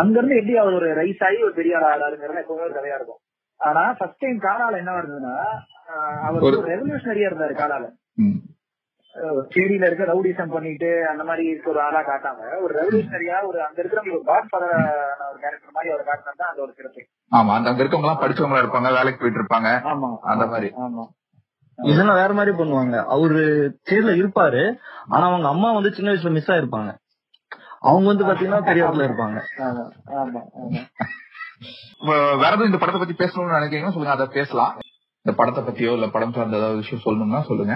அங்க 0.00 0.16
இருந்து 0.18 0.38
எப்படி 0.40 0.56
அவர் 0.62 0.78
ஒரு 0.80 0.88
ரைஸ் 1.00 1.24
ஆகி 1.28 1.40
ஒரு 1.48 1.54
பெரிய 1.60 1.82
ஆள் 1.90 2.04
ஆளுங்கிறது 2.06 2.42
எப்பவுமே 2.44 2.66
ஒரு 2.68 2.76
கதையா 2.78 2.98
இருக்கும். 3.00 3.20
ஆனா 3.60 3.82
ஃபர்ஸ்ட் 3.98 4.22
டைம் 4.24 4.38
காலால 4.46 4.80
என்ன 4.82 4.92
வருதுன்னா 4.98 5.34
அவர் 6.26 6.70
ரெவல்யூஷனரியா 6.72 7.30
இருந்தாரு 7.30 7.54
காலால 7.62 7.86
ம். 9.14 9.38
சேரியில 9.54 9.86
இருக்க 9.88 10.04
ரவுடிசம் 10.10 10.52
பண்ணிட்டு 10.52 10.90
அந்த 11.10 11.22
மாதிரி 11.28 11.44
இருக்க 11.48 11.68
ஒரு 11.72 11.80
ஆளா 11.84 12.00
காட்டாம 12.02 12.36
ஒரு 12.64 12.72
ரெவல்யூஷனரியா 12.78 13.36
ஒரு 13.48 13.58
அங்க 13.64 13.78
இருக்கிறவங்க 13.82 14.14
ஒரு 14.18 14.26
காட் 14.28 14.50
ஃபாதர் 14.50 14.74
ஒரு 15.30 15.38
கேரக்டர் 15.42 15.74
மாதிரி 15.76 15.92
அவர் 15.94 16.08
காட்டினது 16.08 16.40
தான் 16.42 16.50
அந்த 16.50 16.62
ஒரு 16.66 16.72
சிறப்பு. 16.78 17.02
ஆமா 17.32 17.54
அந்த 17.56 17.70
அங்க 17.70 17.82
இருக்கவங்க 17.82 18.06
எல்லாம் 18.06 18.22
படிச்சவங்களா 18.22 18.62
இருப்பாங்க 18.64 18.90
வேலைக்கு 18.98 19.22
போயிட்டு 19.22 19.40
இருப்பாங்க. 19.42 19.70
ஆமா 19.92 20.10
அந்த 20.32 20.46
மாதிரி. 20.52 20.70
ஆமா 20.84 21.04
இதெல்லாம் 21.78 22.20
வேற 22.20 22.32
மாதிரி 22.38 22.52
பண்ணுவாங்க. 22.56 22.96
அவரு 23.14 23.42
சேர்ல 23.88 24.14
இருப்பாரு 24.16 24.62
ஆனா 25.10 25.24
அவங்க 25.28 25.48
அம்மா 25.48 25.68
வந்து 25.72 25.92
சின்ன 25.96 26.10
வயசுல 26.10 26.32
மிஸ் 26.34 26.52
ஆயிருப்பாங்க. 26.54 26.90
அவங்க 27.88 28.06
வந்து 28.10 28.26
பாத்தீங்கன்னா 28.28 28.64
பெரிய 28.64 28.84
இடத்துல 28.84 29.06
இருப்பாங்க. 29.08 29.38
வேற 32.40 32.50
எதுவும் 32.50 32.70
இந்த 32.70 32.80
படத்தை 32.80 33.00
பத்தி 33.00 33.16
பேசணும்னு 33.16 33.56
நினைக்கிறீங்கன்னா 33.58 33.94
சொல்லுங்க 33.94 34.16
அதை 34.16 34.26
பேசலாம். 34.36 34.74
இந்த 35.26 35.32
படத்தை 35.38 35.62
பத்தியோ 35.64 35.94
இல்ல 35.96 36.06
படம் 36.12 36.34
சார்ந்த 36.36 36.60
ஏதாவது 36.60 36.82
விஷயம் 36.82 37.04
சொல்லணும்னா 37.06 37.40
சொல்லுங்க. 37.48 37.74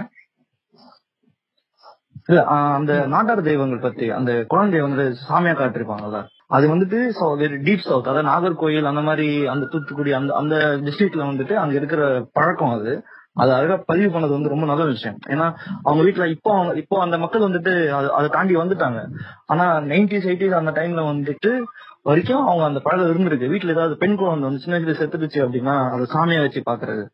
இல்ல 2.27 2.45
அந்த 2.45 3.07
நாட்டார் 3.07 3.43
தெய்வங்கள் 3.43 3.79
பத்தி 3.79 4.11
அந்த 4.11 4.45
குழந்தை 4.49 4.81
வந்து 4.81 5.17
சாமியா 5.29 5.33
காட்டிருப்பாங்கல்ல 5.33 6.27
அது 6.47 6.77
வந்துட்டு 6.77 7.11
டீப் 7.39 7.79
சவுத் 7.79 8.07
அதாவது 8.07 8.29
நாகர்கோயில் 8.29 8.85
அந்த 8.85 9.01
மாதிரி 9.01 9.47
அந்த 9.47 9.67
தூத்துக்குடி 9.67 10.13
அந்த 10.13 10.35
அந்த 10.35 10.57
டிஸ்ட்ரிக்ட்ல 10.57 11.27
வந்துட்டு 11.27 11.53
அங்க 11.53 11.75
இருக்கிற 11.75 12.29
பழக்கம் 12.33 12.71
அது. 12.71 13.03
அது 13.33 13.53
அழகா 13.53 13.83
பதிவு 13.87 14.19
பண்ணது 14.19 14.31
வந்து 14.31 14.49
ரொம்ப 14.49 14.67
நல்ல 14.67 14.85
விஷயம். 14.85 15.19
ஏன்னா 15.27 15.55
அவங்க 15.83 16.11
வீட்டுல 16.11 16.31
இப்போ 16.31 16.55
அவங்க 16.55 16.75
இப்போ 16.75 17.01
அந்த 17.01 17.19
மக்கள் 17.19 17.41
வந்துட்டு 17.41 17.73
அது- 17.73 18.09
அதை 18.09 18.29
தாண்டி 18.29 18.57
வந்துட்டாங்க. 18.57 19.11
ஆனா 19.47 19.77
நைன்டிஸ் 19.77 20.27
எயிட்டிஸ் 20.27 20.51
அந்த 20.51 20.71
டைம்ல 20.71 21.07
வந்துட்டு 21.07 21.63
வரைக்கும் 22.03 22.47
அவங்க 22.47 22.65
அந்த 22.65 22.81
பழக்கம் 22.81 23.17
இருந்திருக்கு. 23.17 23.53
வீட்டுல 23.53 23.69
ஏதாவது 23.69 23.97
பெண் 23.97 24.17
குழந்தை 24.17 24.43
வந்து 24.43 24.59
சின்ன 24.59 24.79
வயசுல 24.79 24.95
செத்துடுச்சு 24.95 25.45
அப்படின்னா 25.45 25.91
அதை 25.91 26.07
சாமியா 26.13 26.41
வச்சு 26.41 26.63
பாக்குறது 26.67 27.07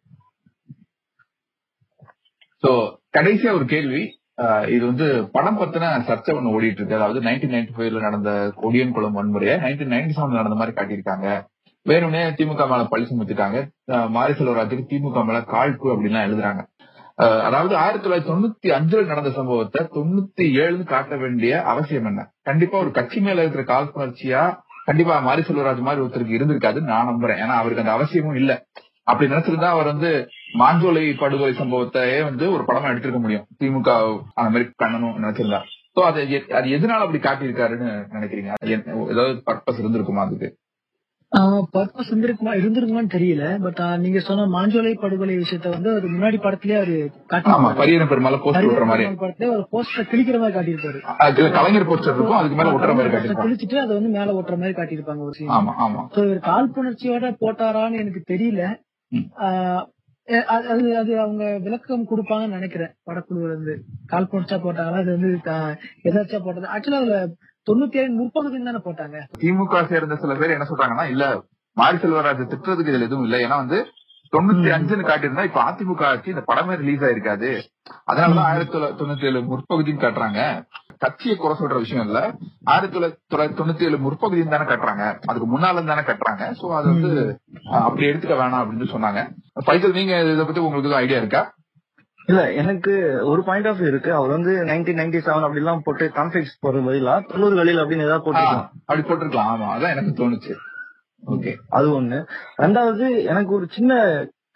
சோ 2.63 2.97
கடைசியா 3.19 3.53
ஒரு 3.53 3.65
கேள்வி. 3.65 4.20
இது 4.68 4.86
வந்து 4.86 5.07
படம் 5.32 5.59
பத்தின 5.59 5.88
சர்ச்சை 6.07 6.34
ஒண்ணு 6.36 6.53
ஓடிட்டு 6.53 6.80
இருக்கு 6.80 6.95
அதாவது 6.95 7.20
நைன்டீன் 7.20 7.55
நைன்டி 7.55 7.72
ஃபைவ்ல 7.76 8.01
நடந்த 8.01 8.30
கொடியன் 8.57 8.93
குளம் 8.93 9.16
வன்முறையை 9.16 9.55
நைன்டீன் 9.61 9.93
நைன்டி 9.93 10.14
செவன்ல 10.16 10.32
நடந்த 10.32 10.57
மாதிரி 10.57 10.74
காட்டியிருக்காங்க. 10.76 11.26
வேணும்னே 11.86 12.22
திமுக 12.38 12.68
மேல 12.68 12.84
பழி 12.84 13.05
சுமத்திட்டாங்க 13.05 13.59
மாரி 14.09 14.32
செல்வராஜுக்கு 14.32 14.84
திமுக 14.91 15.24
மேல 15.24 15.38
காழ்ப்பு 15.53 15.88
அப்படின்லாம் 15.93 16.26
எழுதுறாங்க. 16.28 16.62
அஹ் 17.18 17.43
அதாவது 17.43 17.76
ஆயிரத்தி 17.76 18.05
தொள்ளாயிரத்தி 18.05 18.30
தொண்ணூத்தி 18.30 18.68
அஞ்சுல 18.70 19.07
நடந்த 19.07 19.30
சம்பவத்தை 19.30 19.80
தொண்ணூத்தி 19.95 20.45
ஏழுன்னு 20.61 20.84
காட்ட 20.84 21.16
வேண்டிய 21.16 21.62
அவசியம் 21.64 22.05
என்ன? 22.05 22.20
கண்டிப்பா 22.43 22.78
ஒரு 22.78 22.91
கட்சி 22.91 23.20
மேல 23.20 23.45
இருக்கிற 23.45 23.64
காழ்ப்புணர்ச்சியா 23.64 24.43
கண்டிப்பா 24.86 25.20
மாரி 25.20 25.43
செல்வராஜ் 25.43 25.80
மாதிரி 25.80 26.05
ஒருத்தருக்கு 26.05 26.36
இருந்திருக்காதுன்னு 26.36 26.93
நான் 26.93 27.09
நம்புறேன். 27.09 27.38
ஏன்னா 27.38 27.57
அவருக்கு 27.57 27.82
அந்த 27.84 27.93
அவசியமும் 27.93 28.34
இல்ல. 28.34 28.53
அப்படி 29.07 29.31
நினைச்சிருந்தா 29.31 29.71
அவர் 29.71 29.91
வந்து 29.93 30.11
மாஞ்சோலை 30.59 31.05
படுகொலை 31.17 31.55
சம்பவத்தையே 31.55 32.19
வந்து 32.25 32.45
ஒரு 32.53 32.65
படமா 32.65 32.91
எடுத்திருக்க 32.93 33.21
முடியும். 33.21 33.47
திமுக 33.61 33.91
அந்த 34.37 34.49
மாதிரி 34.51 34.67
பண்ணணும் 34.83 35.19
நினைச்சிருந்தா. 35.19 35.61
சோ 35.97 36.01
அது 36.05 36.21
அது 36.59 36.67
எதனால 36.77 37.05
அப்படி 37.05 37.21
காட்டியிருக்காருன்னு 37.23 37.89
நினைக்கிறீங்க? 38.13 38.51
அது 38.57 38.73
ஏதாவது 39.13 39.37
பர்பஸ் 39.47 39.81
இருந்திருக்குமா 39.83 40.25
அதுக்கு? 40.27 40.49
பர்பஸ் 41.75 42.09
இருந்திருக்குமா? 42.11 42.53
இருந்திருக்குமான்னு 42.55 43.13
தெரியல. 43.13 43.45
பட் 43.61 43.81
நீங்க 44.01 44.21
சொன்ன 44.21 44.47
மாஞ்சோலை 44.55 44.93
படுகொலை 44.97 45.35
விஷயத்த 45.37 45.69
வந்து 45.71 45.91
அது 45.93 46.07
முன்னாடி 46.09 46.39
படத்திலேயே 46.41 46.79
அவரு 46.79 46.97
ஆமா 47.49 47.59
காட்டி 47.65 47.81
பரியன 47.81 48.07
பெருமாள் 48.09 48.39
போஸ்ட் 48.45 48.65
விட்டுற 48.65 48.87
மாதிரி. 48.89 49.05
படத்துல 49.21 49.51
ஒரு 49.53 49.65
போஸ்டர் 49.73 50.09
கிழிக்கிற 50.11 50.39
மாதிரி 50.41 50.57
காட்டியிருப்பாரு. 50.57 51.01
அதுல 51.27 51.51
கலைஞர் 51.51 51.89
போஸ்டர் 51.91 52.15
இருக்கும். 52.15 52.41
அதுக்கு 52.41 52.59
மேல 52.61 52.73
ஒட்டுற 52.75 52.95
மாதிரி 52.95 53.13
காட்டியிருப்பாங்க 53.13 53.47
கிழிச்சிட்டு 53.47 53.79
அதை 53.83 53.93
வந்து 53.99 54.13
மேல 54.17 54.35
ஒட்டுற 54.41 54.57
மாதிரி 54.59 54.77
காட்டியிருப்பாங்க 54.79 55.25
ஒரு 55.29 55.37
சீன் 55.39 55.55
ஆமா 55.59 55.75
ஆமா. 55.87 56.03
சோ 56.15 56.23
இவர் 56.27 56.43
காழ்ப்புணர்ச்சியோட 56.49 57.31
போட்டாரான்னு 57.43 58.03
எனக்கு 58.03 58.23
தெரியல. 58.33 58.63
அது 59.35 60.45
அது- 60.69 60.95
அது 60.95 61.21
அவங்க 61.21 61.59
விளக்கம் 61.59 62.07
கொடுப்பாங்கன்னு 62.09 62.49
நினைக்கிறேன் 62.49 62.95
படக்குழுல 63.07 63.45
இருந்து. 63.45 63.85
காழ்ப்புணர்ச்சியா 64.13 64.61
போட்டாங்களா 64.61 65.01
அது 65.01 65.19
வந்து 65.19 65.41
எதாச்சியா 66.03 66.45
போட்டது. 66.45 66.67
ஆக்சுவலா 66.67 66.95
அதுல 66.95 67.29
தொண்ணூத்தி 67.71 67.97
ஏழு 67.97 68.25
முற்பகுதின்னு 68.25 68.65
தானே 68.65 68.77
போட்டாங்க. 68.77 69.23
திமுக 69.39 69.87
சேர்ந்த 69.87 70.17
சில 70.17 70.35
பேர் 70.35 70.51
என்ன 70.51 70.67
சொல்றாங்கன்னா 70.69 71.09
இல்ல 71.09 71.43
மாரி 71.75 71.97
செல்வராஜ் 71.97 72.45
திட்டுறதுக்கு 72.45 72.93
இதுல 72.93 73.01
எதுவும் 73.01 73.23
இல்ல. 73.23 73.37
ஏன்னா 73.37 73.57
வந்து 73.57 73.87
தொண்ணூத்தி. 74.37 74.71
அஞ்சுன்னு 74.71 75.07
காட்டியிருந்தா 75.07 75.45
இப்ப 75.45 75.63
அதிமுக 75.63 76.05
ஆட்சி 76.05 76.31
இந்த 76.31 76.45
படமே 76.47 76.77
ரிலீஸ் 76.77 77.01
ஆயிருக்காது. 77.01 77.61
அதனாலதான். 78.13 78.39
ஆயிரத்தி 78.39 78.79
தொள்ளாயிரத்தி 78.79 79.09
தொண்ணூத்தி 79.09 79.25
ஏழு 79.25 79.41
முற்பகுதின்னு 79.41 80.01
காட்டுறாங்க. 80.01 80.65
கட்சியை 81.05 81.35
குறை 81.37 81.55
சொல்ற 81.59 81.77
விஷயம் 81.85 82.07
இல்ல. 82.07 82.19
ஆயிரத்தி 82.73 82.97
தொள்ளாயிரத்தி 82.99 83.59
தொண்ணூத்தி 83.61 83.87
ஏழு 83.89 83.99
முற்பகுதின்னு 84.07 84.55
தானே 84.55 84.67
கட்டுறாங்க. 84.71 85.05
அதுக்கு 85.31 85.47
முன்னால 85.53 85.85
தானே 85.91 86.03
கட்டுறாங்க. 86.09 86.45
சோ 86.61 86.67
அது 86.79 86.87
வந்து 86.95 87.13
அப்படி 87.81 88.09
எடுத்துக்க 88.11 88.37
வேணாம் 88.43 88.63
அப்படின்னு 88.63 88.93
சொன்னாங்க. 88.95 89.23
பைசல் 89.69 89.99
நீங்க 90.01 90.15
இதை 90.33 90.45
பத்தி 90.45 90.63
உங்களுக்கு 90.67 91.01
ஐடியா 91.05 91.19
இருக்கா? 91.19 91.43
இல்ல 92.31 92.43
எனக்கு 92.63 92.93
ஒரு 93.31 93.41
பாயிண்ட் 93.47 93.69
ஆஃப் 93.69 93.79
வியூ 93.79 93.91
இருக்கு. 93.93 94.11
அவர் 94.15 94.35
வந்து 94.37 94.53
நைன்டீன் 94.71 95.01
நைன்டி 95.01 95.21
செவன் 95.27 95.47
அப்படி 95.47 95.63
எல்லாம் 95.63 95.85
போட்டு 95.85 96.07
கான்ஃபிளிக்ஸ் 96.19 96.61
போறது 96.65 96.83
பதிலா 96.89 97.15
தொண்ணூறுகளில் 97.31 97.81
அப்படின்னு 97.83 98.09
ஏதாவது 98.09 98.25
போட்டுக்கலாம் 98.27 98.69
அப்படி 98.87 99.03
போட்டிருக்கலாம். 99.09 99.51
ஆமா 99.53 99.69
அதான் 99.77 99.95
எனக்கு 99.95 100.13
தோணுச்சு. 100.21 100.53
ஓகே 101.33 101.55
அது 101.79 101.89
ஒண்ணு. 102.01 102.19
ரெண்டாவது 102.65 103.07
எனக்கு 103.33 103.53
ஒரு 103.59 103.67
சின்ன 103.71 103.99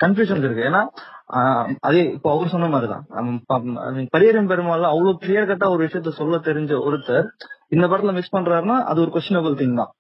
கன்ஃபியூஷன் 0.05 0.39
இருக்கு. 0.39 0.63
ஏன்னா 0.63 0.85
அதே 1.81 2.13
இப்போ 2.13 2.35
அவர் 2.35 2.49
சொன்ன 2.49 2.69
மாதிரிதான். 2.69 3.07
ஹம், 3.09 3.43
ப- 3.47 3.57
I 3.57 3.69
mean, 3.69 4.09
பரியரும் 4.17 4.47
பெருமாள் 4.47 4.83
அவ்வளவு 4.83 5.19
கிளியர் 5.23 5.49
கட்டா 5.49 5.69
ஒரு 5.69 5.85
விஷயத்த 5.85 6.09
சொல்ல 6.09 6.37
தெரிஞ்ச 6.37 6.73
ஒருத்தர் 6.73 7.25
இந்த 7.69 7.87
படத்துல 7.87 8.13
மிஸ் 8.13 8.35
பண்றாருன்னா 8.35 8.83
அது 8.85 9.01
ஒரு 9.01 9.11
கொஸ்டினபிள் 9.11 9.55
திங் 9.55 9.75
தான். 9.75 9.95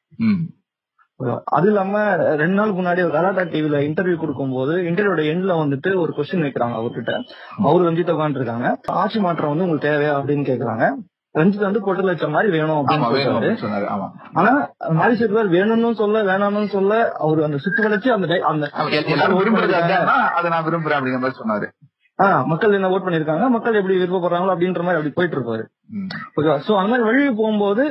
அது 1.44 1.66
இல்லாம 1.66 2.16
ரெண்டு 2.16 2.54
நாள் 2.54 2.70
முன்னாடி 2.70 3.02
ஒரு 3.02 3.10
கலாட்டா 3.10 3.42
டிவில 3.42 3.78
இன்டர்வியூ 3.78 4.16
கொடுக்கும்போது 4.16 4.76
இன்டர்வியூட 4.76 5.20
எண்ட்ல 5.20 5.52
வந்துட்டு 5.52 5.96
ஒரு 5.96 6.12
கொஸ்டின் 6.16 6.34
வைக்கிறாங்க 6.34 6.74
அவர்கிட்ட. 6.74 7.22
அவரு 7.56 7.90
ரஞ்சித் 7.90 7.94
உட்காந்துருக்காங்க 7.94 8.76
ஆட்சி 8.86 9.20
மாற்றம் 9.20 9.56
வந்து 9.56 9.64
உங்களுக்கு 9.64 9.88
தேவையா 9.88 10.18
அப்படின்னு 10.18 10.44
கேக்குறாங்க. 10.44 10.90
ரஞ்சித் 11.34 11.60
வந்து 11.60 11.80
பொட்டல் 11.80 12.04
வச்ச 12.04 12.28
மாதிரி 12.28 12.58
வேணும் 12.58 12.76
அப்படின்னு 12.78 13.06
சொன்னாரு. 13.22 13.48
ஆனா 14.32 14.50
மாரி 14.90 15.16
செல்வர் 15.16 15.50
வேணும்னு 15.50 15.92
சொல்ல 15.92 16.22
வேணாம்னு 16.22 16.66
சொல்ல 16.66 17.12
அவர் 17.18 17.42
அந்த 17.42 17.56
சுத்தி 17.56 17.82
வளைச்சு 17.82 18.08
அந்த 18.08 18.40
அந்த 18.42 18.66
அதை 20.34 20.50
நான் 20.50 20.64
விரும்புறேன் 20.64 20.98
அப்படிங்கிற 20.98 21.18
மாதிரி 21.18 21.38
சொன்னாரு. 21.42 21.68
ஆ, 22.18 22.44
மக்கள் 22.46 22.72
என்ன 22.72 22.88
ஓட் 22.88 23.06
பண்ணிருக்காங்க 23.06 23.48
மக்கள் 23.48 23.74
எப்படி 23.74 23.96
விருப்பப்படுறாங்களோ 23.96 24.52
அப்படின்ற 24.54 24.82
மாதிரி 24.82 24.98
அப்படி 24.98 25.10
போயிட்டு 25.10 25.36
இருப்பாரு. 25.38 25.64
ஓகேவா 26.36 26.56
சோ 26.66 26.76
அந்த 26.76 26.88
மாதிரி 26.88 27.02
வழியே 27.02 27.30
போகும்போது 27.30 27.84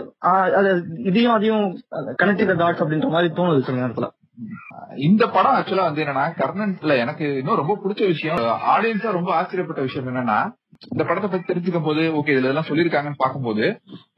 இதையும் 1.04 1.34
அதையும் 1.34 1.66
கனெக்டிங் 2.22 2.62
டாட்ஸ் 2.62 2.84
அப்படின்ற 2.84 3.10
மாதிரி 3.10 3.34
தோணுது 3.34 3.62
சில 3.62 3.88
நேரத்துல. 3.88 4.08
இந்த 5.04 5.24
படம் 5.28 5.56
ஆக்சுவலா 5.58 5.88
வந்து 5.88 6.04
என்னன்னா 6.04 6.26
கர்ணன்ல 6.40 6.96
எனக்கு 7.04 7.26
இன்னும் 7.40 7.60
ரொம்ப 7.62 7.74
பிடிச்ச 7.82 8.04
விஷயம் 8.08 8.40
ஆடியன்ஸா 8.74 9.12
ரொம்ப 9.12 9.32
ஆச்சரியப்பட்ட 9.38 9.82
விஷயம் 9.82 10.10
என்னன்னா 10.12 10.38
இந்த 10.92 11.04
படத்தை 11.04 11.28
பத்தி 11.28 11.46
தெரிஞ்சுக்கும் 11.46 11.86
போது 11.86 12.04
ஓகே 12.20 12.34
இதுல 12.34 12.52
எல்லாம் 12.52 12.70
சொல்லிருக்காங்கன்னு 12.70 13.22
பார்க்கும்போது 13.22 13.66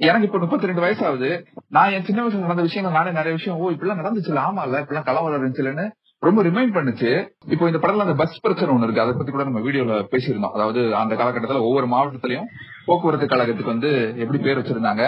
எனக்கு 0.08 0.28
இப்ப 0.30 0.40
முப்பத்தி 0.44 0.70
ரெண்டு 0.70 0.86
வயசு 0.86 1.04
ஆகுது 1.08 1.30
நான் 1.72 1.94
என் 1.96 2.08
சின்ன 2.08 2.22
வயசுல 2.22 2.48
நடந்த 2.48 2.66
விஷயங்கள் 2.68 2.98
நானே 2.98 3.12
நிறைய 3.12 3.34
விஷயம் 3.36 3.60
ஓ 3.60 3.72
இப்படிலாம் 3.74 4.02
நடந்துச்சு 4.02 4.40
ஆமா 4.46 4.64
இல்ல 4.68 4.82
இப்படிலாம் 4.84 5.10
கலவரம் 5.10 5.38
இருந்துச்சுலன்னு 5.38 5.86
ரொம்ப 6.24 6.42
ரிமைண்ட் 6.44 6.76
பண்ணுச்சு. 6.76 7.10
இப்போ 7.54 7.66
இந்த 7.70 7.80
படத்துல 7.80 8.06
அந்த 8.06 8.16
பஸ் 8.22 8.42
பிரச்சனை 8.42 8.70
ஒண்ணு 8.74 8.88
இருக்கு 8.88 9.04
அதை 9.04 9.14
பத்தி 9.14 9.32
கூட 9.32 9.44
நம்ம 9.44 9.62
வீடியோல 9.66 9.96
பேசியிருந்தோம். 10.14 10.56
அதாவது 10.56 10.82
அந்த 11.02 11.14
காலகட்டத்துல 11.16 11.62
ஒவ்வொரு 11.68 11.88
மாவட்டத்திலயும் 11.88 12.48
போக்குவரத்து 12.88 13.28
கழகத்துக்கு 13.28 13.74
வந்து 13.74 13.92
எப்படி 14.22 14.40
பேர் 14.40 14.60
வச்சிருந்தாங்க 14.60 15.04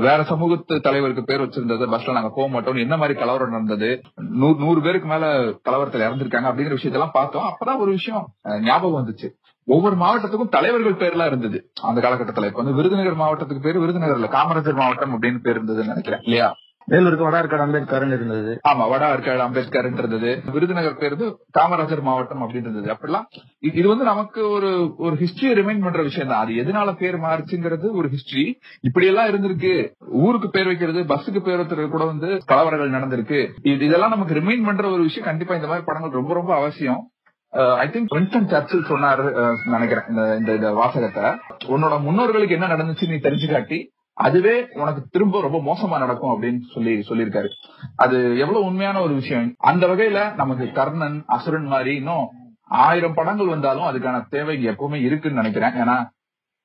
வேற 0.00 0.24
சமூகத்து 0.24 0.80
தலைவருக்கு 0.80 1.24
பேர் 1.24 1.40
வச்சிருந்தது 1.40 1.84
பஸ்ல 1.92 2.12
நாங்க 2.12 2.30
போக 2.34 2.48
மாட்டோம். 2.48 2.76
என்ன 2.76 2.96
மாதிரி 2.96 3.18
கலவரம் 3.18 3.50
நடந்தது? 3.50 4.02
நூறு 4.14 4.58
நூறு 4.58 4.80
பேருக்கு 4.80 5.08
மேல 5.08 5.26
கலவரத்துல 5.68 6.06
இறந்திருக்காங்க 6.06 6.48
அப்படிங்கிற 6.50 6.76
விஷயத்தெல்லாம் 6.76 7.12
பார்த்தோம். 7.12 7.46
அப்பதான் 7.50 7.78
ஒரு 7.78 7.90
விஷயம் 7.90 8.32
ஞாபகம் 8.62 8.98
வந்துச்சு. 9.00 9.28
ஒவ்வொரு 9.68 9.96
மாவட்டத்துக்கும் 9.96 10.48
தலைவர்கள் 10.48 10.94
பேர்லாம் 10.94 11.26
இருந்தது. 11.26 11.70
அந்த 11.82 12.00
காலகட்டத்துல 12.00 12.46
இப்ப 12.46 12.62
வந்து 12.62 12.72
விருதுநகர் 12.72 13.16
மாவட்டத்துக்கு 13.16 13.62
பேர் 13.62 13.80
விருதுநகர்ல 13.80 14.28
காமராஜர் 14.28 14.74
மாவட்டம் 14.74 15.12
அப்படின்னு 15.12 15.38
பேர் 15.42 15.64
இருந்ததுன்னு 15.64 15.86
நினைக்கிறேன் 15.86 16.20
இல்லையா? 16.20 16.54
வேலூருக்கு 16.90 17.30
வடார்காடு 17.30 17.58
அம்பேத்கர் 17.58 18.06
இருந்தது. 18.06 18.60
ஆமா 18.68 18.88
வட 18.88 19.16
இருக்காடு 19.16 19.38
அம்பேத்கர் 19.38 19.92
இருந்தது. 19.92 20.42
விருதுநகர் 20.52 20.96
பேர் 20.96 21.16
காமராஜர் 21.58 22.00
மாவட்டம் 22.00 22.42
அப்படின்னு 22.42 22.56
இருந்தது 22.56 22.92
அப்படிலாம் 22.92 23.24
இது 23.58 23.88
வந்து 23.88 24.04
நமக்கு 24.04 24.48
ஒரு 24.48 24.94
ஒரு 24.98 25.16
ஹிஸ்டரியை 25.16 25.54
ரிமைண்ட் 25.54 25.82
பண்ற 25.82 26.02
விஷயம் 26.02 26.28
தான் 26.28 26.44
அது 26.44 26.52
எதனால 26.52 26.96
பேர் 26.96 27.18
மாறுச்சுங்கிறது 27.18 27.90
ஒரு 27.90 28.08
ஹிஸ்டரி 28.08 28.54
இப்படி 28.80 29.06
எல்லாம் 29.06 29.26
இருந்திருக்கு. 29.26 29.92
ஊருக்கு 30.00 30.50
பேர் 30.50 30.66
வைக்கிறது 30.66 31.02
பஸ்ஸுக்கு 31.02 31.40
பேர் 31.40 31.56
வைக்கிறது 31.56 31.88
கூட 31.88 32.04
வந்து 32.04 32.26
கலவரங்கள் 32.26 32.96
நடந்திருக்கு. 32.96 33.48
இது 33.62 33.84
இதெல்லாம் 33.84 34.10
நமக்கு 34.10 34.34
ரிமைண்ட் 34.34 34.64
பண்ற 34.64 34.90
ஒரு 34.90 35.02
விஷயம். 35.02 35.24
கண்டிப்பா 35.24 35.54
இந்த 35.54 35.66
மாதிரி 35.66 35.84
படங்கள் 35.84 36.10
ரொம்ப 36.10 36.34
ரொம்ப 36.34 36.54
அவசியம். 36.54 37.10
ஐ 37.50 37.88
திங்க் 37.88 38.14
வின்ஸ்டன் 38.14 38.46
சர்ச்சில் 38.46 38.84
சொன்னாரு 38.84 39.24
uh, 39.32 39.54
நினைக்கிறேன் 39.64 40.04
இந்த 40.08 40.36
இந்த- 40.36 40.54
இந்த 40.54 40.72
வாசகத்தை. 40.72 41.22
உன்னோட 41.66 42.00
முன்னோர்களுக்கு 42.00 42.50
என்ன 42.50 42.66
நடந்துச்சு 42.66 43.08
நீ 43.08 43.14
தெரிஞ்சு 43.14 43.52
காட்டி 43.52 43.94
அதுவே 44.24 44.54
உனக்கு 44.72 45.00
திரும்ப 45.10 45.40
ரொம்ப 45.40 45.58
மோசமா 45.68 45.98
நடக்கும் 45.98 46.32
அப்படின்னு 46.32 46.60
சொல்லி 46.74 46.92
சொல்லியிருக்காரு. 47.08 47.48
அது 47.96 48.16
எவ்வளவு 48.38 48.64
உண்மையான 48.64 49.00
ஒரு 49.00 49.14
விஷயம். 49.14 49.54
அந்த 49.70 49.86
வகையில 49.86 50.34
நமக்கு 50.34 50.66
கர்ணன் 50.72 51.18
அசுரன் 51.26 51.66
மாதிரி 51.66 51.94
இன்னும் 51.94 52.26
ஆயிரம் 52.62 53.14
படங்கள் 53.14 53.46
வந்தாலும் 53.46 53.88
அதுக்கான 53.88 54.24
தேவை 54.28 54.66
எப்பவுமே 54.68 55.00
இருக்குன்னு 55.02 55.42
நினைக்கிறேன். 55.42 55.76
ஏன்னா 55.82 55.96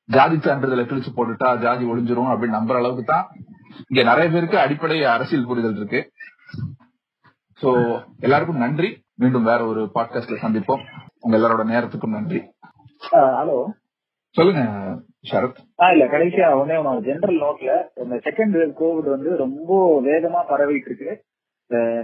ஜாதி 0.04 0.36
சான்றிதழை 0.36 0.86
கிழிச்சு 0.86 1.12
போட்டுட்டா 1.16 1.50
ஜாதி 1.62 1.86
ஒளிஞ்சிரும் 1.86 2.32
அப்படின்னு 2.32 2.58
நம்புற 2.60 2.76
அளவுக்கு 2.76 3.04
தான் 3.04 3.28
இங்க 3.88 4.04
நிறைய 4.10 4.32
பேருக்கு 4.32 4.60
அடிப்படை 4.60 5.04
அரசியல் 5.04 5.46
புரிதல் 5.46 5.76
இருக்கு. 5.76 6.02
சோ 7.62 7.70
எல்லாருக்கும் 8.20 8.64
நன்றி. 8.66 8.90
மீண்டும் 9.14 9.44
வேற 9.44 9.66
ஒரு 9.66 9.82
பாட்காஸ்ட்ல 9.96 10.38
சந்திப்போம். 10.42 10.84
உங்க 11.20 11.38
எல்லாரோட 11.38 11.66
நேரத்துக்கும் 11.74 12.18
நன்றி. 12.18 12.42
ஹலோ 13.12 13.58
சொல்லுங்க. 14.36 14.64
இல்ல 15.94 16.04
கடைசியா 16.14 16.48
ஒன்னே 16.62 16.78
ஒன்று 16.84 17.08
ஜென்ரல் 17.08 17.42
நோட்ல 17.44 17.74
இந்த 18.04 18.16
செகண்ட் 18.28 18.54
வேவ் 18.60 18.72
கோவிட் 18.80 19.10
வந்து 19.16 19.32
ரொம்ப 19.44 19.72
வேகமா 20.08 20.40
பரவிட்டு 20.52 20.90
இருக்கு. 20.90 21.12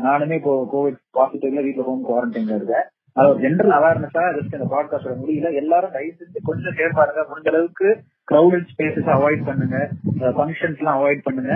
நானுமே 0.05 0.36
இப்போ 0.39 0.53
கோவிட் 0.74 0.99
பாசிட்டிவ்ல 1.18 1.63
வீட்டுல 1.65 1.86
ஹோம் 1.88 2.03
குவாரண்டைன்ல 2.09 2.57
இருக்கேன். 2.59 2.86
அது 3.18 3.30
ஒரு 3.32 3.39
ஜென்ரல் 3.43 3.74
அவேர்னஸா 3.78 4.24
ஜஸ்ட் 4.36 4.55
இந்த 4.57 4.68
பாட்காஸ்டோட 4.74 5.15
முடியல. 5.22 5.49
எல்லாரும் 5.61 5.93
தயவு 5.95 6.13
செஞ்சு 6.20 6.39
கொஞ்சம் 6.49 6.76
சேர் 6.80 6.97
பாருங்க. 6.99 7.22
முடிஞ்ச 7.30 7.49
அளவுக்கு 7.53 7.88
கிரௌடட் 8.32 8.68
ஸ்பேசஸ் 8.74 9.09
அவாய்ட் 9.15 9.47
பண்ணுங்க. 9.49 9.78
ஃபங்க்ஷன்ஸ் 10.38 10.82
எல்லாம் 10.82 10.97
அவாய்ட் 10.99 11.26
பண்ணுங்க. 11.28 11.53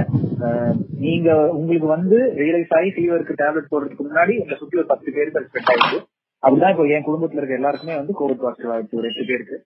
நீங்க 1.05 1.29
உங்களுக்கு 1.59 1.89
வந்து 1.97 2.19
ரியலைஸ் 2.41 2.73
ஆகி 2.77 2.89
ஃபீவருக்கு 2.95 3.41
டேப்லெட் 3.43 3.71
போடுறதுக்கு 3.73 4.07
முன்னாடி 4.07 4.35
உங்களை 4.41 4.57
சுத்தி 4.61 4.81
ஒரு 4.81 4.89
பத்து 4.93 5.13
பேருக்கு 5.17 5.39
அது 5.41 5.49
ஸ்ப்ரெட் 5.51 5.71
ஆயிடுச்சு. 5.73 5.99
அப்படிதான் 6.43 6.73
இப்போ 6.75 6.85
என் 6.95 7.07
குடும்பத்துல 7.09 7.41
இருக்க 7.41 7.61
எல்லாருக்குமே 7.61 7.95
வந்து 8.01 8.15
கோவிட் 8.21 8.43
பாசிட்டிவ் 8.45 8.73
ஆயிடுச்சு. 8.75 8.99
ஒரு 9.01 9.09
எட்டு 9.11 9.25
பேருக்கு. 9.31 9.57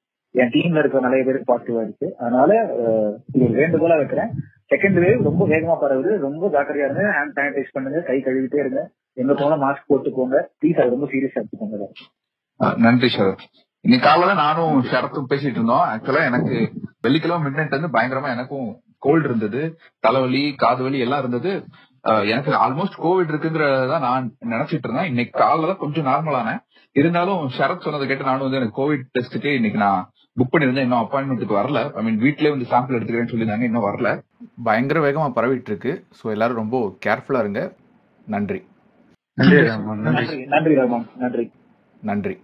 என் 0.42 0.52
டீம்ல 0.56 0.82
இருக்கிற 0.82 1.02
நிறைய 1.08 1.24
பேருக்கு 1.28 1.50
பாசிட்டிவா 1.52 1.82
இருக்கு. 1.86 2.08
அதனால 2.24 2.52
இது 3.34 3.44
ஒரு 3.48 3.56
வேண்டுகோளா 3.62 3.98
வைக்கிறேன். 4.02 4.32
செகண்ட் 4.72 4.98
வேவ் 5.04 5.26
ரொம்ப 5.30 5.44
வேகமா 5.54 5.76
பரவுது. 5.82 6.12
ரொம்ப 6.28 6.48
ஜாக்கிரதையா 6.56 6.88
இருங்க. 6.88 7.04
ஹேண்ட் 7.18 7.36
சானிடைஸ் 7.38 7.76
பண்ணுங்க. 7.76 8.00
கை 8.10 8.18
கழுவிட்டே 8.26 8.60
இருங்க. 8.64 8.82
எங்க 9.22 9.34
போனா 9.42 9.58
மாஸ்க் 9.66 9.92
போட்டுக்கோங்க. 9.92 10.38
ப்ளீஸ் 10.60 10.82
அது 10.82 10.94
ரொம்ப 10.96 11.08
சீரியஸா 11.14 11.40
எடுத்துக்கோங்க. 11.42 11.88
நன்றி 12.86 13.10
சரத் 13.16 13.46
இன்னைக்கு 13.86 14.06
காலையில 14.08 14.34
நானும் 14.44 14.78
சரத்தும் 14.92 15.30
பேசிட்டு 15.32 15.60
இருந்தோம். 15.60 15.86
ஆக்சுவலா 15.94 16.22
எனக்கு 16.30 16.56
வெள்ளிக்கிழமை 17.06 17.44
மிட் 17.46 17.58
நைட் 17.58 17.76
வந்து 17.78 17.96
பயங்கரமா 17.96 18.30
எனக்கும் 18.36 18.70
கோல்டு 19.06 19.28
இருந்தது. 19.30 19.62
தலைவலி 20.06 20.44
காது 20.64 20.82
வலி 20.86 21.00
எல்லாம் 21.06 21.22
இருந்தது. 21.24 21.52
எனக்கு 22.34 22.52
ஆல்மோஸ்ட் 22.66 22.98
கோவிட் 23.04 23.32
இருக்குங்கிறத 23.32 24.00
நான் 24.08 24.26
நினைச்சிட்டு 24.54 24.88
இருந்தேன். 24.88 25.10
இன்னைக்கு 25.12 25.34
காலைல 25.42 25.70
தான் 25.72 25.84
கொஞ்சம் 25.84 26.08
நார்மலானேன் 26.12 26.60
இருந்தாலும் 27.00 27.42
சரத் 27.58 27.86
சொன்னதை 27.86 28.06
கேட்டு 28.08 28.30
நானும் 28.30 28.46
வந்து 28.48 28.60
எனக்கு 28.60 28.80
கோவிட் 28.82 29.06
டெஸ்ட்டுக்கு 29.16 29.52
இன்னைக்கு 29.60 29.80
நான் 29.86 30.04
புக் 30.40 30.54
பண்ணிருந்தேன் 30.54 30.82
இன்னும் 30.82 31.04
அப்பாயின்மெண்ட்டுக்கு 31.04 31.56
வரல. 31.56 31.92
ஐ 31.94 32.04
மீன் 32.04 32.20
வீட்லயே 32.20 32.50
வந்து 32.50 32.70
சாம்பிள் 32.70 32.98
எடுத்துக்கிறேன்னு 32.98 33.32
சொல்லியிருந்தாங்க 33.32 33.62
இன்னும் 33.62 33.84
வரல. 33.84 34.10
பயங்கர 34.64 35.00
வேகமா 35.00 35.28
பரவிட்டு 35.36 35.72
இருக்கு. 35.72 36.06
ஸோ 36.24 36.30
எல்லாரும் 36.30 36.56
ரொம்ப 36.56 36.98
கேர்ஃபுல்லா 37.06 37.40
இருங்க. 37.40 37.76
நன்றி. 38.26 38.62
நன்றி 39.34 39.58
நன்றி. 41.22 41.52
நன்றி. 42.02 42.38